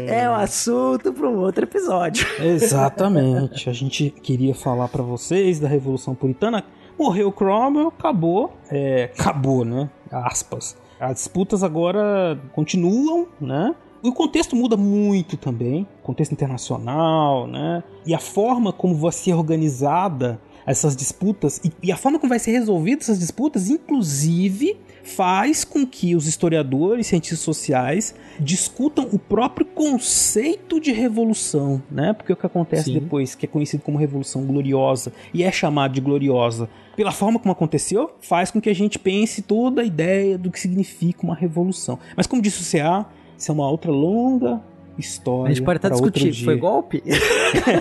é... 0.08 0.20
é 0.24 0.30
um 0.30 0.34
assunto 0.34 1.12
para 1.12 1.28
um 1.28 1.38
outro 1.38 1.64
episódio. 1.64 2.26
Exatamente. 2.42 3.68
A 3.68 3.72
gente 3.72 4.10
queria 4.10 4.54
falar 4.54 4.88
para 4.88 5.02
vocês 5.02 5.60
da 5.60 5.68
Revolução 5.68 6.14
Puritana. 6.14 6.64
Morreu 6.98 7.32
Cromwell, 7.32 7.88
acabou. 7.88 8.52
É, 8.70 9.10
acabou, 9.18 9.64
né? 9.64 9.90
Aspas. 10.10 10.76
As 10.98 11.14
disputas 11.14 11.62
agora 11.62 12.38
continuam, 12.54 13.26
né? 13.40 13.74
O 14.02 14.12
contexto 14.12 14.54
muda 14.54 14.76
muito 14.76 15.36
também, 15.36 15.88
contexto 16.02 16.32
internacional, 16.32 17.46
né? 17.46 17.82
E 18.06 18.14
a 18.14 18.18
forma 18.18 18.72
como 18.72 18.94
vai 18.94 19.12
ser 19.12 19.32
organizada 19.32 20.38
essas 20.66 20.96
disputas 20.96 21.60
e, 21.64 21.72
e 21.82 21.92
a 21.92 21.96
forma 21.96 22.18
como 22.18 22.30
vai 22.30 22.38
ser 22.38 22.52
resolvida 22.52 23.02
essas 23.02 23.18
disputas, 23.18 23.68
inclusive, 23.68 24.76
faz 25.02 25.64
com 25.64 25.86
que 25.86 26.16
os 26.16 26.26
historiadores, 26.26 27.06
cientistas 27.06 27.40
sociais 27.40 28.14
discutam 28.40 29.08
o 29.12 29.18
próprio 29.18 29.66
conceito 29.66 30.80
de 30.80 30.92
revolução, 30.92 31.82
né? 31.90 32.12
Porque 32.12 32.32
o 32.32 32.36
que 32.36 32.46
acontece 32.46 32.84
Sim. 32.84 32.94
depois, 32.94 33.34
que 33.34 33.44
é 33.44 33.48
conhecido 33.48 33.82
como 33.82 33.98
revolução 33.98 34.44
gloriosa 34.44 35.12
e 35.32 35.42
é 35.42 35.52
chamado 35.52 35.92
de 35.92 36.00
gloriosa 36.00 36.68
pela 36.96 37.12
forma 37.12 37.38
como 37.38 37.52
aconteceu, 37.52 38.14
faz 38.20 38.50
com 38.50 38.60
que 38.60 38.70
a 38.70 38.74
gente 38.74 38.98
pense 38.98 39.42
toda 39.42 39.82
a 39.82 39.84
ideia 39.84 40.38
do 40.38 40.50
que 40.50 40.58
significa 40.58 41.22
uma 41.22 41.34
revolução. 41.34 41.98
Mas 42.16 42.26
como 42.26 42.40
disse 42.40 42.62
o 42.62 42.78
CA, 42.80 43.06
isso 43.36 43.50
é 43.50 43.54
uma 43.54 43.68
outra 43.68 43.90
longa 43.90 44.62
história. 44.98 45.50
A 45.50 45.54
gente 45.54 45.64
pode 45.64 45.76
até 45.78 45.90
discutir, 45.90 46.44
foi 46.44 46.56
golpe? 46.56 47.02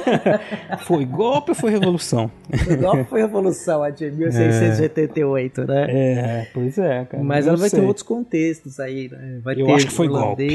foi 0.85 1.05
golpe 1.05 1.51
ou 1.51 1.55
foi 1.55 1.71
revolução? 1.71 2.31
Foi 2.63 2.75
golpe 2.75 2.99
ou 2.99 3.05
foi 3.05 3.21
revolução, 3.21 3.83
a 3.83 3.89
de 3.89 4.11
1688, 4.11 5.61
é. 5.61 5.65
né? 5.65 5.85
É, 5.89 6.47
pois 6.53 6.77
é, 6.77 7.05
cara. 7.05 7.23
Mas 7.23 7.47
ela 7.47 7.57
vai 7.57 7.69
sei. 7.69 7.79
ter 7.79 7.85
outros 7.85 8.03
contextos 8.03 8.79
aí, 8.79 9.09
né? 9.09 9.39
Vai 9.43 9.59
Eu 9.59 9.65
ter 9.65 9.73
acho 9.73 9.87
que 9.87 9.93
foi 9.93 10.07
golpe. 10.07 10.47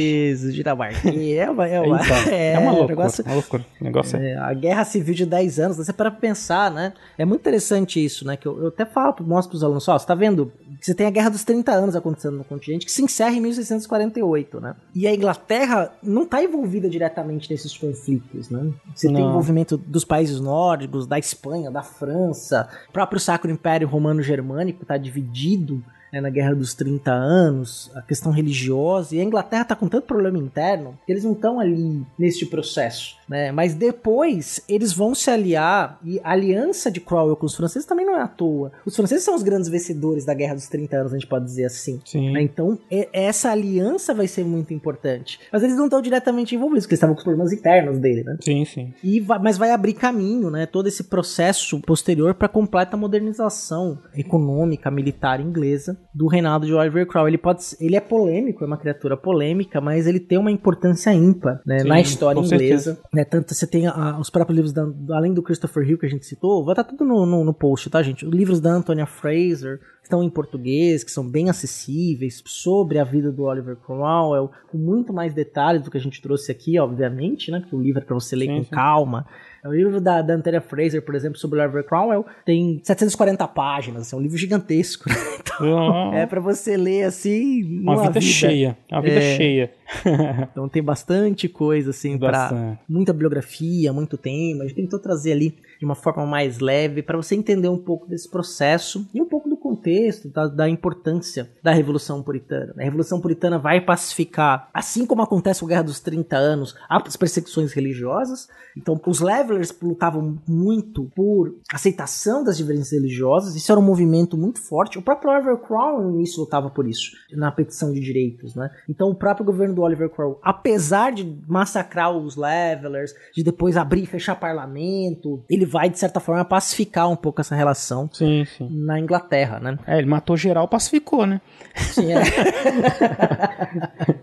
dinamarquês, 0.52 1.38
é 1.38 1.50
uma, 1.50 1.66
é 1.66 1.80
uma, 1.80 2.00
então, 2.00 2.16
é, 2.32 2.52
é 2.52 2.58
uma 2.58 2.70
loucura, 2.72 2.88
negócio, 2.88 3.24
uma 3.24 3.34
loucura. 3.34 3.66
negócio 3.80 4.18
é. 4.18 4.30
é. 4.30 4.36
A 4.36 4.52
guerra 4.54 4.84
civil 4.84 5.14
de 5.14 5.26
10 5.26 5.58
anos, 5.60 5.76
você 5.76 5.92
para 5.92 6.10
pensar, 6.10 6.70
né? 6.70 6.92
É 7.16 7.24
muito 7.24 7.40
interessante 7.40 8.04
isso, 8.04 8.26
né? 8.26 8.36
Que 8.36 8.46
eu, 8.46 8.58
eu 8.60 8.68
até 8.68 8.84
falo, 8.84 9.14
mostro 9.20 9.50
pros 9.50 9.64
alunos, 9.64 9.86
ó, 9.88 9.98
você 9.98 10.06
tá 10.06 10.14
vendo? 10.14 10.52
Você 10.80 10.94
tem 10.94 11.06
a 11.06 11.10
guerra 11.10 11.30
dos 11.30 11.44
30 11.44 11.72
anos 11.72 11.96
acontecendo 11.96 12.36
no 12.36 12.44
continente, 12.44 12.86
que 12.86 12.92
se 12.92 13.02
encerra 13.02 13.34
em 13.34 13.40
1648, 13.40 14.60
né? 14.60 14.74
E 14.94 15.06
a 15.06 15.14
Inglaterra 15.14 15.92
não 16.02 16.26
tá 16.26 16.42
envolvida 16.48 16.88
diretamente 16.88 17.50
nesses 17.50 17.76
conflitos, 17.76 18.50
né? 18.50 18.72
Você 18.94 19.08
Não. 19.08 19.14
tem 19.14 19.24
envolvimento 19.24 19.76
dos 19.76 20.04
países 20.04 20.40
nórdicos, 20.40 21.06
da 21.06 21.18
Espanha, 21.18 21.70
da 21.70 21.82
França, 21.82 22.68
o 22.88 22.92
próprio 22.92 23.20
Sacro 23.20 23.50
Império 23.50 23.86
Romano 23.86 24.22
Germânico 24.22 24.82
está 24.82 24.96
dividido 24.96 25.82
né, 26.12 26.20
na 26.20 26.30
Guerra 26.30 26.54
dos 26.54 26.74
30 26.74 27.10
Anos, 27.12 27.90
a 27.94 28.02
questão 28.02 28.32
religiosa, 28.32 29.14
e 29.14 29.20
a 29.20 29.24
Inglaterra 29.24 29.62
está 29.62 29.76
com 29.76 29.88
tanto 29.88 30.06
problema 30.06 30.38
interno 30.38 30.98
que 31.04 31.12
eles 31.12 31.24
não 31.24 31.32
estão 31.32 31.60
ali 31.60 32.02
neste 32.18 32.46
processo. 32.46 33.17
Né? 33.28 33.52
Mas 33.52 33.74
depois 33.74 34.60
eles 34.68 34.92
vão 34.92 35.14
se 35.14 35.30
aliar, 35.30 35.98
e 36.04 36.20
a 36.22 36.32
aliança 36.32 36.90
de 36.90 37.00
Cromwell 37.00 37.36
com 37.36 37.46
os 37.46 37.54
franceses 37.54 37.86
também 37.86 38.06
não 38.06 38.16
é 38.16 38.22
à 38.22 38.28
toa. 38.28 38.72
Os 38.86 38.96
franceses 38.96 39.24
são 39.24 39.34
os 39.34 39.42
grandes 39.42 39.68
vencedores 39.68 40.24
da 40.24 40.34
Guerra 40.34 40.54
dos 40.54 40.68
30 40.68 40.96
Anos, 40.96 41.12
a 41.12 41.18
gente 41.18 41.28
pode 41.28 41.44
dizer 41.44 41.64
assim. 41.64 42.00
Né? 42.14 42.42
Então, 42.42 42.78
essa 43.12 43.50
aliança 43.50 44.14
vai 44.14 44.26
ser 44.26 44.44
muito 44.44 44.72
importante. 44.72 45.38
Mas 45.52 45.62
eles 45.62 45.76
não 45.76 45.84
estão 45.84 46.00
diretamente 46.00 46.54
envolvidos, 46.54 46.84
porque 46.84 46.94
eles 46.94 46.98
estavam 46.98 47.14
com 47.14 47.20
os 47.20 47.24
problemas 47.24 47.52
internos 47.52 47.98
dele, 47.98 48.22
né? 48.24 48.36
Sim, 48.40 48.64
sim. 48.64 48.94
E 49.02 49.20
vai, 49.20 49.38
mas 49.38 49.58
vai 49.58 49.70
abrir 49.70 49.94
caminho, 49.94 50.50
né? 50.50 50.66
Todo 50.66 50.88
esse 50.88 51.04
processo 51.04 51.80
posterior 51.80 52.34
para 52.34 52.48
completa 52.48 52.96
modernização 52.96 53.98
econômica, 54.14 54.90
militar 54.90 55.40
inglesa 55.40 55.98
do 56.14 56.26
reinado 56.26 56.66
de 56.66 56.72
Oliver 56.72 57.06
Cromwell. 57.06 57.28
Ele 57.28 57.38
pode, 57.38 57.62
ele 57.80 57.96
é 57.96 58.00
polêmico, 58.00 58.64
é 58.64 58.66
uma 58.66 58.78
criatura 58.78 59.16
polêmica, 59.16 59.80
mas 59.80 60.06
ele 60.06 60.20
tem 60.20 60.38
uma 60.38 60.50
importância 60.50 61.12
ímpar 61.12 61.60
né, 61.66 61.80
Sim, 61.80 61.88
na 61.88 62.00
história 62.00 62.40
inglesa. 62.40 62.98
Né, 63.18 63.24
tanto 63.24 63.52
você 63.52 63.66
tem 63.66 63.88
a, 63.88 64.16
os 64.16 64.30
próprios 64.30 64.54
livros, 64.54 64.72
da, 64.72 64.86
além 65.16 65.34
do 65.34 65.42
Christopher 65.42 65.82
Hill 65.82 65.98
que 65.98 66.06
a 66.06 66.08
gente 66.08 66.24
citou, 66.24 66.64
vai 66.64 66.72
estar 66.72 66.84
tá 66.84 66.90
tudo 66.90 67.04
no, 67.04 67.26
no, 67.26 67.42
no, 67.42 67.52
post, 67.52 67.90
tá, 67.90 68.00
gente? 68.00 68.24
Os 68.24 68.32
livros 68.32 68.60
da 68.60 68.70
Antonia 68.70 69.06
Fraser, 69.06 69.80
estão 70.00 70.22
em 70.22 70.30
português, 70.30 71.02
que 71.02 71.10
são 71.10 71.28
bem 71.28 71.50
acessíveis, 71.50 72.40
sobre 72.46 72.96
a 72.96 73.02
vida 73.02 73.32
do 73.32 73.42
Oliver 73.42 73.74
Cromwell, 73.74 74.52
com 74.70 74.78
muito 74.78 75.12
mais 75.12 75.34
detalhes 75.34 75.82
do 75.82 75.90
que 75.90 75.98
a 75.98 76.00
gente 76.00 76.22
trouxe 76.22 76.52
aqui, 76.52 76.78
obviamente, 76.78 77.50
né? 77.50 77.58
Porque 77.58 77.74
o 77.74 77.82
livro 77.82 78.00
é 78.00 78.04
para 78.04 78.14
você 78.14 78.36
ler 78.36 78.46
sim, 78.46 78.56
com 78.58 78.62
sim. 78.62 78.70
calma. 78.70 79.26
O 79.64 79.72
livro 79.72 80.00
da, 80.00 80.22
da 80.22 80.60
Fraser, 80.60 81.02
por 81.02 81.14
exemplo, 81.14 81.38
sobre 81.38 81.58
o 81.58 81.62
Oliver 81.62 81.84
Cromwell, 81.84 82.24
tem 82.44 82.80
740 82.82 83.46
páginas, 83.48 84.02
assim, 84.02 84.16
é 84.16 84.18
um 84.18 84.22
livro 84.22 84.36
gigantesco. 84.36 85.08
Né? 85.08 85.16
Então, 85.58 86.14
é 86.14 86.24
para 86.24 86.40
você 86.40 86.76
ler 86.76 87.02
assim. 87.02 87.80
Uma, 87.80 87.96
vida, 87.96 88.20
vida, 88.20 88.20
cheia. 88.20 88.78
Uma 88.92 89.02
vida 89.02 89.16
é... 89.16 89.36
cheia. 89.36 89.72
então 90.52 90.68
tem 90.68 90.80
bastante 90.80 91.48
coisa, 91.48 91.90
assim, 91.90 92.16
para 92.16 92.78
muita 92.88 93.12
bibliografia, 93.12 93.92
muito 93.92 94.16
tema. 94.16 94.62
A 94.62 94.68
gente 94.68 94.76
tentou 94.76 95.00
trazer 95.00 95.32
ali 95.32 95.56
de 95.78 95.84
uma 95.84 95.96
forma 95.96 96.24
mais 96.24 96.60
leve 96.60 97.02
para 97.02 97.16
você 97.16 97.34
entender 97.34 97.68
um 97.68 97.76
pouco 97.76 98.06
desse 98.06 98.30
processo 98.30 99.08
e 99.12 99.20
um 99.20 99.26
pouco 99.26 99.48
do 99.48 99.56
contexto 99.68 100.28
da, 100.28 100.46
da, 100.46 100.68
importância 100.68 101.50
da 101.62 101.72
Revolução 101.72 102.22
Puritana. 102.22 102.74
A 102.78 102.82
Revolução 102.82 103.20
Puritana 103.20 103.58
vai 103.58 103.80
pacificar, 103.80 104.70
assim 104.72 105.04
como 105.04 105.20
acontece 105.20 105.60
com 105.60 105.66
a 105.66 105.68
Guerra 105.68 105.82
dos 105.82 106.00
30 106.00 106.36
Anos, 106.36 106.74
as 106.88 107.16
perseguições 107.16 107.72
religiosas. 107.72 108.48
Então, 108.76 108.98
os 109.06 109.20
Levelers 109.20 109.74
lutavam 109.82 110.38
muito 110.46 111.10
por 111.14 111.54
aceitação 111.72 112.42
das 112.42 112.56
diferenças 112.56 112.92
religiosas. 112.92 113.54
Isso 113.56 113.70
era 113.70 113.80
um 113.80 113.84
movimento 113.84 114.36
muito 114.36 114.60
forte. 114.60 114.98
O 114.98 115.02
próprio 115.02 115.30
Oliver 115.30 115.56
Cromwell 115.58 116.02
no 116.02 116.14
início 116.16 116.40
lutava 116.40 116.70
por 116.70 116.86
isso, 116.86 117.12
na 117.32 117.50
petição 117.50 117.92
de 117.92 118.00
direitos, 118.00 118.54
né? 118.54 118.70
Então, 118.88 119.10
o 119.10 119.14
próprio 119.14 119.44
governo 119.44 119.74
do 119.74 119.82
Oliver 119.82 120.08
Cromwell, 120.08 120.40
apesar 120.42 121.12
de 121.12 121.38
massacrar 121.46 122.16
os 122.16 122.36
Levelers, 122.36 123.12
de 123.34 123.42
depois 123.42 123.76
abrir 123.76 124.04
e 124.04 124.06
fechar 124.06 124.36
parlamento, 124.36 125.44
ele 125.50 125.66
vai 125.66 125.90
de 125.90 125.98
certa 125.98 126.20
forma 126.20 126.44
pacificar 126.44 127.10
um 127.10 127.16
pouco 127.16 127.40
essa 127.40 127.54
relação 127.54 128.08
sim, 128.12 128.44
sim. 128.56 128.68
na 128.70 128.98
Inglaterra, 128.98 129.57
né? 129.60 129.78
É, 129.86 129.98
ele 129.98 130.06
matou 130.06 130.36
geral, 130.36 130.68
pacificou, 130.68 131.26
né? 131.26 131.40
Sim, 131.76 132.12
é. 132.12 132.22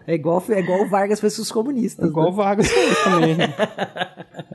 é, 0.07 0.15
igual, 0.15 0.43
é 0.49 0.59
igual 0.59 0.81
o 0.81 0.87
Vargas 0.87 1.19
fez 1.19 1.37
os 1.37 1.51
comunistas. 1.51 2.05
É 2.05 2.09
igual 2.09 2.27
né? 2.27 2.31
o 2.31 2.35
Vargas 2.35 2.67
fez 2.69 3.03
também. 3.03 3.37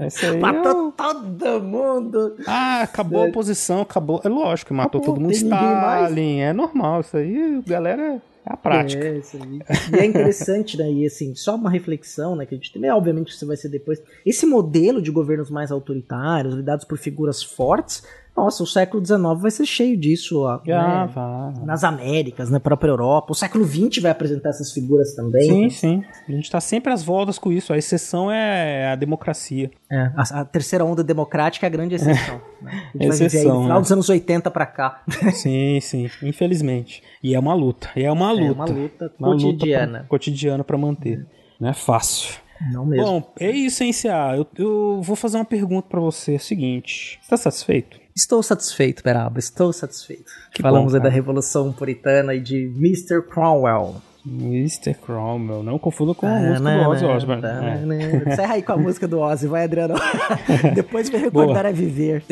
Esse 0.06 0.32
matou 0.32 0.88
é... 0.88 0.92
todo 0.96 1.62
mundo. 1.62 2.36
Ah, 2.46 2.82
acabou 2.82 3.22
a 3.22 3.26
oposição, 3.26 3.82
acabou. 3.82 4.20
É 4.24 4.28
lógico, 4.28 4.72
matou 4.74 5.00
acabou, 5.00 5.14
todo 5.14 5.22
mundo. 5.22 5.32
Stalin, 5.32 6.40
é 6.40 6.52
normal. 6.52 7.00
Isso 7.00 7.16
aí, 7.16 7.62
galera. 7.66 8.22
É 8.46 8.52
a 8.52 8.56
prática. 8.56 9.04
É, 9.04 9.18
isso 9.18 9.36
aí. 9.36 9.60
E 9.92 10.00
é 10.00 10.04
interessante, 10.04 10.76
né? 10.76 10.90
E 10.90 11.06
assim, 11.06 11.34
só 11.34 11.54
uma 11.54 11.70
reflexão, 11.70 12.34
né? 12.34 12.46
Que 12.46 12.54
a 12.54 12.58
gente 12.58 12.72
tem, 12.72 12.90
obviamente, 12.90 13.28
isso 13.28 13.46
vai 13.46 13.56
ser 13.56 13.68
depois. 13.68 14.02
Esse 14.24 14.46
modelo 14.46 15.02
de 15.02 15.10
governos 15.10 15.50
mais 15.50 15.70
autoritários, 15.70 16.54
lidados 16.54 16.84
por 16.84 16.98
figuras 16.98 17.42
fortes, 17.42 18.02
nossa, 18.36 18.62
o 18.62 18.66
século 18.66 19.04
XIX 19.04 19.20
vai 19.38 19.50
ser 19.50 19.66
cheio 19.66 19.96
disso 19.96 20.40
ó, 20.40 20.48
ah, 20.48 20.62
né? 20.64 21.10
vai. 21.12 21.64
nas 21.64 21.84
Américas, 21.84 22.50
na 22.50 22.60
própria 22.60 22.90
Europa. 22.90 23.32
O 23.32 23.34
século 23.34 23.64
XX 23.64 24.02
vai 24.02 24.10
apresentar 24.10 24.50
essas 24.50 24.72
figuras 24.72 25.14
também. 25.14 25.42
Sim, 25.42 25.62
né? 25.62 25.70
sim. 25.70 26.04
A 26.28 26.32
gente 26.32 26.44
está 26.44 26.60
sempre 26.60 26.92
às 26.92 27.02
voltas 27.02 27.38
com 27.38 27.52
isso. 27.52 27.72
A 27.72 27.78
exceção 27.78 28.30
é 28.30 28.92
a 28.92 28.94
democracia. 28.94 29.70
É, 29.90 30.10
a, 30.16 30.40
a 30.40 30.44
terceira 30.44 30.84
onda 30.84 31.04
democrática 31.04 31.66
é 31.66 31.68
a 31.68 31.70
grande 31.70 31.94
exceção. 31.94 32.36
É. 32.36 32.50
Né? 32.60 32.72
A 32.72 32.98
gente 32.98 33.08
exceção, 33.08 33.18
vai 33.18 33.28
viver 33.28 33.38
aí 33.38 33.46
no 33.46 33.62
final 33.62 33.76
né? 33.78 33.80
dos 33.80 33.92
anos 33.92 34.08
80 34.10 34.50
para 34.50 34.66
cá. 34.66 35.02
sim, 35.32 35.80
sim. 35.80 36.10
Infelizmente. 36.22 37.02
E 37.22 37.34
é 37.34 37.38
uma 37.38 37.54
luta. 37.54 37.88
E 37.96 38.04
é 38.04 38.12
uma 38.12 38.30
luta. 38.32 38.44
É 38.44 38.52
uma 38.52 38.64
luta 38.66 39.12
uma 39.18 39.32
cotidiana. 39.32 39.92
Luta 39.92 40.08
cotidiana 40.10 40.62
para 40.62 40.76
manter. 40.76 41.26
Não 41.58 41.70
é 41.70 41.72
fácil. 41.72 42.34
Não 42.70 42.84
mesmo. 42.84 43.06
Bom, 43.06 43.32
é 43.40 43.50
isso, 43.50 43.82
hein, 43.82 43.94
Cia? 43.94 44.36
Eu, 44.36 44.46
eu 44.58 45.00
vou 45.00 45.16
fazer 45.16 45.38
uma 45.38 45.44
pergunta 45.44 45.88
para 45.88 46.00
você. 46.00 46.34
É 46.34 46.36
o 46.36 46.40
seguinte. 46.40 47.18
Você 47.22 47.30
tá 47.30 47.36
satisfeito? 47.38 47.99
Estou 48.14 48.42
satisfeito, 48.42 49.02
Beraba, 49.02 49.38
estou 49.38 49.72
satisfeito. 49.72 50.30
Que 50.52 50.62
Falamos 50.62 50.92
bom, 50.92 50.98
aí 50.98 51.02
da 51.02 51.08
Revolução 51.08 51.72
Puritana 51.72 52.34
e 52.34 52.40
de 52.40 52.72
Mr. 52.76 53.22
Cromwell. 53.22 53.96
Mr. 54.26 54.94
Cromwell, 54.94 55.62
não 55.62 55.78
confunda 55.78 56.14
com 56.14 56.26
a 56.26 56.30
ah, 56.30 56.40
música 56.40 56.60
não, 56.60 56.84
do 56.84 56.90
Ozzy 56.90 57.04
Osbourne. 57.04 57.42
É. 57.46 58.32
Encerra 58.32 58.54
aí 58.54 58.62
com 58.62 58.72
a 58.72 58.76
música 58.78 59.08
do 59.08 59.18
Ozzy, 59.18 59.46
vai, 59.46 59.64
Adriano. 59.64 59.94
Depois 60.74 61.08
me 61.08 61.18
recordar 61.18 61.62
Boa. 61.62 61.68
a 61.68 61.72
viver. 61.72 62.24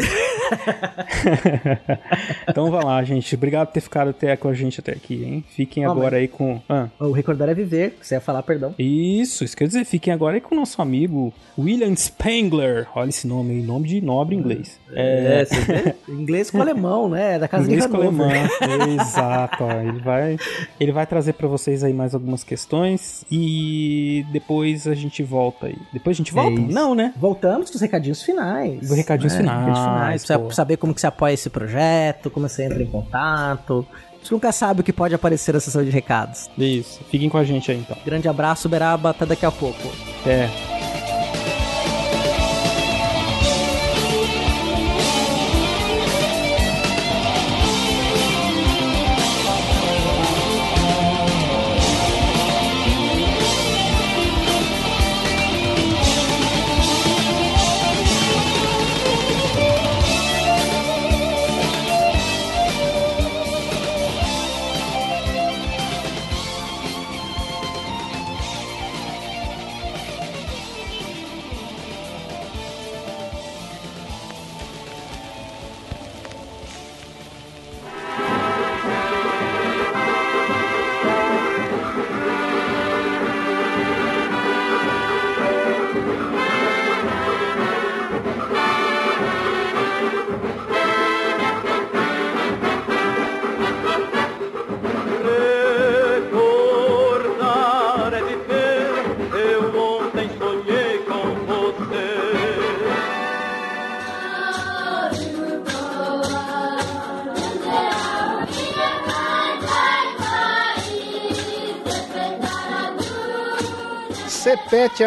então 2.49 2.71
vai 2.71 2.85
lá, 2.85 3.03
gente. 3.05 3.35
Obrigado 3.35 3.69
por 3.69 3.75
ter 3.75 3.81
ficado 3.81 4.11
até 4.11 4.37
com 4.37 4.49
a 4.49 4.55
gente 4.55 4.81
até 4.81 4.93
aqui, 4.93 5.25
hein? 5.25 5.45
Fiquem 5.51 5.87
oh, 5.87 5.91
agora 5.91 6.17
aí 6.17 6.29
com. 6.29 6.61
Ah. 6.69 6.89
O 6.99 7.13
Recordar 7.13 7.49
é 7.49 7.55
Viver, 7.55 7.97
você 8.01 8.15
ia 8.15 8.21
falar, 8.21 8.43
perdão. 8.43 8.75
Isso, 8.79 9.45
isso 9.45 9.57
quer 9.57 9.67
dizer, 9.67 9.85
fiquem 9.85 10.13
agora 10.13 10.37
aí 10.37 10.41
com 10.41 10.55
o 10.55 10.59
nosso 10.59 10.81
amigo 10.81 11.33
William 11.59 11.95
Spangler. 11.95 12.87
Olha 12.95 13.09
esse 13.09 13.27
nome 13.27 13.55
aí, 13.55 13.63
nome 13.63 13.89
de 13.89 14.01
nobre 14.01 14.37
inglês. 14.37 14.79
É, 14.93 15.45
é 15.69 15.95
inglês 16.09 16.51
com 16.51 16.61
alemão, 16.61 17.09
né? 17.09 17.39
Da 17.39 17.49
casa 17.49 17.65
inglês 17.65 17.87
de 17.87 17.89
Inglês 17.89 18.59
com 18.59 18.65
alemão. 18.65 18.95
Exato, 18.95 19.65
ó. 19.65 19.81
Ele 19.81 20.01
vai, 20.01 20.37
ele 20.79 20.93
vai 20.93 21.07
trazer 21.07 21.35
para 21.35 21.49
vocês 21.49 21.85
aí 21.85 21.93
mais 21.93 22.15
algumas 22.15 22.45
questões 22.45 23.25
e 23.31 24.25
depois 24.33 24.87
a 24.87 24.95
gente 24.95 25.23
volta 25.23 25.67
aí. 25.67 25.77
Depois 25.93 26.17
a 26.17 26.19
gente 26.19 26.33
volta? 26.33 26.61
É 26.61 26.65
Não, 26.65 26.95
né? 26.95 27.13
Voltamos 27.17 27.71
com 27.71 27.77
os 27.77 27.81
recadinhos 27.81 28.23
finais. 28.23 28.91
Os 28.91 28.97
recadinhos 28.97 29.35
é, 29.35 29.39
finais. 29.39 29.59
Recadinhos 29.59 29.85
finais 29.85 30.25
saber 30.51 30.77
como 30.77 30.95
que 30.95 31.01
você 31.01 31.07
apoia 31.07 31.33
esse 31.35 31.51
projeto, 31.51 32.31
como 32.31 32.49
você 32.49 32.65
entra 32.65 32.83
em 32.83 32.87
contato. 32.87 33.87
Você 34.23 34.35
nunca 34.35 34.53
sabe 34.53 34.81
o 34.81 34.85
que 34.85 34.93
pode 34.93 35.15
aparecer 35.15 35.55
na 35.55 35.61
sessão 35.61 35.85
de 35.85 35.91
recados. 35.91 36.51
Isso. 36.59 37.01
Fiquem 37.11 37.29
com 37.29 37.39
a 37.39 37.45
gente 37.45 37.71
aí 37.71 37.79
então. 37.79 37.97
Grande 38.05 38.29
abraço, 38.29 38.69
Beraba. 38.69 39.11
Até 39.11 39.25
daqui 39.25 39.47
a 39.47 39.51
pouco. 39.51 39.89
Até. 40.21 40.78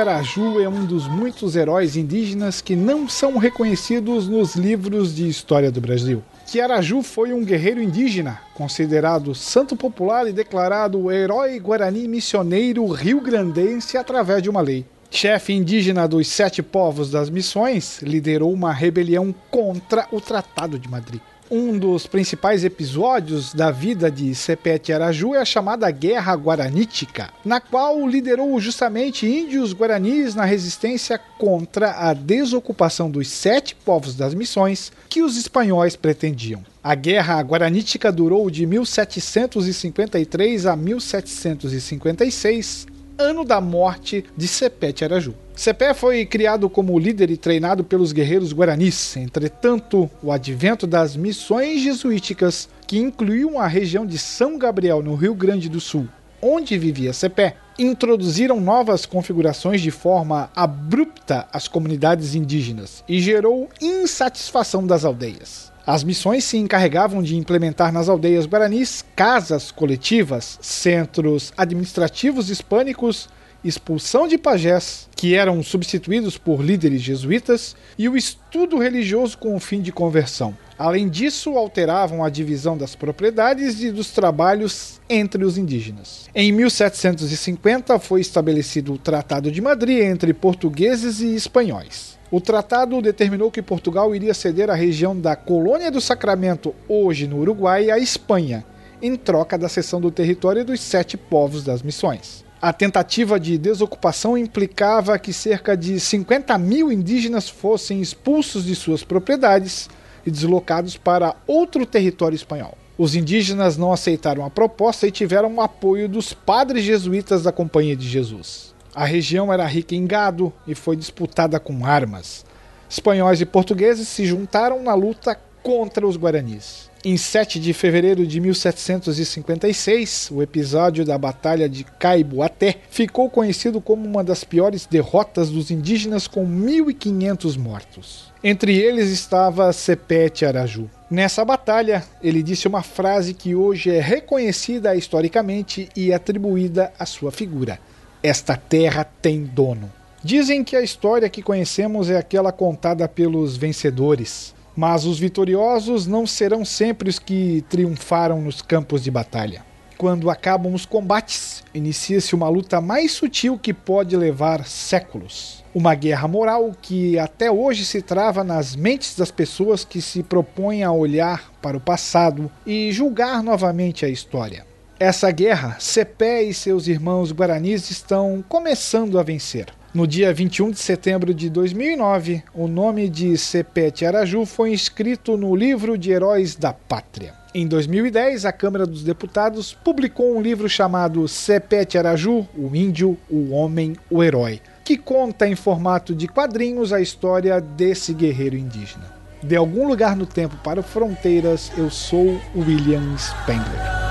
Araju 0.02 0.60
é 0.60 0.68
um 0.68 0.84
dos 0.84 1.08
muitos 1.08 1.56
heróis 1.56 1.96
indígenas 1.96 2.60
que 2.60 2.76
não 2.76 3.08
são 3.08 3.38
reconhecidos 3.38 4.28
nos 4.28 4.56
livros 4.56 5.16
de 5.16 5.30
história 5.30 5.72
do 5.72 5.80
Brasil. 5.80 6.24
Araju 6.60 7.04
foi 7.04 7.32
um 7.34 7.46
guerreiro 7.46 7.80
indígena, 7.80 8.42
considerado 8.56 9.36
santo 9.36 9.76
popular 9.76 10.28
e 10.28 10.34
declarado 10.34 11.12
herói 11.12 11.60
guarani 11.60 12.08
missioneiro 12.08 12.88
rio-grandense 12.88 13.96
através 13.96 14.42
de 14.42 14.50
uma 14.50 14.60
lei. 14.60 14.88
Chefe 15.12 15.54
indígena 15.54 16.08
dos 16.08 16.28
sete 16.30 16.64
povos 16.64 17.12
das 17.12 17.30
missões, 17.30 18.02
liderou 18.02 18.52
uma 18.52 18.74
rebelião 18.74 19.36
contra 19.52 20.08
o 20.12 20.20
Tratado 20.20 20.80
de 20.80 20.90
Madrid 20.90 21.22
um 21.52 21.78
dos 21.78 22.08
principais 22.08 22.64
episódios 22.64 23.54
da 23.54 23.70
vida 23.72 24.10
de 24.10 24.34
Sepete 24.34 24.94
Araju 24.94 25.36
é 25.36 25.40
a 25.40 25.46
chamada 25.46 25.92
Guerra 25.92 26.34
Guaranítica, 26.34 27.30
na 27.44 27.60
qual 27.60 28.08
liderou 28.08 28.58
justamente 28.62 29.28
índios 29.28 29.74
guaranis 29.74 30.34
na 30.34 30.46
resistência 30.46 31.20
contra 31.38 32.10
a 32.10 32.14
desocupação 32.14 33.12
dos 33.12 33.28
sete 33.28 33.76
povos 33.76 34.16
das 34.16 34.34
missões 34.34 34.94
que 35.10 35.22
os 35.22 35.36
espanhóis 35.36 35.98
pretendiam. 35.98 36.64
A 36.82 36.96
Guerra 36.96 37.42
Guaranítica 37.42 38.14
durou 38.14 38.50
de 38.50 38.66
1753 38.66 40.66
a 40.66 40.78
1756, 40.78 42.88
ano 43.18 43.44
da 43.44 43.60
morte 43.60 44.24
de 44.38 44.48
Sepete 44.48 45.04
Araju. 45.04 45.36
Sepé 45.62 45.94
foi 45.94 46.26
criado 46.26 46.68
como 46.68 46.98
líder 46.98 47.30
e 47.30 47.38
treinado 47.38 47.84
pelos 47.84 48.12
guerreiros 48.12 48.52
guaranis. 48.52 49.16
Entretanto, 49.16 50.10
o 50.24 50.32
advento 50.32 50.88
das 50.88 51.16
missões 51.16 51.82
jesuíticas 51.82 52.68
que 52.88 52.98
incluíam 52.98 53.60
a 53.60 53.68
região 53.68 54.04
de 54.04 54.18
São 54.18 54.58
Gabriel, 54.58 55.04
no 55.04 55.14
Rio 55.14 55.36
Grande 55.36 55.70
do 55.70 55.80
Sul, 55.80 56.08
onde 56.42 56.80
vivia 56.80 57.14
Cepé, 57.14 57.58
introduziram 57.78 58.60
novas 58.60 59.06
configurações 59.06 59.82
de 59.82 59.92
forma 59.92 60.50
abrupta 60.56 61.48
às 61.54 61.68
comunidades 61.68 62.34
indígenas 62.34 63.04
e 63.08 63.22
gerou 63.22 63.70
insatisfação 63.80 64.88
das 64.88 65.06
aldeias. 65.06 65.72
As 65.86 66.04
missões 66.04 66.44
se 66.44 66.58
encarregavam 66.58 67.22
de 67.22 67.38
implementar 67.38 67.94
nas 67.94 68.10
aldeias 68.10 68.48
guaranis 68.48 69.06
casas 69.16 69.70
coletivas, 69.70 70.58
centros 70.60 71.54
administrativos 71.56 72.50
hispânicos, 72.50 73.30
expulsão 73.64 74.28
de 74.28 74.38
pajés, 74.38 75.08
que 75.16 75.36
eram 75.36 75.62
substituídos 75.62 76.38
por 76.38 76.62
líderes 76.62 77.02
jesuítas, 77.02 77.76
e 77.98 78.10
o 78.10 78.18
estudo 78.18 78.78
religioso 78.78 79.38
com 79.38 79.56
o 79.56 79.60
fim 79.60 79.82
de 79.82 79.92
conversão. 79.92 80.58
Além 80.78 81.08
disso, 81.08 81.58
alteravam 81.58 82.24
a 82.24 82.30
divisão 82.30 82.76
das 82.76 82.96
propriedades 82.96 83.84
e 83.84 83.92
dos 83.92 84.10
trabalhos 84.10 85.00
entre 85.08 85.46
os 85.46 85.58
indígenas. 85.58 86.28
Em 86.34 86.52
1750 86.52 88.00
foi 88.00 88.22
estabelecido 88.22 88.94
o 88.94 88.98
Tratado 88.98 89.52
de 89.52 89.62
Madrid 89.62 90.00
entre 90.00 90.34
portugueses 90.34 91.20
e 91.20 91.36
espanhóis. 91.36 92.20
O 92.32 92.40
tratado 92.40 93.02
determinou 93.02 93.52
que 93.52 93.62
Portugal 93.62 94.16
iria 94.16 94.34
ceder 94.34 94.70
a 94.70 94.74
região 94.74 95.20
da 95.20 95.36
Colônia 95.36 95.92
do 95.92 96.00
Sacramento, 96.00 96.74
hoje 96.88 97.28
no 97.28 97.40
Uruguai, 97.40 97.92
à 97.92 98.00
Espanha, 98.00 98.66
em 99.02 99.18
troca 99.18 99.58
da 99.58 99.68
cessão 99.68 100.00
do 100.00 100.10
território 100.10 100.64
dos 100.64 100.80
sete 100.80 101.18
povos 101.18 101.62
das 101.64 101.82
missões. 101.82 102.46
A 102.62 102.72
tentativa 102.72 103.40
de 103.40 103.58
desocupação 103.58 104.38
implicava 104.38 105.18
que 105.18 105.34
cerca 105.34 105.76
de 105.76 106.00
50 106.00 106.56
mil 106.60 106.92
indígenas 106.92 107.50
fossem 107.50 108.00
expulsos 108.00 108.66
de 108.66 108.76
suas 108.76 109.04
propriedades 109.04 109.90
e 110.24 110.30
deslocados 110.30 110.96
para 110.96 111.36
outro 111.48 111.88
território 111.88 112.36
espanhol. 112.36 112.78
Os 113.00 113.16
indígenas 113.16 113.78
não 113.78 113.92
aceitaram 113.92 114.46
a 114.46 114.50
proposta 114.52 115.08
e 115.08 115.12
tiveram 115.12 115.56
o 115.56 115.60
apoio 115.60 116.08
dos 116.08 116.34
padres 116.34 116.84
jesuítas 116.84 117.42
da 117.42 117.52
Companhia 117.52 117.96
de 117.96 118.08
Jesus. 118.08 118.76
A 118.94 119.06
região 119.06 119.52
era 119.52 119.66
rica 119.66 119.96
em 119.96 120.06
gado 120.06 120.54
e 120.68 120.76
foi 120.76 120.96
disputada 120.96 121.60
com 121.60 121.84
armas. 121.84 122.46
Espanhóis 122.88 123.42
e 123.42 123.46
portugueses 123.46 124.08
se 124.08 124.24
juntaram 124.24 124.84
na 124.84 124.94
luta 124.94 125.36
contra 125.64 126.08
os 126.08 126.18
guaranis. 126.18 126.90
Em 127.04 127.18
7 127.18 127.60
de 127.60 127.74
fevereiro 127.74 128.28
de 128.28 128.40
1756, 128.40 130.30
o 130.32 130.42
episódio 130.42 131.04
da 131.04 131.18
Batalha 131.18 131.68
de 131.68 131.84
Caiboaté 131.84 132.76
ficou 132.92 133.28
conhecido 133.28 133.82
como 133.82 134.08
uma 134.08 134.24
das 134.24 134.44
piores 134.44 134.86
derrotas 134.86 135.50
dos 135.50 135.72
indígenas, 135.72 136.28
com 136.28 136.46
1.500 136.46 137.58
mortos. 137.58 138.32
Entre 138.44 138.78
eles 138.78 139.10
estava 139.10 139.74
Sepete 139.74 140.46
Araju. 140.46 140.88
Nessa 141.10 141.44
batalha, 141.44 142.04
ele 142.22 142.44
disse 142.44 142.68
uma 142.68 142.84
frase 142.84 143.34
que 143.34 143.56
hoje 143.56 143.90
é 143.90 144.00
reconhecida 144.00 144.96
historicamente 144.96 145.90
e 145.96 146.14
atribuída 146.14 146.94
à 147.00 147.06
sua 147.08 147.32
figura: 147.32 147.80
Esta 148.22 148.56
terra 148.56 149.04
tem 149.04 149.44
dono. 149.44 149.92
Dizem 150.24 150.64
que 150.64 150.76
a 150.76 150.84
história 150.84 151.28
que 151.30 151.42
conhecemos 151.42 152.10
é 152.12 152.18
aquela 152.18 152.52
contada 152.52 153.08
pelos 153.08 153.58
vencedores. 153.58 154.54
Mas 154.76 155.06
os 155.06 155.20
vitoriosos 155.20 156.08
não 156.08 156.26
serão 156.26 156.64
sempre 156.64 157.10
os 157.10 157.20
que 157.20 157.64
triunfaram 157.70 158.42
nos 158.42 158.62
campos 158.62 159.04
de 159.04 159.12
batalha. 159.12 159.64
Quando 159.98 160.32
acabam 160.32 160.74
os 160.74 160.84
combates, 160.84 161.64
inicia-se 161.76 162.34
uma 162.34 162.50
luta 162.50 162.82
mais 162.82 163.12
sutil 163.12 163.60
que 163.60 163.72
pode 163.72 164.18
levar 164.18 164.66
séculos. 164.66 165.64
Uma 165.76 165.94
guerra 165.94 166.28
moral 166.28 166.72
que 166.82 167.20
até 167.20 167.52
hoje 167.52 167.86
se 167.86 168.02
trava 168.02 168.44
nas 168.44 168.76
mentes 168.76 169.16
das 169.16 169.30
pessoas 169.30 169.86
que 169.86 170.02
se 170.02 170.24
propõem 170.24 170.84
a 170.84 170.92
olhar 170.92 171.54
para 171.62 171.78
o 171.78 171.80
passado 171.80 172.50
e 172.66 172.92
julgar 172.92 173.44
novamente 173.44 174.04
a 174.04 174.10
história. 174.10 174.66
Essa 175.00 175.30
guerra, 175.32 175.78
Cepé 175.80 176.44
e 176.44 176.54
seus 176.54 176.88
irmãos 176.88 177.32
guaranis 177.32 177.92
estão 177.92 178.44
começando 178.48 179.20
a 179.20 179.24
vencer. 179.24 179.68
No 179.94 180.08
dia 180.08 180.34
21 180.34 180.72
de 180.72 180.80
setembro 180.80 181.34
de 181.34 181.50
2009, 181.50 182.42
o 182.54 182.66
nome 182.66 183.10
de 183.10 183.38
Sepete 183.38 184.06
Araju 184.06 184.46
foi 184.46 184.72
inscrito 184.72 185.36
no 185.36 185.54
livro 185.54 185.98
de 185.98 186.12
Heróis 186.12 186.56
da 186.56 186.72
Pátria. 186.72 187.34
Em 187.54 187.68
2010, 187.68 188.46
a 188.46 188.54
Câmara 188.54 188.86
dos 188.86 189.04
Deputados 189.04 189.74
publicou 189.74 190.34
um 190.34 190.42
livro 190.42 190.70
chamado 190.70 191.28
Sepete 191.28 191.98
Araju, 191.98 192.48
o 192.58 192.74
Índio, 192.74 193.18
o 193.30 193.52
Homem, 193.52 193.98
o 194.10 194.24
Herói, 194.24 194.62
que 194.86 194.96
conta 194.96 195.46
em 195.46 195.58
formato 195.58 196.16
de 196.16 196.26
quadrinhos 196.26 196.94
a 196.94 197.02
história 197.02 197.60
desse 197.60 198.14
guerreiro 198.14 198.56
indígena. 198.56 199.14
De 199.44 199.58
algum 199.58 199.86
lugar 199.86 200.16
no 200.16 200.26
tempo 200.26 200.56
para 200.64 200.82
fronteiras, 200.82 201.70
eu 201.78 201.90
sou 201.90 202.40
William 202.56 203.18
Spengler. 203.18 204.02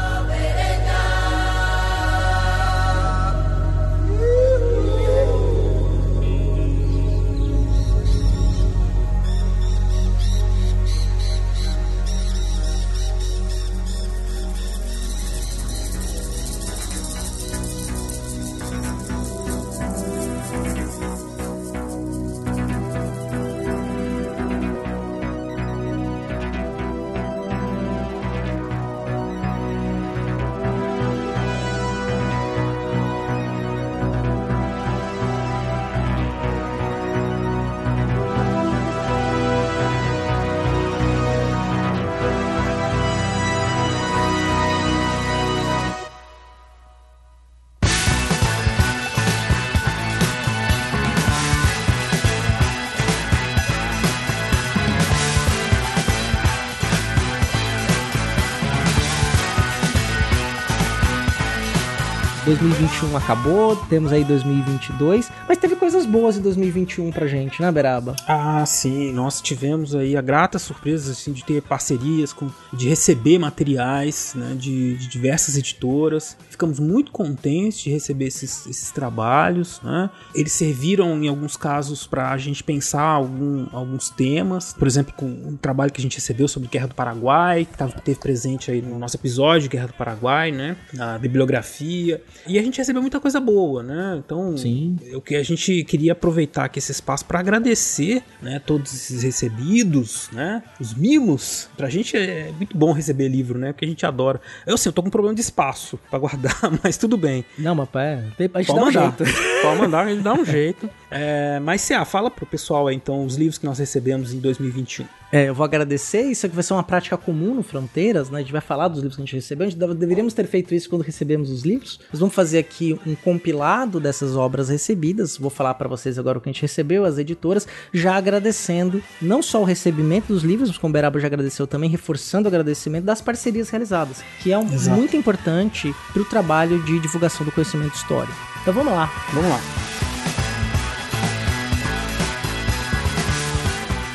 Acabou, 63.17 63.77
temos 63.77 64.13
aí 64.13 64.25
2022, 64.25 65.31
mas 65.49 65.59
teve 65.59 65.77
coisas 65.77 66.05
boas 66.05 66.37
em 66.37 66.41
2021 66.41 67.11
pra 67.13 67.27
gente, 67.27 67.61
né, 67.63 67.71
Beraba? 67.71 68.17
Ah, 68.27 68.65
sim, 68.67 69.13
nós 69.13 69.41
tivemos 69.41 69.95
aí 69.95 70.17
a 70.17 70.21
grata 70.21 70.59
surpresa 70.59 71.13
assim, 71.13 71.33
de 71.33 71.45
ter 71.45 71.63
parcerias, 71.63 72.33
com, 72.33 72.51
de 72.73 72.89
receber 72.89 73.39
materiais 73.39 74.35
né, 74.35 74.55
de, 74.59 74.97
de 74.97 75.07
diversas 75.09 75.57
editoras. 75.57 76.37
Ficamos 76.49 76.79
muito 76.79 77.13
contentes 77.13 77.81
de 77.81 77.91
receber 77.91 78.27
esses, 78.27 78.67
esses 78.67 78.91
trabalhos. 78.91 79.81
Né? 79.83 80.11
Eles 80.35 80.53
serviram, 80.53 81.23
em 81.23 81.29
alguns 81.29 81.57
casos, 81.57 82.07
para 82.07 82.31
a 82.31 82.39
gente 82.39 82.63
pensar 82.65 83.03
algum, 83.03 83.67
alguns 83.73 84.11
temas. 84.11 84.73
Por 84.73 84.89
exemplo, 84.89 85.13
com 85.17 85.27
um 85.27 85.57
trabalho 85.57 85.93
que 85.93 86.01
a 86.01 86.03
gente 86.03 86.17
recebeu 86.17 86.49
sobre 86.49 86.69
Guerra 86.69 86.89
do 86.89 86.95
Paraguai, 86.95 87.65
que 87.65 87.77
tava, 87.77 87.93
teve 88.01 88.19
presente 88.19 88.71
aí 88.71 88.83
no 88.83 88.99
nosso 88.99 89.17
episódio 89.17 89.69
Guerra 89.71 89.89
do 89.89 89.95
Paraguai, 89.95 90.51
né? 90.51 90.77
A 90.99 91.19
bibliografia. 91.19 92.23
E 92.47 92.59
a 92.59 92.63
gente 92.63 92.79
recebeu 92.79 93.01
muita 93.01 93.21
coisa 93.21 93.41
boa, 93.41 93.83
né? 93.83 94.21
Então, 94.25 94.57
Sim. 94.57 94.97
o 95.15 95.21
que 95.21 95.37
a 95.37 95.43
gente 95.43 95.85
queria 95.85 96.13
aproveitar 96.13 96.65
aqui 96.65 96.79
esse 96.79 96.93
espaço 96.93 97.25
para 97.25 97.41
agradecer, 97.41 98.23
né, 98.41 98.61
todos 98.65 98.95
esses 98.95 99.23
recebidos, 99.23 100.29
né? 100.33 100.63
Os 100.81 100.95
mimos. 100.95 101.69
Pra 101.77 101.89
gente 101.89 102.17
é 102.17 102.53
muito 102.57 102.77
bom 102.77 102.93
receber 102.93 103.29
livro, 103.29 103.59
né? 103.59 103.73
Porque 103.73 103.85
a 103.85 103.89
gente 103.89 104.05
adora. 104.07 104.41
Eu 104.67 104.75
assim, 104.75 104.89
eu 104.89 104.93
tô 104.93 105.03
com 105.03 105.09
um 105.09 105.11
problema 105.11 105.35
de 105.35 105.41
espaço 105.41 105.99
para 106.09 106.19
guardar, 106.19 106.59
mas 106.83 106.97
tudo 106.97 107.17
bem. 107.17 107.45
Não, 107.59 107.75
mas 107.75 107.89
é, 107.95 108.25
a 108.39 108.43
gente 108.43 108.51
Pode 108.51 108.67
dá 108.67 108.75
um 108.75 108.85
mandar. 108.87 109.17
jeito. 109.19 109.25
Pode 109.63 109.81
mandar, 109.81 110.07
a 110.07 110.11
gente 110.11 110.23
dá 110.23 110.35
um 110.35 110.45
jeito. 110.47 110.91
É, 111.11 111.61
mas, 111.61 111.81
Cia, 111.83 112.05
fala 112.05 112.31
pro 112.31 112.47
pessoal 112.47 112.87
aí, 112.87 112.97
então, 112.97 113.25
os 113.25 113.37
livros 113.37 113.59
que 113.59 113.67
nós 113.67 113.79
recebemos 113.79 114.33
em 114.33 114.39
2021. 114.39 115.07
É, 115.33 115.49
eu 115.49 115.55
vou 115.55 115.65
agradecer. 115.65 116.23
Isso 116.23 116.45
aqui 116.45 116.55
vai 116.57 116.65
ser 116.65 116.73
uma 116.73 116.83
prática 116.83 117.17
comum 117.17 117.55
no 117.55 117.63
Fronteiras, 117.63 118.31
né? 118.31 118.39
A 118.39 118.43
gente 118.43 118.51
vai 118.51 118.61
falar 118.61 118.89
dos 118.89 118.99
livros 118.99 119.15
que 119.15 119.23
a 119.23 119.25
gente 119.25 119.35
recebeu. 119.37 119.67
A 119.67 119.71
gente 119.71 119.79
deve- 119.79 119.95
deveríamos 119.95 120.35
ter 120.35 120.45
feito 120.47 120.75
isso 120.75 120.89
quando 120.91 121.03
recebemos 121.03 121.51
os 121.51 121.63
livros. 121.63 122.01
Nós 122.13 122.19
vamos 122.19 122.35
fazer 122.35 122.59
aqui 122.59 122.99
um 123.07 123.15
compilado 123.15 124.01
dessas 124.01 124.35
obras 124.35 124.69
recebidas. 124.69 125.37
Vou 125.37 125.49
falar 125.51 125.75
para 125.75 125.89
vocês 125.89 126.19
agora 126.19 126.39
o 126.39 126.41
que 126.41 126.49
a 126.49 126.53
gente 126.53 126.63
recebeu, 126.63 127.05
as 127.05 127.17
editoras, 127.17 127.67
já 127.95 128.17
agradecendo 128.17 129.01
não 129.23 129.41
só 129.41 129.61
o 129.61 129.65
recebimento 129.65 130.33
dos 130.33 130.43
livros, 130.43 130.77
como 130.77 130.91
o 130.91 130.93
Beraba 130.93 131.21
já 131.21 131.29
agradeceu 131.29 131.65
também, 131.65 131.89
reforçando 131.89 132.47
o 132.47 132.49
agradecimento 132.49 133.05
das 133.05 133.21
parcerias 133.21 133.71
realizadas, 133.71 134.25
que 134.43 134.53
é 134.53 134.59
um, 134.59 134.65
muito 134.65 135.17
importante 135.17 135.95
para 136.13 136.23
o 136.23 136.25
trabalho 136.25 136.83
de 136.83 136.99
divulgação 136.99 137.47
do 137.47 137.53
conhecimento 137.53 137.95
histórico. 137.95 138.35
Então 138.63 138.75
vamos 138.75 138.93
lá. 138.93 139.09
Vamos 139.33 139.49
lá. 139.49 140.10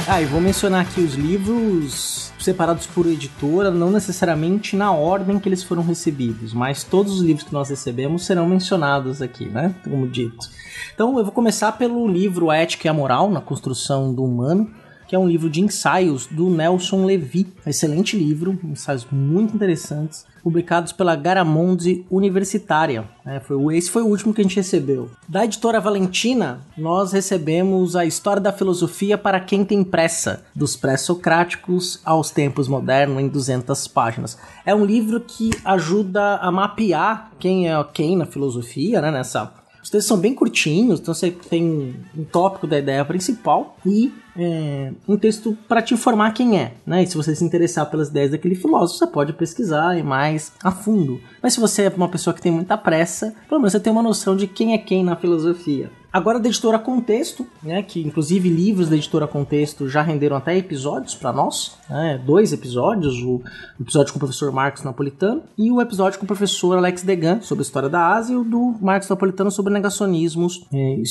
Ah, 0.07 0.21
e 0.21 0.25
vou 0.25 0.39
mencionar 0.39 0.81
aqui 0.81 1.01
os 1.01 1.15
livros 1.15 2.31
separados 2.39 2.85
por 2.85 3.07
editora, 3.07 3.71
não 3.71 3.89
necessariamente 3.89 4.75
na 4.75 4.91
ordem 4.91 5.39
que 5.39 5.49
eles 5.49 5.63
foram 5.63 5.81
recebidos, 5.81 6.53
mas 6.53 6.83
todos 6.83 7.15
os 7.15 7.21
livros 7.21 7.43
que 7.43 7.51
nós 7.51 7.69
recebemos 7.69 8.23
serão 8.23 8.47
mencionados 8.47 9.19
aqui, 9.19 9.45
né? 9.45 9.73
Como 9.83 10.07
dito. 10.07 10.47
Então 10.93 11.17
eu 11.17 11.23
vou 11.23 11.33
começar 11.33 11.71
pelo 11.71 12.07
livro 12.07 12.51
A 12.51 12.57
Ética 12.57 12.87
e 12.87 12.89
a 12.89 12.93
Moral 12.93 13.31
na 13.31 13.41
Construção 13.41 14.13
do 14.13 14.23
Humano, 14.23 14.69
que 15.07 15.15
é 15.15 15.19
um 15.19 15.27
livro 15.27 15.49
de 15.49 15.61
ensaios 15.61 16.27
do 16.27 16.51
Nelson 16.51 17.03
Levy. 17.03 17.47
Excelente 17.65 18.15
livro, 18.15 18.59
ensaios 18.63 19.07
muito 19.11 19.55
interessantes, 19.55 20.23
publicados 20.45 20.91
pela 20.91 21.15
Garamonde 21.15 22.05
Universitária. 22.07 23.09
É, 23.25 23.39
foi, 23.39 23.75
esse 23.75 23.89
foi 23.89 24.03
o 24.03 24.07
último 24.07 24.31
que 24.31 24.41
a 24.41 24.43
gente 24.43 24.57
recebeu. 24.57 25.09
Da 25.27 25.43
editora 25.43 25.81
Valentina, 25.81 26.61
nós 26.77 27.11
recebemos 27.11 27.95
a 27.95 28.05
História 28.05 28.39
da 28.39 28.53
Filosofia 28.53 29.17
para 29.17 29.39
quem 29.39 29.65
tem 29.65 29.83
pressa, 29.83 30.45
dos 30.55 30.75
pré-socráticos 30.75 31.99
aos 32.05 32.29
tempos 32.29 32.67
modernos, 32.67 33.23
em 33.23 33.27
200 33.27 33.87
páginas. 33.87 34.37
É 34.63 34.75
um 34.75 34.85
livro 34.85 35.19
que 35.19 35.49
ajuda 35.65 36.35
a 36.35 36.51
mapear 36.51 37.31
quem 37.39 37.67
é 37.67 37.83
quem 37.91 38.15
na 38.15 38.27
filosofia, 38.27 39.01
né, 39.01 39.09
nessa 39.09 39.51
os 39.85 39.91
textos 39.91 40.07
são 40.07 40.17
bem 40.17 40.33
curtinhos, 40.33 40.99
então 40.99 41.13
você 41.13 41.29
tem 41.29 41.95
um 42.17 42.23
tópico 42.23 42.65
da 42.65 42.79
ideia 42.79 43.05
principal 43.05 43.77
e 43.85 44.11
é, 44.35 44.91
um 45.07 45.15
texto 45.15 45.55
para 45.67 45.79
te 45.79 45.93
informar 45.93 46.33
quem 46.33 46.59
é, 46.59 46.73
né? 46.87 47.03
E 47.03 47.07
se 47.07 47.15
você 47.15 47.35
se 47.35 47.45
interessar 47.45 47.87
pelas 47.91 48.09
ideias 48.09 48.31
daquele 48.31 48.55
filósofo, 48.55 48.97
você 48.97 49.05
pode 49.05 49.33
pesquisar 49.33 50.03
mais 50.03 50.51
a 50.63 50.71
fundo. 50.71 51.21
Mas 51.39 51.53
se 51.53 51.59
você 51.59 51.83
é 51.83 51.93
uma 51.95 52.09
pessoa 52.09 52.33
que 52.33 52.41
tem 52.41 52.51
muita 52.51 52.75
pressa, 52.75 53.35
pelo 53.47 53.61
menos 53.61 53.73
você 53.73 53.79
tem 53.79 53.93
uma 53.93 54.01
noção 54.01 54.35
de 54.35 54.47
quem 54.47 54.73
é 54.73 54.79
quem 54.79 55.03
na 55.03 55.15
filosofia. 55.15 55.91
Agora 56.15 56.39
da 56.39 56.47
editora 56.47 56.79
Contexto, 56.79 57.45
né, 57.61 57.83
que 57.83 57.99
inclusive 57.99 58.47
livros 58.47 58.87
da 58.87 58.95
editora 58.95 59.27
Contexto 59.27 59.89
já 59.89 60.01
renderam 60.01 60.37
até 60.37 60.55
episódios 60.55 61.13
para 61.13 61.33
nós, 61.33 61.77
né, 61.89 62.17
dois 62.25 62.53
episódios, 62.53 63.21
o 63.21 63.41
episódio 63.81 64.13
com 64.13 64.17
o 64.17 64.19
professor 64.21 64.49
Marcos 64.49 64.81
Napolitano 64.81 65.43
e 65.57 65.69
o 65.69 65.81
episódio 65.81 66.17
com 66.17 66.23
o 66.23 66.27
professor 66.27 66.77
Alex 66.77 67.03
Degan 67.03 67.41
sobre 67.41 67.63
a 67.63 67.65
história 67.65 67.89
da 67.89 68.13
Ásia 68.13 68.33
e 68.33 68.37
o 68.37 68.45
do 68.45 68.77
Marcos 68.79 69.09
Napolitano 69.09 69.51
sobre 69.51 69.73
negacionismos, 69.73 70.65
é, 70.73 71.01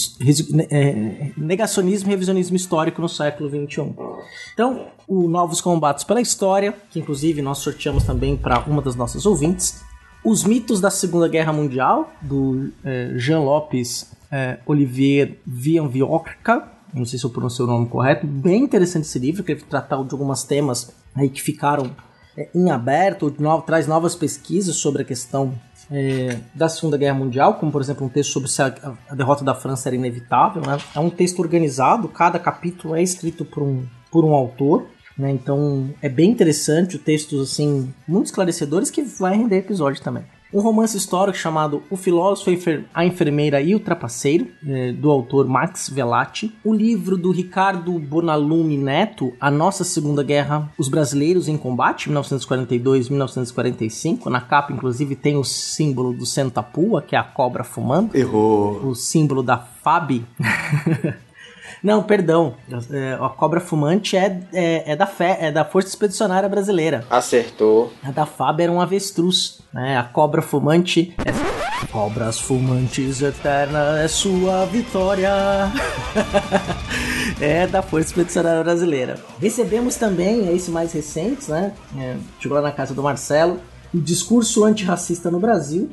é, 0.70 1.32
negacionismo 1.36 2.08
e 2.08 2.10
revisionismo 2.10 2.56
histórico 2.56 3.02
no 3.02 3.08
século 3.08 3.50
XXI. 3.50 3.94
Então, 4.54 4.86
o 5.06 5.28
Novos 5.28 5.60
Combates 5.60 6.02
pela 6.02 6.22
História, 6.22 6.74
que 6.90 6.98
inclusive 6.98 7.42
nós 7.42 7.58
sorteamos 7.58 8.04
também 8.04 8.38
para 8.38 8.60
uma 8.60 8.80
das 8.80 8.96
nossas 8.96 9.26
ouvintes, 9.26 9.84
os 10.24 10.44
mitos 10.44 10.80
da 10.80 10.88
Segunda 10.88 11.28
Guerra 11.28 11.52
Mundial, 11.52 12.10
do 12.22 12.70
é, 12.82 13.12
Jean 13.18 13.40
Lopes 13.40 14.14
é, 14.34 14.58
Olivier 14.66 15.38
Vianviorca, 15.46 16.66
não 16.92 17.04
sei 17.04 17.20
se 17.20 17.24
eu 17.24 17.30
pronunciei 17.30 17.64
o 17.64 17.68
nome 17.68 17.86
correto, 17.86 18.26
bem 18.26 18.64
interessante 18.64 19.04
esse 19.04 19.18
livro, 19.20 19.44
que 19.44 19.52
ele 19.52 19.60
trata 19.60 19.96
de 20.02 20.12
alguns 20.12 20.42
temas 20.42 20.92
aí 21.14 21.28
que 21.28 21.40
ficaram 21.40 21.94
é, 22.36 22.48
em 22.52 22.68
aberto, 22.68 23.32
no, 23.38 23.62
traz 23.62 23.86
novas 23.86 24.16
pesquisas 24.16 24.74
sobre 24.74 25.02
a 25.02 25.04
questão 25.04 25.54
é, 25.88 26.36
da 26.52 26.68
Segunda 26.68 26.96
Guerra 26.96 27.14
Mundial, 27.14 27.54
como 27.54 27.70
por 27.70 27.80
exemplo 27.80 28.04
um 28.04 28.08
texto 28.08 28.32
sobre 28.32 28.50
se 28.50 28.60
a, 28.60 28.74
a, 29.08 29.14
derrota 29.14 29.44
da 29.44 29.54
França 29.54 29.88
era 29.88 29.94
inevitável. 29.94 30.62
Né? 30.62 30.78
É 30.96 30.98
um 30.98 31.10
texto 31.10 31.38
organizado, 31.38 32.08
cada 32.08 32.36
capítulo 32.36 32.96
é 32.96 33.02
escrito 33.02 33.44
por 33.44 33.62
um, 33.62 33.86
por 34.10 34.24
um 34.24 34.32
autor. 34.32 34.84
Né? 35.16 35.30
Então 35.30 35.94
é 36.02 36.08
bem 36.08 36.28
interessante, 36.28 36.96
o 36.96 36.98
textos 36.98 37.52
assim, 37.52 37.94
muito 38.08 38.26
esclarecedores 38.26 38.90
que 38.90 39.02
vai 39.02 39.36
render 39.36 39.58
episódio 39.58 40.02
também 40.02 40.24
um 40.54 40.60
romance 40.60 40.96
histórico 40.96 41.36
chamado 41.36 41.82
O 41.90 41.96
Filósofo, 41.96 42.48
a 42.94 43.04
Enfermeira 43.04 43.60
e 43.60 43.74
o 43.74 43.80
Trapaceiro, 43.80 44.46
é, 44.64 44.92
do 44.92 45.10
autor 45.10 45.48
Max 45.48 45.90
Velati. 45.90 46.54
O 46.62 46.72
livro 46.72 47.16
do 47.16 47.32
Ricardo 47.32 47.98
Bonalume 47.98 48.78
Neto, 48.78 49.32
A 49.40 49.50
Nossa 49.50 49.82
Segunda 49.82 50.22
Guerra, 50.22 50.70
Os 50.78 50.88
Brasileiros 50.88 51.48
em 51.48 51.58
Combate, 51.58 52.08
1942-1945. 52.08 54.26
Na 54.26 54.40
capa, 54.40 54.72
inclusive, 54.72 55.16
tem 55.16 55.36
o 55.36 55.42
símbolo 55.42 56.12
do 56.12 56.24
Sentapua, 56.24 57.02
que 57.02 57.16
é 57.16 57.18
a 57.18 57.24
cobra 57.24 57.64
fumando. 57.64 58.16
Errou. 58.16 58.86
O 58.86 58.94
símbolo 58.94 59.42
da 59.42 59.58
FAB. 59.58 60.24
Não, 61.84 62.02
perdão. 62.02 62.54
É, 62.90 63.18
a 63.20 63.28
cobra 63.28 63.60
fumante 63.60 64.16
é, 64.16 64.40
é, 64.54 64.92
é, 64.92 64.96
da 64.96 65.06
fé, 65.06 65.36
é 65.38 65.52
da 65.52 65.66
Força 65.66 65.88
Expedicionária 65.88 66.48
Brasileira. 66.48 67.04
Acertou. 67.10 67.92
A 68.02 68.10
da 68.10 68.24
FAB 68.24 68.60
era 68.62 68.72
um 68.72 68.80
avestruz. 68.80 69.60
Né? 69.70 69.98
A 69.98 70.02
cobra 70.02 70.40
fumante 70.40 71.14
é. 71.18 71.54
Cobras 71.92 72.40
fumantes 72.40 73.20
eterna 73.20 74.00
é 74.00 74.08
sua 74.08 74.64
vitória. 74.64 75.30
é 77.38 77.66
da 77.66 77.82
Força 77.82 78.08
Expedicionária 78.08 78.64
Brasileira. 78.64 79.16
Recebemos 79.38 79.96
também, 79.96 80.56
esse 80.56 80.70
mais 80.70 80.92
recente, 80.92 81.50
né? 81.50 81.74
É, 81.98 82.16
chegou 82.40 82.56
lá 82.56 82.62
na 82.62 82.72
casa 82.72 82.94
do 82.94 83.02
Marcelo, 83.02 83.60
o 83.92 84.00
discurso 84.00 84.64
antirracista 84.64 85.30
no 85.30 85.38
Brasil, 85.38 85.90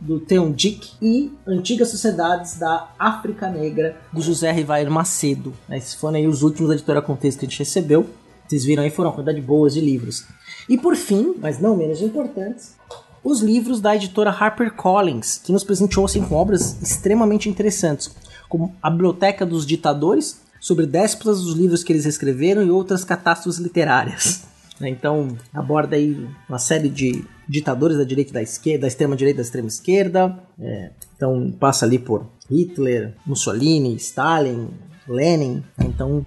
do 0.00 0.20
Theon 0.20 0.52
Dick 0.52 0.92
e 1.00 1.32
Antigas 1.46 1.88
Sociedades 1.90 2.58
da 2.58 2.90
África 2.98 3.48
Negra, 3.48 3.96
do 4.12 4.20
José 4.20 4.52
Rivair 4.52 4.90
Macedo. 4.90 5.52
Esses 5.70 5.94
foram 5.94 6.16
aí 6.16 6.26
os 6.26 6.42
últimos 6.42 6.68
da 6.68 6.74
editora 6.74 7.02
Contexto 7.02 7.38
que 7.38 7.46
a 7.46 7.48
gente 7.48 7.58
recebeu. 7.58 8.06
Vocês 8.46 8.64
viram 8.64 8.82
aí, 8.82 8.90
foram 8.90 9.10
uma 9.10 9.16
quantidade 9.16 9.40
boas 9.40 9.74
de 9.74 9.80
livros. 9.80 10.26
E 10.68 10.76
por 10.76 10.96
fim, 10.96 11.34
mas 11.40 11.58
não 11.58 11.76
menos 11.76 12.00
importantes, 12.02 12.74
os 13.22 13.40
livros 13.40 13.80
da 13.80 13.96
editora 13.96 14.30
HarperCollins, 14.30 15.38
que 15.38 15.50
nos 15.50 15.64
presenteou 15.64 16.04
assim, 16.04 16.22
com 16.22 16.34
obras 16.34 16.80
extremamente 16.82 17.48
interessantes, 17.48 18.14
como 18.48 18.76
A 18.82 18.90
Biblioteca 18.90 19.46
dos 19.46 19.64
Ditadores, 19.64 20.42
sobre 20.60 20.86
déspotas 20.86 21.42
dos 21.42 21.54
livros 21.54 21.82
que 21.82 21.92
eles 21.92 22.04
escreveram 22.04 22.62
e 22.62 22.70
outras 22.70 23.04
catástrofes 23.04 23.60
literárias. 23.60 24.44
Então, 24.80 25.38
aborda 25.54 25.94
aí 25.94 26.28
uma 26.48 26.58
série 26.58 26.88
de 26.88 27.24
ditadores 27.48 27.96
da 27.96 28.04
direita 28.04 28.30
e 28.30 28.34
da 28.34 28.42
esquerda, 28.42 28.82
da 28.82 28.88
extrema 28.88 29.16
direita 29.16 29.36
e 29.36 29.42
da 29.42 29.46
extrema 29.46 29.68
esquerda. 29.68 30.38
É, 30.58 30.90
então 31.16 31.52
passa 31.58 31.84
ali 31.84 31.98
por 31.98 32.26
Hitler, 32.50 33.14
Mussolini, 33.26 33.94
Stalin, 33.96 34.68
Lenin. 35.08 35.62
Então 35.80 36.24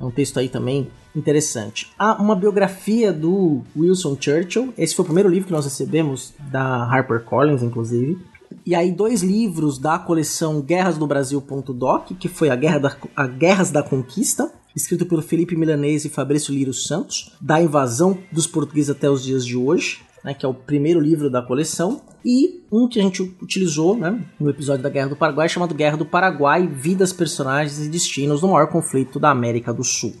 é 0.00 0.04
um 0.04 0.10
texto 0.10 0.38
aí 0.38 0.48
também 0.48 0.88
interessante. 1.14 1.90
Há 1.98 2.20
uma 2.20 2.36
biografia 2.36 3.12
do 3.12 3.62
Wilson 3.76 4.16
Churchill. 4.20 4.74
Esse 4.76 4.94
foi 4.94 5.02
o 5.02 5.06
primeiro 5.06 5.28
livro 5.28 5.46
que 5.46 5.52
nós 5.52 5.64
recebemos 5.64 6.34
da 6.50 6.84
HarperCollins, 6.84 7.62
inclusive. 7.62 8.18
E 8.64 8.74
aí 8.74 8.92
dois 8.92 9.22
livros 9.22 9.78
da 9.78 9.98
coleção 9.98 10.60
Guerras 10.60 10.98
do 10.98 11.06
Brasil.doc, 11.06 12.12
que 12.18 12.28
foi 12.28 12.50
a, 12.50 12.56
Guerra 12.56 12.78
da, 12.78 12.96
a 13.14 13.26
Guerras 13.26 13.70
da 13.70 13.82
Conquista, 13.82 14.52
escrito 14.74 15.06
pelo 15.06 15.22
Felipe 15.22 15.56
Milanese 15.56 16.08
e 16.08 16.10
Fabrício 16.10 16.52
Liro 16.52 16.74
Santos, 16.74 17.32
da 17.40 17.60
invasão 17.60 18.18
dos 18.30 18.46
portugueses 18.46 18.90
até 18.90 19.08
os 19.08 19.24
dias 19.24 19.44
de 19.44 19.56
hoje 19.56 20.05
né, 20.26 20.34
que 20.34 20.44
é 20.44 20.48
o 20.48 20.52
primeiro 20.52 20.98
livro 20.98 21.30
da 21.30 21.40
coleção, 21.40 22.00
e 22.24 22.64
um 22.72 22.88
que 22.88 22.98
a 22.98 23.02
gente 23.02 23.22
utilizou 23.40 23.96
né, 23.96 24.20
no 24.40 24.50
episódio 24.50 24.82
da 24.82 24.90
Guerra 24.90 25.10
do 25.10 25.16
Paraguai, 25.16 25.48
chamado 25.48 25.72
Guerra 25.72 25.96
do 25.96 26.04
Paraguai: 26.04 26.66
Vidas, 26.66 27.12
Personagens 27.12 27.78
e 27.78 27.88
Destinos 27.88 28.40
do 28.40 28.48
Maior 28.48 28.66
Conflito 28.66 29.20
da 29.20 29.30
América 29.30 29.72
do 29.72 29.84
Sul. 29.84 30.12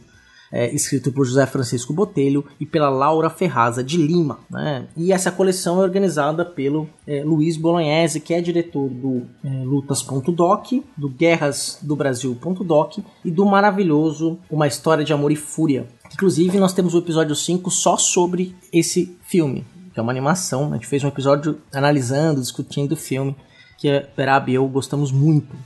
É, 0.52 0.72
escrito 0.72 1.10
por 1.10 1.26
José 1.26 1.44
Francisco 1.44 1.92
Botelho 1.92 2.44
e 2.60 2.64
pela 2.64 2.88
Laura 2.88 3.28
Ferraza 3.28 3.82
de 3.82 3.96
Lima. 3.96 4.38
Né? 4.48 4.86
E 4.96 5.12
essa 5.12 5.32
coleção 5.32 5.80
é 5.80 5.82
organizada 5.82 6.44
pelo 6.44 6.88
é, 7.04 7.24
Luiz 7.24 7.56
Bolognese, 7.56 8.20
que 8.20 8.32
é 8.32 8.40
diretor 8.40 8.88
do 8.88 9.22
é, 9.44 9.48
Lutas.doc, 9.64 10.66
do 10.96 11.08
Guerras 11.08 11.80
do 11.82 11.96
Brasil.doc 11.96 12.98
e 13.24 13.30
do 13.32 13.44
maravilhoso 13.44 14.38
Uma 14.48 14.68
História 14.68 15.04
de 15.04 15.12
Amor 15.12 15.32
e 15.32 15.36
Fúria. 15.36 15.88
Inclusive, 16.14 16.58
nós 16.58 16.72
temos 16.72 16.94
o 16.94 16.98
episódio 16.98 17.34
5 17.34 17.68
só 17.68 17.96
sobre 17.96 18.54
esse 18.72 19.18
filme, 19.22 19.66
que 19.96 20.00
é 20.00 20.02
uma 20.02 20.12
animação. 20.12 20.72
A 20.72 20.74
gente 20.74 20.86
fez 20.86 21.02
um 21.02 21.08
episódio 21.08 21.58
analisando, 21.72 22.42
discutindo 22.42 22.92
o 22.92 22.96
filme, 22.96 23.34
que 23.78 23.88
a 23.88 24.02
Perab 24.02 24.52
e 24.52 24.54
eu 24.54 24.68
gostamos 24.68 25.10
muito. 25.10 25.56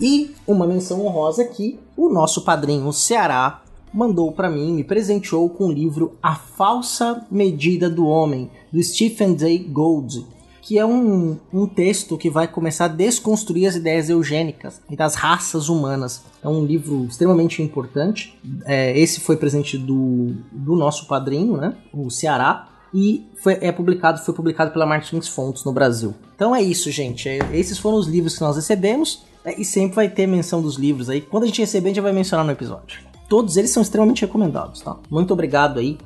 E 0.00 0.34
uma 0.46 0.66
menção 0.66 1.04
honrosa 1.04 1.42
aqui, 1.42 1.78
o 1.94 2.08
nosso 2.08 2.42
padrinho 2.42 2.90
Ceará 2.90 3.62
mandou 3.92 4.32
para 4.32 4.48
mim, 4.48 4.72
me 4.72 4.82
presenteou 4.82 5.50
com 5.50 5.66
o 5.66 5.72
livro 5.72 6.16
A 6.22 6.34
Falsa 6.34 7.26
Medida 7.30 7.90
do 7.90 8.06
Homem, 8.06 8.50
do 8.72 8.82
Stephen 8.82 9.38
Jay 9.38 9.58
Gould, 9.58 10.24
que 10.62 10.78
é 10.78 10.86
um, 10.86 11.36
um 11.52 11.66
texto 11.66 12.16
que 12.16 12.30
vai 12.30 12.48
começar 12.48 12.86
a 12.86 12.88
desconstruir 12.88 13.66
as 13.66 13.76
ideias 13.76 14.08
eugênicas 14.08 14.80
e 14.88 14.96
das 14.96 15.14
raças 15.14 15.68
humanas. 15.68 16.24
É 16.42 16.48
um 16.48 16.64
livro 16.64 17.04
extremamente 17.04 17.62
importante. 17.62 18.38
É, 18.64 18.98
esse 18.98 19.20
foi 19.20 19.36
presente 19.36 19.76
do, 19.76 20.34
do 20.50 20.74
nosso 20.74 21.06
padrinho, 21.06 21.58
né, 21.58 21.76
o 21.92 22.10
Ceará 22.10 22.70
e 22.92 23.26
foi, 23.42 23.58
é 23.60 23.70
publicado, 23.72 24.18
foi 24.20 24.34
publicado 24.34 24.70
pela 24.70 24.86
Martins 24.86 25.28
Fontes 25.28 25.64
no 25.64 25.72
Brasil. 25.72 26.14
Então 26.34 26.54
é 26.54 26.62
isso, 26.62 26.90
gente. 26.90 27.28
É, 27.28 27.38
esses 27.52 27.78
foram 27.78 27.98
os 27.98 28.06
livros 28.06 28.34
que 28.34 28.40
nós 28.40 28.56
recebemos 28.56 29.24
é, 29.44 29.60
e 29.60 29.64
sempre 29.64 29.96
vai 29.96 30.08
ter 30.08 30.26
menção 30.26 30.62
dos 30.62 30.76
livros 30.76 31.10
aí. 31.10 31.20
Quando 31.20 31.44
a 31.44 31.46
gente 31.46 31.60
receber, 31.60 31.88
a 31.88 31.92
gente 31.92 32.02
vai 32.02 32.12
mencionar 32.12 32.44
no 32.44 32.52
episódio. 32.52 33.00
Todos 33.28 33.56
eles 33.56 33.70
são 33.70 33.82
extremamente 33.82 34.22
recomendados, 34.22 34.80
tá? 34.80 34.96
Muito 35.10 35.32
obrigado 35.32 35.78
aí 35.78 35.98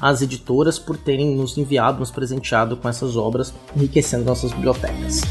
às 0.00 0.22
editoras 0.22 0.78
por 0.78 0.96
terem 0.96 1.36
nos 1.36 1.58
enviado, 1.58 1.98
nos 1.98 2.10
presenteado 2.10 2.76
com 2.76 2.88
essas 2.88 3.16
obras, 3.16 3.52
enriquecendo 3.76 4.24
nossas 4.24 4.52
bibliotecas. 4.52 5.22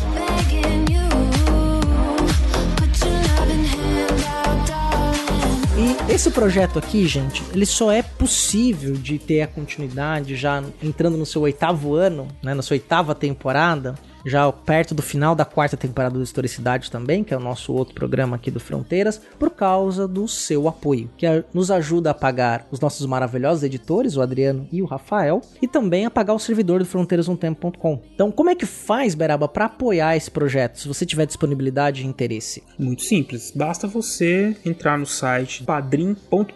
Esse 6.18 6.32
projeto 6.32 6.80
aqui, 6.80 7.06
gente, 7.06 7.44
ele 7.54 7.64
só 7.64 7.92
é 7.92 8.02
possível 8.02 8.94
de 8.96 9.20
ter 9.20 9.44
a 9.44 9.48
continuidade 9.48 10.36
já 10.36 10.64
entrando 10.82 11.16
no 11.16 11.28
seu 11.28 11.44
oitavo 11.44 11.94
ano, 11.94 12.28
né, 12.42 12.56
na 12.56 12.64
sua 12.64 12.74
oitava 12.74 13.14
temporada, 13.14 13.94
já 14.28 14.52
perto 14.52 14.94
do 14.94 15.02
final 15.02 15.34
da 15.34 15.46
quarta 15.46 15.78
temporada 15.78 16.18
do 16.18 16.24
Historicidade 16.24 16.92
também, 16.92 17.24
que 17.24 17.34
é 17.34 17.38
o 17.38 17.42
nosso 17.42 17.74
outro 17.74 17.94
programa 17.94 18.36
aqui 18.36 18.52
do 18.52 18.60
Fronteiras, 18.60 19.22
por 19.40 19.52
causa 19.52 20.08
do 20.08 20.28
seu 20.28 20.68
apoio, 20.68 21.10
que 21.18 21.26
nos 21.54 21.72
ajuda 21.72 22.12
a 22.12 22.14
pagar 22.14 22.68
os 22.70 22.80
nossos 22.80 23.06
maravilhosos 23.06 23.64
editores, 23.64 24.16
o 24.16 24.22
Adriano 24.22 24.68
e 24.72 24.82
o 24.82 24.86
Rafael, 24.86 25.42
e 25.62 25.68
também 25.68 26.06
a 26.06 26.12
pagar 26.12 26.34
o 26.34 26.40
servidor 26.40 26.80
do 26.80 26.86
fronteirasumtempo.com. 26.86 28.02
Então, 28.14 28.32
como 28.32 28.50
é 28.50 28.56
que 28.56 28.66
faz, 28.66 29.16
Beraba, 29.16 29.48
para 29.48 29.66
apoiar 29.66 30.16
esse 30.18 30.30
projeto, 30.30 30.80
se 30.80 30.88
você 30.88 31.06
tiver 31.06 31.26
disponibilidade 31.26 32.04
e 32.04 32.06
interesse? 32.06 32.64
Muito 32.78 33.04
simples, 33.04 33.52
basta 33.56 33.88
você 33.88 34.56
entrar 34.66 34.98
no 34.98 35.06
site 35.06 35.64
padrim.com.br 35.64 36.54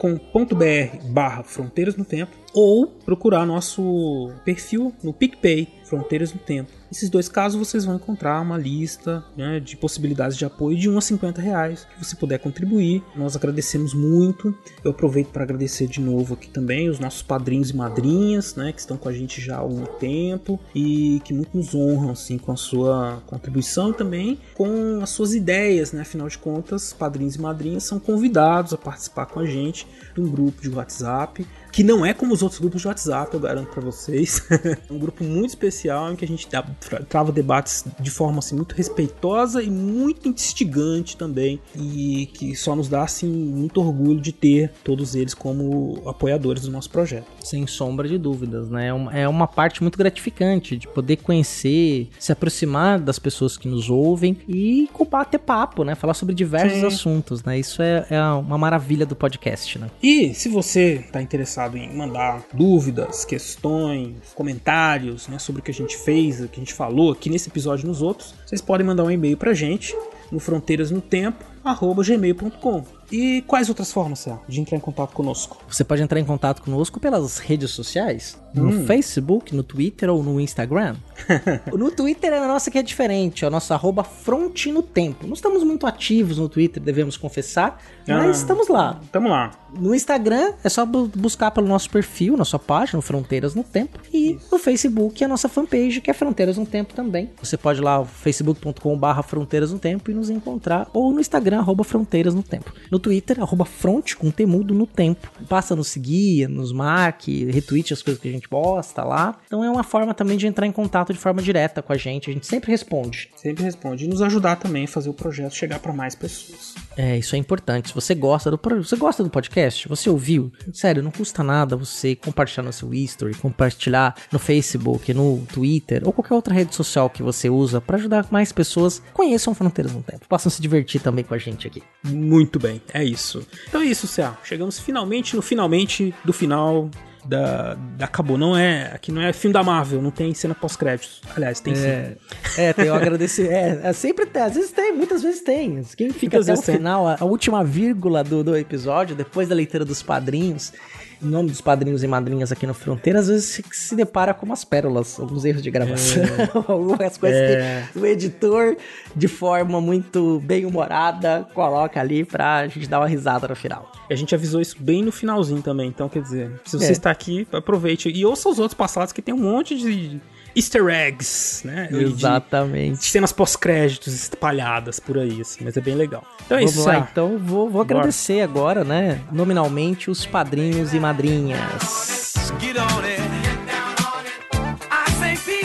barra 1.05 1.43
Fronteiras 1.43 1.95
no 1.95 2.03
Tempo 2.03 2.41
ou 2.53 2.87
procurar 2.87 3.45
nosso 3.45 4.31
perfil 4.43 4.93
no 5.03 5.13
PicPay, 5.13 5.67
Fronteiras 5.85 6.33
no 6.33 6.39
Tempo. 6.39 6.80
Nesses 6.91 7.09
dois 7.09 7.29
casos 7.29 7.57
vocês 7.57 7.85
vão 7.85 7.95
encontrar 7.95 8.41
uma 8.41 8.57
lista 8.57 9.23
né, 9.37 9.61
de 9.61 9.77
possibilidades 9.77 10.35
de 10.35 10.43
apoio 10.43 10.77
de 10.77 10.89
1 10.89 10.97
a 10.97 11.01
50 11.01 11.41
reais 11.41 11.85
que 11.85 12.03
você 12.05 12.17
puder 12.17 12.37
contribuir. 12.37 13.01
Nós 13.15 13.33
agradecemos 13.33 13.93
muito. 13.93 14.53
Eu 14.83 14.91
aproveito 14.91 15.29
para 15.29 15.43
agradecer 15.43 15.87
de 15.87 16.01
novo 16.01 16.33
aqui 16.33 16.49
também 16.49 16.89
os 16.89 16.99
nossos 16.99 17.21
padrinhos 17.21 17.69
e 17.69 17.75
madrinhas, 17.77 18.55
né, 18.55 18.73
que 18.73 18.81
estão 18.81 18.97
com 18.97 19.07
a 19.07 19.13
gente 19.13 19.39
já 19.39 19.55
há 19.55 19.59
algum 19.59 19.85
tempo 19.85 20.59
e 20.75 21.21
que 21.23 21.33
muito 21.33 21.55
nos 21.55 21.73
honram 21.73 22.11
assim 22.11 22.37
com 22.37 22.51
a 22.51 22.57
sua 22.57 23.23
contribuição 23.25 23.91
e 23.91 23.93
também 23.93 24.37
com 24.53 24.99
as 25.01 25.11
suas 25.11 25.33
ideias, 25.33 25.93
né? 25.93 26.01
Afinal 26.01 26.27
de 26.27 26.37
contas, 26.37 26.91
padrinhos 26.91 27.35
e 27.35 27.41
madrinhas 27.41 27.83
são 27.83 28.01
convidados 28.01 28.73
a 28.73 28.77
participar 28.77 29.27
com 29.27 29.39
a 29.39 29.45
gente 29.45 29.87
de 30.13 30.19
um 30.19 30.29
grupo 30.29 30.61
de 30.61 30.69
WhatsApp 30.69 31.47
que 31.71 31.83
não 31.83 32.05
é 32.05 32.13
como 32.13 32.33
os 32.33 32.41
outros 32.41 32.59
grupos 32.59 32.81
de 32.81 32.87
WhatsApp, 32.87 33.33
eu 33.33 33.39
garanto 33.39 33.69
para 33.69 33.81
vocês. 33.81 34.45
é 34.51 34.77
um 34.91 34.99
grupo 34.99 35.23
muito 35.23 35.49
especial 35.49 36.11
em 36.11 36.15
que 36.15 36.25
a 36.25 36.27
gente 36.27 36.49
dá, 36.49 36.61
trava 37.07 37.31
debates 37.31 37.85
de 37.99 38.09
forma 38.09 38.39
assim, 38.39 38.55
muito 38.55 38.75
respeitosa 38.75 39.61
e 39.61 39.69
muito 39.69 40.29
instigante 40.29 41.15
também, 41.15 41.59
e 41.75 42.29
que 42.33 42.55
só 42.55 42.75
nos 42.75 42.87
dá 42.87 43.03
assim, 43.03 43.27
muito 43.27 43.79
orgulho 43.81 44.19
de 44.19 44.31
ter 44.31 44.71
todos 44.83 45.15
eles 45.15 45.33
como 45.33 46.01
apoiadores 46.05 46.63
do 46.63 46.71
nosso 46.71 46.89
projeto. 46.89 47.25
Sem 47.39 47.65
sombra 47.67 48.07
de 48.07 48.17
dúvidas, 48.17 48.69
né? 48.69 48.87
É 48.87 48.93
uma, 48.93 49.17
é 49.17 49.27
uma 49.27 49.47
parte 49.47 49.81
muito 49.81 49.97
gratificante 49.97 50.77
de 50.77 50.87
poder 50.87 51.17
conhecer, 51.17 52.09
se 52.19 52.31
aproximar 52.31 52.99
das 52.99 53.19
pessoas 53.19 53.57
que 53.57 53.67
nos 53.67 53.89
ouvem 53.89 54.37
e 54.47 54.89
bater 55.09 55.39
papo, 55.39 55.83
né? 55.83 55.93
Falar 55.93 56.13
sobre 56.13 56.33
diversos 56.33 56.79
Sim. 56.79 56.85
assuntos, 56.85 57.43
né? 57.43 57.59
Isso 57.59 57.81
é, 57.81 58.05
é 58.09 58.21
uma 58.21 58.57
maravilha 58.57 59.05
do 59.05 59.13
podcast, 59.13 59.77
né? 59.77 59.89
E 60.01 60.33
se 60.33 60.47
você 60.47 61.03
está 61.05 61.21
interessado 61.21 61.41
interessado 61.51 61.77
em 61.77 61.93
mandar 61.95 62.43
dúvidas, 62.53 63.25
questões, 63.25 64.15
comentários 64.35 65.27
né, 65.27 65.39
sobre 65.39 65.61
o 65.61 65.63
que 65.63 65.71
a 65.71 65.73
gente 65.73 65.97
fez, 65.97 66.41
o 66.41 66.47
que 66.47 66.59
a 66.59 66.63
gente 66.63 66.70
falou 66.73 67.11
aqui 67.11 67.29
nesse 67.29 67.49
episódio 67.49 67.85
e 67.85 67.87
nos 67.87 68.01
outros, 68.01 68.33
vocês 68.45 68.61
podem 68.61 68.85
mandar 68.85 69.03
um 69.03 69.11
e-mail 69.11 69.37
pra 69.37 69.53
gente 69.53 69.95
no 70.31 70.39
fronteirasnotempo@gmail.com. 70.39 73.00
E 73.11 73.41
quais 73.41 73.67
outras 73.67 73.91
formas, 73.91 74.19
Cé, 74.19 74.37
de 74.47 74.61
entrar 74.61 74.77
em 74.77 74.79
contato 74.79 75.13
conosco? 75.13 75.57
Você 75.67 75.83
pode 75.83 76.01
entrar 76.01 76.19
em 76.19 76.25
contato 76.25 76.61
conosco 76.61 76.99
pelas 76.99 77.39
redes 77.39 77.71
sociais, 77.71 78.39
no 78.53 78.69
hum. 78.69 78.85
Facebook, 78.85 79.53
no 79.53 79.63
Twitter 79.63 80.09
ou 80.09 80.23
no 80.23 80.39
Instagram. 80.39 80.95
no 81.73 81.91
Twitter 81.91 82.31
é 82.31 82.37
a 82.37 82.47
nossa 82.47 82.71
que 82.71 82.77
é 82.77 82.83
diferente, 82.83 83.43
é 83.43 83.47
o 83.47 83.51
nosso 83.51 83.73
arroba 83.73 84.03
fronte 84.03 84.71
no 84.71 84.81
tempo. 84.81 85.27
Não 85.27 85.33
estamos 85.33 85.63
muito 85.63 85.85
ativos 85.85 86.37
no 86.37 86.47
Twitter, 86.47 86.81
devemos 86.81 87.17
confessar, 87.17 87.81
mas 88.07 88.27
ah, 88.27 88.31
estamos 88.31 88.67
lá. 88.67 88.99
Estamos 89.03 89.29
lá. 89.29 89.51
No 89.73 89.93
Instagram 89.93 90.53
é 90.63 90.69
só 90.69 90.85
buscar 90.85 91.51
pelo 91.51 91.67
nosso 91.67 91.89
perfil, 91.89 92.37
nossa 92.37 92.59
página, 92.59 93.01
Fronteiras 93.01 93.55
no 93.55 93.63
Tempo. 93.63 93.99
E 94.11 94.33
Isso. 94.33 94.47
no 94.51 94.59
Facebook 94.59 95.21
é 95.23 95.25
a 95.25 95.29
nossa 95.29 95.47
fanpage, 95.47 96.01
que 96.01 96.09
é 96.09 96.13
Fronteiras 96.13 96.57
no 96.57 96.65
Tempo 96.65 96.93
também. 96.93 97.29
Você 97.41 97.57
pode 97.57 97.79
ir 97.79 97.83
lá, 97.83 98.03
facebook.com.br 98.03 99.21
Fronteiras 99.23 99.71
no 99.71 99.79
Tempo 99.79 100.11
e 100.11 100.13
nos 100.13 100.29
encontrar. 100.29 100.87
Ou 100.93 101.11
no 101.11 101.19
Instagram, 101.19 101.59
arroba 101.59 101.83
Fronteiras 101.83 102.33
no 102.33 102.43
Tempo. 102.43 102.73
No 102.89 102.99
Twitter, 103.01 103.41
arroba 103.41 103.65
Front 103.65 104.15
com 104.15 104.31
temudo 104.31 104.73
no 104.73 104.87
tempo. 104.87 105.29
Passa 105.49 105.73
a 105.73 105.77
nos 105.77 105.87
seguir, 105.87 106.47
nos 106.47 106.71
marque, 106.71 107.45
retweet 107.45 107.93
as 107.93 108.01
coisas 108.01 108.21
que 108.21 108.29
a 108.29 108.31
gente 108.31 108.47
posta 108.47 109.03
lá. 109.03 109.37
Então 109.45 109.63
é 109.63 109.69
uma 109.69 109.83
forma 109.83 110.13
também 110.13 110.37
de 110.37 110.47
entrar 110.47 110.65
em 110.65 110.71
contato 110.71 111.11
de 111.11 111.19
forma 111.19 111.41
direta 111.41 111.81
com 111.81 111.91
a 111.91 111.97
gente. 111.97 112.29
A 112.29 112.33
gente 112.33 112.47
sempre 112.47 112.71
responde. 112.71 113.29
Sempre 113.35 113.63
responde. 113.63 114.05
E 114.05 114.07
nos 114.07 114.21
ajudar 114.21 114.55
também 114.55 114.85
a 114.85 114.87
fazer 114.87 115.09
o 115.09 115.13
projeto 115.13 115.53
chegar 115.55 115.79
para 115.79 115.93
mais 115.93 116.15
pessoas. 116.15 116.75
É, 116.95 117.17
isso 117.17 117.35
é 117.35 117.39
importante. 117.39 117.89
Se 117.89 117.95
você 117.95 118.13
gosta 118.13 118.51
do, 118.51 118.59
você 118.81 118.95
gosta 118.95 119.23
do 119.23 119.29
podcast, 119.29 119.87
você 119.87 120.09
ouviu? 120.09 120.51
Sério, 120.73 121.01
não 121.01 121.11
custa 121.11 121.43
nada 121.43 121.75
você 121.75 122.15
compartilhar 122.15 122.63
no 122.63 122.73
seu 122.73 122.93
history, 122.93 123.33
compartilhar 123.35 124.15
no 124.31 124.39
Facebook, 124.39 125.13
no 125.13 125.45
Twitter 125.53 126.01
ou 126.05 126.13
qualquer 126.13 126.33
outra 126.33 126.53
rede 126.53 126.75
social 126.75 127.09
que 127.09 127.23
você 127.23 127.49
usa 127.49 127.81
para 127.81 127.97
ajudar 127.97 128.27
mais 128.31 128.51
pessoas 128.51 129.01
conheçam 129.13 129.53
Fronteiras 129.53 129.93
no 129.93 130.03
Tempo. 130.03 130.27
Possam 130.27 130.51
se 130.51 130.61
divertir 130.61 131.01
também 131.01 131.23
com 131.23 131.33
a 131.33 131.37
gente 131.37 131.67
aqui. 131.67 131.81
Muito 132.03 132.59
bem, 132.59 132.81
é 132.93 133.03
isso. 133.03 133.45
Então 133.67 133.81
é 133.81 133.85
isso, 133.85 134.07
Céu. 134.07 134.37
Chegamos 134.43 134.79
finalmente 134.79 135.35
no 135.35 135.41
finalmente 135.41 136.13
do 136.23 136.33
final 136.33 136.89
da, 137.25 137.75
da 137.97 138.05
acabou. 138.05 138.37
Não 138.37 138.55
é. 138.55 138.91
Aqui 138.93 139.11
não 139.11 139.21
é 139.21 139.33
filme 139.33 139.53
da 139.53 139.63
Marvel, 139.63 140.01
não 140.01 140.11
tem 140.11 140.33
cena 140.33 140.55
pós-créditos. 140.55 141.21
Aliás, 141.35 141.59
tem 141.59 141.73
é, 141.73 142.17
sim. 142.45 142.61
É, 142.61 142.73
tem 142.73 142.89
o 142.89 142.93
agradecer. 142.93 143.51
É, 143.51 143.81
é, 143.83 143.93
sempre 143.93 144.25
tem, 144.25 144.41
às 144.41 144.55
vezes 144.55 144.71
tem, 144.71 144.93
muitas 144.93 145.21
vezes 145.21 145.41
tem. 145.41 145.83
Quem 145.95 146.11
fica 146.11 146.37
muitas 146.37 146.59
até 146.59 146.73
o 146.73 146.77
final, 146.77 147.07
a, 147.07 147.17
a, 147.19 147.25
última 147.25 147.63
vírgula 147.63 148.23
do, 148.23 148.43
do 148.43 148.55
episódio, 148.55 149.15
depois 149.15 149.47
da 149.47 149.55
leitura 149.55 149.85
dos 149.85 150.01
padrinhos, 150.01 150.73
nome 151.21 151.49
dos 151.49 151.61
padrinhos 151.61 152.03
e 152.03 152.07
madrinhas 152.07 152.51
aqui 152.51 152.65
no 152.65 152.73
Fronteira, 152.73 153.19
às 153.19 153.27
vezes 153.27 153.61
se, 153.71 153.95
depara 153.95 154.33
com 154.33 154.45
umas 154.45 154.63
pérolas, 154.63 155.19
alguns 155.19 155.45
erros 155.45 155.61
de 155.61 155.69
gravação, 155.69 156.23
é. 156.23 156.49
algumas 156.71 157.17
coisas 157.17 157.39
é. 157.39 157.87
que 157.91 157.99
o 157.99 158.05
editor, 158.05 158.75
de 159.15 159.27
forma 159.27 159.79
muito 159.79 160.39
bem 160.43 160.65
humorada, 160.65 161.47
coloca 161.53 161.99
ali 161.99 162.23
pra 162.23 162.67
gente 162.67 162.87
dar 162.87 162.99
uma 162.99 163.07
risada 163.07 163.47
no 163.47 163.55
final. 163.55 163.91
E 164.09 164.13
a 164.13 164.17
gente 164.17 164.33
avisou 164.33 164.61
isso 164.61 164.75
bem 164.79 165.03
no 165.03 165.11
finalzinho 165.11 165.61
também, 165.61 165.89
então 165.89 166.09
quer 166.09 166.21
dizer, 166.21 166.51
se 166.65 166.77
você 166.77 166.87
é. 166.87 166.91
está 166.91 167.11
aqui, 167.11 167.47
aproveite 167.51 168.09
e 168.09 168.25
ouça 168.25 168.49
os 168.49 168.59
outros 168.59 168.77
passados 168.77 169.13
que 169.13 169.21
tem 169.21 169.33
um 169.33 169.39
monte 169.39 169.77
de 169.77 170.19
easter 170.55 170.87
eggs, 170.87 171.65
né? 171.65 171.89
Exatamente. 171.91 172.99
De 172.99 173.05
cenas 173.05 173.31
pós-créditos 173.31 174.13
espalhadas 174.13 174.99
por 174.99 175.17
aí, 175.17 175.41
assim, 175.41 175.63
mas 175.63 175.77
é 175.77 175.81
bem 175.81 175.95
legal. 175.95 176.23
Então 176.45 176.57
é 176.57 176.61
Vamos 176.61 176.75
isso. 176.75 176.87
Lá, 176.87 177.07
então 177.11 177.37
vou, 177.37 177.69
vou 177.69 177.81
agradecer 177.81 178.41
agora, 178.41 178.83
né, 178.83 179.21
nominalmente 179.31 180.09
os 180.09 180.25
padrinhos 180.25 180.93
e 180.93 180.99
madrinhas. 180.99 182.31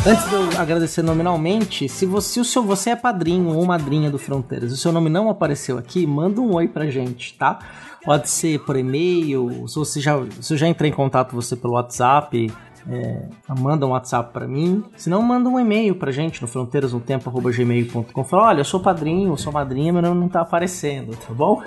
Antes 0.06 0.28
de 0.28 0.34
eu 0.34 0.60
agradecer 0.60 1.02
nominalmente, 1.02 1.88
se 1.88 2.06
você, 2.06 2.38
o 2.38 2.44
seu, 2.44 2.62
você 2.62 2.90
é 2.90 2.96
padrinho 2.96 3.48
ou 3.48 3.66
madrinha 3.66 4.08
do 4.08 4.20
Fronteiras 4.20 4.70
e 4.70 4.74
o 4.74 4.76
seu 4.76 4.92
nome 4.92 5.10
não 5.10 5.28
apareceu 5.28 5.76
aqui, 5.78 6.06
manda 6.06 6.40
um 6.40 6.54
oi 6.54 6.68
pra 6.68 6.86
gente, 6.86 7.34
tá? 7.34 7.58
Pode 8.04 8.30
ser 8.30 8.60
por 8.60 8.76
e-mail, 8.76 9.66
se 9.66 9.74
você 9.74 10.00
já, 10.00 10.16
se 10.40 10.54
eu 10.54 10.56
já 10.56 10.68
entrei 10.68 10.92
em 10.92 10.94
contato 10.94 11.30
com 11.30 11.36
você 11.42 11.56
pelo 11.56 11.72
WhatsApp, 11.72 12.52
é, 12.88 13.28
manda 13.58 13.86
um 13.86 13.90
WhatsApp 13.90 14.32
para 14.32 14.46
mim. 14.46 14.84
Se 14.96 15.10
não, 15.10 15.20
manda 15.22 15.48
um 15.48 15.58
e-mail 15.58 15.94
pra 15.96 16.12
gente 16.12 16.40
no 16.40 16.48
fronteirasnotempo.gmail.com. 16.48 18.24
Fala, 18.24 18.48
olha, 18.48 18.60
eu 18.60 18.64
sou 18.64 18.80
padrinho, 18.80 19.32
eu 19.32 19.36
sou 19.36 19.52
madrinha, 19.52 19.92
mas 19.92 20.02
não 20.02 20.28
tá 20.28 20.40
aparecendo, 20.40 21.16
tá 21.16 21.32
bom? 21.32 21.62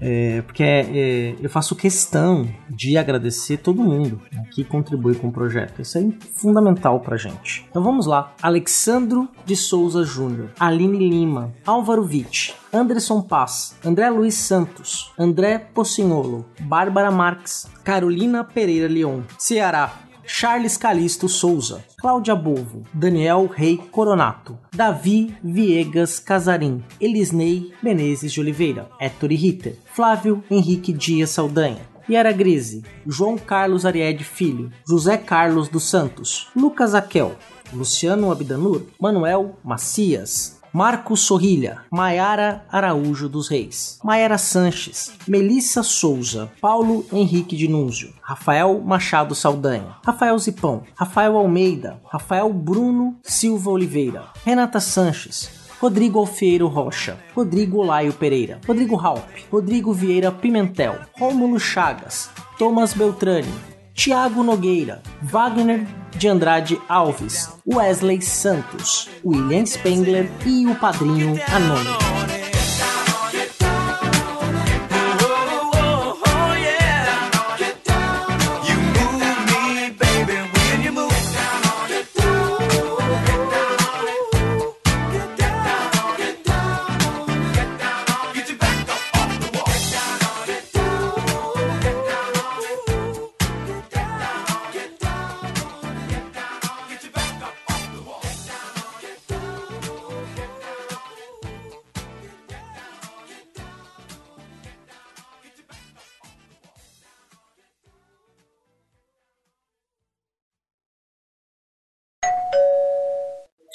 É, 0.00 0.42
porque 0.42 0.62
é, 0.64 1.36
eu 1.40 1.48
faço 1.48 1.76
questão 1.76 2.48
de 2.68 2.98
agradecer 2.98 3.58
todo 3.58 3.82
mundo 3.82 4.20
né, 4.32 4.44
que 4.50 4.64
contribui 4.64 5.14
com 5.14 5.28
o 5.28 5.32
projeto. 5.32 5.80
Isso 5.80 5.96
é 5.96 6.10
fundamental 6.34 6.98
pra 7.00 7.16
gente. 7.16 7.64
Então 7.70 7.82
vamos 7.82 8.06
lá. 8.06 8.32
Alexandro 8.42 9.28
de 9.44 9.54
Souza 9.54 10.02
Júnior, 10.02 10.50
Aline 10.58 11.08
Lima, 11.08 11.52
Álvaro 11.64 12.02
Witt, 12.04 12.54
Anderson 12.72 13.22
Paz, 13.22 13.76
André 13.84 14.10
Luiz 14.10 14.34
Santos, 14.34 15.12
André 15.18 15.58
Pocinholo, 15.58 16.46
Bárbara 16.60 17.10
Marques, 17.10 17.70
Carolina 17.84 18.42
Pereira 18.42 18.88
Leon, 18.88 19.20
Ceará, 19.38 19.92
Charles 20.34 20.78
Calisto 20.78 21.28
Souza, 21.28 21.84
Cláudia 21.98 22.34
Bovo, 22.34 22.84
Daniel 22.94 23.44
Rei 23.46 23.76
Coronato, 23.76 24.58
Davi 24.74 25.36
Viegas 25.44 26.18
Casarim, 26.18 26.82
Elisnei 26.98 27.70
Menezes 27.82 28.32
de 28.32 28.40
Oliveira, 28.40 28.88
Héctor 28.98 29.28
Ritter, 29.28 29.78
Flávio 29.84 30.42
Henrique 30.50 30.90
Dias 30.90 31.28
Saldanha, 31.30 31.86
Yara 32.08 32.32
Grise, 32.32 32.82
João 33.06 33.36
Carlos 33.36 33.84
Ariede 33.84 34.24
Filho, 34.24 34.72
José 34.88 35.18
Carlos 35.18 35.68
dos 35.68 35.84
Santos, 35.84 36.48
Lucas 36.56 36.94
Aquel, 36.94 37.36
Luciano 37.70 38.32
Abdanur, 38.32 38.86
Manuel 38.98 39.58
Macias, 39.62 40.61
Marcos 40.72 41.20
Sorrilha, 41.20 41.82
Maiara 41.90 42.64
Araújo 42.72 43.28
dos 43.28 43.46
Reis, 43.46 43.98
Maiara 44.02 44.38
Sanches, 44.38 45.12
Melissa 45.28 45.82
Souza, 45.82 46.50
Paulo 46.62 47.04
Henrique 47.12 47.54
de 47.54 47.68
Núncio, 47.68 48.14
Rafael 48.22 48.80
Machado 48.80 49.34
Saldanha, 49.34 49.96
Rafael 50.02 50.38
Zipão, 50.38 50.82
Rafael 50.94 51.36
Almeida, 51.36 52.00
Rafael 52.10 52.50
Bruno 52.50 53.18
Silva 53.22 53.70
Oliveira, 53.70 54.28
Renata 54.46 54.80
Sanches, 54.80 55.50
Rodrigo 55.78 56.18
Alfeiro 56.18 56.68
Rocha, 56.68 57.18
Rodrigo 57.36 57.82
Laio 57.82 58.14
Pereira, 58.14 58.58
Rodrigo 58.66 58.96
Halp, 58.96 59.28
Rodrigo 59.52 59.92
Vieira 59.92 60.32
Pimentel, 60.32 61.00
Rômulo 61.18 61.60
Chagas, 61.60 62.30
Thomas 62.56 62.94
Beltrani, 62.94 63.52
Tiago 63.94 64.42
Nogueira, 64.42 65.02
Wagner 65.22 65.86
de 66.16 66.28
Andrade 66.28 66.80
Alves, 66.88 67.50
Wesley 67.66 68.22
Santos, 68.22 69.08
William 69.24 69.64
Spengler 69.66 70.30
e 70.46 70.66
o 70.66 70.74
padrinho 70.74 71.38
Anônimo. 71.52 72.21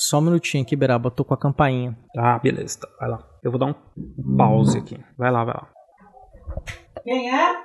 Só 0.10 0.20
um 0.20 0.22
minutinho 0.22 0.64
aqui, 0.64 0.74
Beraba, 0.74 1.12
tô 1.12 1.26
com 1.26 1.34
a 1.34 1.38
campainha. 1.38 1.94
Ah, 2.18 2.40
beleza, 2.40 2.80
tá, 2.80 2.88
vai 2.98 3.10
lá. 3.10 3.28
Eu 3.44 3.52
vou 3.52 3.60
dar 3.60 3.66
um 3.66 3.76
pause 4.38 4.78
aqui. 4.78 4.98
Vai 5.18 5.30
lá, 5.30 5.44
vai 5.44 5.54
lá. 5.54 5.68
Quem 7.04 7.30
é? 7.30 7.58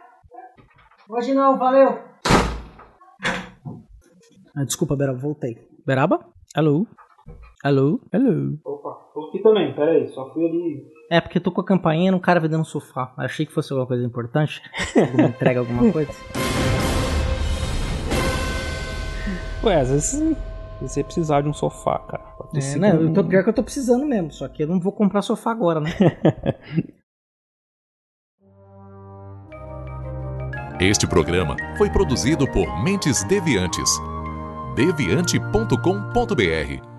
Hoje 1.09 1.35
não, 1.35 1.56
valeu. 1.56 2.01
Ah, 4.56 4.64
desculpa, 4.64 4.97
Beraba, 4.97 5.20
voltei. 5.20 5.56
Beraba? 5.86 6.19
Alô? 6.56 6.85
Alô? 7.62 8.01
Alô? 8.12 8.59
Opa, 8.64 8.90
tô 9.14 9.28
aqui 9.28 9.40
também, 9.40 9.73
peraí, 9.77 10.09
só 10.09 10.28
fui 10.35 10.44
ali. 10.44 10.85
É, 11.12 11.20
porque 11.20 11.39
eu 11.39 11.43
tô 11.43 11.52
com 11.52 11.60
a 11.60 11.64
campainha 11.64 12.10
no 12.10 12.19
cara 12.19 12.40
vendendo 12.40 12.59
no 12.59 12.64
sofá. 12.64 13.14
Achei 13.19 13.47
que 13.47 13.52
fosse 13.52 13.73
alguma 13.73 13.86
coisa 13.86 14.05
importante. 14.05 14.60
Alguma 14.97 15.28
entrega, 15.28 15.60
alguma 15.60 15.93
coisa. 15.93 16.10
Ué, 19.62 19.81
às 19.81 19.90
vezes 19.90 20.36
você 20.89 21.03
precisar 21.05 21.43
de 21.43 21.49
um 21.49 21.53
sofá, 21.53 21.99
cara. 22.01 22.23
Pode 22.39 22.59
É, 22.65 22.77
né? 22.77 22.95
um- 22.95 23.09
Eu 23.09 23.13
tô, 23.15 23.25
pior 23.25 23.43
que 23.43 23.51
eu 23.51 23.55
tô 23.55 23.63
precisando 23.63 24.07
mesmo, 24.07 24.31
só 24.33 24.49
que 24.49 24.63
eu 24.63 24.67
não 24.69 24.81
vou 24.81 24.93
comprar 24.93 25.23
sofá 25.23 25.51
agora, 25.51 25.81
né? 25.81 25.91
Este 30.81 31.07
programa 31.07 31.57
foi 31.79 31.89
produzido 31.91 32.47
por 32.51 32.83
Mentes 32.83 33.23
Deviantes. 33.25 33.89
deviante.com.br 34.75 36.93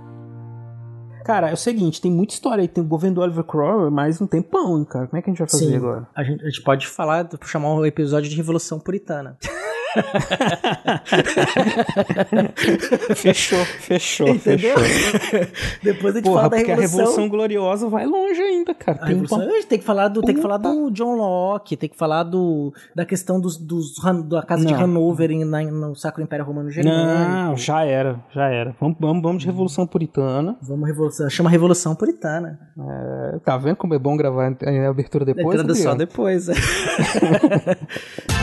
Cara, 1.25 1.49
é 1.49 1.53
o 1.53 1.57
seguinte, 1.57 2.01
tem 2.01 2.11
muita 2.11 2.33
história 2.33 2.61
aí. 2.61 2.67
Tem 2.67 2.83
o 2.83 2.87
governo 2.87 3.15
do 3.15 3.21
Oliver 3.21 3.45
Cromwell, 3.45 3.89
mas 3.89 4.19
não 4.19 4.27
tem 4.27 4.41
pão, 4.41 4.83
cara. 4.83 5.07
Como 5.07 5.17
é 5.17 5.21
que 5.21 5.29
a 5.29 5.33
gente 5.33 5.39
vai 5.39 5.47
fazer 5.49 5.67
Sim. 5.67 5.75
agora? 5.77 6.05
A 6.13 6.21
gente, 6.23 6.43
a 6.43 6.49
gente 6.49 6.61
pode 6.61 6.85
falar, 6.85 7.29
chamar 7.45 7.73
um 7.73 7.85
episódio 7.85 8.29
de 8.29 8.35
Revolução 8.35 8.77
Puritana. 8.79 9.37
fechou, 13.15 13.63
fechou, 13.65 14.27
Entendeu? 14.29 14.77
fechou. 14.79 15.47
Depois 15.83 16.15
a 16.15 16.19
gente 16.19 16.25
Porra, 16.25 16.37
fala 16.43 16.49
da 16.49 16.57
porque 16.57 16.71
a 16.71 16.75
Revolução. 16.75 16.99
Revolução 16.99 17.29
Gloriosa 17.29 17.89
vai 17.89 18.05
longe 18.05 18.41
ainda, 18.41 18.73
cara. 18.73 18.99
A 19.01 19.05
Tem 19.05 19.15
um 19.15 19.21
Revolução, 19.21 19.51
a 19.51 19.55
gente 19.55 19.67
tem 19.67 19.79
que 19.79 19.85
falar 19.85 20.07
do, 20.07 20.21
tem 20.21 20.35
que 20.35 20.41
falar 20.41 20.57
do 20.57 20.89
John 20.91 21.15
Locke, 21.15 21.75
tem 21.77 21.89
que 21.89 21.97
falar 21.97 22.23
do, 22.23 22.73
da 22.95 23.05
questão 23.05 23.39
dos, 23.39 23.57
dos 23.57 23.93
da 24.27 24.41
casa 24.43 24.65
de 24.65 24.73
Não. 24.73 24.81
Hanover 24.83 25.31
em- 25.31 25.45
na- 25.45 25.63
no 25.63 25.95
Sacro 25.95 26.21
Império 26.23 26.45
Romano 26.45 26.69
Germânico. 26.71 27.05
Não, 27.05 27.57
já 27.57 27.83
era, 27.85 28.19
já 28.31 28.47
era. 28.49 28.75
Vamos, 28.79 28.97
vamos, 28.99 29.21
vamos 29.23 29.41
de 29.41 29.45
Revolução 29.47 29.85
Puritana. 29.87 30.57
Vamos 30.61 30.87
revolução, 30.87 31.29
chama 31.29 31.49
Revolução 31.49 31.95
Puritana. 31.95 32.59
É, 32.77 33.39
tá 33.43 33.57
vendo 33.57 33.75
como 33.75 33.93
é 33.93 33.99
bom 33.99 34.15
gravar 34.17 34.47
a 34.47 34.89
abertura 34.89 35.25
depois? 35.25 35.55
Entrada 35.59 35.73
só 35.75 35.91
Adriano? 35.91 35.97
depois. 35.99 36.49
é. 36.49 36.53